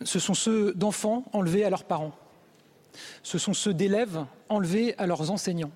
ce 0.02 0.18
sont 0.18 0.32
ceux 0.32 0.72
d'enfants 0.72 1.26
enlevés 1.34 1.62
à 1.62 1.68
leurs 1.68 1.84
parents. 1.84 2.16
Ce 3.22 3.36
sont 3.36 3.52
ceux 3.52 3.74
d'élèves 3.74 4.24
enlevés 4.48 4.96
à 4.96 5.06
leurs 5.06 5.30
enseignants. 5.30 5.72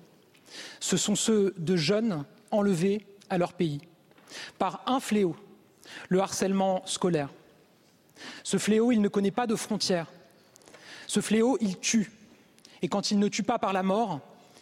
Ce 0.79 0.97
sont 0.97 1.13
ceux 1.13 1.53
de 1.59 1.75
jeunes 1.75 2.25
enlevés 2.49 3.05
à 3.29 3.37
leur 3.37 3.53
pays. 3.53 3.81
Par 4.57 4.81
un 4.87 4.99
fléau, 4.99 5.35
le 6.09 6.19
harcèlement 6.21 6.81
scolaire. 6.87 7.29
Ce 8.43 8.57
fléau, 8.57 8.91
il 8.91 8.99
ne 8.99 9.09
connaît 9.09 9.29
pas 9.29 9.45
de 9.45 9.55
frontières. 9.55 10.07
Ce 11.05 11.19
fléau, 11.19 11.59
il 11.61 11.77
tue. 11.77 12.11
Et 12.81 12.87
quand 12.87 13.11
il 13.11 13.19
ne 13.19 13.27
tue 13.27 13.43
pas 13.43 13.59
par 13.59 13.73
la 13.73 13.83
mort, 13.83 14.21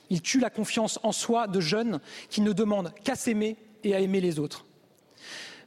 il 0.09 0.21
tue 0.21 0.41
la 0.41 0.49
confiance 0.49 0.99
en 1.03 1.13
soi 1.13 1.47
de 1.47 1.61
jeunes 1.61 2.01
qui 2.29 2.41
ne 2.41 2.51
demandent 2.51 2.93
qu'à 3.05 3.15
s'aimer 3.15 3.55
et 3.85 3.95
à 3.95 4.01
aimer 4.01 4.19
les 4.19 4.39
autres. 4.39 4.65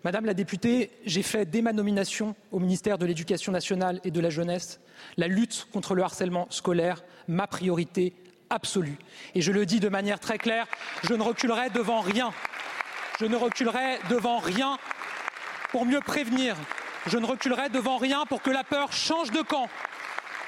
Madame 0.04 0.26
la 0.26 0.34
députée, 0.34 0.90
j'ai 1.04 1.22
fait 1.22 1.46
dès 1.46 1.62
ma 1.62 1.72
nomination 1.72 2.36
au 2.52 2.58
ministère 2.58 2.98
de 2.98 3.06
l'Éducation 3.06 3.52
nationale 3.52 4.00
et 4.04 4.10
de 4.10 4.20
la 4.20 4.30
jeunesse 4.30 4.80
la 5.16 5.28
lutte 5.28 5.66
contre 5.72 5.94
le 5.94 6.02
harcèlement 6.02 6.46
scolaire 6.50 7.02
ma 7.28 7.46
priorité 7.46 8.14
absolue. 8.50 8.98
Et 9.34 9.40
je 9.40 9.52
le 9.52 9.66
dis 9.66 9.80
de 9.80 9.88
manière 9.88 10.20
très 10.20 10.38
claire, 10.38 10.66
je 11.02 11.14
ne 11.14 11.22
reculerai 11.22 11.70
devant 11.70 12.00
rien. 12.00 12.32
Je 13.18 13.26
ne 13.26 13.36
reculerai 13.36 13.98
devant 14.10 14.38
rien 14.38 14.78
pour 15.70 15.86
mieux 15.86 16.00
prévenir. 16.00 16.56
Je 17.06 17.18
ne 17.18 17.26
reculerai 17.26 17.68
devant 17.68 17.96
rien 17.96 18.24
pour 18.26 18.42
que 18.42 18.50
la 18.50 18.64
peur 18.64 18.92
change 18.92 19.30
de 19.30 19.42
camp. 19.42 19.68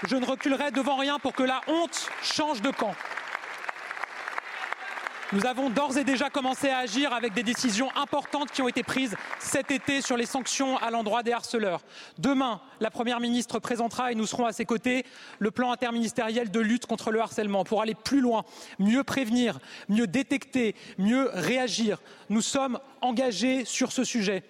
Je 0.07 0.17
ne 0.17 0.27
reculerai 0.27 0.71
devant 0.71 0.97
rien 0.97 1.19
pour 1.19 1.33
que 1.33 1.43
la 1.43 1.61
honte 1.67 2.11
change 2.23 2.63
de 2.63 2.71
camp. 2.71 2.95
Nous 5.35 5.45
avons 5.45 5.69
d'ores 5.69 5.99
et 5.99 6.05
déjà 6.05 6.31
commencé 6.31 6.71
à 6.71 6.79
agir 6.79 7.13
avec 7.13 7.35
des 7.35 7.43
décisions 7.43 7.95
importantes 7.97 8.51
qui 8.51 8.63
ont 8.63 8.69
été 8.69 8.83
prises 8.83 9.15
cet 9.39 9.71
été 9.71 10.01
sur 10.01 10.17
les 10.17 10.25
sanctions 10.25 10.79
à 10.79 10.91
l'endroit 10.91 11.23
des 11.23 11.33
harceleurs. 11.33 11.83
Demain, 12.17 12.63
la 12.81 12.91
Première 12.91 13.21
ministre 13.21 13.59
présentera, 13.59 14.11
et 14.11 14.15
nous 14.15 14.25
serons 14.25 14.47
à 14.47 14.53
ses 14.53 14.65
côtés, 14.65 15.05
le 15.39 15.51
plan 15.51 15.71
interministériel 15.71 16.51
de 16.51 16.61
lutte 16.61 16.87
contre 16.87 17.11
le 17.11 17.21
harcèlement 17.21 17.65
pour 17.65 17.83
aller 17.83 17.95
plus 17.95 18.23
loin, 18.23 18.45
mieux 18.79 19.05
prévenir, 19.05 19.59
mieux 19.91 20.07
détecter, 20.07 20.75
mieux 20.97 21.29
réagir. 21.35 22.01
Nous 22.31 22.41
sommes 22.41 22.79
engagés 23.03 23.67
sur 23.67 23.93
ce 23.93 24.05
sujet. 24.05 24.45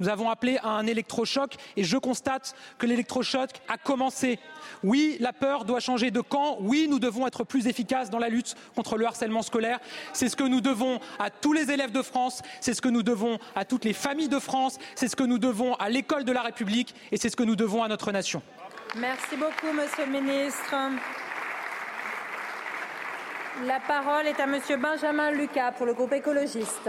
Nous 0.00 0.08
avons 0.08 0.30
appelé 0.30 0.58
à 0.62 0.70
un 0.70 0.86
électrochoc 0.86 1.54
et 1.76 1.84
je 1.84 1.98
constate 1.98 2.54
que 2.78 2.86
l'électrochoc 2.86 3.50
a 3.68 3.76
commencé. 3.76 4.38
Oui, 4.82 5.18
la 5.20 5.34
peur 5.34 5.66
doit 5.66 5.80
changer 5.80 6.10
de 6.10 6.22
camp. 6.22 6.56
Oui, 6.60 6.86
nous 6.88 6.98
devons 6.98 7.26
être 7.26 7.44
plus 7.44 7.66
efficaces 7.66 8.08
dans 8.08 8.18
la 8.18 8.30
lutte 8.30 8.56
contre 8.74 8.96
le 8.96 9.06
harcèlement 9.06 9.42
scolaire. 9.42 9.78
C'est 10.14 10.30
ce 10.30 10.36
que 10.36 10.44
nous 10.44 10.62
devons 10.62 11.00
à 11.18 11.30
tous 11.30 11.52
les 11.52 11.70
élèves 11.70 11.92
de 11.92 12.02
France, 12.02 12.40
c'est 12.60 12.72
ce 12.72 12.80
que 12.80 12.88
nous 12.88 13.02
devons 13.02 13.38
à 13.54 13.66
toutes 13.66 13.84
les 13.84 13.92
familles 13.92 14.28
de 14.28 14.38
France, 14.38 14.78
c'est 14.94 15.08
ce 15.08 15.16
que 15.16 15.22
nous 15.22 15.38
devons 15.38 15.74
à 15.74 15.90
l'école 15.90 16.24
de 16.24 16.32
la 16.32 16.42
République 16.42 16.94
et 17.12 17.18
c'est 17.18 17.28
ce 17.28 17.36
que 17.36 17.42
nous 17.42 17.56
devons 17.56 17.82
à 17.82 17.88
notre 17.88 18.10
nation. 18.10 18.42
Merci 18.96 19.36
beaucoup, 19.36 19.72
Monsieur 19.74 20.06
le 20.06 20.12
ministre. 20.20 20.74
La 23.66 23.80
parole 23.80 24.26
est 24.26 24.40
à 24.40 24.46
Monsieur 24.46 24.76
Benjamin 24.78 25.30
Lucas 25.32 25.72
pour 25.72 25.84
le 25.84 25.92
groupe 25.92 26.12
écologiste. 26.12 26.88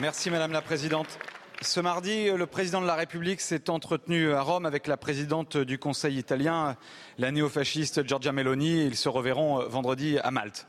Merci 0.00 0.30
Madame 0.30 0.52
la 0.52 0.62
Présidente. 0.62 1.18
Ce 1.60 1.78
mardi, 1.78 2.30
le 2.30 2.46
président 2.46 2.80
de 2.80 2.86
la 2.86 2.94
République 2.94 3.42
s'est 3.42 3.68
entretenu 3.68 4.32
à 4.32 4.40
Rome 4.40 4.64
avec 4.64 4.86
la 4.86 4.96
présidente 4.96 5.58
du 5.58 5.78
Conseil 5.78 6.16
italien, 6.16 6.76
la 7.18 7.30
néofasciste 7.30 8.08
Giorgia 8.08 8.32
Meloni. 8.32 8.86
Ils 8.86 8.96
se 8.96 9.10
reverront 9.10 9.68
vendredi 9.68 10.18
à 10.18 10.30
Malte. 10.30 10.66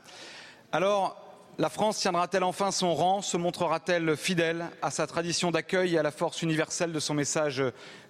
Alors, 0.72 1.16
la 1.56 1.70
France 1.70 1.98
tiendra-t-elle 2.00 2.44
enfin 2.44 2.70
son 2.70 2.94
rang? 2.94 3.22
Se 3.22 3.38
montrera-t-elle 3.38 4.14
fidèle 4.14 4.66
à 4.82 4.90
sa 4.90 5.06
tradition 5.06 5.50
d'accueil 5.50 5.94
et 5.94 5.98
à 5.98 6.02
la 6.02 6.10
force 6.10 6.42
universelle 6.42 6.92
de 6.92 7.00
son 7.00 7.14
message 7.14 7.62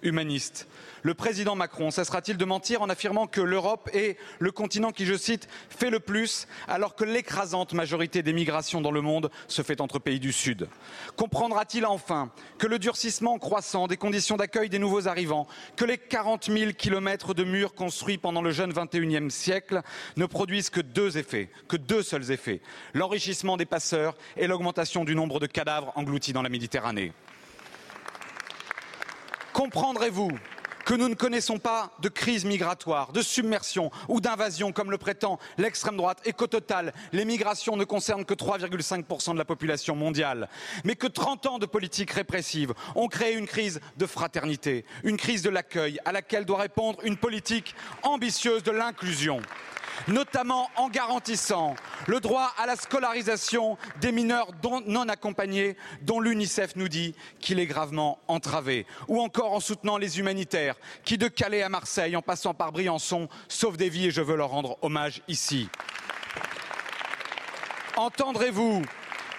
humaniste 0.05 0.67
Le 1.01 1.13
président 1.13 1.55
Macron 1.55 1.91
cessera-t-il 1.91 2.37
de 2.37 2.45
mentir 2.45 2.81
en 2.81 2.89
affirmant 2.89 3.27
que 3.27 3.41
l'Europe 3.41 3.89
est 3.93 4.17
le 4.39 4.51
continent 4.51 4.91
qui, 4.91 5.05
je 5.05 5.15
cite, 5.15 5.47
fait 5.69 5.89
le 5.89 5.99
plus 5.99 6.47
alors 6.67 6.95
que 6.95 7.03
l'écrasante 7.03 7.73
majorité 7.73 8.23
des 8.23 8.33
migrations 8.33 8.81
dans 8.81 8.91
le 8.91 9.01
monde 9.01 9.29
se 9.47 9.61
fait 9.61 9.81
entre 9.81 9.99
pays 9.99 10.19
du 10.19 10.31
Sud? 10.31 10.67
Comprendra-t-il 11.15 11.85
enfin 11.85 12.31
que 12.57 12.67
le 12.67 12.79
durcissement 12.79 13.37
croissant 13.37 13.87
des 13.87 13.97
conditions 13.97 14.37
d'accueil 14.37 14.69
des 14.69 14.79
nouveaux 14.79 15.07
arrivants, 15.07 15.47
que 15.75 15.85
les 15.85 15.97
40 15.97 16.45
000 16.45 16.71
kilomètres 16.73 17.33
de 17.33 17.43
murs 17.43 17.73
construits 17.73 18.17
pendant 18.17 18.41
le 18.41 18.51
jeune 18.51 18.71
21e 18.71 19.29
siècle 19.29 19.81
ne 20.17 20.25
produisent 20.25 20.69
que 20.69 20.81
deux 20.81 21.17
effets, 21.17 21.49
que 21.67 21.77
deux 21.77 22.03
seuls 22.03 22.31
effets 22.31 22.61
l'enrichissement 22.93 23.57
des 23.57 23.65
passeurs 23.65 24.15
et 24.37 24.47
l'augmentation 24.47 25.05
du 25.05 25.15
nombre 25.15 25.39
de 25.39 25.47
cadavres 25.47 25.91
engloutis 25.95 26.33
dans 26.33 26.41
la 26.41 26.49
Méditerranée? 26.49 27.13
Comprendrez-vous 29.55 30.31
que 30.83 30.93
nous 30.93 31.07
ne 31.07 31.15
connaissons 31.15 31.59
pas 31.59 31.93
de 32.01 32.09
crise 32.09 32.43
migratoire, 32.43 33.13
de 33.13 33.21
submersion 33.21 33.89
ou 34.09 34.19
d'invasion 34.19 34.73
comme 34.73 34.91
le 34.91 34.97
prétend 34.97 35.39
l'extrême 35.57 35.95
droite 35.95 36.19
et 36.25 36.33
qu'au 36.33 36.47
total, 36.47 36.91
les 37.13 37.23
migrations 37.23 37.77
ne 37.77 37.85
concernent 37.85 38.25
que 38.25 38.33
3,5% 38.33 39.31
de 39.31 39.37
la 39.37 39.45
population 39.45 39.95
mondiale, 39.95 40.49
mais 40.83 40.97
que 40.97 41.07
30 41.07 41.45
ans 41.45 41.57
de 41.57 41.65
politique 41.65 42.11
répressive 42.11 42.73
ont 42.95 43.07
créé 43.07 43.33
une 43.33 43.47
crise 43.47 43.79
de 43.95 44.05
fraternité, 44.05 44.83
une 45.05 45.15
crise 45.15 45.41
de 45.41 45.49
l'accueil 45.49 46.01
à 46.03 46.11
laquelle 46.11 46.43
doit 46.43 46.59
répondre 46.59 46.99
une 47.05 47.15
politique 47.15 47.75
ambitieuse 48.03 48.61
de 48.61 48.71
l'inclusion 48.71 49.39
notamment 50.07 50.69
en 50.75 50.89
garantissant 50.89 51.75
le 52.07 52.19
droit 52.19 52.53
à 52.57 52.65
la 52.65 52.75
scolarisation 52.75 53.77
des 54.01 54.11
mineurs 54.11 54.49
non 54.87 55.07
accompagnés 55.09 55.77
dont 56.01 56.19
l'UNICEF 56.19 56.75
nous 56.75 56.87
dit 56.87 57.15
qu'il 57.39 57.59
est 57.59 57.65
gravement 57.65 58.19
entravé, 58.27 58.85
ou 59.07 59.21
encore 59.21 59.53
en 59.53 59.59
soutenant 59.59 59.97
les 59.97 60.19
humanitaires 60.19 60.75
qui, 61.03 61.17
de 61.17 61.27
Calais 61.27 61.63
à 61.63 61.69
Marseille, 61.69 62.15
en 62.15 62.21
passant 62.21 62.53
par 62.53 62.71
Briançon, 62.71 63.29
sauvent 63.47 63.77
des 63.77 63.89
vies 63.89 64.07
et 64.07 64.11
je 64.11 64.21
veux 64.21 64.35
leur 64.35 64.49
rendre 64.49 64.77
hommage 64.81 65.21
ici. 65.27 65.69
Entendrez-vous 67.95 68.81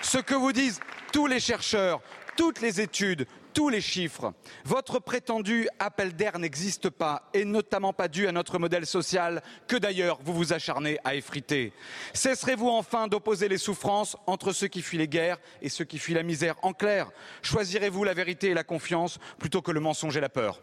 ce 0.00 0.18
que 0.18 0.34
vous 0.34 0.52
disent 0.52 0.80
tous 1.12 1.26
les 1.26 1.40
chercheurs, 1.40 2.00
toutes 2.36 2.60
les 2.60 2.80
études, 2.80 3.26
tous 3.56 3.70
les 3.70 3.80
chiffres. 3.80 4.34
Votre 4.66 4.98
prétendu 4.98 5.66
appel 5.78 6.14
d'air 6.14 6.38
n'existe 6.38 6.90
pas, 6.90 7.30
et 7.32 7.46
notamment 7.46 7.94
pas 7.94 8.06
dû 8.06 8.28
à 8.28 8.32
notre 8.32 8.58
modèle 8.58 8.84
social, 8.84 9.42
que 9.66 9.76
d'ailleurs 9.76 10.18
vous 10.22 10.34
vous 10.34 10.52
acharnez 10.52 10.98
à 11.04 11.14
effriter. 11.14 11.72
Cesserez-vous 12.12 12.68
enfin 12.68 13.08
d'opposer 13.08 13.48
les 13.48 13.56
souffrances 13.56 14.14
entre 14.26 14.52
ceux 14.52 14.68
qui 14.68 14.82
fuient 14.82 14.98
les 14.98 15.08
guerres 15.08 15.38
et 15.62 15.70
ceux 15.70 15.86
qui 15.86 15.98
fuient 15.98 16.12
la 16.12 16.22
misère 16.22 16.56
En 16.60 16.74
clair, 16.74 17.10
choisirez-vous 17.40 18.04
la 18.04 18.12
vérité 18.12 18.50
et 18.50 18.54
la 18.54 18.62
confiance 18.62 19.18
plutôt 19.38 19.62
que 19.62 19.72
le 19.72 19.80
mensonge 19.80 20.18
et 20.18 20.20
la 20.20 20.28
peur? 20.28 20.60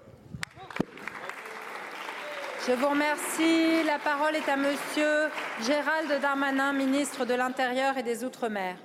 Je 2.68 2.74
vous 2.74 2.90
remercie. 2.90 3.84
La 3.88 3.98
parole 3.98 4.36
est 4.36 4.48
à 4.48 4.56
Monsieur 4.56 5.30
Gérald 5.66 6.22
Darmanin, 6.22 6.74
ministre 6.74 7.26
de 7.26 7.34
l'Intérieur 7.34 7.98
et 7.98 8.04
des 8.04 8.24
Outre-mer. 8.24 8.78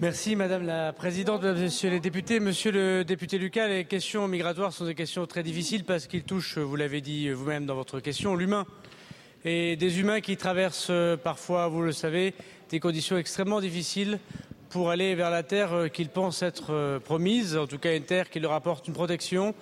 Merci 0.00 0.36
Madame 0.36 0.64
la 0.64 0.92
Présidente, 0.92 1.42
Mesdames 1.42 1.56
et 1.56 1.62
Messieurs 1.62 1.90
les 1.90 1.98
députés. 1.98 2.38
Monsieur 2.38 2.70
le 2.70 3.04
député 3.04 3.36
Lucas, 3.36 3.66
les 3.66 3.84
questions 3.84 4.28
migratoires 4.28 4.72
sont 4.72 4.84
des 4.84 4.94
questions 4.94 5.26
très 5.26 5.42
difficiles 5.42 5.82
parce 5.82 6.06
qu'ils 6.06 6.22
touchent, 6.22 6.56
vous 6.56 6.76
l'avez 6.76 7.00
dit 7.00 7.30
vous-même 7.30 7.66
dans 7.66 7.74
votre 7.74 7.98
question, 7.98 8.36
l'humain. 8.36 8.64
Et 9.44 9.74
des 9.74 9.98
humains 9.98 10.20
qui 10.20 10.36
traversent 10.36 10.86
euh, 10.90 11.16
parfois, 11.16 11.66
vous 11.66 11.82
le 11.82 11.90
savez, 11.90 12.34
des 12.70 12.78
conditions 12.78 13.18
extrêmement 13.18 13.60
difficiles 13.60 14.20
pour 14.70 14.90
aller 14.90 15.16
vers 15.16 15.30
la 15.30 15.42
terre 15.42 15.72
euh, 15.72 15.88
qu'ils 15.88 16.10
pensent 16.10 16.44
être 16.44 16.72
euh, 16.72 17.00
promise, 17.00 17.56
en 17.56 17.66
tout 17.66 17.78
cas 17.78 17.96
une 17.96 18.04
terre 18.04 18.30
qui 18.30 18.38
leur 18.38 18.52
apporte 18.52 18.86
une 18.86 18.94
protection, 18.94 19.52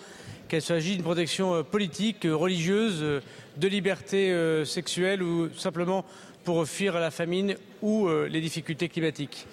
qu'elle 0.49 0.61
s'agit 0.61 0.97
d'une 0.97 1.03
protection 1.03 1.65
politique, 1.65 2.29
religieuse, 2.31 3.23
de 3.57 3.69
liberté 3.69 4.33
sexuelle 4.65 5.23
ou 5.23 5.49
simplement 5.57 6.05
pour 6.45 6.65
fuir 6.69 7.01
la 7.01 7.11
famine 7.11 7.57
ou 7.83 8.09
les 8.09 8.41
difficultés 8.41 8.89
climatiques. 8.89 9.49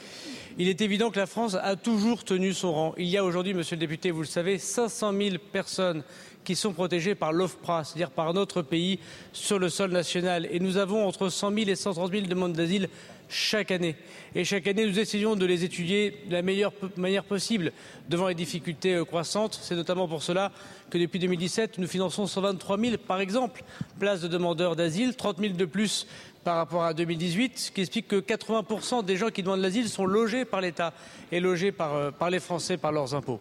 Il 0.59 0.67
est 0.67 0.81
évident 0.81 1.09
que 1.09 1.19
la 1.19 1.25
France 1.25 1.57
a 1.59 1.75
toujours 1.75 2.23
tenu 2.23 2.53
son 2.53 2.73
rang. 2.73 2.93
Il 2.99 3.07
y 3.07 3.17
a 3.17 3.25
aujourd'hui, 3.25 3.55
monsieur 3.55 3.75
le 3.75 3.79
député, 3.79 4.11
vous 4.11 4.21
le 4.21 4.27
savez, 4.27 4.59
500 4.59 5.11
000 5.11 5.35
personnes 5.51 6.03
qui 6.43 6.55
sont 6.55 6.73
protégées 6.73 7.15
par 7.15 7.33
l'OFPRA, 7.33 7.83
c'est-à-dire 7.83 8.11
par 8.11 8.35
notre 8.35 8.61
pays, 8.61 8.99
sur 9.31 9.57
le 9.57 9.69
sol 9.69 9.91
national. 9.91 10.47
Et 10.51 10.59
nous 10.59 10.77
avons 10.77 11.07
entre 11.07 11.29
100 11.29 11.55
000 11.55 11.69
et 11.69 11.75
130 11.75 12.11
000 12.11 12.27
demandes 12.27 12.53
d'asile 12.53 12.89
chaque 13.29 13.71
année. 13.71 13.95
Et 14.35 14.43
chaque 14.45 14.67
année, 14.67 14.85
nous 14.85 14.99
essayons 14.99 15.35
de 15.35 15.45
les 15.45 15.63
étudier 15.63 16.23
de 16.27 16.33
la 16.33 16.41
meilleure 16.41 16.73
manière 16.97 17.23
possible 17.23 17.71
devant 18.09 18.27
les 18.27 18.35
difficultés 18.35 18.95
euh, 18.95 19.05
croissantes. 19.05 19.59
C'est 19.61 19.75
notamment 19.75 20.07
pour 20.07 20.23
cela 20.23 20.51
que 20.89 20.97
depuis 20.97 21.19
2017, 21.19 21.77
nous 21.77 21.87
finançons 21.87 22.27
123 22.27 22.79
000, 22.79 22.97
par 22.97 23.19
exemple, 23.19 23.63
places 23.99 24.21
de 24.21 24.27
demandeurs 24.27 24.75
d'asile, 24.75 25.15
30 25.15 25.39
000 25.39 25.53
de 25.53 25.65
plus 25.65 26.07
par 26.43 26.57
rapport 26.57 26.83
à 26.83 26.93
2018, 26.93 27.57
ce 27.57 27.71
qui 27.71 27.81
explique 27.81 28.07
que 28.07 28.17
80% 28.17 29.05
des 29.05 29.15
gens 29.15 29.29
qui 29.29 29.43
demandent 29.43 29.61
l'asile 29.61 29.87
sont 29.87 30.05
logés 30.05 30.45
par 30.45 30.61
l'État 30.61 30.93
et 31.31 31.39
logés 31.39 31.71
par, 31.71 31.95
euh, 31.95 32.11
par, 32.11 32.29
les 32.29 32.39
Français 32.39 32.77
par 32.77 32.91
leurs 32.91 33.15
impôts. 33.15 33.39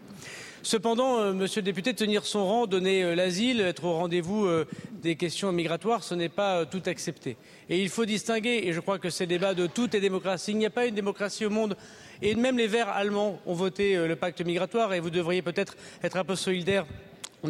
Cependant, 0.65 1.19
euh, 1.19 1.33
monsieur 1.33 1.61
le 1.61 1.65
député, 1.65 1.93
tenir 1.93 2.25
son 2.25 2.47
rang, 2.47 2.67
donner 2.67 3.03
euh, 3.03 3.17
l'asile, 3.17 3.61
être 3.61 3.85
au 3.85 3.95
rendez-vous 3.95 4.49
des 5.03 5.17
questions 5.17 5.51
migratoires, 5.51 6.05
ce 6.05 6.15
n'est 6.15 6.29
pas 6.29 6.65
tout 6.65 6.83
accepté. 6.87 7.37
Et 7.69 7.83
il 7.83 7.89
faut 7.89 8.05
distinguer, 8.05 8.63
et 8.65 8.73
je 8.73 8.79
crois 8.81 8.99
que 9.01 9.11
c'est 9.11 9.27
débat 9.27 9.55
de 9.55 9.67
toutes 9.67 9.95
les 9.95 10.01
démocraties, 10.01 10.53
il 10.53 10.59
n'y 10.59 10.67
a 10.67 10.71
pas 10.71 10.87
une 10.87 10.95
démocratie 10.95 11.45
au 11.45 11.51
monde 11.51 11.77
et 12.21 12.37
même 12.37 12.57
les 12.57 12.69
Verts 12.69 12.89
allemands 12.89 13.41
ont 13.47 13.55
voté 13.55 13.97
le 13.97 14.15
pacte 14.15 14.41
migratoire 14.43 14.95
et 14.95 15.01
vous 15.01 15.11
devriez 15.11 15.43
peut-être 15.43 15.77
être 16.05 16.17
un 16.17 16.25
peu 16.25 16.37
solidaire 16.37 16.87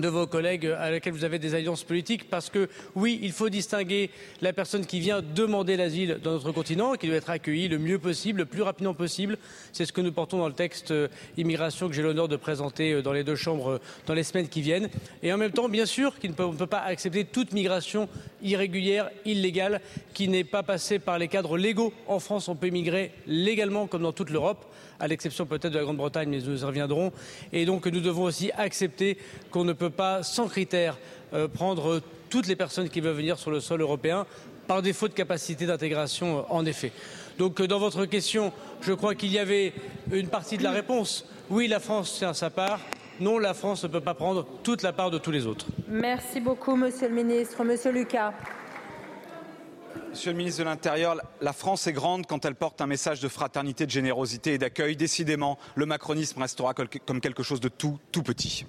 de 0.00 0.08
vos 0.08 0.26
collègues 0.26 0.66
à 0.66 0.90
laquelle 0.90 1.12
vous 1.12 1.24
avez 1.24 1.38
des 1.38 1.54
alliances 1.54 1.84
politiques 1.84 2.30
parce 2.30 2.48
que 2.48 2.68
oui, 2.94 3.18
il 3.22 3.32
faut 3.32 3.50
distinguer 3.50 4.10
la 4.40 4.52
personne 4.52 4.86
qui 4.86 5.00
vient 5.00 5.20
demander 5.22 5.76
l'asile 5.76 6.18
dans 6.22 6.32
notre 6.32 6.52
continent, 6.52 6.94
qui 6.94 7.08
doit 7.08 7.16
être 7.16 7.30
accueillie 7.30 7.68
le 7.68 7.78
mieux 7.78 7.98
possible, 7.98 8.40
le 8.40 8.46
plus 8.46 8.62
rapidement 8.62 8.94
possible. 8.94 9.38
C'est 9.72 9.84
ce 9.84 9.92
que 9.92 10.00
nous 10.00 10.12
portons 10.12 10.38
dans 10.38 10.48
le 10.48 10.54
texte 10.54 10.90
euh, 10.90 11.08
immigration 11.36 11.88
que 11.88 11.94
j'ai 11.94 12.02
l'honneur 12.02 12.28
de 12.28 12.36
présenter 12.36 12.92
euh, 12.92 13.02
dans 13.02 13.12
les 13.12 13.24
deux 13.24 13.36
chambres 13.36 13.72
euh, 13.72 13.80
dans 14.06 14.14
les 14.14 14.22
semaines 14.22 14.48
qui 14.48 14.62
viennent. 14.62 14.88
Et 15.22 15.32
en 15.32 15.36
même 15.36 15.52
temps, 15.52 15.68
bien 15.68 15.86
sûr, 15.86 16.14
qu'on 16.18 16.52
ne 16.52 16.56
peut 16.56 16.66
pas 16.66 16.80
accepter 16.80 17.24
toute 17.24 17.52
migration 17.52 18.08
irrégulière, 18.42 19.10
illégale, 19.24 19.80
qui 20.14 20.28
n'est 20.28 20.44
pas 20.44 20.62
passée 20.62 20.98
par 20.98 21.18
les 21.18 21.28
cadres 21.28 21.58
légaux. 21.58 21.92
En 22.06 22.18
France, 22.18 22.48
on 22.48 22.56
peut 22.56 22.68
immigrer 22.68 23.12
légalement 23.26 23.86
comme 23.86 24.02
dans 24.02 24.12
toute 24.12 24.30
l'Europe 24.30 24.64
à 25.02 25.08
l'exception 25.08 25.46
peut-être 25.46 25.72
de 25.72 25.78
la 25.78 25.84
Grande-Bretagne, 25.84 26.28
mais 26.30 26.38
nous 26.38 26.62
y 26.62 26.64
reviendrons. 26.64 27.12
Et 27.52 27.66
donc 27.66 27.86
nous 27.86 28.00
devons 28.00 28.22
aussi 28.22 28.52
accepter 28.56 29.18
qu'on 29.50 29.64
ne 29.64 29.72
peut 29.72 29.90
pas, 29.90 30.22
sans 30.22 30.46
critères, 30.46 30.96
euh, 31.34 31.48
prendre 31.48 32.00
toutes 32.30 32.46
les 32.46 32.54
personnes 32.54 32.88
qui 32.88 33.00
veulent 33.00 33.16
venir 33.16 33.36
sur 33.36 33.50
le 33.50 33.58
sol 33.58 33.80
européen 33.80 34.26
par 34.68 34.80
défaut 34.80 35.08
de 35.08 35.12
capacité 35.12 35.66
d'intégration, 35.66 36.38
euh, 36.38 36.42
en 36.50 36.64
effet. 36.64 36.92
Donc 37.36 37.60
euh, 37.60 37.66
dans 37.66 37.80
votre 37.80 38.04
question, 38.06 38.52
je 38.80 38.92
crois 38.92 39.16
qu'il 39.16 39.32
y 39.32 39.40
avait 39.40 39.72
une 40.12 40.28
partie 40.28 40.56
de 40.56 40.62
la 40.62 40.70
réponse. 40.70 41.26
Oui, 41.50 41.66
la 41.66 41.80
France 41.80 42.18
tient 42.18 42.32
sa 42.32 42.50
part. 42.50 42.78
Non, 43.18 43.38
la 43.38 43.54
France 43.54 43.82
ne 43.82 43.88
peut 43.88 44.00
pas 44.00 44.14
prendre 44.14 44.46
toute 44.62 44.82
la 44.82 44.92
part 44.92 45.10
de 45.10 45.18
tous 45.18 45.32
les 45.32 45.46
autres. 45.46 45.66
Merci 45.88 46.38
beaucoup, 46.38 46.76
Monsieur 46.76 47.08
le 47.08 47.14
Ministre. 47.16 47.64
Monsieur 47.64 47.90
Lucas. 47.90 48.32
Monsieur 50.12 50.32
le 50.32 50.36
ministre 50.36 50.58
de 50.58 50.68
l'Intérieur, 50.68 51.16
la 51.40 51.54
France 51.54 51.86
est 51.86 51.92
grande 51.94 52.26
quand 52.26 52.44
elle 52.44 52.54
porte 52.54 52.82
un 52.82 52.86
message 52.86 53.20
de 53.20 53.28
fraternité, 53.28 53.86
de 53.86 53.90
générosité 53.90 54.52
et 54.52 54.58
d'accueil. 54.58 54.94
Décidément, 54.94 55.56
le 55.74 55.86
macronisme 55.86 56.42
restera 56.42 56.74
comme 56.74 57.22
quelque 57.22 57.42
chose 57.42 57.60
de 57.60 57.70
tout, 57.70 57.98
tout 58.12 58.22
petit. 58.22 58.66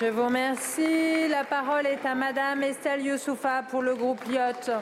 Je 0.00 0.06
vous 0.06 0.24
remercie. 0.24 1.28
La 1.28 1.44
parole 1.44 1.86
est 1.86 2.04
à 2.04 2.16
Madame 2.16 2.64
Estelle 2.64 3.06
Youssoufa 3.06 3.62
pour 3.70 3.82
le 3.82 3.94
groupe 3.94 4.18
Lyot. 4.24 4.74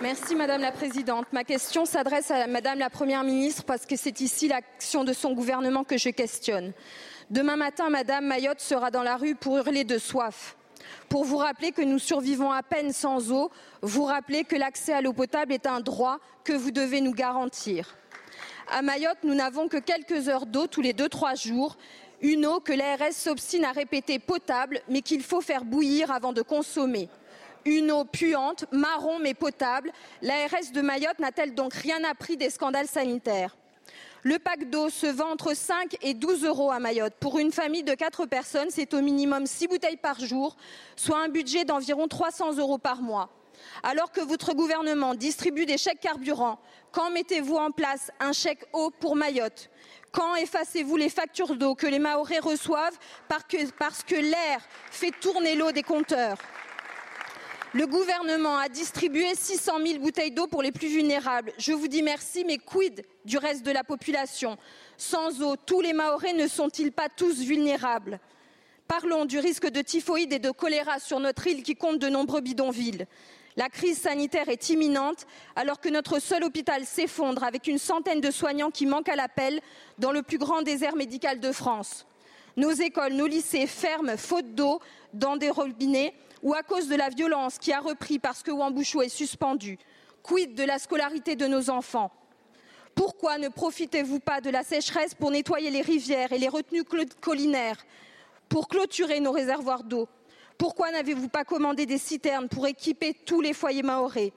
Merci 0.00 0.34
Madame 0.34 0.62
la 0.62 0.72
Présidente. 0.72 1.26
Ma 1.32 1.44
question 1.44 1.84
s'adresse 1.84 2.30
à 2.30 2.46
Madame 2.46 2.78
la 2.78 2.88
Première 2.88 3.24
ministre 3.24 3.64
parce 3.64 3.84
que 3.84 3.96
c'est 3.96 4.22
ici 4.22 4.48
l'action 4.48 5.04
de 5.04 5.12
son 5.12 5.34
gouvernement 5.34 5.84
que 5.84 5.98
je 5.98 6.08
questionne. 6.08 6.72
Demain 7.28 7.56
matin, 7.56 7.90
Madame 7.90 8.24
Mayotte 8.24 8.60
sera 8.60 8.90
dans 8.90 9.02
la 9.02 9.18
rue 9.18 9.34
pour 9.34 9.58
hurler 9.58 9.84
de 9.84 9.98
soif 9.98 10.56
pour 11.10 11.24
vous 11.24 11.38
rappeler 11.38 11.72
que 11.72 11.82
nous 11.82 11.98
survivons 11.98 12.52
à 12.52 12.62
peine 12.62 12.92
sans 12.92 13.32
eau, 13.32 13.50
vous 13.82 14.04
rappeler 14.04 14.44
que 14.44 14.54
l'accès 14.54 14.92
à 14.92 15.02
l'eau 15.02 15.12
potable 15.12 15.52
est 15.52 15.66
un 15.66 15.80
droit 15.80 16.20
que 16.44 16.52
vous 16.52 16.70
devez 16.70 17.00
nous 17.00 17.12
garantir. 17.12 17.96
À 18.68 18.80
Mayotte, 18.80 19.18
nous 19.24 19.34
n'avons 19.34 19.66
que 19.66 19.76
quelques 19.76 20.28
heures 20.28 20.46
d'eau 20.46 20.68
tous 20.68 20.80
les 20.80 20.92
deux 20.92 21.08
trois 21.08 21.34
jours, 21.34 21.76
une 22.22 22.46
eau 22.46 22.60
que 22.60 22.72
l'ARS 22.72 23.12
s'obstine 23.12 23.64
à 23.64 23.72
répéter 23.72 24.20
potable, 24.20 24.80
mais 24.88 25.02
qu'il 25.02 25.24
faut 25.24 25.40
faire 25.40 25.64
bouillir 25.64 26.12
avant 26.12 26.32
de 26.32 26.42
consommer. 26.42 27.08
Une 27.64 27.90
eau 27.90 28.04
puante, 28.04 28.66
marron 28.70 29.18
mais 29.18 29.34
potable, 29.34 29.90
l'ARS 30.22 30.70
de 30.72 30.80
Mayotte 30.80 31.18
n'a-t-elle 31.18 31.54
donc 31.54 31.74
rien 31.74 32.04
appris 32.04 32.36
des 32.36 32.50
scandales 32.50 32.86
sanitaires? 32.86 33.56
Le 34.22 34.38
pack 34.38 34.68
d'eau 34.68 34.90
se 34.90 35.06
vend 35.06 35.30
entre 35.30 35.54
5 35.54 35.96
et 36.02 36.14
12 36.14 36.44
euros 36.44 36.70
à 36.70 36.78
Mayotte. 36.78 37.14
Pour 37.20 37.38
une 37.38 37.52
famille 37.52 37.82
de 37.82 37.94
4 37.94 38.26
personnes, 38.26 38.68
c'est 38.70 38.92
au 38.94 39.00
minimum 39.00 39.46
6 39.46 39.68
bouteilles 39.68 39.96
par 39.96 40.20
jour, 40.20 40.56
soit 40.96 41.18
un 41.18 41.28
budget 41.28 41.64
d'environ 41.64 42.08
300 42.08 42.58
euros 42.58 42.78
par 42.78 43.02
mois. 43.02 43.30
Alors 43.82 44.10
que 44.10 44.20
votre 44.20 44.54
gouvernement 44.54 45.14
distribue 45.14 45.66
des 45.66 45.78
chèques 45.78 46.00
carburant, 46.00 46.58
quand 46.92 47.10
mettez-vous 47.10 47.56
en 47.56 47.70
place 47.70 48.10
un 48.18 48.32
chèque 48.32 48.64
eau 48.72 48.90
pour 48.90 49.16
Mayotte? 49.16 49.70
Quand 50.12 50.34
effacez-vous 50.34 50.96
les 50.96 51.08
factures 51.08 51.54
d'eau 51.56 51.74
que 51.74 51.86
les 51.86 51.98
Mahorais 51.98 52.40
reçoivent 52.40 52.98
parce 53.28 54.02
que 54.02 54.16
l'air 54.16 54.60
fait 54.90 55.12
tourner 55.20 55.54
l'eau 55.54 55.72
des 55.72 55.82
compteurs? 55.82 56.38
Le 57.72 57.86
gouvernement 57.86 58.56
a 58.56 58.68
distribué 58.68 59.34
600 59.34 59.72
000 59.86 59.98
bouteilles 60.00 60.32
d'eau 60.32 60.48
pour 60.48 60.62
les 60.62 60.72
plus 60.72 60.88
vulnérables. 60.88 61.52
Je 61.56 61.72
vous 61.72 61.86
dis 61.86 62.02
merci, 62.02 62.44
mais 62.44 62.58
quid 62.58 63.04
du 63.24 63.38
reste 63.38 63.64
de 63.64 63.70
la 63.70 63.84
population? 63.84 64.58
Sans 64.96 65.40
eau, 65.40 65.54
tous 65.56 65.80
les 65.80 65.92
Mahorais 65.92 66.32
ne 66.32 66.48
sont-ils 66.48 66.90
pas 66.90 67.08
tous 67.08 67.40
vulnérables? 67.42 68.18
Parlons 68.88 69.24
du 69.24 69.38
risque 69.38 69.68
de 69.68 69.82
typhoïde 69.82 70.32
et 70.32 70.40
de 70.40 70.50
choléra 70.50 70.98
sur 70.98 71.20
notre 71.20 71.46
île 71.46 71.62
qui 71.62 71.76
compte 71.76 72.00
de 72.00 72.08
nombreux 72.08 72.40
bidonvilles. 72.40 73.06
La 73.56 73.68
crise 73.68 73.98
sanitaire 73.98 74.48
est 74.48 74.70
imminente 74.70 75.26
alors 75.54 75.80
que 75.80 75.88
notre 75.88 76.18
seul 76.18 76.42
hôpital 76.42 76.84
s'effondre 76.84 77.44
avec 77.44 77.68
une 77.68 77.78
centaine 77.78 78.20
de 78.20 78.32
soignants 78.32 78.70
qui 78.70 78.86
manquent 78.86 79.10
à 79.10 79.16
l'appel 79.16 79.60
dans 79.98 80.10
le 80.10 80.22
plus 80.22 80.38
grand 80.38 80.62
désert 80.62 80.96
médical 80.96 81.38
de 81.38 81.52
France. 81.52 82.04
Nos 82.56 82.72
écoles, 82.72 83.12
nos 83.12 83.28
lycées 83.28 83.68
ferment 83.68 84.16
faute 84.16 84.56
d'eau 84.56 84.80
dans 85.14 85.36
des 85.36 85.50
robinets 85.50 86.14
ou 86.42 86.54
à 86.54 86.62
cause 86.62 86.88
de 86.88 86.96
la 86.96 87.08
violence 87.08 87.58
qui 87.58 87.72
a 87.72 87.80
repris 87.80 88.18
parce 88.18 88.42
que 88.42 88.50
Wambouchou 88.50 89.02
est 89.02 89.08
suspendu. 89.08 89.78
Quid 90.22 90.54
de 90.54 90.64
la 90.64 90.78
scolarité 90.78 91.36
de 91.36 91.46
nos 91.46 91.70
enfants? 91.70 92.10
Pourquoi 92.94 93.38
ne 93.38 93.48
profitez-vous 93.48 94.20
pas 94.20 94.40
de 94.40 94.50
la 94.50 94.62
sécheresse 94.62 95.14
pour 95.14 95.30
nettoyer 95.30 95.70
les 95.70 95.80
rivières 95.80 96.32
et 96.32 96.38
les 96.38 96.48
retenues 96.48 96.84
collinaires, 97.20 97.78
pour 98.48 98.68
clôturer 98.68 99.20
nos 99.20 99.32
réservoirs 99.32 99.84
d'eau? 99.84 100.08
Pourquoi 100.58 100.90
n'avez-vous 100.90 101.28
pas 101.28 101.44
commandé 101.44 101.86
des 101.86 101.98
citernes 101.98 102.48
pour 102.48 102.66
équiper 102.66 103.14
tous 103.14 103.40
les 103.40 103.54
foyers 103.54 103.82
mahorais 103.82 104.32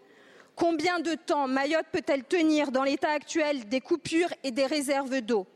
Combien 0.56 1.00
de 1.00 1.16
temps 1.16 1.48
Mayotte 1.48 1.88
peut-elle 1.92 2.24
tenir 2.24 2.72
dans 2.72 2.84
l'état 2.84 3.10
actuel 3.10 3.68
des 3.68 3.82
coupures 3.82 4.30
et 4.44 4.52
des 4.52 4.68
réserves 4.68 5.20
d'eau? 5.22 5.48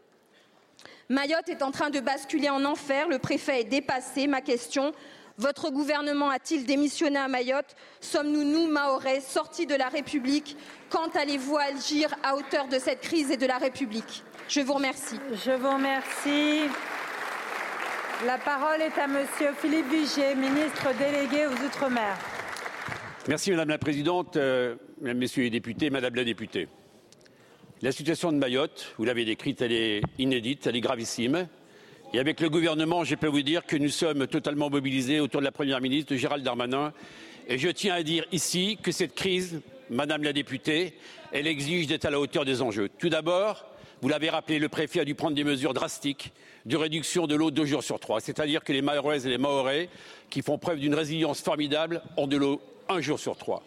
Mayotte 1.07 1.48
est 1.48 1.61
en 1.61 1.72
train 1.72 1.90
de 1.90 1.99
basculer 1.99 2.49
en 2.49 2.65
enfer, 2.65 3.07
le 3.07 3.19
préfet 3.19 3.61
est 3.61 3.65
dépassé. 3.65 4.28
Ma 4.28 4.41
question, 4.41 4.91
votre 5.38 5.69
gouvernement 5.69 6.30
a-t-il 6.30 6.65
démissionné 6.65 7.18
à 7.18 7.27
Mayotte? 7.27 7.76
Sommes-nous, 8.01 8.43
nous, 8.43 8.68
Mahorais, 8.68 9.22
sortis 9.22 9.65
de 9.65 9.76
la 9.76 9.88
République? 9.89 10.57
Quand 10.89 11.15
allez-vous 11.15 11.57
agir 11.57 12.09
à 12.23 12.35
hauteur 12.35 12.68
de 12.68 12.80
cette 12.80 13.01
crise 13.01 13.31
et 13.31 13.38
de 13.38 13.45
la 13.45 13.57
République? 13.57 14.23
Je 14.49 14.61
vous 14.61 14.73
remercie. 14.73 15.19
Je 15.45 15.51
vous 15.51 15.69
remercie. 15.69 16.69
La 18.26 18.38
parole 18.39 18.81
est 18.81 18.97
à 18.97 19.07
Monsieur 19.07 19.53
Philippe 19.61 19.89
Vigier, 19.91 20.34
ministre 20.34 20.88
délégué 20.97 21.45
aux 21.45 21.65
Outre-mer. 21.65 22.18
Merci 23.27 23.51
Madame 23.51 23.69
la 23.69 23.77
Présidente, 23.77 24.38
euh, 24.38 24.76
Mesdames, 25.01 25.18
Messieurs 25.18 25.43
les 25.43 25.49
députés, 25.49 25.89
Madame 25.89 26.15
la 26.15 26.23
députée. 26.23 26.68
La 27.84 27.91
situation 27.91 28.31
de 28.31 28.38
Mayotte, 28.38 28.95
vous 28.97 29.05
l'avez 29.05 29.26
décrite, 29.26 29.61
elle 29.61 29.73
est 29.73 30.01
inédite, 30.18 30.65
elle 30.65 30.77
est 30.77 30.81
gravissime. 30.81 31.47
Et 32.14 32.20
avec 32.20 32.40
le 32.40 32.50
gouvernement, 32.50 33.04
je 33.04 33.16
peux 33.16 33.28
vous 33.28 33.42
dire 33.42 33.66
que 33.66 33.76
nous 33.76 33.90
sommes 33.90 34.28
totalement 34.28 34.70
mobilisés 34.70 35.20
autour 35.20 35.42
de 35.42 35.46
la 35.46 35.52
Première 35.52 35.82
ministre, 35.82 36.16
Gérald 36.16 36.44
Darmanin. 36.44 36.94
Et 37.50 37.58
je 37.58 37.68
tiens 37.68 37.96
à 37.96 38.04
dire 38.04 38.26
ici 38.32 38.78
que 38.82 38.94
cette 38.94 39.14
crise, 39.14 39.62
Madame 39.90 40.24
la 40.24 40.32
députée, 40.32 40.94
elle 41.34 41.48
exige 41.48 41.88
d'être 41.88 42.06
à 42.06 42.10
la 42.10 42.20
hauteur 42.20 42.46
des 42.46 42.62
enjeux. 42.62 42.90
Tout 42.98 43.10
d'abord, 43.10 43.66
Vous 44.02 44.10
l'avez 44.10 44.30
rappelé, 44.30 44.60
le 44.60 44.70
préfet 44.70 45.00
a 45.00 45.06
dû 45.06 45.16
prendre 45.16 45.36
des 45.36 45.44
mesures 45.44 45.74
drastiques 45.74 46.32
de 46.66 46.78
réduction 46.78 47.26
de 47.26 47.36
l'eau 47.36 47.50
deux 47.50 47.66
jours 47.66 47.84
sur 47.84 48.00
trois. 48.00 48.20
C'est-à-dire 48.20 48.64
que 48.64 48.72
les 48.72 48.84
Mahoraises 48.84 49.26
et 49.26 49.30
les 49.30 49.40
Mahorais, 49.40 49.90
qui 50.30 50.44
font 50.44 50.60
preuve 50.60 50.80
d'une 50.80 50.94
résilience 50.94 51.42
formidable, 51.42 52.04
ont 52.16 52.28
de 52.28 52.38
l'eau 52.38 52.62
un 52.90 53.02
jour 53.02 53.20
sur 53.20 53.36
trois. 53.38 53.64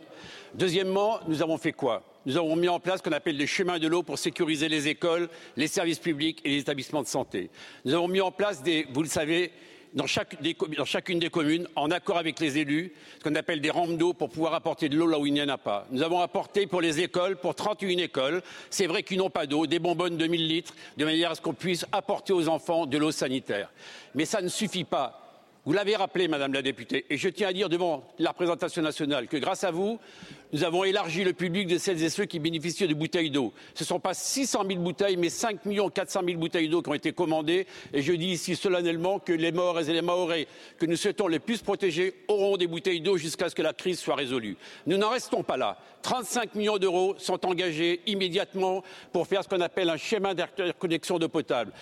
Deuxièmement, 0.54 1.18
nous 1.26 1.42
avons 1.42 1.58
fait 1.58 1.72
quoi? 1.72 2.04
Nous 2.26 2.36
avons 2.36 2.56
mis 2.56 2.68
en 2.68 2.80
place 2.80 2.98
ce 2.98 3.02
qu'on 3.02 3.16
appelle 3.16 3.38
des 3.38 3.46
chemins 3.46 3.78
de 3.78 3.88
l'eau 3.88 4.02
pour 4.02 4.18
sécuriser 4.18 4.68
les 4.68 4.88
écoles, 4.88 5.28
les 5.56 5.68
services 5.68 5.98
publics 5.98 6.40
et 6.44 6.50
les 6.50 6.58
établissements 6.58 7.02
de 7.02 7.06
santé. 7.06 7.50
Nous 7.84 7.94
avons 7.94 8.08
mis 8.08 8.20
en 8.20 8.30
place 8.30 8.62
des, 8.62 8.86
vous 8.92 9.02
le 9.02 9.08
savez, 9.08 9.52
dans, 9.94 10.06
chacune 10.06 11.18
des 11.18 11.30
communes, 11.30 11.66
en 11.74 11.90
accord 11.90 12.18
avec 12.18 12.38
les 12.40 12.58
élus, 12.58 12.92
ce 13.18 13.24
qu'on 13.24 13.34
appelle 13.34 13.60
des 13.60 13.70
rampes 13.70 13.96
d'eau 13.96 14.12
pour 14.12 14.28
pouvoir 14.28 14.54
apporter 14.54 14.88
de 14.88 14.96
l'eau 14.96 15.06
là 15.06 15.18
où 15.18 15.26
il 15.26 15.32
n'y 15.32 15.42
en 15.42 15.48
a 15.48 15.58
pas. 15.58 15.86
Nous 15.90 16.02
avons 16.02 16.20
apporté 16.20 16.66
pour 16.66 16.80
les 16.80 17.00
écoles, 17.00 17.36
pour 17.36 17.54
31 17.54 17.98
écoles, 17.98 18.42
c'est 18.68 18.86
vrai 18.86 19.02
qu'ils 19.02 19.18
n'ont 19.18 19.30
pas 19.30 19.46
d'eau, 19.46 19.66
des 19.66 19.78
bonbonnes 19.78 20.16
de 20.16 20.26
1000 20.26 20.46
litres, 20.46 20.74
de 20.96 21.04
manière 21.04 21.32
à 21.32 21.34
ce 21.34 21.40
qu'on 21.40 21.54
puisse 21.54 21.86
apporter 21.90 22.32
aux 22.32 22.48
enfants 22.48 22.86
de 22.86 22.98
l'eau 22.98 23.10
sanitaire. 23.10 23.72
Mais 24.14 24.24
ça 24.24 24.42
ne 24.42 24.48
suffit 24.48 24.84
pas. 24.84 25.29
Vous 25.66 25.74
l'avez 25.74 25.94
rappelé, 25.94 26.26
Madame 26.26 26.54
la 26.54 26.62
députée, 26.62 27.04
et 27.10 27.18
je 27.18 27.28
tiens 27.28 27.48
à 27.48 27.52
dire 27.52 27.68
devant 27.68 28.02
la 28.18 28.30
représentation 28.30 28.80
nationale 28.80 29.28
que 29.28 29.36
grâce 29.36 29.62
à 29.62 29.70
vous, 29.70 29.98
nous 30.54 30.64
avons 30.64 30.84
élargi 30.84 31.22
le 31.22 31.34
public 31.34 31.66
de 31.66 31.76
celles 31.76 32.02
et 32.02 32.08
ceux 32.08 32.24
qui 32.24 32.38
bénéficient 32.38 32.88
de 32.88 32.94
bouteilles 32.94 33.30
d'eau. 33.30 33.52
Ce 33.74 33.84
ne 33.84 33.86
sont 33.86 34.00
pas 34.00 34.14
600 34.14 34.64
000 34.66 34.80
bouteilles, 34.80 35.18
mais 35.18 35.28
5 35.28 35.58
400 35.94 36.20
000 36.26 36.40
bouteilles 36.40 36.70
d'eau 36.70 36.80
qui 36.80 36.88
ont 36.88 36.94
été 36.94 37.12
commandées. 37.12 37.66
Et 37.92 38.00
je 38.00 38.14
dis 38.14 38.28
ici 38.28 38.56
solennellement 38.56 39.18
que 39.18 39.34
les 39.34 39.52
Mahorais 39.52 39.90
et 39.90 39.92
les 39.92 40.00
Mahorais 40.00 40.46
que 40.78 40.86
nous 40.86 40.96
souhaitons 40.96 41.28
les 41.28 41.40
plus 41.40 41.60
protéger 41.60 42.14
auront 42.28 42.56
des 42.56 42.66
bouteilles 42.66 43.02
d'eau 43.02 43.18
jusqu'à 43.18 43.50
ce 43.50 43.54
que 43.54 43.62
la 43.62 43.74
crise 43.74 44.00
soit 44.00 44.14
résolue. 44.14 44.56
Nous 44.86 44.96
n'en 44.96 45.10
restons 45.10 45.42
pas 45.42 45.58
là. 45.58 45.76
35 46.02 46.54
millions 46.54 46.78
d'euros 46.78 47.14
sont 47.18 47.44
engagés 47.44 48.00
immédiatement 48.06 48.82
pour 49.12 49.26
faire 49.26 49.44
ce 49.44 49.48
qu'on 49.48 49.60
appelle 49.60 49.90
un 49.90 49.98
schéma 49.98 50.32
d'interconnexion 50.32 51.18
d'eau 51.18 51.28
potable. 51.28 51.72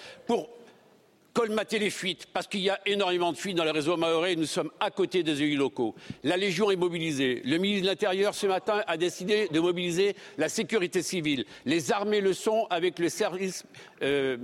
Colmater 1.38 1.78
les 1.78 1.90
fuites, 1.90 2.26
parce 2.32 2.48
qu'il 2.48 2.62
y 2.62 2.68
a 2.68 2.80
énormément 2.84 3.30
de 3.30 3.36
fuites 3.36 3.56
dans 3.56 3.62
le 3.62 3.70
réseau 3.70 3.96
mahorais 3.96 4.32
et 4.32 4.36
nous 4.36 4.44
sommes 4.44 4.72
à 4.80 4.90
côté 4.90 5.22
des 5.22 5.40
élus 5.40 5.54
locaux. 5.54 5.94
La 6.24 6.36
Légion 6.36 6.72
est 6.72 6.76
mobilisée. 6.76 7.42
Le 7.44 7.58
ministre 7.58 7.84
de 7.84 7.90
l'Intérieur, 7.90 8.34
ce 8.34 8.48
matin, 8.48 8.82
a 8.88 8.96
décidé 8.96 9.46
de 9.46 9.60
mobiliser 9.60 10.16
la 10.36 10.48
sécurité 10.48 11.00
civile. 11.00 11.44
Les 11.64 11.92
armées 11.92 12.20
le 12.20 12.32
sont 12.32 12.66
avec 12.70 12.98
service, 13.08 13.64
euh, 14.02 14.36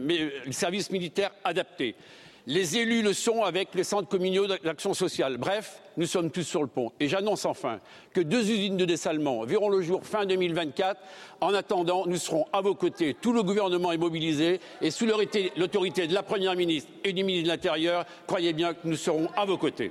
le 0.47 0.53
service 0.53 0.93
militaire 0.93 1.33
adapté. 1.43 1.97
Les 2.47 2.77
élus 2.77 3.01
le 3.01 3.15
sont 3.15 3.43
avec 3.43 3.75
les 3.75 3.85
centres 3.85 4.09
communaux 4.09 4.47
d'action 4.47 4.93
sociale. 4.93 5.39
Bref, 5.39 5.81
nous 5.97 6.05
sommes 6.05 6.31
tous 6.31 6.43
sur 6.43 6.61
le 6.61 6.69
pont. 6.69 6.93
Et 7.01 7.09
j'annonce 7.09 7.47
enfin 7.47 7.81
que 8.13 8.21
deux 8.21 8.51
usines 8.51 8.77
de 8.77 8.85
dessalement 8.85 9.45
verront 9.45 9.71
le 9.71 9.81
jour 9.81 10.05
fin 10.05 10.27
2024. 10.27 11.01
En 11.41 11.55
attendant, 11.55 12.05
nous 12.07 12.19
serons 12.19 12.45
à 12.53 12.61
vos 12.61 12.75
côtés. 12.75 13.17
Tout 13.19 13.33
le 13.33 13.43
gouvernement 13.43 13.93
est 13.93 13.99
mobilisé 13.99 14.61
et 14.83 14.91
sous 14.91 15.07
l'autorité 15.07 16.07
de 16.07 16.13
la 16.13 16.23
Première 16.23 16.55
ministre 16.55 16.91
et 17.03 17.15
du 17.15 17.25
ministre 17.25 17.49
de 17.49 17.53
l'Intérieur, 17.55 18.05
croyez 18.27 18.53
bien 18.53 18.75
que 18.75 18.81
nous 18.85 18.97
serons 18.97 19.31
à 19.37 19.47
vos 19.47 19.57
côtés. 19.57 19.91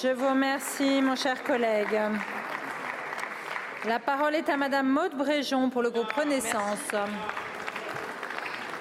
Je 0.00 0.08
vous 0.08 0.28
remercie, 0.28 1.02
mon 1.02 1.16
cher 1.16 1.42
collègue. 1.42 1.98
La 3.84 3.98
parole 3.98 4.36
est 4.36 4.48
à 4.48 4.56
Madame 4.56 4.88
Maude 4.88 5.16
Bréjon 5.16 5.70
pour 5.70 5.82
le 5.82 5.90
groupe 5.90 6.12
Renaissance. 6.12 6.92
Merci. 6.92 7.57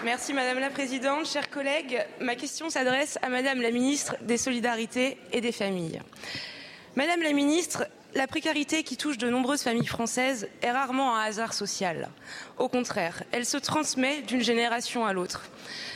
Merci 0.03 0.34
Madame 0.34 0.60
la 0.60 0.69
Présidente. 0.69 1.26
Chers 1.26 1.49
collègues, 1.49 2.06
ma 2.22 2.36
question 2.36 2.69
s'adresse 2.69 3.18
à 3.24 3.30
Madame 3.30 3.61
la 3.61 3.72
Ministre 3.72 4.15
des 4.22 4.38
Solidarités 4.38 5.18
et 5.34 5.41
des 5.41 5.52
Familles. 5.52 6.02
Madame 6.95 7.24
la 7.24 7.34
Ministre, 7.34 7.88
la 8.14 8.28
précarité 8.28 8.84
qui 8.84 8.95
touche 8.95 9.18
de 9.18 9.28
nombreuses 9.28 9.64
familles 9.64 9.88
françaises 9.88 10.48
est 10.61 10.72
rarement 10.72 11.15
un 11.15 11.22
hasard 11.22 11.53
social. 11.53 12.10
Au 12.60 12.69
contraire, 12.69 13.24
elle 13.32 13.45
se 13.45 13.57
transmet 13.57 14.22
d'une 14.22 14.41
génération 14.41 15.03
à 15.03 15.14
l'autre. 15.14 15.49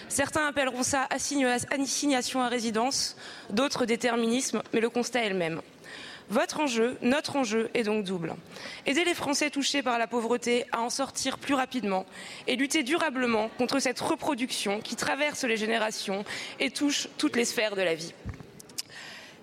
Certains 0.09 0.47
appelleront 0.47 0.83
ça 0.83 1.07
assignation 1.11 2.41
à 2.41 2.47
résidence, 2.47 3.15
d'autres 3.51 3.85
déterminisme, 3.85 4.63
mais 4.73 4.81
le 4.81 4.89
constat 4.89 5.25
est 5.25 5.29
le 5.29 5.37
même. 5.37 5.61
Votre 6.31 6.61
enjeu, 6.61 6.97
notre 7.01 7.35
enjeu, 7.35 7.69
est 7.73 7.83
donc 7.83 8.05
double. 8.05 8.35
Aider 8.85 9.03
les 9.03 9.13
Français 9.13 9.49
touchés 9.49 9.83
par 9.83 9.99
la 9.99 10.07
pauvreté 10.07 10.63
à 10.71 10.79
en 10.79 10.89
sortir 10.89 11.37
plus 11.37 11.55
rapidement 11.55 12.05
et 12.47 12.55
lutter 12.55 12.83
durablement 12.83 13.49
contre 13.57 13.79
cette 13.79 13.99
reproduction 13.99 14.79
qui 14.79 14.95
traverse 14.95 15.43
les 15.43 15.57
générations 15.57 16.23
et 16.61 16.71
touche 16.71 17.09
toutes 17.17 17.35
les 17.35 17.43
sphères 17.43 17.75
de 17.75 17.81
la 17.81 17.95
vie. 17.95 18.13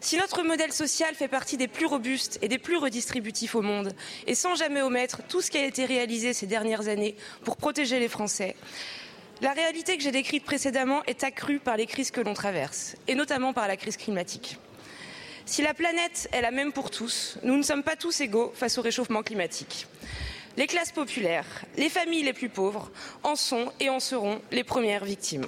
Si 0.00 0.16
notre 0.16 0.42
modèle 0.42 0.72
social 0.72 1.14
fait 1.14 1.28
partie 1.28 1.58
des 1.58 1.68
plus 1.68 1.84
robustes 1.84 2.38
et 2.40 2.48
des 2.48 2.56
plus 2.56 2.78
redistributifs 2.78 3.54
au 3.54 3.60
monde, 3.60 3.92
et 4.26 4.34
sans 4.34 4.54
jamais 4.54 4.80
omettre 4.80 5.20
tout 5.28 5.42
ce 5.42 5.50
qui 5.50 5.58
a 5.58 5.66
été 5.66 5.84
réalisé 5.84 6.32
ces 6.32 6.46
dernières 6.46 6.88
années 6.88 7.16
pour 7.44 7.58
protéger 7.58 7.98
les 7.98 8.08
Français, 8.08 8.56
la 9.42 9.52
réalité 9.52 9.98
que 9.98 10.02
j'ai 10.02 10.10
décrite 10.10 10.44
précédemment 10.44 11.02
est 11.04 11.22
accrue 11.22 11.58
par 11.58 11.76
les 11.76 11.84
crises 11.84 12.10
que 12.10 12.22
l'on 12.22 12.32
traverse, 12.32 12.96
et 13.08 13.14
notamment 13.14 13.52
par 13.52 13.68
la 13.68 13.76
crise 13.76 13.98
climatique. 13.98 14.58
Si 15.48 15.62
la 15.62 15.72
planète 15.72 16.28
est 16.32 16.42
la 16.42 16.50
même 16.50 16.74
pour 16.74 16.90
tous, 16.90 17.38
nous 17.42 17.56
ne 17.56 17.62
sommes 17.62 17.82
pas 17.82 17.96
tous 17.96 18.20
égaux 18.20 18.52
face 18.54 18.76
au 18.76 18.82
réchauffement 18.82 19.22
climatique. 19.22 19.86
Les 20.58 20.66
classes 20.66 20.92
populaires, 20.92 21.64
les 21.78 21.88
familles 21.88 22.24
les 22.24 22.34
plus 22.34 22.50
pauvres 22.50 22.90
en 23.22 23.34
sont 23.34 23.72
et 23.80 23.88
en 23.88 23.98
seront 23.98 24.42
les 24.52 24.62
premières 24.62 25.06
victimes. 25.06 25.46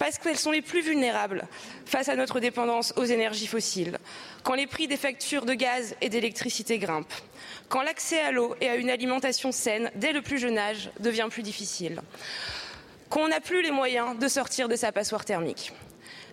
Parce 0.00 0.18
qu'elles 0.18 0.36
sont 0.36 0.50
les 0.50 0.60
plus 0.60 0.80
vulnérables 0.80 1.46
face 1.86 2.08
à 2.08 2.16
notre 2.16 2.40
dépendance 2.40 2.92
aux 2.96 3.04
énergies 3.04 3.46
fossiles, 3.46 3.98
quand 4.42 4.54
les 4.54 4.66
prix 4.66 4.88
des 4.88 4.96
factures 4.96 5.46
de 5.46 5.54
gaz 5.54 5.94
et 6.00 6.08
d'électricité 6.08 6.78
grimpent, 6.78 7.14
quand 7.68 7.82
l'accès 7.82 8.20
à 8.22 8.32
l'eau 8.32 8.56
et 8.60 8.68
à 8.68 8.74
une 8.74 8.90
alimentation 8.90 9.52
saine 9.52 9.92
dès 9.94 10.12
le 10.12 10.22
plus 10.22 10.40
jeune 10.40 10.58
âge 10.58 10.90
devient 10.98 11.28
plus 11.30 11.44
difficile, 11.44 12.02
qu'on 13.08 13.28
n'a 13.28 13.38
plus 13.38 13.62
les 13.62 13.70
moyens 13.70 14.18
de 14.18 14.26
sortir 14.26 14.68
de 14.68 14.74
sa 14.74 14.90
passoire 14.90 15.24
thermique. 15.24 15.72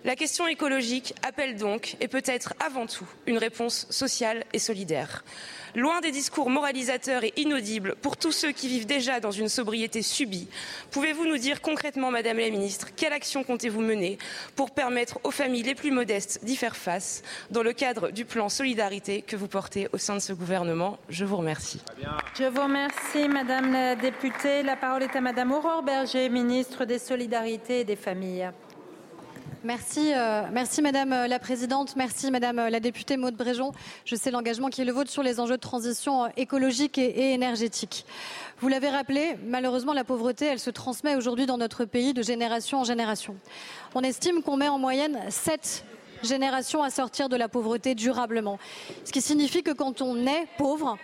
La 0.02 0.16
question 0.16 0.46
écologique 0.46 1.14
appelle 1.22 1.56
donc, 1.56 1.96
et 2.00 2.08
peut-être 2.08 2.54
avant 2.58 2.86
tout, 2.86 3.06
une 3.26 3.36
réponse 3.36 3.86
sociale 3.90 4.44
et 4.54 4.58
solidaire. 4.58 5.24
Loin 5.74 6.00
des 6.00 6.10
discours 6.10 6.48
moralisateurs 6.48 7.22
et 7.22 7.34
inaudibles 7.36 7.94
pour 7.96 8.16
tous 8.16 8.32
ceux 8.32 8.50
qui 8.50 8.66
vivent 8.66 8.86
déjà 8.86 9.20
dans 9.20 9.30
une 9.30 9.50
sobriété 9.50 10.00
subie, 10.00 10.48
pouvez-vous 10.90 11.26
nous 11.26 11.36
dire 11.36 11.60
concrètement, 11.60 12.10
Madame 12.10 12.38
la 12.38 12.48
Ministre, 12.48 12.88
quelle 12.96 13.12
action 13.12 13.44
comptez-vous 13.44 13.82
mener 13.82 14.16
pour 14.56 14.70
permettre 14.70 15.20
aux 15.22 15.30
familles 15.30 15.64
les 15.64 15.74
plus 15.74 15.90
modestes 15.90 16.40
d'y 16.44 16.56
faire 16.56 16.76
face 16.76 17.22
dans 17.50 17.62
le 17.62 17.74
cadre 17.74 18.10
du 18.10 18.24
plan 18.24 18.48
solidarité 18.48 19.20
que 19.20 19.36
vous 19.36 19.48
portez 19.48 19.88
au 19.92 19.98
sein 19.98 20.14
de 20.14 20.20
ce 20.20 20.32
gouvernement? 20.32 20.98
Je 21.10 21.26
vous 21.26 21.36
remercie. 21.36 21.82
Je 22.38 22.44
vous 22.44 22.62
remercie, 22.62 23.28
Madame 23.28 23.70
la 23.70 23.96
députée. 23.96 24.62
La 24.62 24.76
parole 24.76 25.02
est 25.02 25.14
à 25.14 25.20
Madame 25.20 25.52
Aurore 25.52 25.82
Berger, 25.82 26.30
ministre 26.30 26.86
des 26.86 26.98
Solidarités 26.98 27.80
et 27.80 27.84
des 27.84 27.96
Familles. 27.96 28.50
Merci, 29.62 30.14
euh, 30.14 30.44
merci 30.50 30.80
Madame 30.80 31.10
la 31.10 31.38
Présidente, 31.38 31.94
merci 31.94 32.30
Madame 32.30 32.56
la 32.56 32.80
députée 32.80 33.18
Maude 33.18 33.36
Bréjon. 33.36 33.72
Je 34.06 34.16
sais 34.16 34.30
l'engagement 34.30 34.70
qui 34.70 34.80
est 34.80 34.86
le 34.86 34.92
vôtre 34.92 35.10
sur 35.10 35.22
les 35.22 35.38
enjeux 35.38 35.56
de 35.56 35.60
transition 35.60 36.28
écologique 36.38 36.96
et, 36.96 37.34
énergétique. 37.34 38.06
Vous 38.60 38.68
l'avez 38.68 38.88
rappelé, 38.88 39.36
malheureusement 39.46 39.92
la 39.92 40.02
pauvreté, 40.02 40.46
elle 40.46 40.58
se 40.58 40.70
transmet 40.70 41.14
aujourd'hui 41.14 41.44
dans 41.44 41.58
notre 41.58 41.84
pays 41.84 42.14
de 42.14 42.22
génération 42.22 42.80
en 42.80 42.84
génération. 42.84 43.36
On 43.94 44.00
estime 44.00 44.42
qu'on 44.42 44.56
met 44.56 44.68
en 44.68 44.78
moyenne 44.78 45.18
7 45.28 45.84
générations 46.22 46.82
à 46.82 46.88
sortir 46.88 47.28
de 47.28 47.36
la 47.36 47.48
pauvreté 47.48 47.94
durablement. 47.94 48.58
Ce 49.04 49.12
qui 49.12 49.20
signifie 49.20 49.62
que 49.62 49.72
quand 49.72 50.00
on 50.00 50.26
est 50.26 50.46
pauvre, 50.56 50.96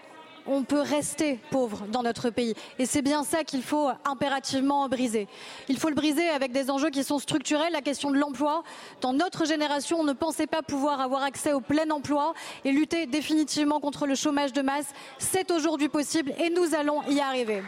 on 0.49 0.65
peut 0.65 0.81
rester 0.81 1.39
pauvre 1.51 1.85
dans 1.91 2.03
notre 2.03 2.31
pays. 2.31 2.55
Et 2.79 2.87
c'est 2.87 3.03
bien 3.03 3.25
ça 3.25 3.45
qu'il 3.45 3.63
faut 3.63 3.89
impérativement 4.05 4.89
briser. 4.89 5.29
Il 5.69 5.79
faut 5.79 5.89
le 5.89 5.95
briser 5.95 6.29
avec 6.29 6.53
des 6.53 6.71
enjeux 6.71 6.91
qui 6.91 7.05
sont 7.05 7.19
structurels, 7.19 7.73
la 7.73 7.83
question 7.83 8.11
de 8.11 8.19
l'emploi. 8.19 8.63
Dans 9.01 9.13
notre 9.13 9.45
génération, 9.45 10.01
on 10.01 10.05
ne 10.05 10.13
pensait 10.13 10.47
pas 10.47 10.63
pouvoir 10.63 11.01
avoir 11.01 11.23
accès 11.23 11.53
au 11.53 11.61
plein 11.61 11.91
emploi 11.91 12.35
et 12.65 12.73
lutter 12.73 13.07
définitivement 13.07 13.81
contre 13.81 14.07
le 14.07 14.15
chômage 14.15 14.53
de 14.53 14.63
masse. 14.63 14.87
C'est 15.19 15.51
aujourd'hui 15.51 15.89
possible 15.89 16.33
et 16.39 16.51
nous 16.51 16.75
allons 16.75 17.03
y 17.09 17.21
arriver. 17.21 17.63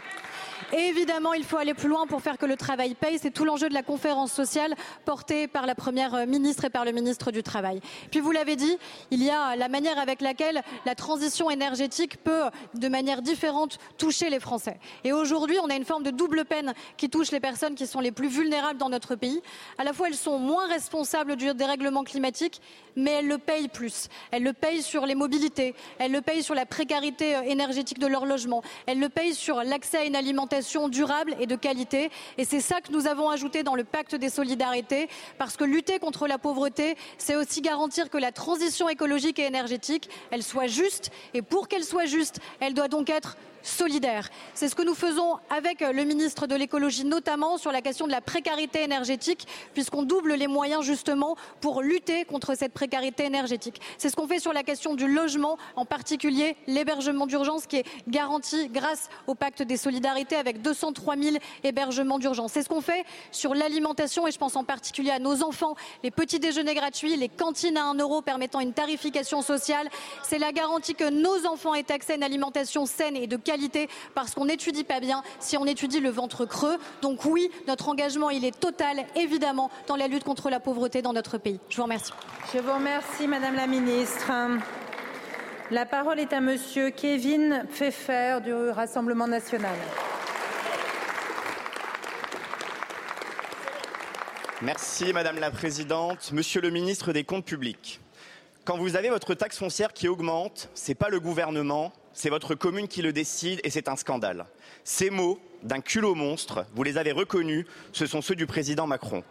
Évidemment, 0.72 1.32
il 1.32 1.44
faut 1.44 1.56
aller 1.56 1.72
plus 1.72 1.88
loin 1.88 2.06
pour 2.06 2.20
faire 2.20 2.36
que 2.36 2.44
le 2.44 2.56
travail 2.56 2.94
paye. 2.94 3.18
C'est 3.18 3.30
tout 3.30 3.46
l'enjeu 3.46 3.70
de 3.70 3.74
la 3.74 3.82
conférence 3.82 4.32
sociale 4.32 4.74
portée 5.06 5.48
par 5.48 5.64
la 5.64 5.74
Première 5.74 6.26
ministre 6.26 6.66
et 6.66 6.70
par 6.70 6.84
le 6.84 6.92
ministre 6.92 7.30
du 7.30 7.42
Travail. 7.42 7.80
Puis 8.10 8.20
vous 8.20 8.32
l'avez 8.32 8.54
dit, 8.54 8.76
il 9.10 9.22
y 9.22 9.30
a 9.30 9.56
la 9.56 9.68
manière 9.68 9.98
avec 9.98 10.20
laquelle 10.20 10.62
la 10.84 10.94
transition 10.94 11.50
énergétique 11.50 12.22
peut, 12.22 12.42
de 12.74 12.88
manière 12.88 13.22
différente, 13.22 13.78
toucher 13.96 14.28
les 14.28 14.40
Français. 14.40 14.78
Et 15.04 15.12
aujourd'hui, 15.12 15.56
on 15.62 15.70
a 15.70 15.74
une 15.74 15.86
forme 15.86 16.02
de 16.02 16.10
double 16.10 16.44
peine 16.44 16.74
qui 16.98 17.08
touche 17.08 17.30
les 17.30 17.40
personnes 17.40 17.74
qui 17.74 17.86
sont 17.86 18.00
les 18.00 18.12
plus 18.12 18.28
vulnérables 18.28 18.78
dans 18.78 18.90
notre 18.90 19.14
pays. 19.14 19.40
À 19.78 19.84
la 19.84 19.94
fois, 19.94 20.08
elles 20.08 20.16
sont 20.16 20.38
moins 20.38 20.68
responsables 20.68 21.36
du 21.36 21.54
dérèglement 21.54 22.04
climatique, 22.04 22.60
mais 22.94 23.12
elles 23.12 23.28
le 23.28 23.38
payent 23.38 23.68
plus. 23.68 24.08
Elles 24.32 24.42
le 24.42 24.52
payent 24.52 24.82
sur 24.82 25.06
les 25.06 25.14
mobilités, 25.14 25.74
elles 25.98 26.12
le 26.12 26.20
payent 26.20 26.42
sur 26.42 26.54
la 26.54 26.66
précarité 26.66 27.36
énergétique 27.46 27.98
de 27.98 28.06
leur 28.06 28.26
logement, 28.26 28.62
elles 28.86 29.00
le 29.00 29.08
payent 29.08 29.34
sur 29.34 29.62
l'accès 29.62 29.98
à 29.98 30.04
une 30.04 30.16
alimentation 30.16 30.57
durable 30.88 31.36
et 31.40 31.46
de 31.46 31.56
qualité. 31.56 32.10
Et 32.36 32.44
c'est 32.44 32.60
ça 32.60 32.80
que 32.80 32.92
nous 32.92 33.06
avons 33.06 33.30
ajouté 33.30 33.62
dans 33.62 33.74
le 33.74 33.84
pacte 33.84 34.14
des 34.14 34.28
solidarités, 34.28 35.08
parce 35.38 35.56
que 35.56 35.64
lutter 35.64 35.98
contre 35.98 36.26
la 36.26 36.38
pauvreté, 36.38 36.96
c'est 37.18 37.36
aussi 37.36 37.60
garantir 37.60 38.10
que 38.10 38.18
la 38.18 38.32
transition 38.32 38.88
écologique 38.88 39.38
et 39.38 39.46
énergétique, 39.46 40.08
elle 40.30 40.42
soit 40.42 40.66
juste. 40.66 41.10
Et 41.34 41.42
pour 41.42 41.68
qu'elle 41.68 41.84
soit 41.84 42.06
juste, 42.06 42.40
elle 42.60 42.74
doit 42.74 42.88
donc 42.88 43.10
être 43.10 43.36
solidaire. 43.68 44.30
C'est 44.54 44.68
ce 44.68 44.74
que 44.74 44.82
nous 44.82 44.94
faisons 44.94 45.38
avec 45.50 45.80
le 45.80 46.04
ministre 46.04 46.46
de 46.46 46.54
l'écologie, 46.54 47.04
notamment 47.04 47.58
sur 47.58 47.70
la 47.70 47.82
question 47.82 48.06
de 48.06 48.12
la 48.12 48.20
précarité 48.20 48.82
énergétique, 48.82 49.46
puisqu'on 49.74 50.02
double 50.02 50.34
les 50.34 50.46
moyens 50.46 50.82
justement 50.82 51.36
pour 51.60 51.82
lutter 51.82 52.24
contre 52.24 52.56
cette 52.56 52.72
précarité 52.72 53.24
énergétique. 53.24 53.80
C'est 53.98 54.08
ce 54.08 54.16
qu'on 54.16 54.26
fait 54.26 54.40
sur 54.40 54.52
la 54.52 54.62
question 54.62 54.94
du 54.94 55.06
logement, 55.06 55.58
en 55.76 55.84
particulier 55.84 56.56
l'hébergement 56.66 57.26
d'urgence 57.26 57.66
qui 57.66 57.76
est 57.76 57.86
garanti 58.08 58.68
grâce 58.68 59.08
au 59.26 59.34
pacte 59.34 59.62
des 59.62 59.76
solidarités 59.76 60.36
avec 60.36 60.62
203 60.62 61.16
000 61.16 61.36
hébergements 61.62 62.18
d'urgence. 62.18 62.52
C'est 62.52 62.62
ce 62.62 62.68
qu'on 62.68 62.80
fait 62.80 63.04
sur 63.30 63.54
l'alimentation 63.54 64.26
et 64.26 64.32
je 64.32 64.38
pense 64.38 64.56
en 64.56 64.64
particulier 64.64 65.10
à 65.10 65.18
nos 65.18 65.42
enfants, 65.42 65.74
les 66.02 66.10
petits 66.10 66.38
déjeuners 66.38 66.74
gratuits, 66.74 67.16
les 67.16 67.28
cantines 67.28 67.76
à 67.76 67.84
1 67.84 67.94
euro 67.96 68.22
permettant 68.22 68.60
une 68.60 68.72
tarification 68.72 69.42
sociale. 69.42 69.88
C'est 70.22 70.38
la 70.38 70.52
garantie 70.52 70.94
que 70.94 71.10
nos 71.10 71.46
enfants 71.46 71.74
aient 71.74 71.90
accès 71.92 72.14
à 72.14 72.16
une 72.16 72.22
alimentation 72.22 72.86
saine 72.86 73.16
et 73.16 73.26
de 73.26 73.36
qualité 73.36 73.57
parce 74.14 74.34
qu'on 74.34 74.46
n'étudie 74.46 74.84
pas 74.84 75.00
bien 75.00 75.22
si 75.40 75.56
on 75.56 75.64
étudie 75.64 76.00
le 76.00 76.10
ventre 76.10 76.44
creux. 76.44 76.78
Donc 77.02 77.24
oui, 77.24 77.50
notre 77.66 77.88
engagement, 77.88 78.30
il 78.30 78.44
est 78.44 78.58
total, 78.58 79.04
évidemment, 79.16 79.70
dans 79.86 79.96
la 79.96 80.08
lutte 80.08 80.24
contre 80.24 80.50
la 80.50 80.60
pauvreté 80.60 81.02
dans 81.02 81.12
notre 81.12 81.38
pays. 81.38 81.60
Je 81.68 81.76
vous 81.76 81.82
remercie. 81.84 82.12
Je 82.52 82.58
vous 82.58 82.72
remercie, 82.72 83.26
Madame 83.26 83.54
la 83.54 83.66
Ministre. 83.66 84.30
La 85.70 85.84
parole 85.84 86.18
est 86.18 86.32
à 86.32 86.40
Monsieur 86.40 86.90
Kevin 86.90 87.64
Pfeffer 87.70 88.38
du 88.42 88.54
Rassemblement 88.54 89.28
national. 89.28 89.76
Merci 94.62 95.12
Madame 95.12 95.38
la 95.38 95.50
Présidente. 95.50 96.32
Monsieur 96.32 96.60
le 96.60 96.70
ministre 96.70 97.12
des 97.12 97.22
Comptes 97.22 97.44
publics, 97.44 98.00
quand 98.64 98.76
vous 98.76 98.96
avez 98.96 99.08
votre 99.08 99.34
taxe 99.34 99.58
foncière 99.58 99.92
qui 99.92 100.08
augmente, 100.08 100.68
ce 100.74 100.90
n'est 100.90 100.94
pas 100.94 101.10
le 101.10 101.20
gouvernement, 101.20 101.92
c'est 102.12 102.30
votre 102.30 102.54
commune 102.54 102.88
qui 102.88 103.02
le 103.02 103.12
décide 103.12 103.60
et 103.64 103.70
c'est 103.70 103.88
un 103.88 103.96
scandale. 103.96 104.46
Ces 104.84 105.10
mots 105.10 105.38
d'un 105.62 105.80
culot 105.80 106.14
monstre, 106.14 106.66
vous 106.74 106.82
les 106.82 106.98
avez 106.98 107.12
reconnus, 107.12 107.66
ce 107.92 108.06
sont 108.06 108.22
ceux 108.22 108.36
du 108.36 108.46
président 108.46 108.86
Macron. 108.86 109.24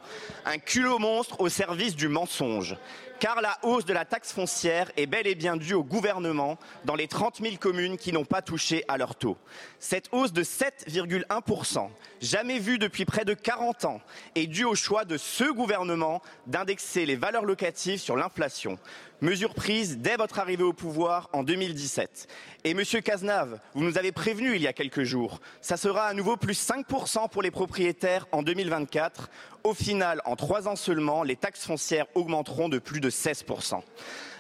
Un 0.46 0.58
culot 0.58 1.00
monstre 1.00 1.40
au 1.40 1.50
service 1.50 1.96
du 1.96 2.08
mensonge. 2.08 2.76
Car 3.20 3.42
la 3.42 3.58
hausse 3.64 3.86
de 3.86 3.94
la 3.94 4.06
taxe 4.06 4.32
foncière 4.32 4.92
est 4.96 5.08
bel 5.08 5.26
et 5.26 5.34
bien 5.34 5.58
due 5.58 5.74
au 5.74 5.84
gouvernement 5.84 6.60
dans 6.86 6.94
les 6.94 7.08
30 7.08 7.40
000 7.42 7.56
communes 7.56 7.98
qui 7.98 8.14
n'ont 8.14 8.26
pas 8.26 8.44
touché 8.44 8.84
à 8.88 8.98
leur 8.98 9.16
taux. 9.16 9.38
Cette 9.80 10.08
hausse 10.12 10.34
de 10.34 10.44
7,1%, 10.44 11.90
jamais 12.22 12.60
vue 12.60 12.78
depuis 12.78 13.06
près 13.06 13.26
de 13.26 13.34
40 13.34 13.86
ans, 13.86 14.02
est 14.36 14.46
due 14.46 14.66
au 14.66 14.76
choix 14.76 15.04
de 15.04 15.18
ce 15.18 15.52
gouvernement 15.52 16.22
d'indexer 16.46 17.08
les 17.08 17.16
valeurs 17.16 17.46
locatives 17.46 18.00
sur 18.00 18.16
l'inflation. 18.16 18.78
Mesure 19.22 19.56
prise 19.56 19.98
dès 19.98 20.16
votre 20.16 20.38
arrivée 20.38 20.64
au 20.64 20.74
pouvoir 20.74 21.28
en 21.34 21.42
2017. 21.42 22.28
Et 22.66 22.76
Monsieur 22.76 23.02
Cazenave, 23.02 23.60
vous 23.74 23.84
nous 23.84 23.98
avez 23.98 24.12
prévenu 24.12 24.56
il 24.56 24.62
y 24.62 24.68
a 24.68 24.74
quelques 24.74 25.02
jours, 25.02 25.40
ça 25.60 25.76
sera 25.76 26.06
à 26.06 26.14
nouveau 26.14 26.38
plus 26.38 26.70
5% 26.70 27.28
pour 27.30 27.42
les 27.42 27.50
propriétaires 27.50 28.28
en 28.32 28.44
2024. 28.44 29.32
Au 29.64 29.74
final, 29.74 30.22
en 30.26 30.36
trois 30.36 30.68
ans 30.68 30.76
seulement, 30.76 31.24
les 31.24 31.36
taxes 31.36 31.66
foncières 31.66 32.06
augmenteront 32.16 32.70
de 32.70 32.80
plus 32.80 33.02
de 33.02 33.10
16%. 33.10 33.82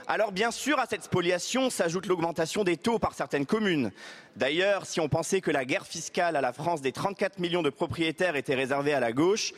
Alors 0.09 0.31
bien 0.31 0.51
sûr, 0.51 0.79
à 0.79 0.85
cette 0.85 1.03
spoliation 1.03 1.69
s'ajoute 1.69 2.05
l'augmentation 2.05 2.63
des 2.63 2.77
taux 2.77 2.97
par 2.97 3.13
certaines 3.13 3.45
communes. 3.45 3.91
D'ailleurs, 4.37 4.85
si 4.85 5.01
on 5.01 5.09
pensait 5.09 5.41
que 5.41 5.51
la 5.51 5.65
guerre 5.65 5.85
fiscale 5.85 6.37
à 6.37 6.41
la 6.41 6.53
France 6.53 6.81
des 6.81 6.93
34 6.93 7.39
millions 7.39 7.61
de 7.61 7.69
propriétaires 7.69 8.37
était 8.37 8.55
réservée 8.55 8.93
à 8.93 9.01
la 9.01 9.11
gauche, 9.11 9.51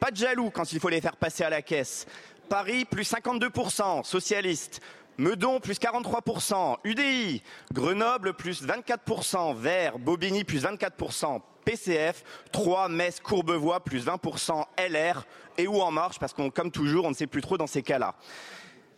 pas 0.00 0.10
de 0.10 0.16
jaloux 0.16 0.50
quand 0.50 0.72
il 0.74 0.80
faut 0.80 0.90
les 0.90 1.00
faire 1.00 1.16
passer 1.16 1.42
à 1.42 1.48
la 1.48 1.62
caisse. 1.62 2.04
Paris, 2.50 2.84
plus 2.84 3.10
52%, 3.10 4.04
socialiste. 4.04 4.82
Meudon, 5.16 5.60
plus 5.60 5.78
43%, 5.78 6.76
UDI. 6.84 7.42
Grenoble, 7.72 8.34
plus 8.34 8.62
24%, 8.62 9.56
Vert. 9.56 9.98
Bobigny, 9.98 10.44
plus 10.44 10.64
24%, 10.64 11.40
PCF. 11.64 12.24
3, 12.52 12.88
Metz, 12.88 13.20
Courbevoie, 13.20 13.80
plus 13.80 14.06
20%, 14.06 14.64
LR. 14.78 15.26
Et 15.56 15.66
où 15.66 15.80
En 15.80 15.90
Marche, 15.90 16.18
parce 16.18 16.32
qu'on, 16.32 16.50
comme 16.50 16.70
toujours, 16.70 17.04
on 17.04 17.10
ne 17.10 17.14
sait 17.14 17.26
plus 17.26 17.42
trop 17.42 17.56
dans 17.56 17.66
ces 17.66 17.82
cas-là. 17.82 18.14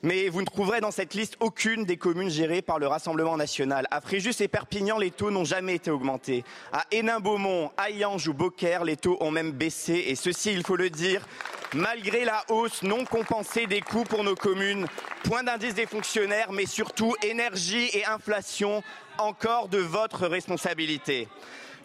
Mais 0.03 0.29
vous 0.29 0.41
ne 0.41 0.47
trouverez 0.47 0.81
dans 0.81 0.91
cette 0.91 1.15
liste 1.15 1.37
aucune 1.41 1.85
des 1.85 1.97
communes 1.97 2.31
gérées 2.31 2.63
par 2.63 2.79
le 2.79 2.87
Rassemblement 2.87 3.37
national. 3.37 3.87
À 3.91 4.01
Fréjus 4.01 4.41
et 4.41 4.49
Perpignan, 4.49 4.99
les 4.99 5.11
taux 5.11 5.31
n'ont 5.31 5.45
jamais 5.45 5.75
été 5.75 5.91
augmentés. 5.91 6.45
À 6.73 6.85
Hénin-Beaumont, 6.91 7.73
Hayange 7.77 8.29
ou 8.29 8.35
Beaucaire, 8.35 8.85
les 8.85 8.97
taux 8.97 9.17
ont 9.21 9.31
même 9.31 9.53
baissé. 9.53 10.05
Et 10.07 10.15
ceci, 10.15 10.53
il 10.53 10.65
faut 10.65 10.77
le 10.77 10.91
dire, 10.91 11.27
malgré 11.75 12.25
la 12.25 12.45
hausse 12.51 12.83
non 12.83 13.05
compensée 13.05 13.67
des 13.67 13.81
coûts 13.81 14.05
pour 14.05 14.23
nos 14.23 14.35
communes, 14.35 14.87
point 15.25 15.43
d'indice 15.43 15.75
des 15.75 15.87
fonctionnaires, 15.87 16.53
mais 16.53 16.67
surtout 16.67 17.15
énergie 17.23 17.89
et 17.93 18.05
inflation, 18.05 18.83
encore 19.19 19.69
de 19.69 19.79
votre 19.79 20.27
responsabilité. 20.27 21.27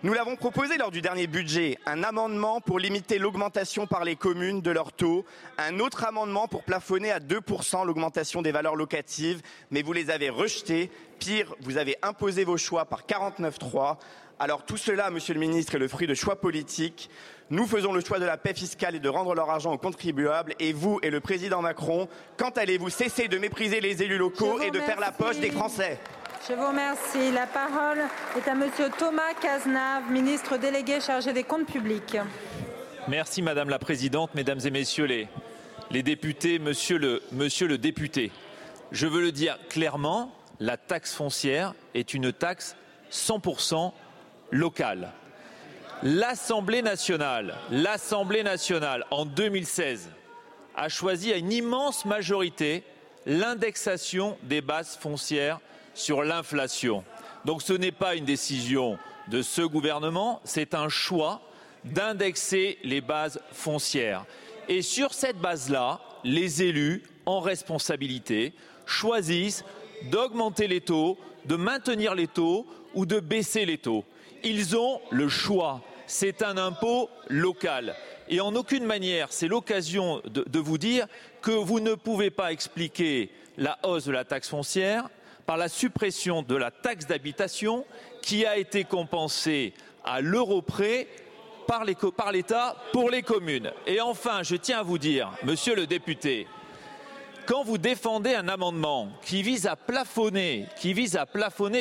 Nous 0.03 0.13
l'avons 0.13 0.35
proposé 0.35 0.79
lors 0.79 0.89
du 0.89 0.99
dernier 0.99 1.27
budget, 1.27 1.77
un 1.85 2.01
amendement 2.01 2.59
pour 2.59 2.79
limiter 2.79 3.19
l'augmentation 3.19 3.85
par 3.85 4.03
les 4.03 4.15
communes 4.15 4.59
de 4.61 4.71
leur 4.71 4.93
taux, 4.93 5.25
un 5.59 5.79
autre 5.79 6.05
amendement 6.05 6.47
pour 6.47 6.63
plafonner 6.63 7.11
à 7.11 7.19
2% 7.19 7.85
l'augmentation 7.85 8.41
des 8.41 8.51
valeurs 8.51 8.75
locatives, 8.75 9.43
mais 9.69 9.83
vous 9.83 9.93
les 9.93 10.09
avez 10.09 10.31
rejetés. 10.31 10.89
Pire, 11.19 11.53
vous 11.61 11.77
avez 11.77 11.97
imposé 12.01 12.45
vos 12.45 12.57
choix 12.57 12.85
par 12.85 13.03
49.3. 13.03 13.97
Alors 14.39 14.65
tout 14.65 14.75
cela, 14.75 15.11
Monsieur 15.11 15.35
le 15.35 15.39
Ministre, 15.39 15.75
est 15.75 15.79
le 15.79 15.87
fruit 15.87 16.07
de 16.07 16.15
choix 16.15 16.41
politiques. 16.41 17.11
Nous 17.51 17.67
faisons 17.67 17.93
le 17.93 18.01
choix 18.01 18.17
de 18.17 18.25
la 18.25 18.37
paix 18.37 18.55
fiscale 18.55 18.95
et 18.95 18.99
de 18.99 19.09
rendre 19.09 19.35
leur 19.35 19.51
argent 19.51 19.71
aux 19.71 19.77
contribuables. 19.77 20.55
Et 20.57 20.73
vous 20.73 20.99
et 21.03 21.11
le 21.11 21.19
président 21.19 21.61
Macron, 21.61 22.09
quand 22.37 22.57
allez-vous 22.57 22.89
cesser 22.89 23.27
de 23.27 23.37
mépriser 23.37 23.79
les 23.79 24.01
élus 24.01 24.17
locaux 24.17 24.61
et 24.61 24.71
de 24.71 24.79
faire 24.79 24.99
la 24.99 25.11
poche 25.11 25.37
des 25.37 25.51
Français? 25.51 25.99
Je 26.47 26.53
vous 26.53 26.67
remercie. 26.67 27.31
La 27.31 27.45
parole 27.45 27.99
est 28.35 28.49
à 28.49 28.55
Monsieur 28.55 28.89
Thomas 28.97 29.33
Cazenave, 29.39 30.09
ministre 30.09 30.57
délégué 30.57 30.99
chargé 30.99 31.33
des 31.33 31.43
comptes 31.43 31.67
publics. 31.67 32.17
Merci 33.07 33.43
Madame 33.43 33.69
la 33.69 33.77
Présidente, 33.77 34.33
Mesdames 34.33 34.59
et 34.65 34.71
Messieurs 34.71 35.05
les, 35.05 36.03
députés, 36.03 36.57
monsieur 36.57 36.97
le, 36.97 37.21
monsieur 37.31 37.67
le 37.67 37.77
député. 37.77 38.31
Je 38.91 39.05
veux 39.05 39.21
le 39.21 39.31
dire 39.31 39.59
clairement, 39.69 40.33
la 40.59 40.77
taxe 40.77 41.13
foncière 41.13 41.75
est 41.93 42.15
une 42.15 42.33
taxe 42.33 42.75
100% 43.11 43.91
locale. 44.49 45.11
L'Assemblée 46.01 46.81
nationale, 46.81 47.55
l'Assemblée 47.69 48.41
nationale 48.41 49.05
en 49.11 49.25
2016 49.25 50.09
a 50.75 50.89
choisi 50.89 51.31
à 51.31 51.37
une 51.37 51.51
immense 51.51 52.05
majorité 52.05 52.83
l'indexation 53.27 54.39
des 54.41 54.61
bases 54.61 54.97
foncières 54.97 55.59
sur 55.93 56.23
l'inflation. 56.23 57.03
Donc 57.45 57.61
ce 57.61 57.73
n'est 57.73 57.91
pas 57.91 58.15
une 58.15 58.25
décision 58.25 58.97
de 59.27 59.41
ce 59.41 59.61
gouvernement, 59.61 60.41
c'est 60.43 60.73
un 60.73 60.89
choix 60.89 61.41
d'indexer 61.83 62.77
les 62.83 63.01
bases 63.01 63.41
foncières. 63.51 64.25
Et 64.67 64.81
sur 64.81 65.13
cette 65.13 65.37
base-là, 65.37 65.99
les 66.23 66.63
élus, 66.63 67.03
en 67.25 67.39
responsabilité, 67.39 68.53
choisissent 68.85 69.63
d'augmenter 70.11 70.67
les 70.67 70.81
taux, 70.81 71.17
de 71.45 71.55
maintenir 71.55 72.15
les 72.15 72.27
taux 72.27 72.65
ou 72.93 73.05
de 73.05 73.19
baisser 73.19 73.65
les 73.65 73.77
taux. 73.77 74.05
Ils 74.43 74.75
ont 74.75 75.01
le 75.09 75.29
choix. 75.29 75.81
C'est 76.07 76.43
un 76.43 76.57
impôt 76.57 77.09
local. 77.29 77.95
Et 78.27 78.41
en 78.41 78.55
aucune 78.55 78.85
manière, 78.85 79.27
c'est 79.31 79.47
l'occasion 79.47 80.21
de, 80.25 80.43
de, 80.47 80.59
vous 80.59 80.77
dire 80.77 81.07
que 81.41 81.51
vous 81.51 81.79
ne 81.79 81.95
pouvez 81.95 82.29
pas 82.29 82.51
expliquer 82.51 83.29
la 83.57 83.77
hausse 83.83 84.05
de 84.05 84.11
la 84.11 84.25
taxe 84.25 84.49
foncière 84.49 85.09
par 85.45 85.57
la 85.57 85.69
suppression 85.69 86.41
de 86.41 86.55
la 86.55 86.71
taxe 86.71 87.07
d'habitation 87.07 87.85
qui 88.21 88.45
a 88.45 88.57
été 88.57 88.83
compensée 88.83 89.73
à 90.03 90.21
l'euro 90.21 90.61
près 90.61 91.07
par 91.67 92.31
l'État 92.31 92.75
pour 92.91 93.09
les 93.09 93.21
communes. 93.21 93.71
Et 93.87 94.01
enfin, 94.01 94.43
je 94.43 94.55
tiens 94.55 94.79
à 94.79 94.83
vous 94.83 94.97
dire, 94.97 95.31
monsieur 95.43 95.75
le 95.75 95.87
député, 95.87 96.47
quand 97.45 97.63
vous 97.63 97.77
défendez 97.77 98.35
un 98.35 98.47
amendement 98.47 99.09
qui 99.23 99.41
vise 99.41 99.67
à 99.67 99.75
plafonner, 99.75 100.67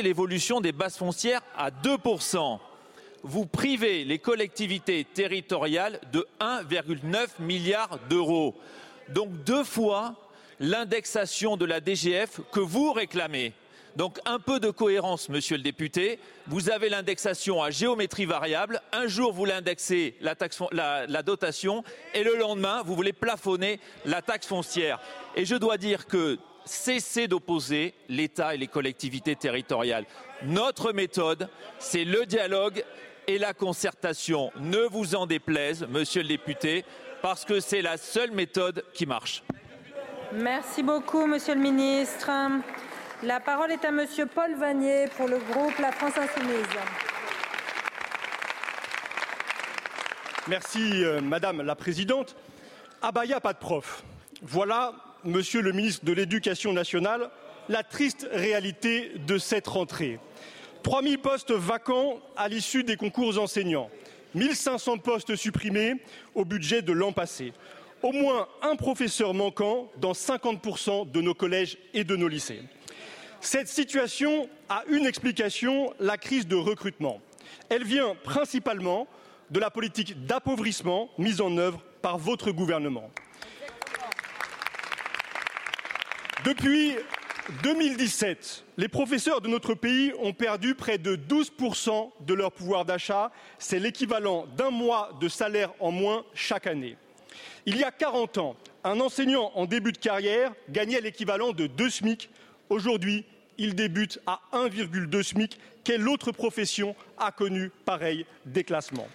l'évolution 0.03 0.61
des 0.61 0.73
bases 0.73 0.97
foncières 0.97 1.43
à 1.57 1.71
2%, 1.71 2.59
vous 3.23 3.47
privez 3.47 4.05
les 4.05 4.19
collectivités 4.19 5.05
territoriales 5.05 6.01
de 6.13 6.27
1,9 6.41 7.27
milliard 7.41 7.99
d'euros. 8.09 8.57
Donc 9.11 9.45
deux 9.45 9.65
fois 9.65 10.15
l'indexation 10.61 11.57
de 11.57 11.65
la 11.65 11.81
DGF 11.81 12.41
que 12.53 12.61
vous 12.61 12.93
réclamez. 12.93 13.55
Donc 13.97 14.21
un 14.25 14.39
peu 14.39 14.61
de 14.61 14.71
cohérence, 14.71 15.29
monsieur 15.29 15.57
le 15.57 15.63
député. 15.63 16.21
Vous 16.47 16.71
avez 16.71 16.89
l'indexation 16.89 17.63
à 17.63 17.71
géométrie 17.71 18.27
variable. 18.27 18.81
Un 18.93 19.09
jour, 19.09 19.33
vous 19.33 19.47
l'indexez 19.47 20.15
la, 20.21 20.37
la, 20.71 21.07
la, 21.07 21.23
dotation 21.23 21.83
et 22.15 22.23
le 22.23 22.37
lendemain, 22.37 22.83
vous 22.85 22.95
voulez 22.95 23.13
plafonner 23.13 23.81
la 24.05 24.23
taxe 24.23 24.47
foncière. 24.47 25.01
Et 25.35 25.45
je 25.45 25.57
dois 25.57 25.77
dire 25.77 26.07
que 26.07 26.39
cessez 26.65 27.27
d'opposer 27.27 27.95
l'État 28.09 28.55
et 28.55 28.59
les 28.59 28.69
collectivités 28.69 29.35
territoriales. 29.35 30.07
Notre 30.45 30.93
méthode, 30.93 31.49
c'est 31.79 32.05
le 32.05 32.27
dialogue 32.27 32.85
et 33.27 33.39
la 33.39 33.55
concertation. 33.55 34.53
Ne 34.61 34.87
vous 34.87 35.15
en 35.15 35.27
déplaise, 35.27 35.87
monsieur 35.89 36.23
le 36.23 36.29
député, 36.29 36.85
parce 37.23 37.45
que 37.45 37.61
c'est 37.61 37.83
la 37.83 37.97
seule 37.97 38.31
méthode 38.31 38.85
qui 38.95 39.07
marche. 39.07 39.43
Merci 40.33 40.85
beaucoup, 40.85 41.27
Monsieur 41.27 41.57
le 41.57 41.61
Ministre. 41.61 42.31
La 43.25 43.41
parole 43.41 43.73
est 43.73 43.85
à 43.85 43.91
Monsieur 43.91 44.27
Paul 44.27 44.55
Vanier 44.55 45.07
pour 45.17 45.27
le 45.27 45.39
groupe 45.39 45.77
La 45.81 45.91
France 45.91 46.17
Insoumise. 46.17 46.67
Merci, 50.47 51.05
euh, 51.05 51.21
Madame 51.21 51.63
la 51.63 51.75
Présidente. 51.75 52.37
Abaya, 53.03 53.41
pas 53.41 53.53
de 53.53 53.59
prof. 53.59 54.05
Voilà, 54.43 54.95
Monsieur 55.25 55.63
le 55.63 55.73
ministre 55.73 56.05
de 56.05 56.13
l'Éducation 56.13 56.73
nationale, 56.73 57.29
la 57.69 57.83
triste 57.83 58.29
réalité 58.31 59.13
de 59.27 59.37
cette 59.37 59.67
rentrée. 59.67 60.21
3000 60.85 61.19
postes 61.19 61.51
vacants 61.51 62.21
à 62.37 62.49
l'issue 62.49 62.85
des 62.85 62.97
concours 62.97 63.37
enseignants, 63.41 63.91
1500 64.37 64.99
postes 64.99 65.35
supprimés 65.35 65.95
au 66.37 66.45
budget 66.45 66.83
de 66.83 66.93
l'an 66.93 67.11
passé 67.11 67.53
au 68.03 68.13
moins 68.13 68.49
un 68.63 68.77
professeur 68.77 69.35
manquant 69.35 69.91
dans 69.99 70.13
50% 70.13 71.11
de 71.11 71.21
nos 71.21 71.35
collèges 71.35 71.79
et 71.95 72.05
de 72.05 72.17
nos 72.17 72.29
lycées. 72.29 72.63
Cette 73.41 73.69
situation 73.69 74.49
a 74.69 74.85
une 74.89 75.07
explication, 75.07 75.93
la 75.99 76.19
crise 76.19 76.47
de 76.47 76.57
recrutement. 76.57 77.21
Elle 77.69 77.85
vient 77.85 78.15
principalement 78.23 79.07
de 79.51 79.59
la 79.59 79.71
politique 79.71 80.27
d'appauvrissement 80.27 81.11
mise 81.19 81.41
en 81.41 81.57
œuvre 81.57 81.81
par 82.03 82.19
votre 82.19 82.53
gouvernement. 82.53 83.11
Depuis 86.45 86.97
2017, 87.63 88.65
les 88.77 88.89
professeurs 88.89 89.41
de 89.41 89.49
notre 89.49 89.75
pays 89.75 90.13
ont 90.21 90.33
perdu 90.33 90.75
près 90.75 90.99
de 90.99 91.17
12% 91.17 92.11
de 92.21 92.35
leur 92.35 92.53
pouvoir 92.53 92.85
d'achat. 92.85 93.31
C'est 93.59 93.79
l'équivalent 93.79 94.47
d'un 94.57 94.71
mois 94.71 95.11
de 95.21 95.29
salaire 95.29 95.73
en 95.81 95.91
moins 95.91 96.25
chaque 96.33 96.67
année. 96.67 96.97
Il 97.67 97.77
y 97.77 97.85
a 97.85 97.91
40 97.91 98.39
ans, 98.39 98.57
un 98.85 99.01
enseignant 99.01 99.53
en 99.55 99.67
début 99.67 99.93
de 99.93 99.99
carrière 99.99 100.53
gagnait 100.71 101.01
l'équivalent 101.01 101.53
de 101.53 101.67
deux 101.67 101.91
SMIC. 101.91 102.31
Aujourd'hui, 102.71 103.25
il 103.59 103.75
débute 103.75 104.19
à 104.27 104.41
1,2 104.53 105.23
SMIC. 105.23 105.59
Quelle 105.85 106.09
autre 106.09 106.33
profession 106.33 106.97
a 107.19 107.33
connu 107.33 107.71
pareil 107.85 108.25
déclassement? 108.47 109.07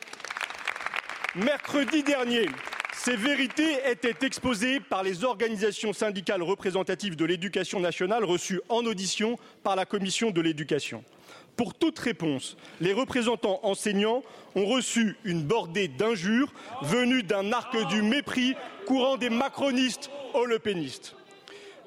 Mercredi 1.36 2.04
dernier, 2.04 2.48
ces 2.94 3.16
vérités 3.16 3.78
étaient 3.90 4.26
exposées 4.26 4.80
par 4.80 5.04
les 5.04 5.24
organisations 5.24 5.94
syndicales 5.94 6.44
représentatives 6.44 7.16
de 7.16 7.26
l'éducation 7.26 7.80
nationale 7.80 8.24
reçues 8.24 8.62
en 8.70 8.86
audition 8.86 9.38
par 9.64 9.76
la 9.76 9.86
commission 9.86 10.32
de 10.32 10.42
l'éducation. 10.42 11.04
Pour 11.56 11.73
toute 11.73 11.99
réponse, 11.99 12.57
les 12.82 12.91
représentants 12.91 13.61
enseignants 13.64 14.23
ont 14.56 14.65
reçu 14.65 15.15
une 15.23 15.44
bordée 15.44 15.88
d'injures 15.88 16.53
venues 16.82 17.23
d'un 17.23 17.53
arc 17.53 17.76
du 17.88 18.02
mépris 18.02 18.56
courant 18.86 19.15
des 19.15 19.30
macronistes 19.30 20.10
aux 20.34 20.45
lepénistes. 20.45 21.15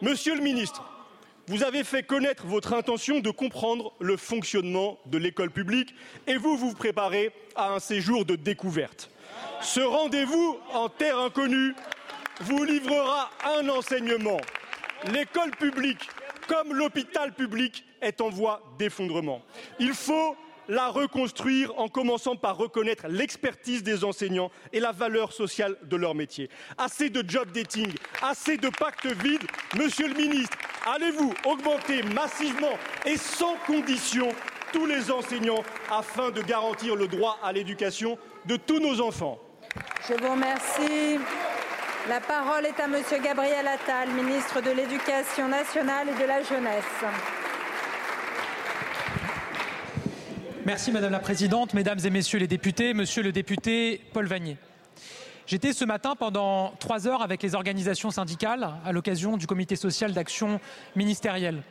Monsieur 0.01 0.35
le 0.35 0.43
ministre, 0.43 0.85
vous 1.49 1.63
avez 1.63 1.85
fait 1.85 2.03
connaître 2.03 2.47
votre 2.47 2.73
intention 2.73 3.21
de 3.21 3.31
comprendre 3.31 3.93
le 4.01 4.17
fonctionnement 4.17 4.99
de 5.07 5.19
l'école 5.19 5.51
publique 5.51 5.95
et 6.27 6.37
vous 6.37 6.57
vous 6.57 6.75
préparez 6.75 7.33
à 7.57 7.73
un 7.73 7.79
séjour 7.79 8.25
de 8.25 8.37
découverte. 8.37 9.11
Ce 9.61 9.81
rendez-vous 9.81 10.59
en 10.73 10.89
terre 10.89 11.19
inconnue 11.19 11.75
vous 12.41 12.65
livrera 12.65 13.31
un 13.57 13.69
enseignement. 13.69 14.39
L'école 15.13 15.51
publique, 15.53 16.09
comme 16.47 16.73
l'hôpital 16.73 17.33
public, 17.33 17.85
est 18.01 18.21
en 18.21 18.31
voie 18.31 18.63
d'effondrement. 18.79 19.43
Il 19.79 19.95
faut 19.95 20.37
la 20.69 20.89
reconstruire 20.89 21.73
en 21.79 21.89
commençant 21.89 22.37
par 22.37 22.57
reconnaître 22.57 23.09
l'expertise 23.09 23.83
des 23.83 24.05
enseignants 24.05 24.51
et 24.73 24.81
la 24.81 24.93
valeur 24.93 25.33
sociale 25.33 25.77
de 25.83 25.97
leur 25.97 26.15
métier. 26.15 26.51
Assez 26.77 27.09
de 27.09 27.25
job 27.27 27.51
dating, 27.53 27.91
assez 28.23 28.59
de 28.59 28.69
pactes 28.69 29.07
vides. 29.07 29.47
Monsieur 29.77 30.09
le 30.09 30.15
ministre, 30.15 30.57
allez-vous 30.87 31.33
augmenter 31.45 32.03
massivement 32.03 32.79
et 33.07 33.17
sans 33.17 33.57
condition 33.67 34.29
tous 34.73 34.85
les 34.85 35.11
enseignants 35.11 35.63
afin 35.91 36.31
de 36.31 36.43
garantir 36.43 36.95
le 36.95 37.09
droit 37.09 37.39
à 37.43 37.53
l'éducation 37.53 38.19
de 38.45 38.57
tous 38.57 38.79
nos 38.79 39.01
enfants? 39.01 39.39
Je 40.07 40.15
vous 40.15 40.31
remercie. 40.31 41.19
La 42.09 42.21
parole 42.21 42.67
est 42.67 42.81
à 42.81 42.87
Monsieur 42.87 43.19
Gabriel 43.19 43.67
Attal, 43.67 44.09
ministre 44.11 44.61
de 44.63 44.71
l'Éducation 44.71 45.49
nationale 45.49 46.09
et 46.09 46.23
de 46.23 46.27
la 46.27 46.43
jeunesse. 46.43 46.85
Merci 50.69 50.93
Madame 50.93 51.13
la 51.13 51.19
Présidente, 51.19 51.73
Mesdames 51.73 51.99
et 52.05 52.11
Messieurs 52.11 52.39
les 52.39 52.47
députés, 52.47 52.93
Monsieur 52.93 53.23
le 53.23 53.33
député 53.33 54.03
Paul 54.13 54.27
Vanier. 54.27 54.59
J'étais 55.47 55.73
ce 55.73 55.87
matin 55.87 56.15
pendant 56.15 56.75
trois 56.79 57.09
heures 57.09 57.23
avec 57.23 57.43
les 57.43 57.55
organisations 57.55 58.11
syndicales 58.11 58.75
à 58.85 58.93
l'occasion 58.93 59.39
du 59.39 59.47
comité 59.47 59.77
social 59.77 60.13
d'action 60.13 60.61
ministérielle. 60.95 61.63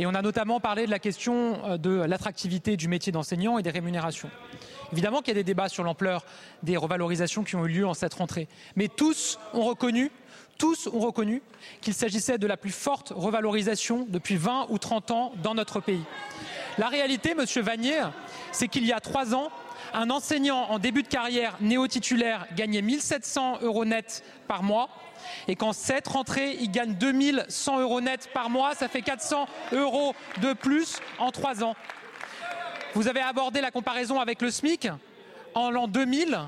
Et 0.00 0.06
on 0.06 0.14
a 0.16 0.20
notamment 0.20 0.58
parlé 0.58 0.84
de 0.84 0.90
la 0.90 0.98
question 0.98 1.64
euh, 1.64 1.76
de 1.76 1.90
l'attractivité 1.90 2.76
du 2.76 2.88
métier 2.88 3.12
d'enseignant 3.12 3.56
et 3.56 3.62
des 3.62 3.70
rémunérations. 3.70 4.30
Évidemment 4.90 5.20
qu'il 5.20 5.28
y 5.28 5.38
a 5.38 5.40
des 5.40 5.44
débats 5.44 5.68
sur 5.68 5.84
l'ampleur 5.84 6.26
des 6.64 6.76
revalorisations 6.76 7.44
qui 7.44 7.54
ont 7.54 7.64
eu 7.66 7.68
lieu 7.68 7.86
en 7.86 7.94
cette 7.94 8.14
rentrée. 8.14 8.48
Mais 8.74 8.88
tous 8.88 9.38
ont 9.52 9.64
reconnu 9.64 10.10
tous 10.58 10.88
ont 10.92 11.00
reconnu 11.00 11.42
qu'il 11.80 11.94
s'agissait 11.94 12.38
de 12.38 12.46
la 12.46 12.56
plus 12.56 12.70
forte 12.70 13.12
revalorisation 13.14 14.06
depuis 14.08 14.36
20 14.36 14.66
ou 14.68 14.78
30 14.78 15.10
ans 15.10 15.32
dans 15.42 15.54
notre 15.54 15.80
pays. 15.80 16.04
La 16.78 16.88
réalité, 16.88 17.34
Monsieur 17.34 17.62
Vanier, 17.62 18.02
c'est 18.54 18.68
qu'il 18.68 18.86
y 18.86 18.92
a 18.92 19.00
trois 19.00 19.34
ans, 19.34 19.50
un 19.92 20.10
enseignant 20.10 20.70
en 20.70 20.78
début 20.78 21.02
de 21.02 21.08
carrière 21.08 21.56
néo-titulaire 21.60 22.46
gagnait 22.54 22.82
1700 22.82 23.58
euros 23.62 23.84
net 23.84 24.22
par 24.46 24.62
mois 24.62 24.88
et 25.48 25.56
qu'en 25.56 25.72
cette 25.72 26.06
rentrée, 26.06 26.56
il 26.60 26.70
gagne 26.70 26.94
2100 26.94 27.80
euros 27.80 28.00
net 28.00 28.30
par 28.32 28.50
mois. 28.50 28.74
Ça 28.74 28.88
fait 28.88 29.02
400 29.02 29.46
euros 29.72 30.14
de 30.40 30.52
plus 30.52 31.00
en 31.18 31.32
trois 31.32 31.64
ans. 31.64 31.74
Vous 32.94 33.08
avez 33.08 33.20
abordé 33.20 33.60
la 33.60 33.70
comparaison 33.70 34.20
avec 34.20 34.40
le 34.40 34.50
SMIC. 34.50 34.88
En 35.54 35.70
l'an 35.70 35.88
2000, 35.88 36.38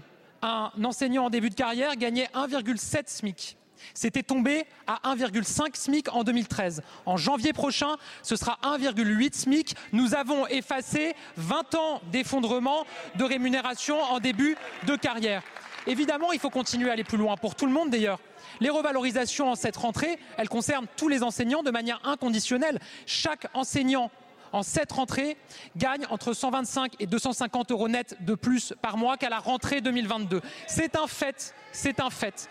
un 0.43 0.71
enseignant 0.85 1.25
en 1.25 1.31
début 1.31 1.51
de 1.51 1.55
carrière 1.55 1.97
gagnait 1.97 2.29
1,7 2.35 3.09
SMIC. 3.09 3.57
C'était 3.95 4.23
tombé 4.23 4.65
à 4.87 5.15
1,5 5.15 5.75
SMIC 5.75 6.13
en 6.15 6.25
2013. 6.25 6.83
En 7.05 7.17
janvier 7.17 7.53
prochain, 7.53 7.97
ce 8.23 8.37
sera 8.37 8.59
1,8 8.63 9.35
SMIC. 9.35 9.77
Nous 9.93 10.15
avons 10.15 10.47
effacé 10.47 11.15
20 11.37 11.75
ans 11.75 12.01
d'effondrement 12.13 12.85
de 13.17 13.25
rémunération 13.25 14.01
en 14.01 14.21
début 14.21 14.57
de 14.87 14.97
carrière. 14.97 15.43
Évidemment, 15.87 16.33
il 16.33 16.41
faut 16.41 16.51
continuer 16.51 16.91
à 16.91 16.95
aller 16.95 17.05
plus 17.05 17.19
loin, 17.19 17.37
pour 17.37 17.55
tout 17.55 17.67
le 17.67 17.73
monde 17.73 17.91
d'ailleurs. 17.91 18.19
Les 18.61 18.71
revalorisations 18.71 19.51
en 19.51 19.55
cette 19.55 19.77
rentrée, 19.77 20.19
elles 20.37 20.49
concernent 20.49 20.87
tous 20.97 21.09
les 21.09 21.23
enseignants 21.23 21.63
de 21.63 21.71
manière 21.71 22.01
inconditionnelle. 22.05 22.81
Chaque 23.07 23.47
enseignant 23.55 24.11
en 24.53 24.63
cette 24.63 24.93
rentrée 24.93 25.37
gagne 25.77 26.07
entre 26.11 26.33
125 26.33 26.95
et 26.99 27.07
250 27.07 27.71
euros 27.73 27.89
net 27.89 28.17
de 28.21 28.35
plus 28.35 28.75
par 28.83 28.97
mois 28.97 29.17
qu'à 29.17 29.29
la 29.29 29.39
rentrée 29.39 29.81
2022. 29.81 30.41
C'est 30.67 30.97
un 30.97 31.07
fait, 31.07 31.55
c'est 31.73 32.01
un 32.01 32.11
fait. 32.11 32.49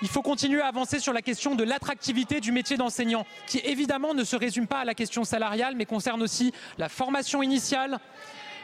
Il 0.00 0.08
faut 0.08 0.22
continuer 0.22 0.60
à 0.60 0.68
avancer 0.68 1.00
sur 1.00 1.12
la 1.12 1.22
question 1.22 1.56
de 1.56 1.64
l'attractivité 1.64 2.40
du 2.40 2.52
métier 2.52 2.76
d'enseignant, 2.76 3.26
qui 3.48 3.58
évidemment 3.58 4.14
ne 4.14 4.22
se 4.22 4.36
résume 4.36 4.68
pas 4.68 4.78
à 4.78 4.84
la 4.84 4.94
question 4.94 5.24
salariale, 5.24 5.74
mais 5.76 5.86
concerne 5.86 6.22
aussi 6.22 6.52
la 6.78 6.88
formation 6.88 7.42
initiale, 7.42 7.98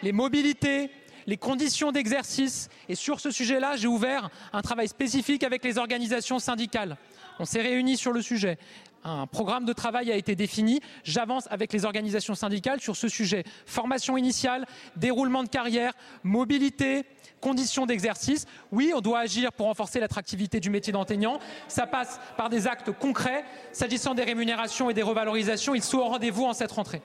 les 0.04 0.12
mobilités, 0.12 0.90
les 1.26 1.36
conditions 1.36 1.90
d'exercice. 1.90 2.68
Et 2.88 2.94
sur 2.94 3.18
ce 3.18 3.32
sujet-là, 3.32 3.74
j'ai 3.76 3.88
ouvert 3.88 4.30
un 4.52 4.62
travail 4.62 4.86
spécifique 4.86 5.42
avec 5.42 5.64
les 5.64 5.76
organisations 5.76 6.38
syndicales. 6.38 6.96
On 7.40 7.44
s'est 7.44 7.62
réunis 7.62 7.96
sur 7.96 8.12
le 8.12 8.22
sujet. 8.22 8.56
Un 9.02 9.26
programme 9.26 9.64
de 9.64 9.72
travail 9.72 10.12
a 10.12 10.16
été 10.16 10.36
défini. 10.36 10.80
J'avance 11.02 11.48
avec 11.50 11.72
les 11.72 11.84
organisations 11.84 12.36
syndicales 12.36 12.80
sur 12.80 12.94
ce 12.94 13.08
sujet. 13.08 13.42
Formation 13.66 14.16
initiale, 14.16 14.66
déroulement 14.96 15.42
de 15.42 15.48
carrière, 15.48 15.94
mobilité, 16.22 17.04
conditions 17.44 17.84
d'exercice. 17.84 18.46
Oui, 18.72 18.92
on 18.96 19.02
doit 19.02 19.18
agir 19.18 19.52
pour 19.52 19.66
renforcer 19.66 20.00
l'attractivité 20.00 20.60
du 20.60 20.70
métier 20.70 20.94
d'enseignant. 20.94 21.38
Ça 21.68 21.86
passe 21.86 22.18
par 22.38 22.48
des 22.48 22.66
actes 22.66 22.90
concrets. 22.90 23.44
S'agissant 23.70 24.14
des 24.14 24.24
rémunérations 24.24 24.88
et 24.88 24.94
des 24.94 25.02
revalorisations, 25.02 25.74
ils 25.74 25.82
sont 25.82 25.98
au 25.98 26.04
rendez-vous 26.04 26.44
en 26.44 26.54
cette 26.54 26.72
rentrée. 26.72 27.02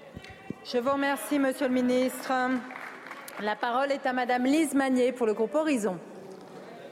Je 0.64 0.78
vous 0.78 0.91
remercie, 0.91 1.40
Monsieur 1.40 1.68
le 1.68 1.74
ministre. 1.74 2.32
La 3.41 3.57
parole 3.57 3.91
est 3.91 4.06
à 4.06 4.14
Madame 4.14 4.45
Lise 4.45 4.74
Magnier 4.74 5.11
pour 5.11 5.28
le 5.28 5.34
groupe 5.34 5.56
Horizon. 5.56 5.99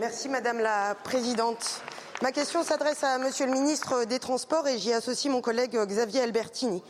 Merci 0.01 0.27
Madame 0.27 0.59
la 0.59 0.95
Présidente. 1.03 1.81
Ma 2.21 2.33
question 2.33 2.63
s'adresse 2.63 3.03
à 3.03 3.17
Monsieur 3.17 3.45
le 3.45 3.53
ministre 3.53 4.03
des 4.05 4.19
Transports 4.19 4.67
et 4.67 4.77
j'y 4.77 4.91
associe 4.91 5.31
mon 5.31 5.39
collègue 5.39 5.77
Xavier 5.77 6.21
Albertini. 6.21 6.83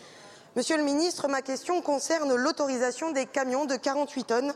Monsieur 0.55 0.77
le 0.77 0.83
ministre, 0.83 1.27
ma 1.27 1.43
question 1.43 1.81
concerne 1.83 2.33
l'autorisation 2.33 3.11
des 3.11 3.27
camions 3.27 3.65
de 3.65 3.75
48 3.75 4.23
tonnes 4.23 4.53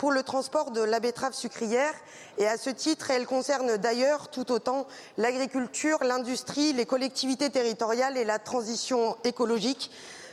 pour 0.00 0.12
le 0.12 0.22
transport 0.22 0.70
de 0.70 0.80
la 0.80 0.98
betterave 0.98 1.34
sucrière 1.34 1.92
et 2.38 2.48
à 2.48 2.56
ce 2.56 2.70
titre, 2.70 3.10
elle 3.10 3.26
concerne 3.26 3.76
d'ailleurs 3.76 4.28
tout 4.28 4.50
autant 4.50 4.86
l'agriculture, 5.18 6.02
l'industrie, 6.02 6.72
les 6.72 6.86
collectivités 6.86 7.50
territoriales 7.50 8.16
et 8.16 8.24
la 8.24 8.38
transition 8.38 9.18
écologique. 9.24 9.90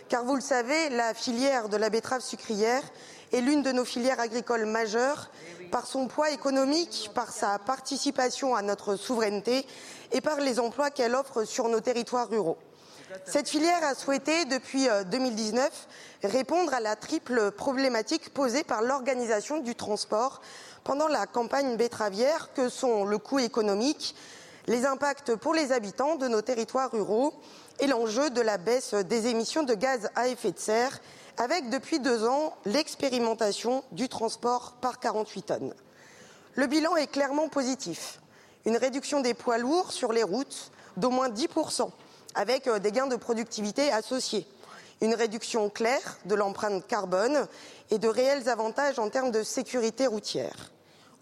Car 0.08 0.24
vous 0.24 0.36
le 0.36 0.42
savez, 0.42 0.88
la 0.88 1.14
filière 1.14 1.68
de 1.68 1.76
la 1.76 1.90
betterave 1.90 2.22
sucrière 2.22 2.82
est 3.34 3.42
l'une 3.42 3.62
de 3.62 3.74
nos 3.74 3.84
filières 3.84 4.22
agricoles 4.22 4.66
majeures 4.66 5.30
par 5.70 5.86
son 5.86 6.08
poids 6.08 6.32
économique, 6.32 7.12
par 7.14 7.34
sa 7.34 7.60
participation 7.60 8.56
à 8.56 8.62
notre 8.62 8.96
souveraineté 8.96 9.68
et 10.14 10.22
par 10.22 10.40
les 10.40 10.62
emplois 10.62 10.92
qu'elle 10.92 11.14
offre 11.14 11.44
sur 11.44 11.68
nos 11.68 11.82
territoires 11.82 12.30
ruraux. 12.30 12.58
Cette 13.26 13.50
filière 13.50 13.84
a 13.84 13.96
souhaité, 13.96 14.46
depuis 14.46 14.88
2019, 15.12 15.70
euh, 16.26 16.28
répondre 16.28 16.74
à 16.74 16.80
la 16.80 16.96
triple 16.96 17.52
problématique 17.52 18.34
posée 18.34 18.64
par 18.64 18.82
l'organisation 18.82 19.60
du 19.60 19.76
transport 19.76 20.42
pendant 20.84 21.08
la 21.08 21.26
campagne 21.26 21.78
betteravière, 21.78 22.54
que 22.54 22.68
sont 22.70 23.06
le 23.06 23.18
coût 23.18 23.40
économique, 23.40 24.16
les 24.68 24.86
impacts 24.86 25.36
pour 25.36 25.54
les 25.54 25.72
habitants 25.72 26.16
de 26.16 26.28
nos 26.28 26.42
territoires 26.42 26.92
ruraux 26.92 27.34
et 27.80 27.88
l'enjeu 27.88 28.30
de 28.30 28.42
la 28.42 28.58
baisse 28.58 28.94
des 28.94 29.28
émissions 29.28 29.64
de 29.64 29.74
gaz 29.74 30.10
à 30.16 30.28
effet 30.28 30.52
de 30.52 30.60
serre, 30.60 31.00
avec 31.38 31.70
depuis 31.70 32.00
deux 32.00 32.26
ans 32.26 32.56
l'expérimentation 32.66 33.84
du 33.92 34.10
transport 34.10 34.74
par 34.82 35.00
48 35.00 35.42
tonnes. 35.44 35.74
Le 36.56 36.68
bilan 36.68 36.96
est 36.98 37.08
clairement 37.08 37.48
positif. 37.48 38.20
Une 38.66 38.76
réduction 38.76 39.22
des 39.22 39.34
poids 39.34 39.60
lourds 39.60 39.94
sur 39.94 40.12
les 40.12 40.24
routes 40.24 40.72
d'au 40.98 41.12
moins 41.12 41.30
10%, 41.30 41.90
avec 42.38 42.68
euh, 42.68 42.80
des 42.80 42.92
gains 42.92 43.08
de 43.08 43.16
productivité 43.16 43.92
associés. 43.92 44.48
Une 45.02 45.16
réduction 45.16 45.70
claire 45.70 46.18
de 46.26 46.36
l'empreinte 46.36 46.88
carbone 46.88 47.48
et 47.92 47.98
de 47.98 48.08
réels 48.08 48.48
avantages 48.48 49.00
en 49.00 49.10
termes 49.10 49.32
de 49.32 49.44
sécurité 49.44 50.08
routière. 50.08 50.72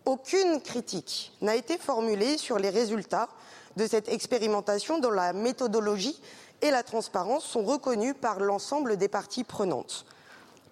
Aucune 0.06 0.62
critique 0.62 1.32
n'a 1.42 1.56
été 1.56 1.78
formulée 1.78 2.38
sur 2.38 2.60
les 2.60 2.70
résultats 2.70 3.30
de 3.76 3.88
cette 3.88 4.10
expérimentation 4.10 5.00
dont 5.00 5.12
la 5.12 5.34
méthodologie 5.34 6.22
et 6.62 6.70
la 6.70 6.84
transparence 6.84 7.46
sont 7.46 7.64
reconnus 7.64 8.16
par 8.20 8.40
l'ensemble 8.40 8.98
des 8.98 9.08
parties 9.08 9.44
prenantes. 9.44 10.06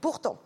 Pourtant, 0.02 0.38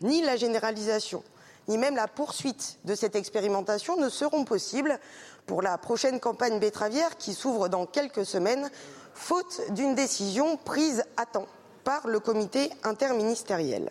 ni 0.00 0.22
la 0.22 0.36
généralisation, 0.36 1.22
ni 1.68 1.78
même 1.78 1.96
la 1.96 2.08
poursuite 2.08 2.78
de 2.84 2.94
cette 2.94 3.16
expérimentation 3.16 3.96
ne 3.96 4.08
seront 4.08 4.44
possibles 4.44 4.98
pour 5.46 5.62
la 5.62 5.78
prochaine 5.78 6.20
campagne 6.20 6.58
betteravière 6.58 7.16
qui 7.16 7.34
s'ouvre 7.34 7.68
dans 7.68 7.86
quelques 7.86 8.26
semaines, 8.26 8.70
faute 9.14 9.60
d'une 9.70 9.94
décision 9.94 10.56
prise 10.56 11.04
à 11.16 11.26
temps 11.26 11.46
par 11.84 12.06
le 12.06 12.20
comité 12.20 12.70
interministériel. 12.82 13.90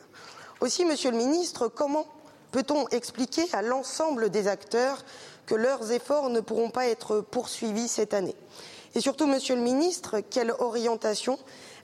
Aussi, 0.62 0.86
Monsieur 0.86 1.12
le 1.12 1.18
Ministre, 1.18 1.68
comment 1.68 2.06
peut-on 2.52 2.88
expliquer 2.90 3.44
à 3.54 3.62
l'ensemble 3.62 4.30
des 4.30 4.48
acteurs 4.48 5.04
que 5.46 5.56
leurs 5.56 5.92
efforts 5.92 6.30
ne 6.30 6.40
pourront 6.40 6.70
pas 6.70 6.88
être 6.88 7.22
poursuivis 7.22 7.88
cette 7.88 8.14
année? 8.14 8.36
Et 8.96 9.02
surtout, 9.02 9.28
Monsieur 9.28 9.56
le 9.56 9.62
Ministre, 9.62 10.20
quelle 10.20 10.52
orientation 10.60 11.38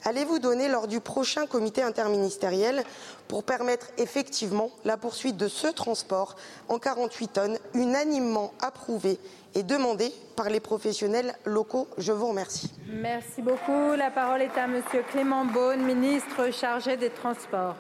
allez-vous 0.05 0.39
donner 0.39 0.67
lors 0.67 0.87
du 0.87 0.99
prochain 0.99 1.45
comité 1.45 1.81
interministériel 1.81 2.83
pour 3.27 3.43
permettre 3.43 3.87
effectivement 3.97 4.71
la 4.85 4.97
poursuite 4.97 5.37
de 5.37 5.47
ce 5.47 5.67
transport 5.67 6.35
en 6.67 6.79
48 6.79 7.27
tonnes, 7.27 7.57
unanimement 7.73 8.53
approuvé 8.61 9.19
et 9.55 9.63
demandé 9.63 10.11
par 10.35 10.49
les 10.49 10.59
professionnels 10.59 11.33
locaux? 11.45 11.87
Je 11.97 12.11
vous 12.11 12.27
remercie. 12.27 12.71
Merci 12.87 13.41
beaucoup. 13.41 13.93
La 13.97 14.11
parole 14.11 14.41
est 14.41 14.57
à 14.57 14.67
Monsieur 14.67 15.03
Clément 15.11 15.45
Beaune, 15.45 15.83
ministre 15.83 16.51
chargé 16.51 16.97
des 16.97 17.09
Transports. 17.09 17.75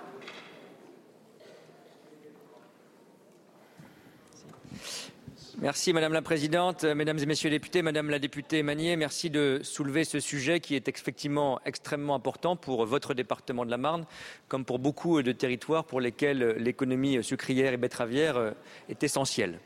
Merci 5.61 5.91
Madame 5.91 6.13
la 6.13 6.21
Présidente, 6.21 6.85
Mesdames 6.85 7.19
et 7.19 7.25
Messieurs 7.25 7.49
les 7.49 7.57
députés, 7.57 7.81
Madame 7.81 8.09
la 8.09 8.19
députée 8.19 8.63
Manier, 8.63 8.95
merci 8.95 9.29
de 9.29 9.59
soulever 9.61 10.05
ce 10.05 10.21
sujet 10.21 10.61
qui 10.61 10.73
est 10.73 10.87
effectivement 10.87 11.59
extrêmement 11.65 12.15
important 12.15 12.55
pour 12.55 12.85
votre 12.85 13.13
département 13.13 13.65
de 13.65 13.69
la 13.69 13.77
Marne, 13.77 14.05
comme 14.47 14.63
pour 14.63 14.79
beaucoup 14.79 15.21
de 15.21 15.33
territoires 15.33 15.83
pour 15.83 15.99
lesquels 15.99 16.55
l'économie 16.59 17.21
sucrière 17.25 17.73
et 17.73 17.77
betteravière 17.77 18.53
est 18.87 19.03
essentielle. 19.03 19.59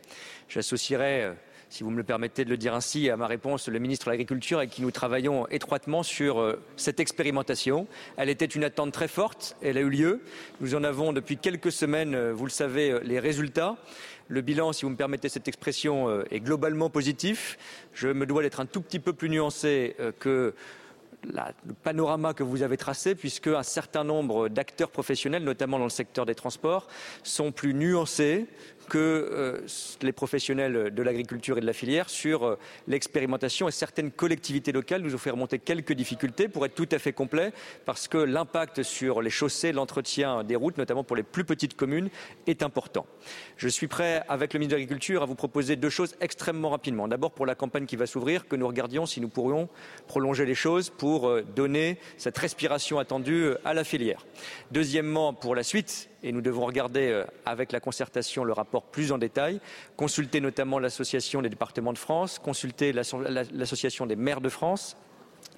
J'associerai 0.49 1.31
si 1.73 1.83
vous 1.83 1.89
me 1.89 1.97
le 1.97 2.03
permettez 2.03 2.45
de 2.45 2.51
le 2.51 2.57
dire 2.57 2.75
ainsi, 2.75 3.09
à 3.09 3.17
ma 3.17 3.25
réponse, 3.25 3.67
le 3.67 3.79
ministre 3.79 4.05
de 4.05 4.11
l'Agriculture 4.11 4.59
avec 4.59 4.69
qui 4.69 4.83
nous 4.83 4.91
travaillons 4.91 5.47
étroitement 5.47 6.03
sur 6.03 6.39
euh, 6.39 6.63
cette 6.75 6.99
expérimentation. 6.99 7.87
Elle 8.15 8.29
était 8.29 8.45
une 8.45 8.63
attente 8.63 8.91
très 8.91 9.07
forte, 9.07 9.57
elle 9.63 9.79
a 9.79 9.81
eu 9.81 9.89
lieu. 9.89 10.21
Nous 10.61 10.75
en 10.75 10.83
avons 10.83 11.13
depuis 11.13 11.37
quelques 11.37 11.71
semaines, 11.71 12.13
euh, 12.13 12.31
vous 12.31 12.45
le 12.45 12.51
savez, 12.51 12.91
euh, 12.91 12.99
les 13.03 13.19
résultats. 13.19 13.75
Le 14.29 14.41
bilan, 14.41 14.73
si 14.73 14.85
vous 14.85 14.91
me 14.91 14.95
permettez 14.95 15.29
cette 15.29 15.47
expression, 15.47 16.23
est 16.31 16.39
globalement 16.39 16.89
positif. 16.89 17.57
Je 17.93 18.07
me 18.07 18.25
dois 18.25 18.41
d'être 18.41 18.59
un 18.59 18.65
tout 18.65 18.81
petit 18.81 18.99
peu 18.99 19.13
plus 19.13 19.29
nuancé 19.29 19.95
que 20.19 20.53
le 21.25 21.73
panorama 21.83 22.33
que 22.33 22.43
vous 22.43 22.63
avez 22.63 22.77
tracé, 22.77 23.15
puisque 23.15 23.47
un 23.47 23.63
certain 23.63 24.03
nombre 24.03 24.49
d'acteurs 24.49 24.89
professionnels, 24.89 25.43
notamment 25.43 25.77
dans 25.77 25.85
le 25.85 25.89
secteur 25.89 26.25
des 26.25 26.35
transports, 26.35 26.87
sont 27.23 27.51
plus 27.51 27.73
nuancés, 27.73 28.45
que 28.83 28.97
euh, 28.97 29.59
les 30.01 30.11
professionnels 30.11 30.93
de 30.93 31.03
l'agriculture 31.03 31.57
et 31.57 31.61
de 31.61 31.65
la 31.65 31.73
filière 31.73 32.09
sur 32.09 32.43
euh, 32.43 32.59
l'expérimentation 32.87 33.67
et 33.67 33.71
certaines 33.71 34.11
collectivités 34.11 34.71
locales 34.71 35.01
nous 35.01 35.15
ont 35.15 35.17
fait 35.17 35.29
remonter 35.29 35.59
quelques 35.59 35.93
difficultés 35.93 36.47
pour 36.47 36.65
être 36.65 36.75
tout 36.75 36.87
à 36.91 36.99
fait 36.99 37.13
complet 37.13 37.53
parce 37.85 38.07
que 38.07 38.17
l'impact 38.17 38.83
sur 38.83 39.21
les 39.21 39.29
chaussées, 39.29 39.71
l'entretien 39.71 40.43
des 40.43 40.55
routes, 40.55 40.77
notamment 40.77 41.03
pour 41.03 41.15
les 41.15 41.23
plus 41.23 41.43
petites 41.43 41.75
communes, 41.75 42.09
est 42.47 42.63
important. 42.63 43.05
Je 43.57 43.67
suis 43.67 43.87
prêt, 43.87 44.23
avec 44.29 44.53
le 44.53 44.59
ministre 44.59 44.75
de 44.75 44.81
l'Agriculture, 44.81 45.23
à 45.23 45.25
vous 45.25 45.35
proposer 45.35 45.75
deux 45.75 45.89
choses 45.89 46.15
extrêmement 46.21 46.69
rapidement. 46.69 47.07
D'abord, 47.07 47.31
pour 47.31 47.45
la 47.45 47.55
campagne 47.55 47.85
qui 47.85 47.95
va 47.95 48.05
s'ouvrir, 48.05 48.47
que 48.47 48.55
nous 48.55 48.67
regardions 48.67 49.05
si 49.05 49.21
nous 49.21 49.29
pourrions 49.29 49.69
prolonger 50.07 50.45
les 50.45 50.55
choses 50.55 50.89
pour 50.89 51.27
euh, 51.27 51.41
donner 51.55 51.97
cette 52.17 52.37
respiration 52.37 52.99
attendue 52.99 53.51
à 53.65 53.73
la 53.73 53.83
filière. 53.83 54.25
Deuxièmement, 54.71 55.33
pour 55.33 55.55
la 55.55 55.63
suite, 55.63 56.09
et 56.23 56.31
nous 56.31 56.41
devons 56.41 56.65
regarder 56.65 57.09
euh, 57.09 57.25
avec 57.45 57.71
la 57.71 57.79
concertation 57.79 58.43
le 58.43 58.53
rapport 58.53 58.83
plus 58.83 59.11
en 59.11 59.17
détail, 59.17 59.59
consulter 59.97 60.41
notamment 60.41 60.79
l'association 60.79 61.41
des 61.41 61.49
départements 61.49 61.93
de 61.93 61.97
France, 61.97 62.39
consulter 62.39 62.93
l'association 62.93 64.05
des 64.05 64.15
maires 64.15 64.41
de 64.41 64.49
France 64.49 64.95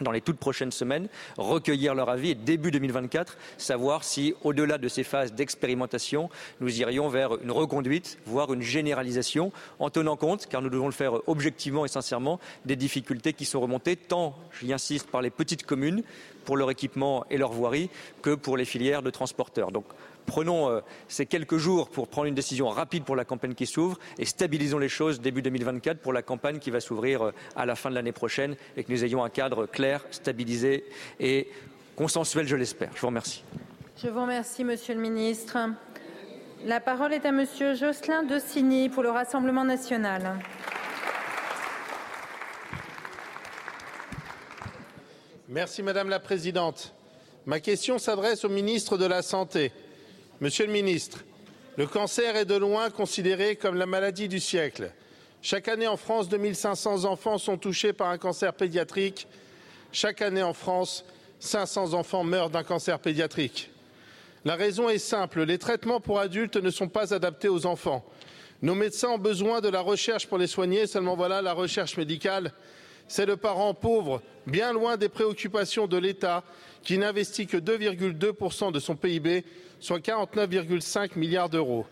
dans 0.01 0.11
les 0.11 0.21
toutes 0.21 0.37
prochaines 0.37 0.71
semaines, 0.71 1.07
recueillir 1.37 1.95
leur 1.95 2.09
avis 2.09 2.31
et 2.31 2.35
début 2.35 2.71
2024, 2.71 3.37
savoir 3.57 4.03
si, 4.03 4.33
au-delà 4.43 4.77
de 4.77 4.87
ces 4.87 5.03
phases 5.03 5.33
d'expérimentation, 5.33 6.29
nous 6.59 6.79
irions 6.79 7.07
vers 7.07 7.41
une 7.41 7.51
reconduite, 7.51 8.17
voire 8.25 8.53
une 8.53 8.61
généralisation, 8.61 9.51
en 9.79 9.89
tenant 9.89 10.17
compte, 10.17 10.47
car 10.47 10.61
nous 10.61 10.69
devons 10.69 10.87
le 10.87 10.91
faire 10.91 11.13
objectivement 11.27 11.85
et 11.85 11.89
sincèrement, 11.89 12.39
des 12.65 12.75
difficultés 12.75 13.33
qui 13.33 13.45
sont 13.45 13.61
remontées, 13.61 13.95
tant, 13.95 14.35
j'y 14.59 14.73
insiste, 14.73 15.09
par 15.09 15.21
les 15.21 15.29
petites 15.29 15.65
communes, 15.65 16.03
pour 16.43 16.57
leur 16.57 16.69
équipement 16.69 17.25
et 17.29 17.37
leur 17.37 17.51
voirie, 17.51 17.89
que 18.21 18.35
pour 18.35 18.57
les 18.57 18.65
filières 18.65 19.01
de 19.01 19.09
transporteurs. 19.09 19.71
Prenons 20.25 20.69
euh, 20.69 20.81
ces 21.07 21.25
quelques 21.25 21.57
jours 21.57 21.89
pour 21.89 22.07
prendre 22.07 22.27
une 22.27 22.35
décision 22.35 22.67
rapide 22.69 23.03
pour 23.03 23.15
la 23.15 23.25
campagne 23.25 23.53
qui 23.53 23.65
s'ouvre 23.65 23.99
et 24.17 24.25
stabilisons 24.25 24.79
les 24.79 24.89
choses 24.89 25.21
début 25.21 25.41
2024 25.41 25.99
pour 25.99 26.13
la 26.13 26.21
campagne 26.21 26.59
qui 26.59 26.71
va 26.71 26.79
s'ouvrir 26.79 27.21
euh, 27.21 27.31
à 27.55 27.65
la 27.65 27.75
fin 27.75 27.89
de 27.89 27.95
l'année 27.95 28.11
prochaine 28.11 28.55
et 28.75 28.83
que 28.83 28.91
nous 28.91 29.03
ayons 29.03 29.23
un 29.23 29.29
cadre 29.29 29.65
clair, 29.65 30.03
stabilisé 30.11 30.85
et 31.19 31.49
consensuel, 31.95 32.47
je 32.47 32.55
l'espère. 32.55 32.89
Je 32.95 33.01
vous 33.01 33.07
remercie. 33.07 33.43
Je 34.01 34.09
vous 34.09 34.21
remercie, 34.21 34.63
Monsieur 34.63 34.95
le 34.95 35.01
Ministre. 35.01 35.57
La 36.65 36.79
parole 36.79 37.13
est 37.13 37.25
à 37.25 37.31
Monsieur 37.31 37.75
Jocelyn 37.75 38.23
Dossigny 38.23 38.89
pour 38.89 39.03
le 39.03 39.11
Rassemblement 39.11 39.63
national. 39.63 40.39
Merci 45.47 45.83
Madame 45.83 46.09
la 46.09 46.19
Présidente. 46.19 46.91
Ma 47.45 47.59
question 47.59 47.99
s'adresse 47.99 48.43
au 48.43 48.49
ministre 48.49 48.97
de 48.97 49.05
la 49.05 49.21
Santé. 49.21 49.71
Monsieur 50.41 50.65
le 50.65 50.73
ministre, 50.73 51.23
le 51.77 51.87
cancer 51.87 52.35
est 52.35 52.43
de 52.43 52.55
loin 52.55 52.89
considéré 52.89 53.55
comme 53.55 53.75
la 53.75 53.85
maladie 53.85 54.27
du 54.27 54.41
siècle. 54.41 54.91
Chaque 55.41 55.69
année 55.69 55.87
en 55.87 55.95
France, 55.95 56.27
2500 56.27 57.05
enfants 57.05 57.37
sont 57.37 57.57
touchés 57.57 57.93
par 57.93 58.09
un 58.09 58.17
cancer 58.17 58.53
pédiatrique. 58.53 59.27
Chaque 59.93 60.21
année 60.21 60.43
en 60.43 60.53
France, 60.53 61.05
500 61.39 61.93
enfants 61.93 62.25
meurent 62.25 62.49
d'un 62.49 62.63
cancer 62.63 62.99
pédiatrique. 62.99 63.71
La 64.43 64.55
raison 64.55 64.89
est 64.89 64.97
simple, 64.97 65.43
les 65.43 65.57
traitements 65.57 66.01
pour 66.01 66.19
adultes 66.19 66.57
ne 66.57 66.69
sont 66.69 66.89
pas 66.89 67.13
adaptés 67.13 67.47
aux 67.47 67.65
enfants. 67.65 68.03
Nos 68.61 68.75
médecins 68.75 69.11
ont 69.11 69.17
besoin 69.17 69.61
de 69.61 69.69
la 69.69 69.79
recherche 69.79 70.27
pour 70.27 70.37
les 70.37 70.47
soigner, 70.47 70.85
seulement 70.85 71.15
voilà, 71.15 71.41
la 71.41 71.53
recherche 71.53 71.95
médicale, 71.95 72.51
c'est 73.07 73.25
le 73.25 73.37
parent 73.37 73.73
pauvre, 73.73 74.21
bien 74.47 74.73
loin 74.73 74.97
des 74.97 75.09
préoccupations 75.09 75.87
de 75.87 75.97
l'État, 75.97 76.43
qui 76.85 76.97
n'investit 76.97 77.47
que 77.47 77.57
2,2% 77.57 78.71
de 78.71 78.79
son 78.79 78.95
PIB 78.95 79.43
soit 79.81 79.99
49,5 79.99 81.17
milliards 81.17 81.49
d'euros. 81.49 81.85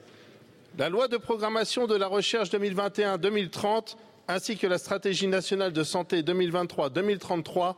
La 0.78 0.88
loi 0.88 1.08
de 1.08 1.18
programmation 1.18 1.86
de 1.88 1.96
la 1.96 2.08
recherche 2.08 2.50
2021-2030 2.52 3.98
ainsi 4.28 4.58
que 4.58 4.68
la 4.68 4.78
stratégie 4.78 5.28
nationale 5.28 5.74
de 5.74 5.84
santé 5.84 6.22
2023-2033 6.22 7.76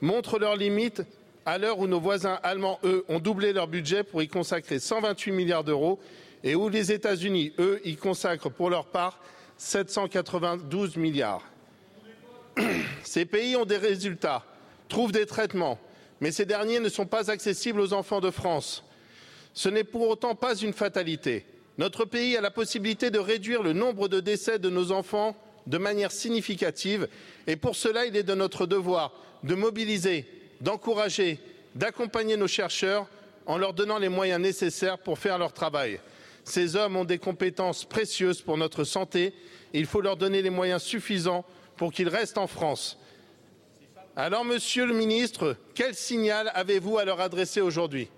montrent 0.00 0.38
leurs 0.38 0.56
limites 0.56 1.02
à 1.44 1.58
l'heure 1.58 1.78
où 1.78 1.86
nos 1.86 1.98
voisins 1.98 2.38
allemands, 2.42 2.78
eux, 2.84 3.04
ont 3.08 3.18
doublé 3.18 3.52
leur 3.52 3.66
budget 3.66 4.04
pour 4.04 4.22
y 4.22 4.28
consacrer 4.28 4.78
128 4.78 5.32
milliards 5.32 5.64
d'euros 5.64 5.98
et 6.44 6.54
où 6.54 6.68
les 6.68 6.92
États-Unis, 6.92 7.52
eux, 7.58 7.80
y 7.84 7.96
consacrent 7.96 8.50
pour 8.50 8.70
leur 8.70 8.86
part 8.86 9.18
792 9.56 10.96
milliards. 10.96 11.42
Ces 13.02 13.24
pays 13.24 13.56
ont 13.56 13.64
des 13.64 13.78
résultats, 13.78 14.44
trouvent 14.88 15.10
des 15.10 15.26
traitements, 15.26 15.78
mais 16.20 16.32
ces 16.32 16.44
derniers 16.44 16.80
ne 16.80 16.88
sont 16.88 17.06
pas 17.06 17.30
accessibles 17.30 17.80
aux 17.80 17.92
enfants 17.92 18.20
de 18.20 18.30
France. 18.30 18.84
Ce 19.54 19.68
n'est 19.68 19.84
pour 19.84 20.08
autant 20.08 20.34
pas 20.34 20.54
une 20.56 20.72
fatalité. 20.72 21.46
Notre 21.78 22.04
pays 22.04 22.36
a 22.36 22.40
la 22.40 22.50
possibilité 22.50 23.10
de 23.10 23.18
réduire 23.18 23.62
le 23.62 23.72
nombre 23.72 24.08
de 24.08 24.20
décès 24.20 24.58
de 24.58 24.70
nos 24.70 24.92
enfants 24.92 25.36
de 25.66 25.78
manière 25.78 26.12
significative 26.12 27.08
et 27.46 27.56
pour 27.56 27.76
cela, 27.76 28.06
il 28.06 28.16
est 28.16 28.22
de 28.22 28.34
notre 28.34 28.66
devoir 28.66 29.12
de 29.44 29.54
mobiliser 29.54 30.26
d'encourager, 30.60 31.38
d'accompagner 31.74 32.36
nos 32.36 32.48
chercheurs 32.48 33.06
en 33.46 33.58
leur 33.58 33.72
donnant 33.72 33.98
les 33.98 34.08
moyens 34.08 34.40
nécessaires 34.40 34.98
pour 34.98 35.18
faire 35.18 35.38
leur 35.38 35.52
travail. 35.52 36.00
Ces 36.44 36.76
hommes 36.76 36.96
ont 36.96 37.04
des 37.04 37.18
compétences 37.18 37.84
précieuses 37.84 38.40
pour 38.40 38.56
notre 38.56 38.84
santé 38.84 39.34
et 39.72 39.78
il 39.78 39.86
faut 39.86 40.00
leur 40.00 40.16
donner 40.16 40.42
les 40.42 40.50
moyens 40.50 40.82
suffisants 40.82 41.44
pour 41.76 41.92
qu'ils 41.92 42.08
restent 42.08 42.38
en 42.38 42.46
France. 42.46 42.98
Alors, 44.20 44.44
Monsieur 44.44 44.84
le 44.84 44.94
ministre, 44.94 45.54
quel 45.76 45.94
signal 45.94 46.50
avez-vous 46.52 46.98
à 46.98 47.04
leur 47.04 47.20
adresser 47.20 47.60
aujourd'hui? 47.60 48.10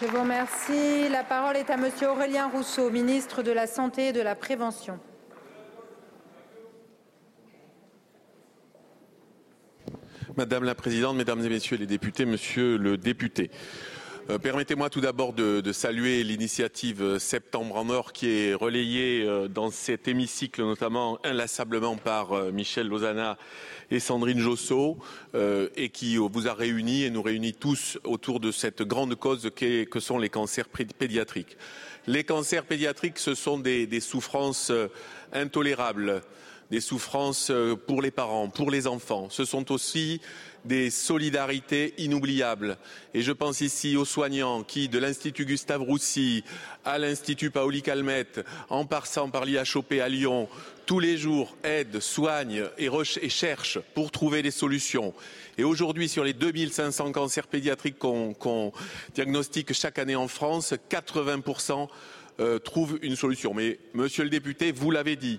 Je 0.00 0.06
vous 0.06 0.20
remercie. 0.20 1.08
La 1.08 1.22
parole 1.22 1.56
est 1.56 1.70
à 1.70 1.76
Monsieur 1.76 2.08
Aurélien 2.08 2.48
Rousseau, 2.48 2.90
ministre 2.90 3.44
de 3.44 3.52
la 3.52 3.68
Santé 3.68 4.08
et 4.08 4.12
de 4.12 4.20
la 4.20 4.34
Prévention. 4.34 4.98
Madame 10.36 10.64
la 10.64 10.74
Présidente, 10.74 11.16
Mesdames 11.16 11.44
et 11.44 11.48
Messieurs 11.48 11.76
les 11.76 11.86
députés, 11.86 12.24
Monsieur 12.24 12.76
le 12.76 12.96
député. 12.96 13.52
Euh, 14.28 14.38
permettez-moi 14.38 14.90
tout 14.90 15.00
d'abord 15.00 15.32
de, 15.32 15.72
saluer 15.72 16.22
l'initiative 16.24 17.02
euh, 17.02 17.18
Septembre 17.18 17.76
en 17.76 17.88
Or 17.88 18.12
qui 18.12 18.28
est 18.28 18.54
relayée 18.54 19.24
euh, 19.24 19.48
dans 19.48 19.70
cet 19.70 20.08
hémicycle 20.08 20.62
notamment 20.62 21.18
inlassablement 21.24 21.96
par 21.96 22.34
Michel 22.52 22.88
Lozana 22.88 23.38
et 23.90 23.98
Sandrine 23.98 24.38
Josso 24.38 24.98
et 25.34 25.88
qui 25.88 26.16
vous 26.16 26.46
a 26.46 26.54
réunis 26.54 27.04
et 27.04 27.10
nous 27.10 27.22
réunit 27.22 27.54
tous 27.54 27.98
autour 28.04 28.38
de 28.38 28.52
cette 28.52 28.82
grande 28.82 29.16
cause 29.16 29.50
que 29.50 30.00
sont 30.00 30.18
les 30.18 30.28
cancers 30.28 30.68
pédiatriques. 30.68 31.56
Les 32.06 32.22
cancers 32.22 32.64
pédiatriques, 32.64 33.18
ce 33.18 33.34
sont 33.34 33.58
des 33.58 34.00
souffrances 34.00 34.70
intolérables 35.32 36.22
des 36.70 36.80
souffrances 36.80 37.52
pour 37.86 38.02
les 38.02 38.10
parents, 38.10 38.48
pour 38.48 38.70
les 38.70 38.86
enfants. 38.86 39.28
Ce 39.30 39.44
sont 39.44 39.72
aussi 39.72 40.20
des 40.64 40.90
solidarités 40.90 41.94
inoubliables. 41.98 42.76
Et 43.14 43.22
je 43.22 43.32
pense 43.32 43.60
ici 43.60 43.96
aux 43.96 44.04
soignants 44.04 44.62
qui, 44.62 44.88
de 44.88 44.98
l'Institut 44.98 45.46
Gustave 45.46 45.82
Roussy 45.82 46.44
à 46.84 46.98
l'Institut 46.98 47.50
Paoli 47.50 47.82
Calmette, 47.82 48.44
en 48.68 48.84
passant 48.84 49.30
par 49.30 49.44
l'IHOP 49.44 49.92
à 50.00 50.08
Lyon, 50.08 50.48
tous 50.86 51.00
les 51.00 51.16
jours 51.16 51.56
aident, 51.62 52.00
soignent 52.00 52.64
et, 52.78 52.90
cherchent 53.28 53.78
pour 53.94 54.10
trouver 54.10 54.42
des 54.42 54.50
solutions. 54.50 55.14
Et 55.58 55.64
aujourd'hui, 55.64 56.08
sur 56.08 56.24
les 56.24 56.32
2500 56.32 57.12
cancers 57.12 57.46
pédiatriques 57.46 57.98
qu'on 57.98 58.34
qu 58.34 58.78
diagnostique 59.14 59.72
chaque 59.72 59.98
année 59.98 60.16
en 60.16 60.28
France, 60.28 60.74
80% 60.90 61.88
euh, 62.40 62.58
trouvent 62.58 62.98
une 63.02 63.16
solution. 63.16 63.54
Mais, 63.54 63.78
monsieur 63.92 64.24
le 64.24 64.30
député, 64.30 64.72
vous 64.72 64.90
l'avez 64.90 65.16
dit, 65.16 65.38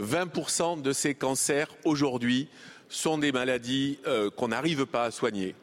20% 0.00 0.82
de 0.82 0.92
ces 0.92 1.14
cancers 1.14 1.68
aujourd'hui 1.84 2.48
sont 2.88 3.18
des 3.18 3.32
maladies 3.32 3.98
euh, 4.06 4.30
qu'on 4.30 4.48
n'arrive 4.48 4.86
pas 4.86 5.04
à 5.04 5.10
soigner. 5.10 5.54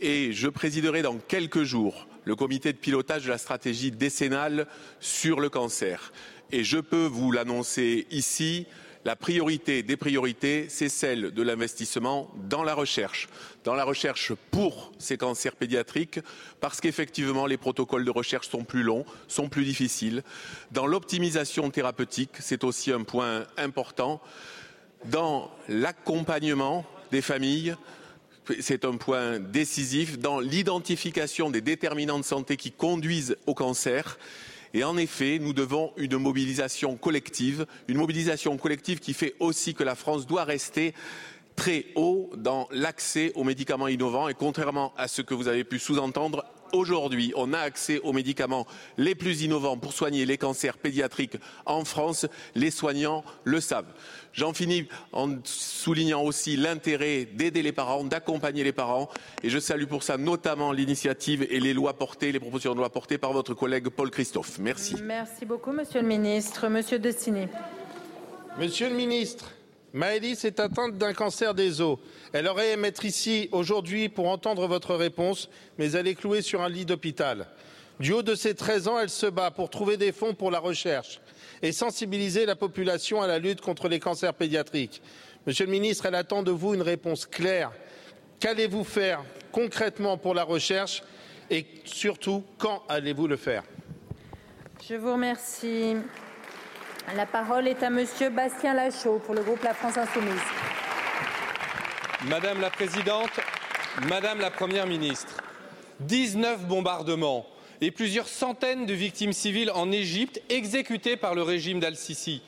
Et 0.00 0.32
je 0.32 0.48
présiderai 0.48 1.02
dans 1.02 1.16
quelques 1.16 1.62
jours 1.62 2.06
le 2.24 2.36
comité 2.36 2.72
de 2.72 2.78
pilotage 2.78 3.24
de 3.24 3.30
la 3.30 3.38
stratégie 3.38 3.90
décennale 3.90 4.66
sur 5.00 5.40
le 5.40 5.48
cancer. 5.48 6.12
Et 6.52 6.64
je 6.64 6.78
peux 6.78 7.06
vous 7.06 7.32
l'annoncer 7.32 8.06
ici, 8.10 8.66
la 9.06 9.14
priorité 9.14 9.84
des 9.84 9.96
priorités, 9.96 10.66
c'est 10.68 10.88
celle 10.88 11.30
de 11.30 11.42
l'investissement 11.44 12.28
dans 12.48 12.64
la 12.64 12.74
recherche, 12.74 13.28
dans 13.62 13.76
la 13.76 13.84
recherche 13.84 14.32
pour 14.50 14.90
ces 14.98 15.16
cancers 15.16 15.54
pédiatriques, 15.54 16.18
parce 16.60 16.80
qu'effectivement 16.80 17.46
les 17.46 17.56
protocoles 17.56 18.04
de 18.04 18.10
recherche 18.10 18.48
sont 18.48 18.64
plus 18.64 18.82
longs, 18.82 19.06
sont 19.28 19.48
plus 19.48 19.64
difficiles. 19.64 20.24
Dans 20.72 20.88
l'optimisation 20.88 21.70
thérapeutique, 21.70 22.32
c'est 22.40 22.64
aussi 22.64 22.90
un 22.90 23.04
point 23.04 23.44
important 23.56 24.20
dans 25.04 25.52
l'accompagnement 25.68 26.84
des 27.12 27.22
familles, 27.22 27.76
c'est 28.58 28.84
un 28.84 28.96
point 28.96 29.38
décisif, 29.38 30.18
dans 30.18 30.40
l'identification 30.40 31.50
des 31.50 31.60
déterminants 31.60 32.18
de 32.18 32.24
santé 32.24 32.56
qui 32.56 32.72
conduisent 32.72 33.36
au 33.46 33.54
cancer. 33.54 34.18
Et 34.76 34.84
en 34.84 34.98
effet, 34.98 35.38
nous 35.40 35.54
devons 35.54 35.94
une 35.96 36.18
mobilisation 36.18 36.96
collective, 36.96 37.64
une 37.88 37.96
mobilisation 37.96 38.58
collective 38.58 39.00
qui 39.00 39.14
fait 39.14 39.34
aussi 39.40 39.72
que 39.72 39.82
la 39.82 39.94
France 39.94 40.26
doit 40.26 40.44
rester 40.44 40.92
très 41.56 41.86
haut 41.94 42.30
dans 42.36 42.68
l'accès 42.70 43.32
aux 43.36 43.42
médicaments 43.42 43.88
innovants 43.88 44.28
et 44.28 44.34
contrairement 44.34 44.92
à 44.98 45.08
ce 45.08 45.22
que 45.22 45.32
vous 45.32 45.48
avez 45.48 45.64
pu 45.64 45.78
sous-entendre, 45.78 46.44
aujourd'hui, 46.74 47.32
on 47.36 47.54
a 47.54 47.58
accès 47.58 48.00
aux 48.00 48.12
médicaments 48.12 48.66
les 48.98 49.14
plus 49.14 49.40
innovants 49.40 49.78
pour 49.78 49.94
soigner 49.94 50.26
les 50.26 50.36
cancers 50.36 50.76
pédiatriques 50.76 51.38
en 51.64 51.86
France. 51.86 52.26
Les 52.54 52.70
soignants 52.70 53.24
le 53.44 53.60
savent. 53.60 53.94
J'en 54.36 54.52
finis 54.52 54.86
en 55.12 55.30
soulignant 55.44 56.22
aussi 56.22 56.58
l'intérêt 56.58 57.24
d'aider 57.24 57.62
les 57.62 57.72
parents, 57.72 58.04
d'accompagner 58.04 58.64
les 58.64 58.72
parents. 58.72 59.08
Et 59.42 59.48
je 59.48 59.58
salue 59.58 59.86
pour 59.86 60.02
ça 60.02 60.18
notamment 60.18 60.72
l'initiative 60.72 61.46
et 61.48 61.58
les 61.58 61.72
lois 61.72 61.94
portées, 61.94 62.32
les 62.32 62.38
propositions 62.38 62.74
de 62.74 62.78
loi 62.78 62.90
portées 62.90 63.16
par 63.16 63.32
votre 63.32 63.54
collègue 63.54 63.88
Paul 63.88 64.10
Christophe. 64.10 64.58
Merci. 64.58 64.94
Merci 65.02 65.46
beaucoup, 65.46 65.72
Monsieur 65.72 66.02
le 66.02 66.06
Ministre. 66.06 66.68
Monsieur 66.68 66.98
Destiné. 66.98 67.48
Monsieur 68.58 68.90
le 68.90 68.94
Ministre, 68.94 69.52
Maëlys 69.94 70.44
est 70.44 70.60
atteinte 70.60 70.98
d'un 70.98 71.14
cancer 71.14 71.54
des 71.54 71.80
os. 71.80 71.98
Elle 72.34 72.46
aurait 72.46 72.72
aimé 72.72 72.88
être 72.88 73.06
ici 73.06 73.48
aujourd'hui 73.52 74.10
pour 74.10 74.28
entendre 74.28 74.66
votre 74.66 74.94
réponse, 74.94 75.48
mais 75.78 75.92
elle 75.92 76.08
est 76.08 76.14
clouée 76.14 76.42
sur 76.42 76.60
un 76.60 76.68
lit 76.68 76.84
d'hôpital. 76.84 77.46
Du 78.00 78.12
haut 78.12 78.22
de 78.22 78.34
ses 78.34 78.54
13 78.54 78.88
ans, 78.88 78.98
elle 78.98 79.08
se 79.08 79.24
bat 79.24 79.50
pour 79.50 79.70
trouver 79.70 79.96
des 79.96 80.12
fonds 80.12 80.34
pour 80.34 80.50
la 80.50 80.58
recherche 80.58 81.20
et 81.62 81.72
sensibiliser 81.72 82.46
la 82.46 82.56
population 82.56 83.22
à 83.22 83.26
la 83.26 83.38
lutte 83.38 83.60
contre 83.60 83.88
les 83.88 84.00
cancers 84.00 84.34
pédiatriques. 84.34 85.02
Monsieur 85.46 85.66
le 85.66 85.70
ministre, 85.70 86.06
elle 86.06 86.14
attend 86.14 86.42
de 86.42 86.50
vous 86.50 86.74
une 86.74 86.82
réponse 86.82 87.26
claire. 87.26 87.72
Qu'allez-vous 88.40 88.84
faire 88.84 89.24
concrètement 89.52 90.18
pour 90.18 90.34
la 90.34 90.42
recherche 90.42 91.02
et 91.50 91.66
surtout, 91.84 92.44
quand 92.58 92.82
allez-vous 92.88 93.28
le 93.28 93.36
faire? 93.36 93.62
Je 94.88 94.94
vous 94.94 95.12
remercie. 95.12 95.96
La 97.14 97.26
parole 97.26 97.68
est 97.68 97.82
à 97.82 97.90
Monsieur 97.90 98.30
Bastien 98.30 98.74
Lachaud 98.74 99.20
pour 99.20 99.34
le 99.34 99.42
groupe 99.42 99.62
La 99.62 99.74
France 99.74 99.96
Insoumise. 99.96 100.40
Madame 102.28 102.60
la 102.60 102.70
Présidente, 102.70 103.30
Madame 104.08 104.40
la 104.40 104.50
Première 104.50 104.86
ministre, 104.86 105.36
19 106.00 106.66
bombardements 106.66 107.46
et 107.80 107.90
plusieurs 107.90 108.28
centaines 108.28 108.86
de 108.86 108.94
victimes 108.94 109.32
civiles 109.32 109.70
en 109.74 109.92
Égypte 109.92 110.40
exécutées 110.48 111.16
par 111.16 111.34
le 111.34 111.42
régime 111.42 111.80
d'Al-Sisi. 111.80 112.42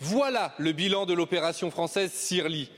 Voilà 0.00 0.54
le 0.58 0.72
bilan 0.72 1.06
de 1.06 1.14
l'opération 1.14 1.70
française 1.70 2.12
Sirli, 2.12 2.70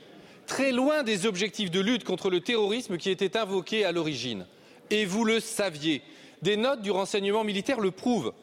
très 0.45 0.71
loin 0.71 1.03
des 1.03 1.25
objectifs 1.25 1.71
de 1.71 1.79
lutte 1.79 2.03
contre 2.03 2.29
le 2.29 2.41
terrorisme 2.41 2.97
qui 2.97 3.09
étaient 3.09 3.37
invoqués 3.37 3.85
à 3.85 3.91
l'origine. 3.91 4.45
Et 4.91 5.05
vous 5.05 5.25
le 5.25 5.39
saviez, 5.39 6.01
des 6.41 6.57
notes 6.57 6.81
du 6.81 6.91
renseignement 6.91 7.43
militaire 7.43 7.79
le 7.79 7.91
prouvent. 7.91 8.33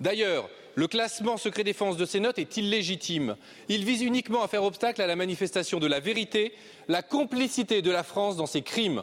D'ailleurs, 0.00 0.48
le 0.74 0.88
classement 0.88 1.36
secret 1.36 1.64
défense 1.64 1.96
de 1.96 2.06
ces 2.06 2.18
notes 2.18 2.38
est 2.38 2.56
illégitime. 2.56 3.36
Il 3.68 3.84
vise 3.84 4.02
uniquement 4.02 4.42
à 4.42 4.48
faire 4.48 4.64
obstacle 4.64 5.02
à 5.02 5.06
la 5.06 5.16
manifestation 5.16 5.78
de 5.78 5.86
la 5.86 6.00
vérité, 6.00 6.52
la 6.88 7.02
complicité 7.02 7.82
de 7.82 7.90
la 7.90 8.02
France 8.02 8.36
dans 8.36 8.46
ces 8.46 8.62
crimes. 8.62 9.02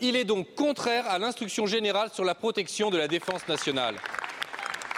Il 0.00 0.16
est 0.16 0.24
donc 0.24 0.54
contraire 0.54 1.08
à 1.08 1.18
l'instruction 1.18 1.66
générale 1.66 2.10
sur 2.12 2.24
la 2.24 2.34
protection 2.34 2.90
de 2.90 2.98
la 2.98 3.08
défense 3.08 3.46
nationale. 3.48 3.96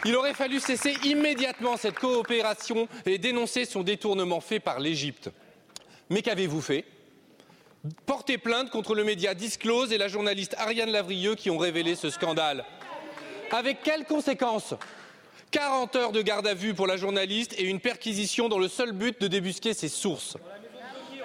Il 0.05 0.15
aurait 0.15 0.35
fallu 0.35 0.61
cesser 0.61 0.95
immédiatement 1.05 1.77
cette 1.77 1.99
coopération 1.99 2.89
et 3.05 3.19
dénoncer 3.19 3.65
son 3.65 3.83
détournement 3.83 4.41
fait 4.41 4.61
par 4.61 4.79
l'Égypte. 4.79 5.31
Mais 6.11 6.23
qu'avez-vous 6.23 6.61
fait? 6.61 6.85
Porter 8.05 8.39
plainte 8.39 8.71
contre 8.71 8.95
le 8.95 9.05
média 9.05 9.35
Disclose 9.35 9.93
et 9.93 9.99
la 9.99 10.09
journaliste 10.09 10.55
Ariane 10.59 10.91
Lavrieux 10.91 11.35
qui 11.35 11.51
ont 11.51 11.59
révélé 11.59 11.95
ce 11.95 12.11
scandale. 12.11 12.65
Avec 13.51 13.83
quelles 13.83 14.05
conséquences? 14.05 14.75
40 15.51 15.97
heures 15.97 16.13
de 16.13 16.23
garde 16.23 16.47
à 16.47 16.55
vue 16.55 16.75
pour 16.75 16.87
la 16.87 16.97
journaliste 16.97 17.55
et 17.59 17.65
une 17.65 17.81
perquisition 17.81 18.49
dans 18.49 18.59
le 18.59 18.69
seul 18.69 18.93
but 18.93 19.21
de 19.21 19.29
débusquer 19.29 19.75
ses 19.75 19.89
sources. 19.89 20.37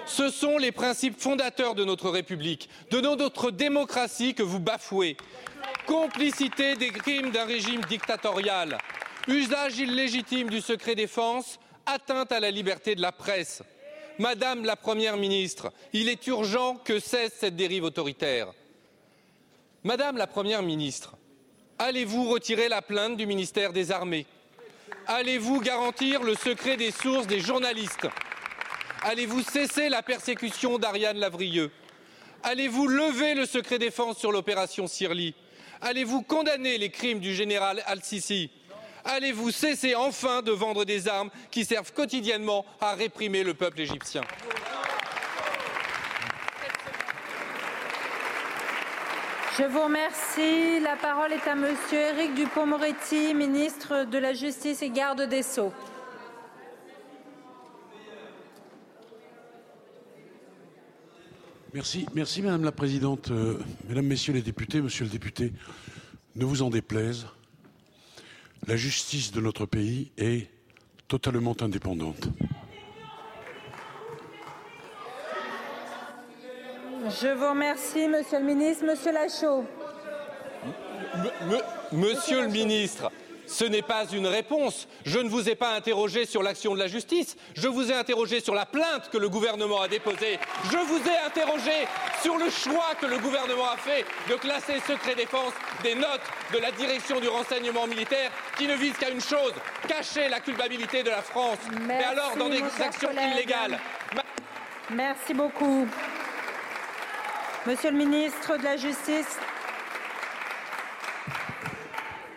Ce 0.05 0.29
sont 0.29 0.57
les 0.57 0.71
principes 0.71 1.19
fondateurs 1.19 1.75
de 1.75 1.85
notre 1.85 2.09
République, 2.09 2.69
de 2.89 2.99
notre 2.99 3.51
démocratie 3.51 4.33
que 4.33 4.43
vous 4.43 4.59
bafouez. 4.59 5.17
Complicité 5.87 6.75
des 6.75 6.89
crimes 6.89 7.31
d'un 7.31 7.45
régime 7.45 7.81
dictatorial, 7.89 8.77
usage 9.27 9.77
illégitime 9.77 10.49
du 10.49 10.61
secret 10.61 10.95
défense, 10.95 11.59
atteinte 11.85 12.31
à 12.31 12.39
la 12.39 12.51
liberté 12.51 12.95
de 12.95 13.01
la 13.01 13.11
presse. 13.11 13.63
Madame 14.19 14.65
la 14.65 14.75
Première 14.75 15.17
ministre, 15.17 15.71
il 15.93 16.09
est 16.09 16.27
urgent 16.27 16.75
que 16.75 16.99
cesse 16.99 17.33
cette 17.39 17.55
dérive 17.55 17.85
autoritaire. 17.85 18.53
Madame 19.83 20.17
la 20.17 20.27
Première 20.27 20.61
ministre, 20.61 21.15
allez-vous 21.79 22.29
retirer 22.29 22.69
la 22.69 22.81
plainte 22.81 23.17
du 23.17 23.25
ministère 23.25 23.73
des 23.73 23.91
Armées? 23.91 24.27
Allez-vous 25.07 25.61
garantir 25.61 26.21
le 26.21 26.35
secret 26.35 26.77
des 26.77 26.91
sources 26.91 27.25
des 27.25 27.39
journalistes? 27.39 28.07
Allez-vous 29.03 29.41
cesser 29.41 29.89
la 29.89 30.03
persécution 30.03 30.77
d'Ariane 30.77 31.17
Lavrieux? 31.17 31.71
Allez-vous 32.43 32.87
lever 32.87 33.33
le 33.33 33.47
secret 33.47 33.79
défense 33.79 34.19
sur 34.19 34.31
l'opération 34.31 34.85
Sirli? 34.85 35.33
Allez-vous 35.81 36.21
condamner 36.21 36.77
les 36.77 36.91
crimes 36.91 37.19
du 37.19 37.33
général 37.33 37.81
Al-Sisi? 37.87 38.51
Allez-vous 39.03 39.49
cesser 39.49 39.95
enfin 39.95 40.43
de 40.43 40.51
vendre 40.51 40.85
des 40.85 41.07
armes 41.07 41.31
qui 41.49 41.65
servent 41.65 41.91
quotidiennement 41.93 42.63
à 42.79 42.93
réprimer 42.93 43.43
le 43.43 43.55
peuple 43.55 43.81
égyptien? 43.81 44.21
Je 49.57 49.63
vous 49.63 49.81
remercie. 49.81 50.79
La 50.79 50.95
parole 50.95 51.33
est 51.33 51.47
à 51.47 51.55
Monsieur 51.55 51.99
Éric 51.99 52.35
Dupont-Moretti, 52.35 53.33
ministre 53.33 54.05
de 54.05 54.17
la 54.19 54.33
Justice 54.33 54.83
et 54.83 54.91
garde 54.91 55.23
des 55.23 55.41
Sceaux. 55.41 55.73
Merci, 61.73 62.05
merci 62.13 62.41
Madame 62.41 62.65
la 62.65 62.73
Présidente. 62.73 63.31
Euh, 63.31 63.57
mesdames, 63.87 64.05
Messieurs 64.05 64.33
les 64.33 64.41
députés, 64.41 64.81
Monsieur 64.81 65.05
le 65.05 65.09
député, 65.09 65.53
ne 66.35 66.43
vous 66.43 66.63
en 66.63 66.69
déplaise, 66.69 67.27
la 68.67 68.75
justice 68.75 69.31
de 69.31 69.39
notre 69.39 69.65
pays 69.65 70.11
est 70.17 70.49
totalement 71.07 71.55
indépendante. 71.61 72.27
Je 77.05 77.33
vous 77.33 77.49
remercie, 77.49 78.07
Monsieur 78.09 78.39
le 78.39 78.45
ministre. 78.45 78.85
Monsieur 78.85 79.13
Lachaud. 79.13 79.65
Monsieur 81.93 82.41
le 82.41 82.47
ministre, 82.49 83.09
ce 83.51 83.65
n'est 83.65 83.81
pas 83.81 84.05
une 84.11 84.27
réponse. 84.27 84.87
Je 85.05 85.19
ne 85.19 85.27
vous 85.27 85.49
ai 85.49 85.55
pas 85.55 85.73
interrogé 85.73 86.25
sur 86.25 86.41
l'action 86.41 86.73
de 86.73 86.79
la 86.79 86.87
justice. 86.87 87.35
Je 87.53 87.67
vous 87.67 87.91
ai 87.91 87.93
interrogé 87.93 88.39
sur 88.39 88.55
la 88.55 88.65
plainte 88.65 89.09
que 89.11 89.17
le 89.17 89.27
gouvernement 89.27 89.81
a 89.81 89.89
déposée. 89.89 90.39
Je 90.71 90.77
vous 90.77 90.99
ai 90.99 91.25
interrogé 91.25 91.85
sur 92.23 92.37
le 92.37 92.49
choix 92.49 92.95
que 92.99 93.05
le 93.05 93.17
gouvernement 93.17 93.69
a 93.69 93.77
fait 93.77 94.05
de 94.29 94.35
classer 94.35 94.79
secret 94.87 95.15
défense 95.15 95.51
des 95.83 95.95
notes 95.95 96.21
de 96.53 96.59
la 96.59 96.71
direction 96.71 97.19
du 97.19 97.27
renseignement 97.27 97.87
militaire 97.87 98.31
qui 98.57 98.67
ne 98.67 98.75
visent 98.75 98.97
qu'à 98.97 99.09
une 99.09 99.21
chose, 99.21 99.53
cacher 99.87 100.29
la 100.29 100.39
culpabilité 100.39 101.03
de 101.03 101.09
la 101.09 101.21
France. 101.21 101.59
Mais 101.81 102.03
alors, 102.03 102.37
dans 102.37 102.49
des 102.49 102.63
actions 102.79 103.11
illégales. 103.11 103.79
Merci 104.91 105.33
beaucoup. 105.33 105.87
Monsieur 107.65 107.91
le 107.91 107.97
ministre 107.97 108.57
de 108.57 108.63
la 108.63 108.77
Justice. 108.77 109.37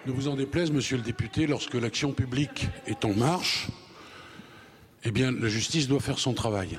Ne 0.07 0.13
vous 0.13 0.29
en 0.29 0.37
déplaise, 0.37 0.71
monsieur 0.71 0.99
le 0.99 1.03
député, 1.03 1.47
lorsque 1.47 1.73
l'action 1.73 2.13
publique 2.13 2.69
est 2.87 3.07
en 3.07 3.15
marche, 3.15 3.69
eh 5.03 5.11
bien, 5.11 5.33
la 5.33 5.49
justice 5.49 5.89
doit 5.89 6.01
faire 6.01 6.19
son 6.19 6.35
travail. 6.35 6.79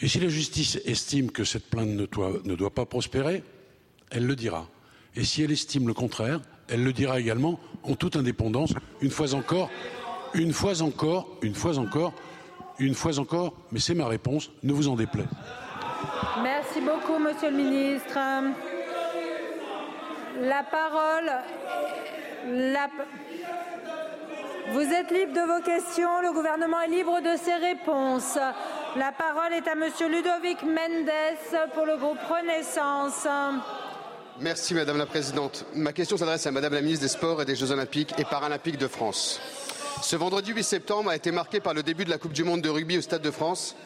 Et 0.00 0.08
si 0.08 0.18
la 0.18 0.28
justice 0.28 0.80
estime 0.84 1.30
que 1.30 1.44
cette 1.44 1.70
plainte 1.70 1.90
ne 1.90 2.54
doit, 2.56 2.74
pas 2.74 2.86
prospérer, 2.86 3.44
elle 4.10 4.26
le 4.26 4.34
dira. 4.34 4.66
Et 5.14 5.22
si 5.22 5.44
elle 5.44 5.52
estime 5.52 5.86
le 5.86 5.94
contraire, 5.94 6.40
elle 6.68 6.82
le 6.82 6.92
dira 6.92 7.20
également 7.20 7.60
en 7.84 7.94
toute 7.94 8.16
indépendance, 8.16 8.72
une 9.00 9.10
fois 9.10 9.32
encore, 9.34 9.70
une 10.34 10.52
fois 10.52 10.82
encore, 10.82 11.38
une 11.42 11.54
fois 11.54 11.78
encore, 11.78 12.12
une 12.80 12.94
fois 12.94 13.20
encore, 13.20 13.54
mais 13.70 13.78
c'est 13.78 13.94
ma 13.94 14.08
réponse, 14.08 14.50
ne 14.64 14.72
vous 14.72 14.88
en 14.88 14.96
déplaise. 14.96 15.28
Merci 16.42 16.80
beaucoup, 16.80 17.18
Monsieur 17.20 17.50
le 17.50 17.56
ministre. 17.56 18.18
La 20.40 20.64
parole. 20.64 21.30
Vous 24.72 24.80
êtes 24.80 25.10
libre 25.10 25.32
de 25.32 25.40
vos 25.40 25.62
questions. 25.62 26.20
Le 26.22 26.32
gouvernement 26.32 26.80
est 26.80 26.88
libre 26.88 27.20
de 27.20 27.36
ses 27.36 27.54
réponses. 27.54 28.38
La 28.96 29.12
parole 29.12 29.52
est 29.52 29.68
à 29.68 29.74
Monsieur 29.74 30.08
Ludovic 30.08 30.62
Mendes 30.62 31.70
pour 31.74 31.86
le 31.86 31.96
groupe 31.96 32.18
Renaissance. 32.28 33.26
Merci 34.40 34.74
Madame 34.74 34.96
la 34.96 35.06
Présidente. 35.06 35.66
Ma 35.74 35.92
question 35.92 36.16
s'adresse 36.16 36.46
à 36.46 36.50
Madame 36.50 36.72
la 36.72 36.80
Ministre 36.80 37.02
des 37.02 37.08
Sports 37.08 37.42
et 37.42 37.44
des 37.44 37.56
Jeux 37.56 37.72
Olympiques 37.72 38.14
et 38.18 38.24
Paralympiques 38.24 38.78
de 38.78 38.88
France. 38.88 39.40
Ce 40.02 40.16
vendredi 40.16 40.52
8 40.52 40.64
septembre 40.64 41.10
a 41.10 41.16
été 41.16 41.30
marqué 41.30 41.60
par 41.60 41.74
le 41.74 41.82
début 41.82 42.06
de 42.06 42.10
la 42.10 42.16
Coupe 42.16 42.32
du 42.32 42.42
Monde 42.42 42.62
de 42.62 42.70
rugby 42.70 42.96
au 42.96 43.02
Stade 43.02 43.20
de 43.20 43.30
France, 43.30 43.76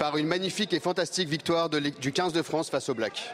par 0.00 0.16
une 0.16 0.26
magnifique 0.26 0.72
et 0.72 0.80
fantastique 0.80 1.28
victoire 1.28 1.70
du 1.70 2.12
15 2.12 2.32
de 2.32 2.42
France 2.42 2.70
face 2.70 2.88
aux 2.88 2.94
Blacks. 2.94 3.30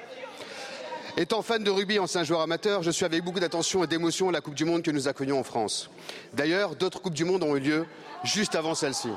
Étant 1.19 1.41
fan 1.41 1.65
de 1.65 1.71
rugby, 1.71 1.99
ancien 1.99 2.25
joueur 2.25 2.43
amateur, 2.43 2.83
je 2.83 2.91
suis 2.91 3.07
avec 3.07 3.25
beaucoup 3.25 3.41
d'attention 3.41 3.83
et 3.83 3.87
d'émotion 3.87 4.29
à 4.29 4.33
la 4.33 4.43
Coupe 4.43 4.55
du 4.55 4.67
Monde 4.67 4.83
que 4.83 4.91
nous 4.91 5.09
accueillons 5.09 5.41
en 5.41 5.45
France. 5.45 5.89
D'ailleurs, 6.35 6.77
d'autres 6.77 7.01
Coupes 7.01 7.15
du 7.15 7.25
Monde 7.25 7.43
ont 7.43 7.57
eu 7.57 7.61
lieu 7.61 7.87
juste 8.23 8.55
avant 8.55 8.75
celle-ci. 8.75 9.09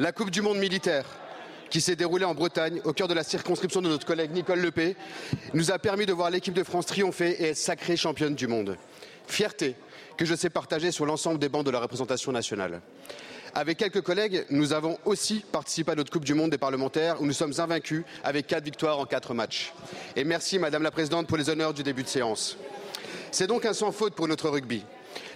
La 0.00 0.10
Coupe 0.10 0.32
du 0.32 0.42
Monde 0.42 0.58
militaire, 0.58 1.04
qui 1.70 1.80
s'est 1.80 1.94
déroulée 1.94 2.24
en 2.24 2.34
Bretagne, 2.34 2.80
au 2.82 2.92
cœur 2.92 3.06
de 3.06 3.14
la 3.14 3.22
circonscription 3.22 3.80
de 3.80 3.88
notre 3.88 4.04
collègue 4.04 4.32
Nicole 4.32 4.58
Lepé, 4.58 4.96
nous 5.54 5.70
a 5.70 5.78
permis 5.78 6.06
de 6.06 6.12
voir 6.12 6.28
l'équipe 6.28 6.54
de 6.54 6.64
France 6.64 6.86
triompher 6.86 7.36
et 7.38 7.50
être 7.50 7.56
sacrée 7.56 7.96
championne 7.96 8.34
du 8.34 8.48
monde. 8.48 8.76
Fierté 9.28 9.76
que 10.16 10.24
je 10.24 10.34
sais 10.34 10.50
partager 10.50 10.90
sur 10.90 11.06
l'ensemble 11.06 11.38
des 11.38 11.48
bancs 11.48 11.64
de 11.64 11.70
la 11.70 11.78
représentation 11.78 12.32
nationale. 12.32 12.80
Avec 13.54 13.76
quelques 13.76 14.00
collègues, 14.00 14.46
nous 14.48 14.72
avons 14.72 14.98
aussi 15.04 15.44
participé 15.52 15.92
à 15.92 15.94
notre 15.94 16.10
Coupe 16.10 16.24
du 16.24 16.32
Monde 16.32 16.50
des 16.50 16.58
parlementaires 16.58 17.20
où 17.20 17.26
nous 17.26 17.34
sommes 17.34 17.52
invaincus 17.58 18.02
avec 18.24 18.46
quatre 18.46 18.64
victoires 18.64 18.98
en 18.98 19.04
quatre 19.04 19.34
matchs. 19.34 19.74
Et 20.16 20.24
merci 20.24 20.58
Madame 20.58 20.82
la 20.82 20.90
Présidente 20.90 21.26
pour 21.26 21.36
les 21.36 21.50
honneurs 21.50 21.74
du 21.74 21.82
début 21.82 22.02
de 22.02 22.08
séance. 22.08 22.56
C'est 23.30 23.46
donc 23.46 23.66
un 23.66 23.74
sans 23.74 23.92
faute 23.92 24.14
pour 24.14 24.26
notre 24.26 24.48
rugby. 24.48 24.82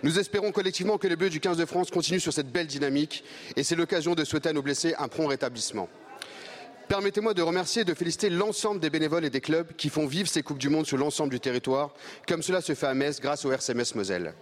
Nous 0.03 0.19
espérons 0.19 0.51
collectivement 0.51 0.97
que 0.97 1.07
les 1.09 1.17
Bleus 1.17 1.29
du 1.29 1.41
15 1.41 1.59
de 1.59 1.67
France 1.67 1.91
continuent 1.91 2.19
sur 2.19 2.33
cette 2.33 2.51
belle 2.51 2.67
dynamique 2.67 3.23
et 3.55 3.63
c'est 3.63 3.77
l'occasion 3.77 4.15
de 4.15 4.25
souhaiter 4.25 4.49
à 4.49 4.55
nos 4.55 4.63
blessés 4.63 4.95
un 4.99 5.09
prompt 5.09 5.27
rétablissement. 5.27 5.91
Permettez-moi 6.89 7.35
de 7.35 7.43
remercier 7.43 7.83
et 7.83 7.85
de 7.85 7.93
féliciter 7.93 8.31
l'ensemble 8.31 8.81
des 8.81 8.89
bénévoles 8.89 9.27
et 9.27 9.31
des 9.31 9.43
clubs 9.43 9.75
qui 9.77 9.91
font 9.91 10.07
vivre 10.07 10.29
ces 10.29 10.43
Coupes 10.43 10.57
du 10.57 10.71
Monde 10.71 10.87
sur 10.87 10.97
l'ensemble 10.97 11.33
du 11.33 11.41
territoire, 11.41 11.93
comme 12.27 12.43
cela 12.43 12.63
se 12.63 12.75
fait 12.75 12.87
à 12.87 12.95
Metz 12.95 13.21
grâce 13.21 13.45
au 13.45 13.53
RCMS 13.53 13.95
Moselle. 13.95 14.35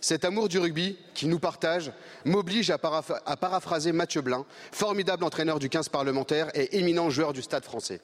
Cet 0.00 0.24
amour 0.24 0.48
du 0.48 0.58
rugby 0.58 0.96
qui 1.14 1.26
nous 1.26 1.38
partage 1.38 1.92
m'oblige 2.24 2.70
à, 2.70 2.78
paraph 2.78 3.12
à, 3.24 3.36
paraphraser 3.36 3.92
Mathieu 3.92 4.20
Blin, 4.20 4.44
formidable 4.72 5.24
entraîneur 5.24 5.58
du 5.58 5.68
15 5.68 5.88
parlementaire 5.88 6.50
et 6.54 6.78
éminent 6.78 7.10
joueur 7.10 7.32
du 7.32 7.42
Stade 7.42 7.64
français. 7.64 8.00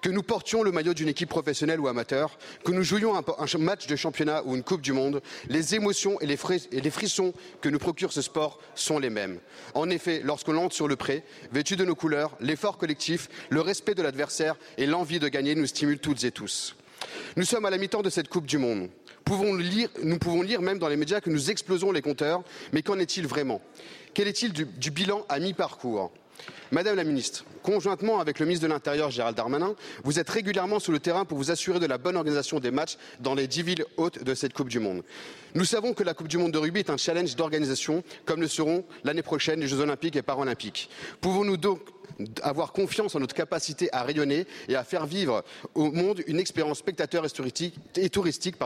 Que 0.00 0.10
nous 0.10 0.22
portions 0.22 0.62
le 0.62 0.70
maillot 0.70 0.94
d'une 0.94 1.08
équipe 1.08 1.28
professionnelle 1.28 1.80
ou 1.80 1.88
amateur, 1.88 2.38
que 2.64 2.70
nous 2.70 2.84
jouions 2.84 3.16
un, 3.16 3.58
match 3.58 3.88
de 3.88 3.96
championnat 3.96 4.42
ou 4.44 4.54
une 4.54 4.62
Coupe 4.62 4.80
du 4.80 4.92
Monde, 4.92 5.20
les 5.48 5.74
émotions 5.74 6.20
et 6.20 6.26
les, 6.26 6.38
et 6.70 6.80
les 6.80 6.90
frissons 6.90 7.34
que 7.60 7.68
nous 7.68 7.80
procure 7.80 8.12
ce 8.12 8.22
sport 8.22 8.60
sont 8.76 8.98
les 8.98 9.10
mêmes. 9.10 9.40
En 9.74 9.90
effet, 9.90 10.20
lorsqu'on 10.24 10.56
entre 10.56 10.74
sur 10.74 10.88
le 10.88 10.96
pré, 10.96 11.24
vêtu 11.50 11.74
de 11.74 11.84
nos 11.84 11.96
couleurs, 11.96 12.36
l'effort 12.40 12.78
collectif, 12.78 13.28
le 13.50 13.60
respect 13.60 13.94
de 13.94 14.02
l'adversaire 14.02 14.56
et 14.76 14.86
l'envie 14.86 15.18
de 15.18 15.28
gagner 15.28 15.56
nous 15.56 15.66
stimulent 15.66 15.98
toutes 15.98 16.22
et 16.24 16.30
tous. 16.30 16.76
Nous 17.36 17.44
sommes 17.44 17.66
à 17.66 17.70
la 17.70 17.78
mi-temps 17.78 18.02
de 18.02 18.10
cette 18.10 18.28
Coupe 18.28 18.46
du 18.46 18.58
Monde. 18.58 18.88
Nous 20.02 20.18
pouvons 20.18 20.42
lire 20.42 20.62
même 20.62 20.78
dans 20.78 20.88
les 20.88 20.96
médias 20.96 21.20
que 21.20 21.30
nous 21.30 21.50
explosons 21.50 21.92
les 21.92 22.02
compteurs, 22.02 22.42
mais 22.72 22.82
qu'en 22.82 22.98
est-il 22.98 23.26
vraiment? 23.26 23.60
Quel 24.14 24.26
est-il 24.26 24.52
du 24.52 24.90
bilan 24.90 25.24
à 25.28 25.38
mi-parcours? 25.38 26.10
Madame 26.70 26.96
la 26.96 27.04
ministre, 27.04 27.44
conjointement 27.62 28.20
avec 28.20 28.38
le 28.38 28.46
ministre 28.46 28.66
de 28.66 28.72
l'Intérieur 28.72 29.10
Gérald 29.10 29.36
Darmanin, 29.36 29.74
vous 30.04 30.18
êtes 30.18 30.28
régulièrement 30.28 30.78
sur 30.78 30.92
le 30.92 30.98
terrain 30.98 31.24
pour 31.24 31.38
vous 31.38 31.50
assurer 31.50 31.80
de 31.80 31.86
la 31.86 31.96
bonne 31.96 32.16
organisation 32.16 32.60
des 32.60 32.70
matchs 32.70 32.98
dans 33.20 33.34
les 33.34 33.46
dix 33.46 33.62
villes 33.62 33.84
hautes 33.96 34.22
de 34.22 34.34
cette 34.34 34.52
Coupe 34.52 34.68
du 34.68 34.78
Monde. 34.78 35.02
Nous 35.54 35.64
savons 35.64 35.94
que 35.94 36.02
la 36.02 36.12
Coupe 36.12 36.28
du 36.28 36.36
Monde 36.36 36.52
de 36.52 36.58
rugby 36.58 36.80
est 36.80 36.90
un 36.90 36.98
challenge 36.98 37.36
d'organisation, 37.36 38.02
comme 38.26 38.40
le 38.40 38.48
seront 38.48 38.84
l'année 39.04 39.22
prochaine 39.22 39.60
les 39.60 39.66
Jeux 39.66 39.80
olympiques 39.80 40.16
et 40.16 40.22
paralympiques. 40.22 40.90
Pouvons-nous 41.20 41.56
donc 41.56 41.80
avoir 42.42 42.72
confiance 42.72 43.14
en 43.14 43.20
notre 43.20 43.34
capacité 43.34 43.88
à 43.92 44.02
rayonner 44.02 44.46
et 44.68 44.76
à 44.76 44.84
faire 44.84 45.06
vivre 45.06 45.44
au 45.74 45.90
monde 45.90 46.22
une 46.26 46.38
expérience 46.38 46.78
spectateur 46.78 47.24
et 47.96 48.10
touristique, 48.10 48.56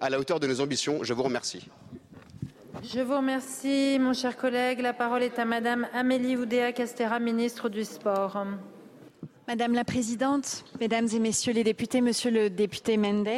à 0.00 0.10
la 0.10 0.18
hauteur 0.18 0.40
de 0.40 0.46
nos 0.46 0.60
ambitions? 0.60 1.04
Je 1.04 1.12
vous 1.14 1.22
remercie. 1.22 1.68
Je 2.80 3.00
vous 3.00 3.16
remercie, 3.16 3.98
mon 4.00 4.12
cher 4.12 4.36
collègue. 4.36 4.80
La 4.80 4.92
parole 4.92 5.22
est 5.22 5.38
à 5.38 5.44
Madame 5.44 5.86
Amélie 5.92 6.36
Oudéa-Castera, 6.36 7.20
ministre 7.20 7.68
du 7.68 7.84
Sport. 7.84 8.44
Madame 9.46 9.74
la 9.74 9.84
Présidente, 9.84 10.64
Mesdames 10.80 11.06
et 11.14 11.18
Messieurs 11.18 11.52
les 11.52 11.64
députés, 11.64 12.00
Monsieur 12.00 12.30
le 12.30 12.50
député 12.50 12.96
Mendes, 12.96 13.28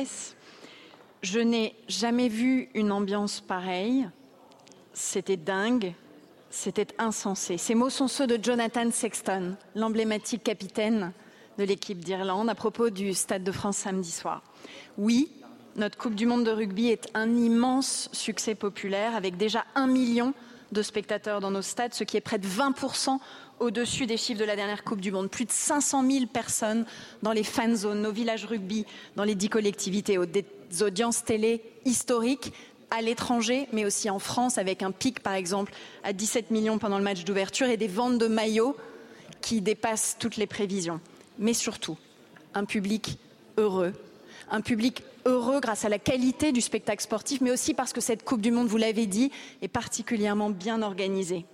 je 1.22 1.40
n'ai 1.40 1.74
jamais 1.88 2.28
vu 2.28 2.68
une 2.74 2.92
ambiance 2.92 3.40
pareille. 3.40 4.08
C'était 4.92 5.36
dingue, 5.36 5.92
c'était 6.48 6.88
insensé. 6.98 7.58
Ces 7.58 7.74
mots 7.74 7.90
sont 7.90 8.08
ceux 8.08 8.26
de 8.26 8.42
Jonathan 8.42 8.90
Sexton, 8.90 9.56
l'emblématique 9.74 10.44
capitaine 10.44 11.12
de 11.58 11.64
l'équipe 11.64 11.98
d'Irlande, 11.98 12.48
à 12.48 12.54
propos 12.54 12.88
du 12.88 13.12
Stade 13.12 13.44
de 13.44 13.52
France 13.52 13.78
samedi 13.78 14.10
soir. 14.10 14.42
Oui, 14.96 15.30
notre 15.76 15.98
Coupe 15.98 16.14
du 16.14 16.26
Monde 16.26 16.44
de 16.44 16.50
rugby 16.50 16.88
est 16.88 17.08
un 17.14 17.34
immense 17.34 18.08
succès 18.12 18.54
populaire, 18.54 19.14
avec 19.16 19.36
déjà 19.36 19.64
un 19.74 19.86
million 19.86 20.34
de 20.72 20.82
spectateurs 20.82 21.40
dans 21.40 21.50
nos 21.50 21.62
stades, 21.62 21.94
ce 21.94 22.04
qui 22.04 22.16
est 22.16 22.20
près 22.20 22.38
de 22.38 22.46
20% 22.46 23.18
au-dessus 23.60 24.06
des 24.06 24.16
chiffres 24.16 24.40
de 24.40 24.44
la 24.44 24.56
dernière 24.56 24.84
Coupe 24.84 25.00
du 25.00 25.12
Monde. 25.12 25.30
Plus 25.30 25.44
de 25.44 25.50
500 25.50 26.08
000 26.08 26.26
personnes 26.26 26.84
dans 27.22 27.32
les 27.32 27.44
fan 27.44 27.74
zones, 27.74 28.02
nos 28.02 28.12
villages 28.12 28.44
rugby, 28.44 28.86
dans 29.16 29.24
les 29.24 29.34
dix 29.34 29.48
collectivités, 29.48 30.18
des 30.26 30.82
audiences 30.82 31.24
télé 31.24 31.62
historiques 31.84 32.52
à 32.90 33.02
l'étranger, 33.02 33.68
mais 33.72 33.84
aussi 33.84 34.10
en 34.10 34.18
France, 34.18 34.58
avec 34.58 34.82
un 34.82 34.90
pic, 34.90 35.20
par 35.20 35.34
exemple, 35.34 35.72
à 36.02 36.12
17 36.12 36.50
millions 36.50 36.78
pendant 36.78 36.98
le 36.98 37.04
match 37.04 37.24
d'ouverture 37.24 37.68
et 37.68 37.76
des 37.76 37.88
ventes 37.88 38.18
de 38.18 38.26
maillots 38.26 38.76
qui 39.40 39.60
dépassent 39.60 40.16
toutes 40.18 40.36
les 40.36 40.46
prévisions. 40.46 41.00
Mais 41.38 41.54
surtout, 41.54 41.98
un 42.54 42.64
public 42.64 43.18
heureux, 43.56 43.92
un 44.50 44.60
public 44.60 45.02
heureux 45.24 45.60
grâce 45.60 45.84
à 45.84 45.88
la 45.88 45.98
qualité 45.98 46.52
du 46.52 46.60
spectacle 46.60 47.02
sportif, 47.02 47.40
mais 47.40 47.50
aussi 47.50 47.74
parce 47.74 47.92
que 47.92 48.00
cette 48.00 48.24
Coupe 48.24 48.40
du 48.40 48.50
Monde, 48.50 48.68
vous 48.68 48.76
l'avez 48.76 49.06
dit, 49.06 49.30
est 49.62 49.68
particulièrement 49.68 50.50
bien 50.50 50.82
organisée. 50.82 51.46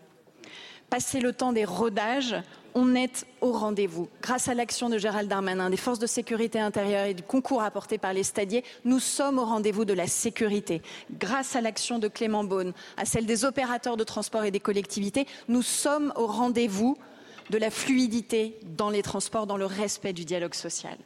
Passer 0.89 1.21
le 1.21 1.33
temps 1.33 1.53
des 1.53 1.65
rodages, 1.65 2.35
on 2.75 2.95
est 2.95 3.27
au 3.41 3.53
rendez-vous. 3.53 4.09
Grâce 4.23 4.49
à 4.49 4.55
l'action 4.55 4.89
de 4.89 4.99
Gérald 4.99 5.29
Darmanin, 5.29 5.71
des 5.71 5.77
forces 5.77 5.99
de 5.99 6.07
sécurité 6.07 6.59
intérieure 6.59 7.07
et 7.07 7.15
du 7.15 7.23
concours 7.23 7.63
apporté 7.63 7.99
par 7.99 8.13
les 8.13 8.23
stadiers, 8.23 8.65
nous 8.85 8.99
sommes 8.99 9.39
au 9.39 9.45
rendez-vous 9.45 9.85
de 9.85 9.93
la 9.93 10.07
sécurité. 10.07 10.83
Grâce 11.13 11.57
à 11.57 11.61
l'action 11.61 11.99
de 11.99 12.09
Clément 12.09 12.45
Beaune, 12.45 12.73
à 12.97 13.05
celle 13.05 13.27
des 13.27 13.45
opérateurs 13.45 13.97
de 13.97 14.05
transport 14.05 14.45
et 14.45 14.51
des 14.51 14.61
collectivités, 14.61 15.27
nous 15.49 15.63
sommes 15.63 16.13
au 16.17 16.27
rendez-vous 16.27 16.97
de 17.51 17.59
la 17.59 17.71
fluidité 17.71 18.59
dans 18.77 18.91
les 18.91 19.03
transports, 19.03 19.47
dans 19.47 19.57
le 19.57 19.67
respect 19.67 20.13
du 20.13 20.25
dialogue 20.25 20.55
social. 20.55 20.97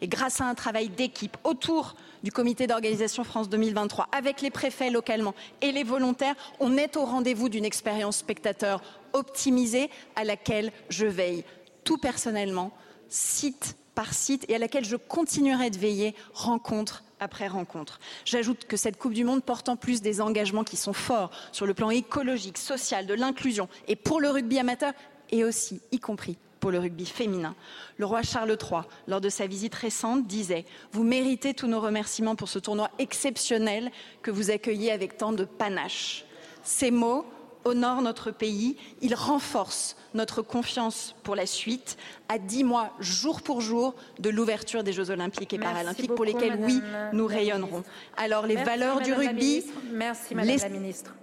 Et 0.00 0.08
grâce 0.08 0.40
à 0.40 0.44
un 0.44 0.54
travail 0.54 0.88
d'équipe 0.88 1.36
autour 1.44 1.94
du 2.22 2.30
comité 2.30 2.66
d'organisation 2.66 3.24
France 3.24 3.48
2023, 3.48 4.08
avec 4.12 4.40
les 4.40 4.50
préfets 4.50 4.90
localement 4.90 5.34
et 5.60 5.72
les 5.72 5.84
volontaires, 5.84 6.36
on 6.60 6.76
est 6.76 6.96
au 6.96 7.04
rendez-vous 7.04 7.48
d'une 7.48 7.64
expérience 7.64 8.18
spectateur 8.18 8.82
optimisée 9.12 9.90
à 10.16 10.24
laquelle 10.24 10.72
je 10.88 11.06
veille 11.06 11.44
tout 11.84 11.98
personnellement, 11.98 12.72
site 13.08 13.76
par 13.94 14.14
site, 14.14 14.46
et 14.48 14.54
à 14.54 14.58
laquelle 14.58 14.84
je 14.84 14.96
continuerai 14.96 15.70
de 15.70 15.78
veiller 15.78 16.14
rencontre 16.32 17.04
après 17.20 17.46
rencontre. 17.46 18.00
J'ajoute 18.24 18.64
que 18.64 18.76
cette 18.76 18.98
Coupe 18.98 19.12
du 19.12 19.24
Monde 19.24 19.44
porte 19.44 19.68
en 19.68 19.76
plus 19.76 20.00
des 20.00 20.20
engagements 20.20 20.64
qui 20.64 20.76
sont 20.76 20.92
forts 20.92 21.30
sur 21.52 21.66
le 21.66 21.74
plan 21.74 21.90
écologique, 21.90 22.58
social, 22.58 23.06
de 23.06 23.14
l'inclusion, 23.14 23.68
et 23.88 23.96
pour 23.96 24.20
le 24.20 24.30
rugby 24.30 24.58
amateur, 24.58 24.92
et 25.30 25.44
aussi, 25.44 25.80
y 25.92 25.98
compris 25.98 26.36
pour 26.62 26.70
le 26.70 26.78
rugby 26.78 27.04
féminin. 27.04 27.54
Le 27.98 28.06
roi 28.06 28.22
Charles 28.22 28.56
III, 28.58 28.82
lors 29.08 29.20
de 29.20 29.28
sa 29.28 29.46
visite 29.48 29.74
récente, 29.74 30.26
disait 30.28 30.64
Vous 30.92 31.02
méritez 31.02 31.54
tous 31.54 31.66
nos 31.66 31.80
remerciements 31.80 32.36
pour 32.36 32.48
ce 32.48 32.60
tournoi 32.60 32.88
exceptionnel 33.00 33.90
que 34.22 34.30
vous 34.30 34.50
accueillez 34.52 34.92
avec 34.92 35.16
tant 35.18 35.32
de 35.32 35.44
panache. 35.44 36.24
Ces 36.62 36.92
mots 36.92 37.26
honorent 37.64 38.00
notre 38.00 38.30
pays, 38.30 38.76
ils 39.00 39.14
renforcent 39.16 39.96
notre 40.14 40.40
confiance 40.42 41.16
pour 41.24 41.34
la 41.34 41.46
suite, 41.46 41.96
à 42.28 42.38
dix 42.38 42.62
mois, 42.62 42.92
jour 43.00 43.42
pour 43.42 43.60
jour, 43.60 43.94
de 44.20 44.30
l'ouverture 44.30 44.84
des 44.84 44.92
Jeux 44.92 45.10
Olympiques 45.10 45.52
et 45.52 45.58
Merci 45.58 45.72
Paralympiques, 45.72 46.06
beaucoup, 46.08 46.16
pour 46.16 46.24
lesquels, 46.24 46.58
oui, 46.60 46.80
nous 47.12 47.26
rayonnerons. 47.26 47.82
Alors, 48.16 48.46
les 48.46 48.54
Merci, 48.54 48.70
valeurs 48.70 49.00
du 49.00 49.10
Madame 49.10 49.26
rugby. 49.26 49.64
Merci, 49.92 50.34
Madame 50.36 50.48
les- 50.54 50.58
la 50.62 50.68
ministre. 50.68 51.14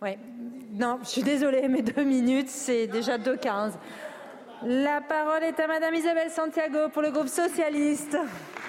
Ouais. 0.00 0.18
Non, 0.72 0.98
je 1.02 1.08
suis 1.08 1.22
désolée, 1.22 1.66
mais 1.68 1.82
deux 1.82 2.04
minutes, 2.04 2.48
c'est 2.50 2.86
déjà 2.86 3.16
2,15. 3.18 3.72
La 4.64 5.02
parole 5.02 5.44
est 5.44 5.60
à 5.60 5.66
Madame 5.66 5.94
Isabelle 5.94 6.30
Santiago 6.30 6.88
pour 6.88 7.02
le 7.02 7.10
groupe 7.10 7.28
socialiste. 7.28 8.16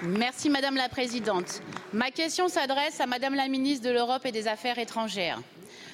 Merci 0.04 0.50
Madame 0.50 0.76
la 0.76 0.90
Présidente. 0.90 1.62
Ma 1.94 2.12
question 2.12 2.50
s'adresse 2.50 3.00
à 3.00 3.06
Madame 3.06 3.36
la 3.36 3.48
Ministre 3.48 3.88
de 3.88 3.94
l'Europe 3.94 4.26
et 4.26 4.34
des 4.34 4.50
Affaires 4.50 4.80
étrangères. 4.80 5.40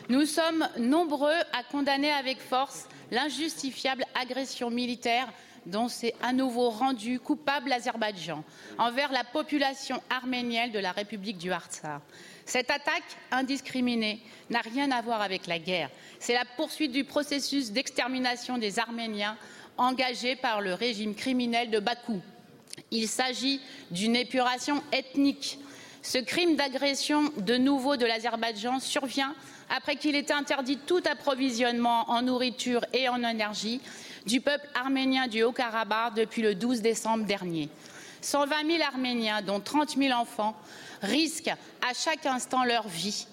Nous 0.10 0.26
sommes 0.26 0.68
nombreux 0.80 1.38
à 1.54 1.64
condamner 1.72 2.12
avec 2.12 2.40
force 2.40 2.88
l'injustifiable 3.12 4.04
agression 4.20 4.72
militaire 4.72 5.28
dont 5.68 5.88
s'est 5.88 6.16
à 6.24 6.34
nouveau 6.34 6.72
rendu 6.72 7.20
coupable 7.20 7.70
l'Azerbaïdjan 7.70 8.44
envers 8.80 9.12
la 9.12 9.24
population 9.24 10.02
arménienne 10.10 10.72
de 10.72 10.80
la 10.80 10.92
République 10.92 11.38
du 11.38 11.52
Artsakh. 11.52 12.02
Cette 12.46 12.72
attaque 12.72 13.18
indiscriminée 13.32 14.22
n'a 14.50 14.60
rien 14.60 14.92
à 14.92 15.02
voir 15.02 15.22
avec 15.22 15.48
la 15.48 15.60
guerre. 15.60 15.90
C'est 16.20 16.34
la 16.34 16.46
poursuite 16.58 16.92
du 16.92 17.06
processus 17.06 17.72
d'extermination 17.72 18.58
des 18.58 18.80
Arméniens 18.80 19.38
engagé 19.78 20.36
par 20.36 20.62
le 20.62 20.74
régime 20.74 21.16
criminel 21.16 21.70
de 21.70 21.80
Bakou. 21.80 22.22
Il 22.92 23.08
s'agit 23.08 23.60
d'une 23.92 24.16
épuration 24.16 24.82
ethnique. 24.92 25.60
Ce 26.02 26.18
crime 26.18 26.56
d'agression 26.56 27.32
de 27.38 27.56
nouveau 27.56 27.96
de 27.98 28.06
l'Azerbaïdjan 28.06 28.80
survient 28.80 29.34
après 29.70 29.96
qu'il 29.96 30.16
ait 30.16 30.32
interdit 30.32 30.78
tout 30.78 31.02
approvisionnement 31.10 32.10
en 32.10 32.22
nourriture 32.22 32.86
et 32.94 33.08
en 33.10 33.24
énergie 33.24 33.82
du 34.26 34.42
peuple 34.42 34.68
arménien 34.76 35.28
du 35.28 35.44
Haut-Karabakh 35.44 36.16
depuis 36.16 36.42
le 36.42 36.56
12 36.56 36.82
décembre 36.82 37.26
dernier. 37.26 37.70
120 38.22 38.56
000 38.78 38.84
Arméniens, 38.84 39.42
dont 39.42 39.60
30 39.60 39.98
000 39.98 40.18
enfants, 40.18 40.56
risquent 41.02 41.54
à 41.82 41.94
chaque 41.94 42.26
instant 42.26 42.64
leur 42.64 42.88
vie. 42.88 43.28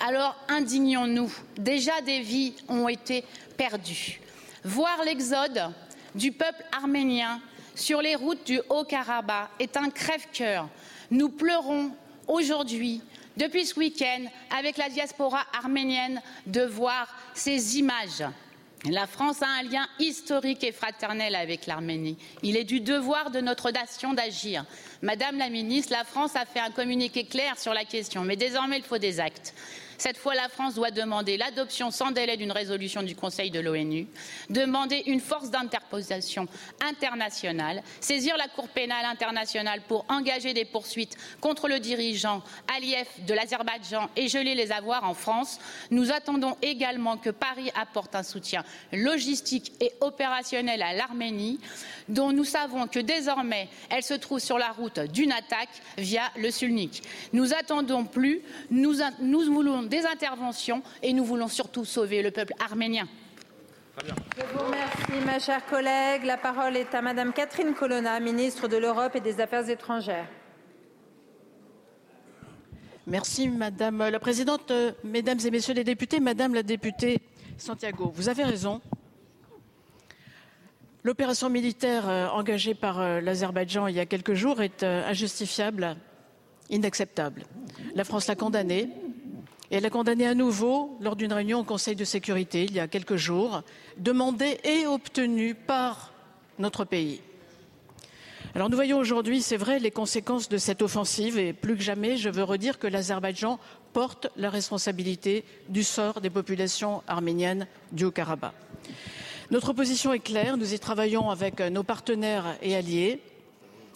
Alors 0.00 0.36
indignons-nous. 0.48 1.32
Déjà 1.58 2.00
des 2.00 2.20
vies 2.20 2.54
ont 2.68 2.88
été 2.88 3.24
perdues. 3.56 4.21
Voir 4.64 5.02
l'exode 5.04 5.72
du 6.14 6.30
peuple 6.30 6.64
arménien 6.70 7.40
sur 7.74 8.00
les 8.00 8.14
routes 8.14 8.46
du 8.46 8.60
Haut-Karabakh 8.68 9.48
est 9.58 9.76
un 9.76 9.90
crève-cœur. 9.90 10.68
Nous 11.10 11.30
pleurons 11.30 11.90
aujourd'hui, 12.28 13.00
depuis 13.36 13.66
ce 13.66 13.78
week-end, 13.78 14.24
avec 14.56 14.76
la 14.76 14.88
diaspora 14.88 15.44
arménienne, 15.52 16.22
de 16.46 16.62
voir 16.62 17.08
ces 17.34 17.78
images. 17.78 18.24
La 18.88 19.06
France 19.06 19.42
a 19.42 19.46
un 19.46 19.62
lien 19.62 19.86
historique 19.98 20.62
et 20.64 20.72
fraternel 20.72 21.34
avec 21.34 21.66
l'Arménie. 21.66 22.16
Il 22.42 22.56
est 22.56 22.64
du 22.64 22.80
devoir 22.80 23.30
de 23.30 23.40
notre 23.40 23.70
nation 23.70 24.12
d'agir. 24.12 24.64
Madame 25.02 25.38
la 25.38 25.50
ministre, 25.50 25.92
la 25.92 26.04
France 26.04 26.36
a 26.36 26.44
fait 26.44 26.60
un 26.60 26.70
communiqué 26.70 27.24
clair 27.24 27.58
sur 27.58 27.74
la 27.74 27.84
question, 27.84 28.22
mais 28.22 28.36
désormais 28.36 28.78
il 28.78 28.84
faut 28.84 28.98
des 28.98 29.18
actes. 29.18 29.54
Cette 29.98 30.16
fois, 30.16 30.34
la 30.34 30.48
France 30.48 30.74
doit 30.74 30.90
demander 30.90 31.36
l'adoption 31.36 31.90
sans 31.90 32.10
délai 32.10 32.36
d'une 32.36 32.52
résolution 32.52 33.02
du 33.02 33.14
Conseil 33.14 33.50
de 33.50 33.60
l'ONU, 33.60 34.06
demander 34.50 35.02
une 35.06 35.20
force 35.20 35.50
d'interposition 35.50 36.46
internationale, 36.80 37.82
saisir 38.00 38.36
la 38.36 38.48
Cour 38.48 38.68
pénale 38.68 39.04
internationale 39.04 39.82
pour 39.88 40.04
engager 40.08 40.54
des 40.54 40.64
poursuites 40.64 41.16
contre 41.40 41.68
le 41.68 41.80
dirigeant 41.80 42.42
Aliyev 42.74 43.06
de 43.26 43.34
l'Azerbaïdjan 43.34 44.10
et 44.16 44.28
geler 44.28 44.54
les 44.54 44.72
avoirs 44.72 45.04
en 45.04 45.14
France. 45.14 45.58
Nous 45.90 46.12
attendons 46.12 46.56
également 46.62 47.16
que 47.16 47.30
Paris 47.30 47.70
apporte 47.80 48.14
un 48.14 48.22
soutien 48.22 48.64
logistique 48.92 49.72
et 49.80 49.92
opérationnel 50.00 50.82
à 50.82 50.92
l'Arménie, 50.92 51.60
dont 52.08 52.32
nous 52.32 52.44
savons 52.44 52.86
que 52.86 52.98
désormais 52.98 53.68
elle 53.90 54.02
se 54.02 54.14
trouve 54.14 54.40
sur 54.40 54.58
la 54.58 54.70
route 54.70 55.00
d'une 55.00 55.32
attaque 55.32 55.68
via 55.98 56.22
le 56.36 56.50
Sulnik. 56.50 57.02
Nous 57.32 57.54
attendons 57.54 58.04
plus, 58.04 58.42
nous, 58.70 58.96
nous 59.20 59.42
voulons 59.52 59.82
des 59.92 60.06
interventions 60.06 60.82
et 61.02 61.12
nous 61.12 61.24
voulons 61.24 61.48
surtout 61.48 61.84
sauver 61.84 62.22
le 62.22 62.30
peuple 62.30 62.54
arménien. 62.58 63.06
Je 64.00 64.42
vous 64.54 64.64
remercie, 64.64 65.26
ma 65.26 65.38
chère 65.38 65.66
collègue. 65.66 66.24
La 66.24 66.38
parole 66.38 66.78
est 66.78 66.94
à 66.94 67.02
Madame 67.02 67.34
Catherine 67.34 67.74
Colonna, 67.74 68.18
ministre 68.18 68.68
de 68.68 68.78
l'Europe 68.78 69.14
et 69.16 69.20
des 69.20 69.38
Affaires 69.38 69.68
étrangères. 69.68 70.26
Merci 73.06 73.48
Madame 73.48 74.08
la 74.08 74.20
Présidente, 74.20 74.70
Euh, 74.70 74.92
Mesdames 75.04 75.40
et 75.44 75.50
Messieurs 75.50 75.74
les 75.74 75.84
députés, 75.84 76.20
Madame 76.20 76.54
la 76.54 76.62
députée 76.62 77.20
Santiago, 77.58 78.12
vous 78.14 78.28
avez 78.30 78.44
raison. 78.44 78.80
L'opération 81.02 81.50
militaire 81.50 82.08
euh, 82.08 82.28
engagée 82.28 82.74
par 82.74 83.00
euh, 83.00 83.20
l'Azerbaïdjan 83.20 83.88
il 83.88 83.96
y 83.96 84.00
a 84.00 84.06
quelques 84.06 84.34
jours 84.34 84.62
est 84.62 84.84
injustifiable, 84.84 85.96
inacceptable. 86.70 87.42
La 87.94 88.04
France 88.04 88.28
l'a 88.28 88.36
condamnée 88.36 88.88
elle 89.76 89.84
l'a 89.84 89.90
condamnée 89.90 90.26
à 90.26 90.34
nouveau 90.34 90.96
lors 91.00 91.16
d'une 91.16 91.32
réunion 91.32 91.60
au 91.60 91.64
Conseil 91.64 91.96
de 91.96 92.04
sécurité 92.04 92.64
il 92.64 92.74
y 92.74 92.80
a 92.80 92.88
quelques 92.88 93.16
jours, 93.16 93.62
demandée 93.96 94.58
et 94.64 94.86
obtenue 94.86 95.54
par 95.54 96.12
notre 96.58 96.84
pays. 96.84 97.22
Alors 98.54 98.68
nous 98.68 98.76
voyons 98.76 98.98
aujourd'hui, 98.98 99.40
c'est 99.40 99.56
vrai, 99.56 99.78
les 99.78 99.90
conséquences 99.90 100.50
de 100.50 100.58
cette 100.58 100.82
offensive 100.82 101.38
et 101.38 101.54
plus 101.54 101.74
que 101.74 101.82
jamais, 101.82 102.18
je 102.18 102.28
veux 102.28 102.44
redire 102.44 102.78
que 102.78 102.86
l'Azerbaïdjan 102.86 103.58
porte 103.94 104.28
la 104.36 104.50
responsabilité 104.50 105.42
du 105.70 105.82
sort 105.82 106.20
des 106.20 106.28
populations 106.28 107.02
arméniennes 107.08 107.66
du 107.92 108.04
Haut-Karabakh. 108.04 108.52
Notre 109.50 109.72
position 109.72 110.12
est 110.12 110.18
claire, 110.18 110.58
nous 110.58 110.74
y 110.74 110.78
travaillons 110.78 111.30
avec 111.30 111.60
nos 111.60 111.82
partenaires 111.82 112.56
et 112.60 112.76
alliés. 112.76 113.22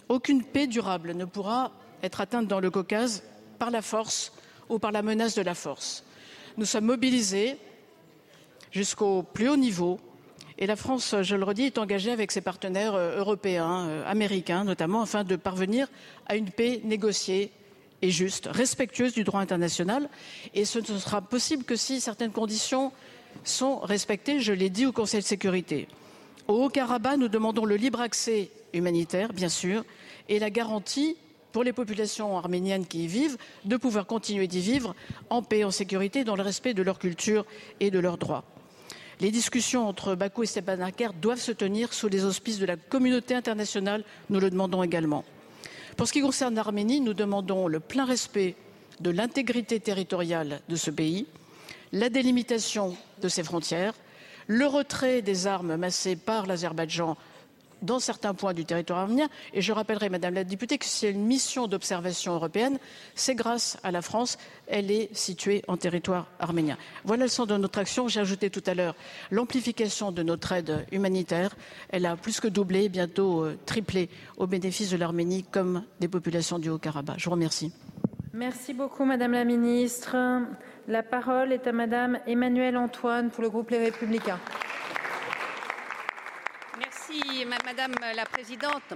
Aucune 0.09 0.43
paix 0.43 0.67
durable 0.67 1.13
ne 1.13 1.27
pourra 1.27 1.71
être 2.03 2.23
atteinte 2.23 2.47
dans 2.47 2.61
le 2.61 2.71
Caucase 2.71 3.25
par 3.59 3.71
la 3.71 3.83
force 3.83 4.33
ou 4.69 4.79
par 4.79 4.93
la 4.93 5.03
menace 5.03 5.35
de 5.35 5.43
la 5.43 5.55
force. 5.55 6.05
Nous 6.57 6.65
sommes 6.65 6.87
mobilisés 6.87 7.57
jusqu'au 8.73 9.23
plus 9.23 9.49
haut 9.49 9.57
niveau 9.57 10.01
et 10.59 10.67
la 10.67 10.77
France, 10.77 11.15
je 11.21 11.37
le 11.37 11.45
redis, 11.45 11.65
est 11.65 11.79
engagée 11.79 12.11
avec 12.11 12.33
ses 12.33 12.41
partenaires 12.41 12.95
euh, 12.95 13.19
européens, 13.19 13.89
euh, 13.89 14.11
américains 14.11 14.65
notamment, 14.65 15.03
afin 15.03 15.23
de 15.23 15.37
parvenir 15.37 15.89
à 16.27 16.37
une 16.37 16.51
paix 16.51 16.81
négociée 16.83 17.53
et 18.01 18.11
juste, 18.11 18.49
respectueuse 18.51 19.13
du 19.13 19.25
droit 19.25 19.41
international. 19.41 20.09
Et 20.55 20.65
ce 20.65 20.79
ne 20.79 20.99
sera 20.99 21.21
possible 21.21 21.65
que 21.65 21.77
si 21.77 22.01
certaines 22.01 22.33
conditions 22.33 22.93
sont 23.45 23.81
respectées, 23.81 24.41
je 24.41 24.53
l'ai 24.53 24.71
dit 24.71 24.87
au 24.87 24.93
Conseil 24.93 25.21
de 25.21 25.27
sécurité. 25.27 25.89
Au 26.49 26.65
Haut-Karabakh, 26.65 27.19
nous 27.19 27.29
demandons 27.29 27.65
le 27.67 27.77
libre 27.77 28.01
accès 28.01 28.51
humanitaire, 28.73 29.33
bien 29.33 29.49
sûr, 29.49 29.85
et 30.29 30.39
la 30.39 30.51
garantie 30.51 31.17
pour 31.57 31.65
les 31.65 31.73
populations 31.73 32.37
arméniennes 32.37 32.85
qui 32.85 33.05
y 33.05 33.07
vivent 33.07 33.39
de 33.65 33.79
pouvoir 33.79 34.05
continuer 34.07 34.47
d'y 34.47 34.61
vivre 34.61 34.95
en 35.31 35.43
paix, 35.43 35.65
en 35.65 35.71
sécurité, 35.71 36.23
dans 36.23 36.37
le 36.37 36.43
respect 36.43 36.75
de 36.75 36.83
leur 36.83 36.99
culture 36.99 37.47
et 37.81 37.91
de 37.91 37.99
leurs 37.99 38.19
droits. 38.19 38.45
Les 39.21 39.31
discussions 39.31 39.89
entre 39.89 40.15
Bakou 40.15 40.43
et 40.43 40.47
Stepanakert 40.47 41.15
doivent 41.15 41.41
se 41.41 41.53
tenir 41.53 41.95
sous 41.95 42.09
les 42.09 42.27
auspices 42.27 42.59
de 42.59 42.67
la 42.67 42.77
communauté 42.77 43.35
internationale, 43.35 44.05
nous 44.29 44.39
le 44.39 44.51
demandons 44.51 44.83
également. 44.83 45.25
Pour 45.97 46.07
ce 46.07 46.13
qui 46.13 46.21
concerne 46.21 46.55
l'Arménie, 46.55 47.01
nous 47.01 47.15
demandons 47.15 47.69
le 47.69 47.81
plein 47.81 48.05
respect 48.05 48.55
de 49.01 49.09
l'intégrité 49.09 49.81
territoriale 49.81 50.61
de 50.69 50.77
ce 50.77 50.91
pays, 50.91 51.27
la 51.91 52.11
délimitation 52.11 52.95
de 53.23 53.29
ses 53.31 53.45
frontières, 53.45 53.95
le 54.47 54.67
retrait 54.67 55.23
des 55.23 55.47
armes 55.47 55.77
massées 55.77 56.17
par 56.17 56.45
l'Azerbaïdjan 56.45 57.17
dans 57.83 57.99
certains 57.99 58.35
points 58.35 58.55
du 58.55 58.65
territoire 58.65 59.01
arménien. 59.01 59.29
Et 59.53 59.61
je 59.61 59.73
rappellerai, 59.73 60.09
Madame 60.09 60.35
la 60.35 60.45
députée, 60.45 60.79
que 60.79 60.87
a 61.05 61.09
une 61.09 61.25
mission 61.25 61.67
d'observation 61.67 62.35
européenne, 62.35 62.79
c'est 63.15 63.35
grâce 63.35 63.79
à 63.83 63.91
la 63.91 64.03
France. 64.03 64.39
Elle 64.67 64.91
est 64.91 65.15
située 65.15 65.63
en 65.69 65.77
territoire 65.77 66.27
arménien. 66.39 66.77
Voilà 67.05 67.25
le 67.25 67.31
sens 67.31 67.47
de 67.47 67.57
notre 67.57 67.79
action. 67.79 68.09
J'ai 68.09 68.21
ajouté 68.21 68.51
tout 68.51 68.63
à 68.67 68.75
l'heure 68.75 68.95
l'amplification 69.31 70.13
de 70.13 70.23
notre 70.23 70.53
aide 70.53 70.87
humanitaire. 70.93 71.55
Elle 71.91 72.07
a 72.07 72.17
plus 72.17 72.41
que 72.41 72.49
doublé, 72.49 72.89
bientôt 72.89 73.45
euh, 73.45 73.59
triplé 73.67 74.09
au 74.37 74.47
bénéfice 74.47 74.91
de 74.91 74.97
l'Arménie 74.97 75.45
comme 75.45 75.85
des 76.01 76.09
populations 76.09 76.59
du 76.59 76.71
Haut-Karabakh. 76.71 77.19
Je 77.19 77.25
vous 77.25 77.33
remercie. 77.33 77.73
Merci 78.33 78.75
beaucoup, 78.75 79.05
Madame 79.05 79.33
la 79.33 79.45
Ministre. 79.45 80.17
La 80.89 81.03
parole 81.03 81.53
est 81.53 81.67
à 81.67 81.73
Madame 81.73 82.19
Emmanuelle 82.27 82.77
Antoine 82.77 83.31
pour 83.31 83.43
le 83.43 83.51
groupe 83.51 83.71
Les 83.71 83.79
Républicains. 83.79 84.39
Madame 87.65 87.95
la 88.15 88.27
Présidente. 88.27 88.93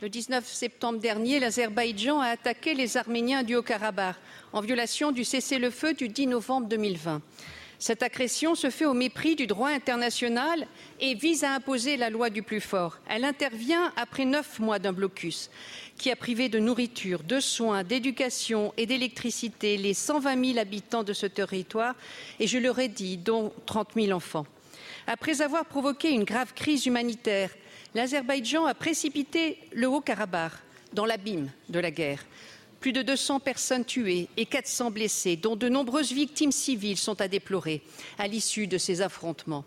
Le 0.00 0.08
19 0.08 0.46
septembre 0.46 0.98
dernier, 0.98 1.40
l'Azerbaïdjan 1.40 2.20
a 2.20 2.28
attaqué 2.28 2.74
les 2.74 2.96
Arméniens 2.96 3.42
du 3.42 3.56
Haut-Karabakh 3.56 4.16
en 4.52 4.60
violation 4.60 5.12
du 5.12 5.24
cessez-le-feu 5.24 5.94
du 5.94 6.08
10 6.08 6.28
novembre 6.28 6.68
2020. 6.68 7.20
Cette 7.78 8.02
agression 8.02 8.54
se 8.54 8.70
fait 8.70 8.86
au 8.86 8.94
mépris 8.94 9.34
du 9.34 9.46
droit 9.46 9.70
international 9.70 10.66
et 11.00 11.14
vise 11.14 11.42
à 11.42 11.54
imposer 11.54 11.96
la 11.96 12.10
loi 12.10 12.30
du 12.30 12.42
plus 12.42 12.60
fort. 12.60 12.98
Elle 13.08 13.24
intervient 13.24 13.92
après 13.96 14.24
neuf 14.24 14.58
mois 14.58 14.78
d'un 14.78 14.92
blocus 14.92 15.50
qui 15.98 16.10
a 16.10 16.16
privé 16.16 16.48
de 16.48 16.58
nourriture, 16.58 17.22
de 17.22 17.40
soins, 17.40 17.82
d'éducation 17.82 18.72
et 18.76 18.86
d'électricité 18.86 19.76
les 19.76 19.94
120 19.94 20.52
000 20.52 20.58
habitants 20.58 21.04
de 21.04 21.12
ce 21.12 21.26
territoire 21.26 21.94
et, 22.38 22.46
je 22.46 22.58
leur 22.58 22.78
ai 22.78 22.88
dit, 22.88 23.16
dont 23.16 23.52
30 23.66 23.90
000 23.96 24.12
enfants. 24.12 24.46
Après 25.06 25.42
avoir 25.42 25.66
provoqué 25.66 26.10
une 26.10 26.24
grave 26.24 26.54
crise 26.54 26.86
humanitaire, 26.86 27.50
l'Azerbaïdjan 27.94 28.64
a 28.66 28.74
précipité 28.74 29.58
le 29.72 29.88
Haut-Karabakh 29.88 30.52
dans 30.92 31.06
l'abîme 31.06 31.50
de 31.68 31.78
la 31.78 31.90
guerre. 31.90 32.24
Plus 32.80 32.92
de 32.92 33.02
200 33.02 33.40
personnes 33.40 33.84
tuées 33.84 34.28
et 34.36 34.46
400 34.46 34.90
blessées, 34.90 35.36
dont 35.36 35.56
de 35.56 35.68
nombreuses 35.68 36.12
victimes 36.12 36.52
civiles 36.52 36.98
sont 36.98 37.20
à 37.20 37.28
déplorer 37.28 37.82
à 38.18 38.28
l'issue 38.28 38.66
de 38.66 38.78
ces 38.78 39.00
affrontements. 39.00 39.64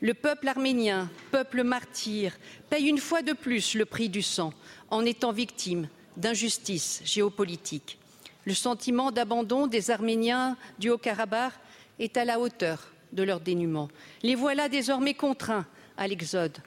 Le 0.00 0.14
peuple 0.14 0.48
arménien, 0.48 1.10
peuple 1.30 1.64
martyr, 1.64 2.36
paye 2.68 2.86
une 2.86 2.98
fois 2.98 3.22
de 3.22 3.32
plus 3.32 3.74
le 3.74 3.86
prix 3.86 4.08
du 4.08 4.22
sang 4.22 4.52
en 4.90 5.04
étant 5.04 5.32
victime 5.32 5.88
d'injustices 6.16 7.00
géopolitiques. 7.04 7.98
Le 8.44 8.54
sentiment 8.54 9.10
d'abandon 9.10 9.66
des 9.66 9.90
Arméniens 9.90 10.56
du 10.78 10.90
Haut-Karabakh 10.90 11.54
est 11.98 12.16
à 12.16 12.24
la 12.24 12.38
hauteur 12.38 12.92
de 13.12 13.22
leur 13.22 13.40
dénuement. 13.40 13.88
Les 14.22 14.34
voilà 14.34 14.68
désormais 14.68 15.14
contraints 15.14 15.66
à 15.96 16.06
l'exode. 16.06 16.58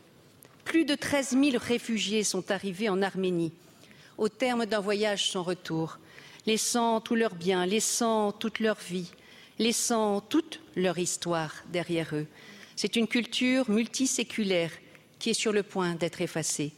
Plus 0.67 0.83
de 0.83 0.95
13 0.95 1.29
000 1.29 1.57
réfugiés 1.57 2.25
sont 2.25 2.51
arrivés 2.51 2.89
en 2.89 3.01
Arménie 3.01 3.53
au 4.17 4.27
terme 4.27 4.65
d'un 4.65 4.81
voyage 4.81 5.31
sans 5.31 5.41
retour, 5.41 5.97
laissant 6.45 6.99
tous 6.99 7.15
leurs 7.15 7.35
biens, 7.35 7.65
laissant 7.65 8.33
toute 8.33 8.59
leur 8.59 8.75
vie, 8.75 9.09
laissant 9.59 10.19
toute 10.19 10.59
leur 10.75 10.97
histoire 10.97 11.53
derrière 11.71 12.13
eux. 12.13 12.27
C'est 12.75 12.97
une 12.97 13.07
culture 13.07 13.69
multiséculaire 13.69 14.71
qui 15.19 15.29
est 15.29 15.33
sur 15.41 15.53
le 15.53 15.63
point 15.63 15.95
d'être 15.95 16.19
effacée. 16.19 16.73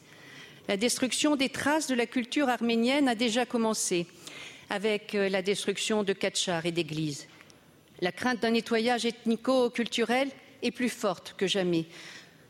La 0.68 0.78
destruction 0.78 1.36
des 1.36 1.50
traces 1.50 1.88
de 1.88 1.96
la 1.96 2.06
culture 2.06 2.48
arménienne 2.48 3.10
a 3.10 3.16
déjà 3.16 3.48
commencé 3.48 4.06
avec 4.70 5.16
euh, 5.16 5.30
la 5.30 5.42
destruction 5.42 6.04
de 6.04 6.14
Katchar 6.14 6.68
et 6.68 6.72
d'églises. 6.72 7.26
La 8.02 8.12
crainte 8.12 8.40
d'un 8.40 8.52
nettoyage 8.52 9.08
ethnico-culturel 9.08 10.30
est 10.62 10.72
plus 10.72 10.90
forte 10.90 11.34
que 11.38 11.48
jamais. 11.48 11.86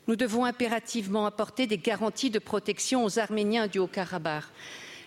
Nous 0.09 0.15
devons 0.15 0.43
impérativement 0.43 1.27
apporter 1.27 1.67
des 1.67 1.77
garanties 1.77 2.31
de 2.31 2.39
protection 2.39 3.05
aux 3.05 3.19
Arméniens 3.19 3.67
du 3.67 3.77
Haut-Karabakh. 3.77 4.45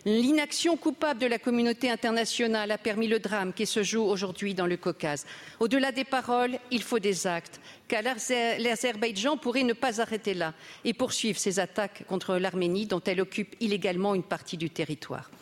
L'inaction 0.04 0.76
coupable 0.76 1.18
de 1.18 1.26
la 1.26 1.40
communauté 1.40 1.90
internationale 1.90 2.70
a 2.70 2.78
permis 2.78 3.08
le 3.08 3.18
drame 3.18 3.52
qui 3.52 3.66
se 3.66 3.82
joue 3.82 4.04
aujourd'hui 4.04 4.54
dans 4.54 4.68
le 4.68 4.76
Caucase. 4.76 5.26
Au-delà 5.58 5.90
des 5.90 6.04
paroles, 6.04 6.56
il 6.70 6.84
faut 6.84 7.00
des 7.00 7.26
actes, 7.26 7.60
car 7.88 8.02
l'Azerbaïdjan 8.04 9.38
pourrait 9.38 9.64
ne 9.64 9.72
pas 9.72 10.00
arrêter 10.00 10.34
là 10.34 10.54
et 10.84 10.94
poursuivre 10.94 11.36
ses 11.40 11.58
attaques 11.58 12.04
contre 12.06 12.36
l'Arménie, 12.36 12.86
dont 12.86 13.02
elle 13.04 13.22
occupe 13.22 13.56
illégalement 13.58 14.14
une 14.14 14.22
partie 14.22 14.56
du 14.56 14.70
territoire. 14.70 15.32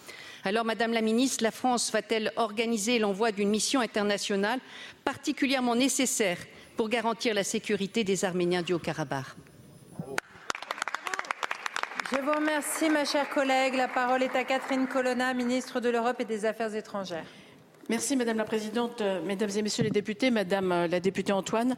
Alors, 0.43 0.65
Madame 0.65 0.95
la 0.95 1.03
Ministre, 1.03 1.45
la 1.45 1.51
France 1.51 1.93
va-t-elle 1.93 2.33
organiser 2.37 2.99
l'envoi 2.99 3.31
d'une 3.31 3.51
mission 3.51 3.83
internationale 3.83 4.61
particulièrement 5.05 5.77
nécessaire 5.77 6.39
pour 6.79 6.89
garantir 6.89 7.35
la 7.35 7.45
sécurité 7.45 8.05
des 8.05 8.25
Arméniens 8.25 8.63
du 8.63 8.73
Haut-Karabakh? 8.73 9.27
Je 12.13 12.17
vous 12.17 12.33
remercie, 12.33 12.91
ma 12.91 13.05
chère 13.05 13.31
collègue. 13.31 13.77
La 13.77 13.87
parole 13.87 14.25
est 14.25 14.35
à 14.35 14.43
Catherine 14.43 14.89
Colonna, 14.89 15.33
ministre 15.33 15.79
de 15.79 15.91
l'Europe 15.91 16.17
et 16.19 16.25
des 16.25 16.45
Affaires 16.45 16.75
étrangères. 16.75 17.25
Merci, 17.89 18.17
Madame 18.17 18.37
la 18.37 18.45
Présidente, 18.45 19.01
Mesdames 19.25 19.51
et 19.55 19.63
Messieurs 19.63 19.85
les 19.85 19.91
députés, 19.91 20.33
Madame 20.33 20.73
euh, 20.73 20.89
la 20.89 20.99
députée 20.99 21.31
Antoine. 21.31 21.77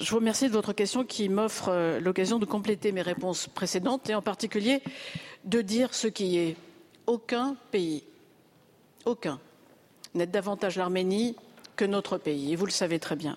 Je 0.00 0.10
vous 0.10 0.16
remercie 0.16 0.48
de 0.48 0.52
votre 0.52 0.72
question 0.72 1.04
qui 1.04 1.28
m'offre 1.28 1.68
euh, 1.68 2.00
l'occasion 2.00 2.40
de 2.40 2.46
compléter 2.46 2.90
mes 2.90 3.00
réponses 3.00 3.46
précédentes 3.46 4.10
et 4.10 4.16
en 4.16 4.22
particulier 4.22 4.82
de 5.44 5.60
dire 5.62 5.94
ce 5.94 6.08
qui 6.08 6.38
est 6.38 6.56
aucun 7.06 7.54
pays, 7.70 8.02
aucun, 9.04 9.38
n'aide 10.14 10.32
davantage 10.32 10.76
l'Arménie 10.76 11.36
que 11.76 11.84
notre 11.84 12.18
pays, 12.18 12.54
et 12.54 12.56
vous 12.56 12.66
le 12.66 12.72
savez 12.72 12.98
très 12.98 13.14
bien. 13.14 13.36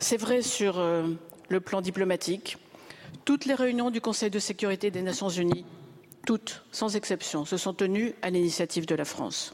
C'est 0.00 0.16
vrai 0.16 0.42
sur 0.42 0.80
euh, 0.80 1.06
le 1.48 1.60
plan 1.60 1.82
diplomatique. 1.82 2.58
Toutes 3.26 3.44
les 3.44 3.54
réunions 3.54 3.90
du 3.90 4.00
Conseil 4.00 4.30
de 4.30 4.38
sécurité 4.38 4.92
des 4.92 5.02
Nations 5.02 5.28
Unies, 5.28 5.64
toutes, 6.24 6.62
sans 6.70 6.94
exception, 6.94 7.44
se 7.44 7.56
sont 7.56 7.74
tenues 7.74 8.14
à 8.22 8.30
l'initiative 8.30 8.86
de 8.86 8.94
la 8.94 9.04
France. 9.04 9.52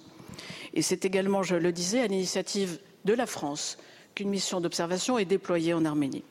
Et 0.74 0.82
c'est 0.82 1.06
également, 1.06 1.42
je 1.42 1.56
le 1.56 1.72
disais, 1.72 2.00
à 2.00 2.06
l'initiative 2.06 2.78
de 3.06 3.14
la 3.14 3.24
France 3.24 3.78
qu'une 4.14 4.28
mission 4.28 4.60
d'observation 4.60 5.16
est 5.16 5.24
déployée 5.24 5.72
en 5.72 5.86
Arménie. 5.86 6.22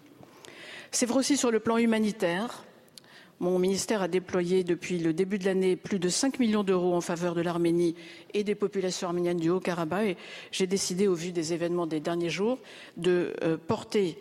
C'est 0.91 1.07
vrai 1.07 1.17
aussi 1.17 1.35
sur 1.35 1.49
le 1.49 1.59
plan 1.59 1.77
humanitaire. 1.77 2.63
Mon 3.39 3.57
ministère 3.57 4.03
a 4.03 4.07
déployé 4.07 4.63
depuis 4.63 4.99
le 4.99 5.11
début 5.11 5.39
de 5.39 5.45
l'année 5.45 5.75
plus 5.75 5.97
de 5.97 6.09
5 6.09 6.37
millions 6.37 6.63
d'euros 6.63 6.93
en 6.93 7.01
faveur 7.01 7.33
de 7.33 7.41
l'Arménie 7.41 7.95
et 8.35 8.43
des 8.43 8.53
populations 8.53 9.07
arméniennes 9.07 9.39
du 9.39 9.49
Haut-Karabakh. 9.49 10.09
Et 10.09 10.17
j'ai 10.51 10.67
décidé, 10.67 11.07
au 11.07 11.15
vu 11.15 11.31
des 11.31 11.53
événements 11.53 11.87
des 11.87 12.01
derniers 12.01 12.29
jours, 12.29 12.59
de 12.97 13.33
euh, 13.41 13.57
porter 13.57 14.19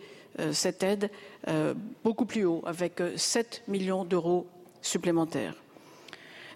cette 0.51 0.83
aide 0.83 1.09
euh, 1.47 1.73
beaucoup 2.03 2.25
plus 2.25 2.45
haut, 2.45 2.61
avec 2.65 3.01
7 3.15 3.63
millions 3.67 4.05
d'euros 4.05 4.47
supplémentaires. 4.81 5.55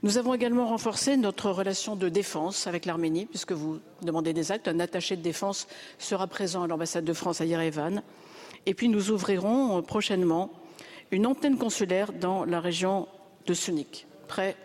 Nous 0.03 0.17
avons 0.17 0.33
également 0.33 0.67
renforcé 0.67 1.17
notre 1.17 1.49
relation 1.49 1.95
de 1.95 2.09
défense 2.09 2.67
avec 2.67 2.85
l'Arménie, 2.85 3.25
puisque 3.25 3.53
vous 3.53 3.79
demandez 4.03 4.33
des 4.33 4.51
actes. 4.51 4.67
Un 4.67 4.79
attaché 4.79 5.15
de 5.15 5.21
défense 5.21 5.67
sera 5.97 6.27
présent 6.27 6.63
à 6.63 6.67
l'ambassade 6.67 7.05
de 7.05 7.13
France 7.13 7.41
à 7.41 7.45
Yerevan. 7.45 8.03
Et 8.65 8.73
puis 8.73 8.89
nous 8.89 9.09
ouvrirons 9.09 9.81
prochainement 9.81 10.51
une 11.11 11.25
antenne 11.25 11.57
consulaire 11.57 12.13
dans 12.13 12.45
la 12.45 12.59
région 12.59 13.07
de 13.45 13.53
Sunik, 13.53 14.05
près 14.27 14.55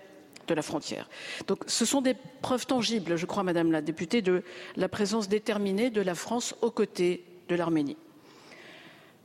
de 0.47 0.55
la 0.55 0.63
frontière. 0.63 1.09
Donc 1.47 1.65
ce 1.67 1.85
sont 1.85 2.03
des 2.03 2.15
preuves 2.43 2.67
tangibles, 2.67 3.17
je 3.17 3.27
crois, 3.27 3.43
Madame 3.43 3.73
la 3.73 3.83
députée, 3.83 4.21
de 4.21 4.43
la 4.77 4.89
présence 4.89 5.29
déterminée 5.29 5.91
de 5.91 6.03
la 6.03 6.15
France 6.15 6.55
aux 6.61 6.71
côtés 6.71 7.25
de 7.49 7.55
l'Arménie. 7.55 7.97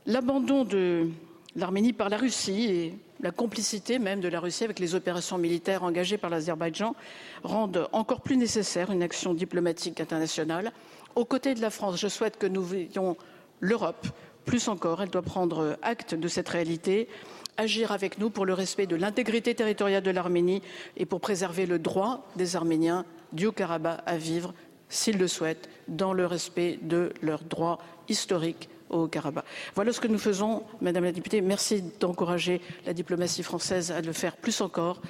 L'abandon 0.08 0.64
de 0.64 1.08
l'Arménie 1.56 1.92
par 1.92 2.08
la 2.08 2.16
Russie 2.16 2.64
et 2.70 2.94
la 3.20 3.32
complicité 3.32 3.98
même 3.98 4.20
de 4.20 4.28
la 4.28 4.38
Russie 4.38 4.62
avec 4.62 4.78
les 4.78 4.94
opérations 4.94 5.36
militaires 5.36 5.82
engagées 5.82 6.16
par 6.16 6.30
l'Azerbaïdjan 6.30 6.94
rendent 7.42 7.88
encore 7.90 8.20
plus 8.20 8.36
nécessaire 8.36 8.92
une 8.92 9.02
action 9.02 9.34
diplomatique 9.34 10.00
internationale. 10.00 10.70
Aux 11.16 11.24
côtés 11.24 11.54
de 11.54 11.60
la 11.60 11.70
France, 11.70 11.98
je 11.98 12.06
souhaite 12.06 12.38
que 12.38 12.46
nous 12.46 12.62
veillions 12.62 13.16
l'Europe 13.58 14.06
plus 14.44 14.68
encore, 14.68 15.02
elle 15.02 15.10
doit 15.10 15.22
prendre 15.22 15.76
acte 15.82 16.14
de 16.14 16.28
cette 16.28 16.48
réalité, 16.48 17.08
agir 17.56 17.90
avec 17.90 18.18
nous 18.20 18.30
pour 18.30 18.46
le 18.46 18.54
respect 18.54 18.86
de 18.86 18.94
l'intégrité 18.94 19.56
territoriale 19.56 20.04
de 20.04 20.10
l'Arménie 20.12 20.62
et 20.96 21.04
pour 21.04 21.20
préserver 21.20 21.66
le 21.66 21.80
droit 21.80 22.28
des 22.36 22.54
Arméniens 22.54 23.04
du 23.32 23.46
Haut-Karabakh 23.46 24.02
à 24.06 24.16
vivre, 24.16 24.54
s'ils 24.88 25.18
le 25.18 25.26
souhaitent, 25.26 25.68
dans 25.88 26.12
le 26.12 26.26
respect 26.26 26.78
de 26.80 27.12
leurs 27.22 27.42
droits 27.42 27.80
historiques 28.08 28.68
au 28.90 29.08
Karabakh. 29.08 29.44
Voilà 29.74 29.92
ce 29.92 30.00
que 30.00 30.08
nous 30.08 30.18
faisons, 30.18 30.62
Madame 30.80 31.04
la 31.04 31.12
députée. 31.12 31.40
Merci 31.40 31.82
d'encourager 32.00 32.60
la 32.84 32.92
diplomatie 32.92 33.42
française 33.42 33.90
à 33.90 34.00
le 34.00 34.12
faire 34.12 34.36
plus 34.36 34.60
encore, 34.60 35.00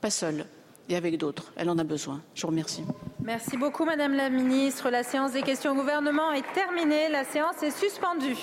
pas 0.00 0.10
seule, 0.10 0.46
et 0.88 0.96
avec 0.96 1.18
d'autres. 1.18 1.52
Elle 1.56 1.70
en 1.70 1.78
a 1.78 1.84
besoin. 1.84 2.22
Je 2.34 2.42
vous 2.42 2.48
remercie. 2.48 2.84
Merci 3.20 3.56
beaucoup, 3.56 3.84
Madame 3.84 4.14
la 4.14 4.30
Ministre. 4.30 4.90
La 4.90 5.02
séance 5.02 5.32
des 5.32 5.42
questions 5.42 5.72
au 5.72 5.74
gouvernement 5.74 6.32
est 6.32 6.44
terminée. 6.54 7.08
La 7.10 7.24
séance 7.24 7.62
est 7.62 7.76
suspendue. 7.76 8.36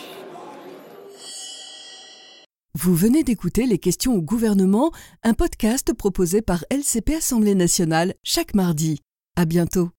Vous 2.75 2.95
venez 2.95 3.23
d'écouter 3.23 3.65
Les 3.65 3.77
questions 3.77 4.13
au 4.15 4.21
gouvernement, 4.21 4.91
un 5.23 5.33
podcast 5.33 5.93
proposé 5.93 6.41
par 6.41 6.65
LCP 6.69 7.15
Assemblée 7.15 7.55
nationale 7.55 8.13
chaque 8.23 8.55
mardi. 8.55 8.99
À 9.37 9.45
bientôt. 9.45 9.89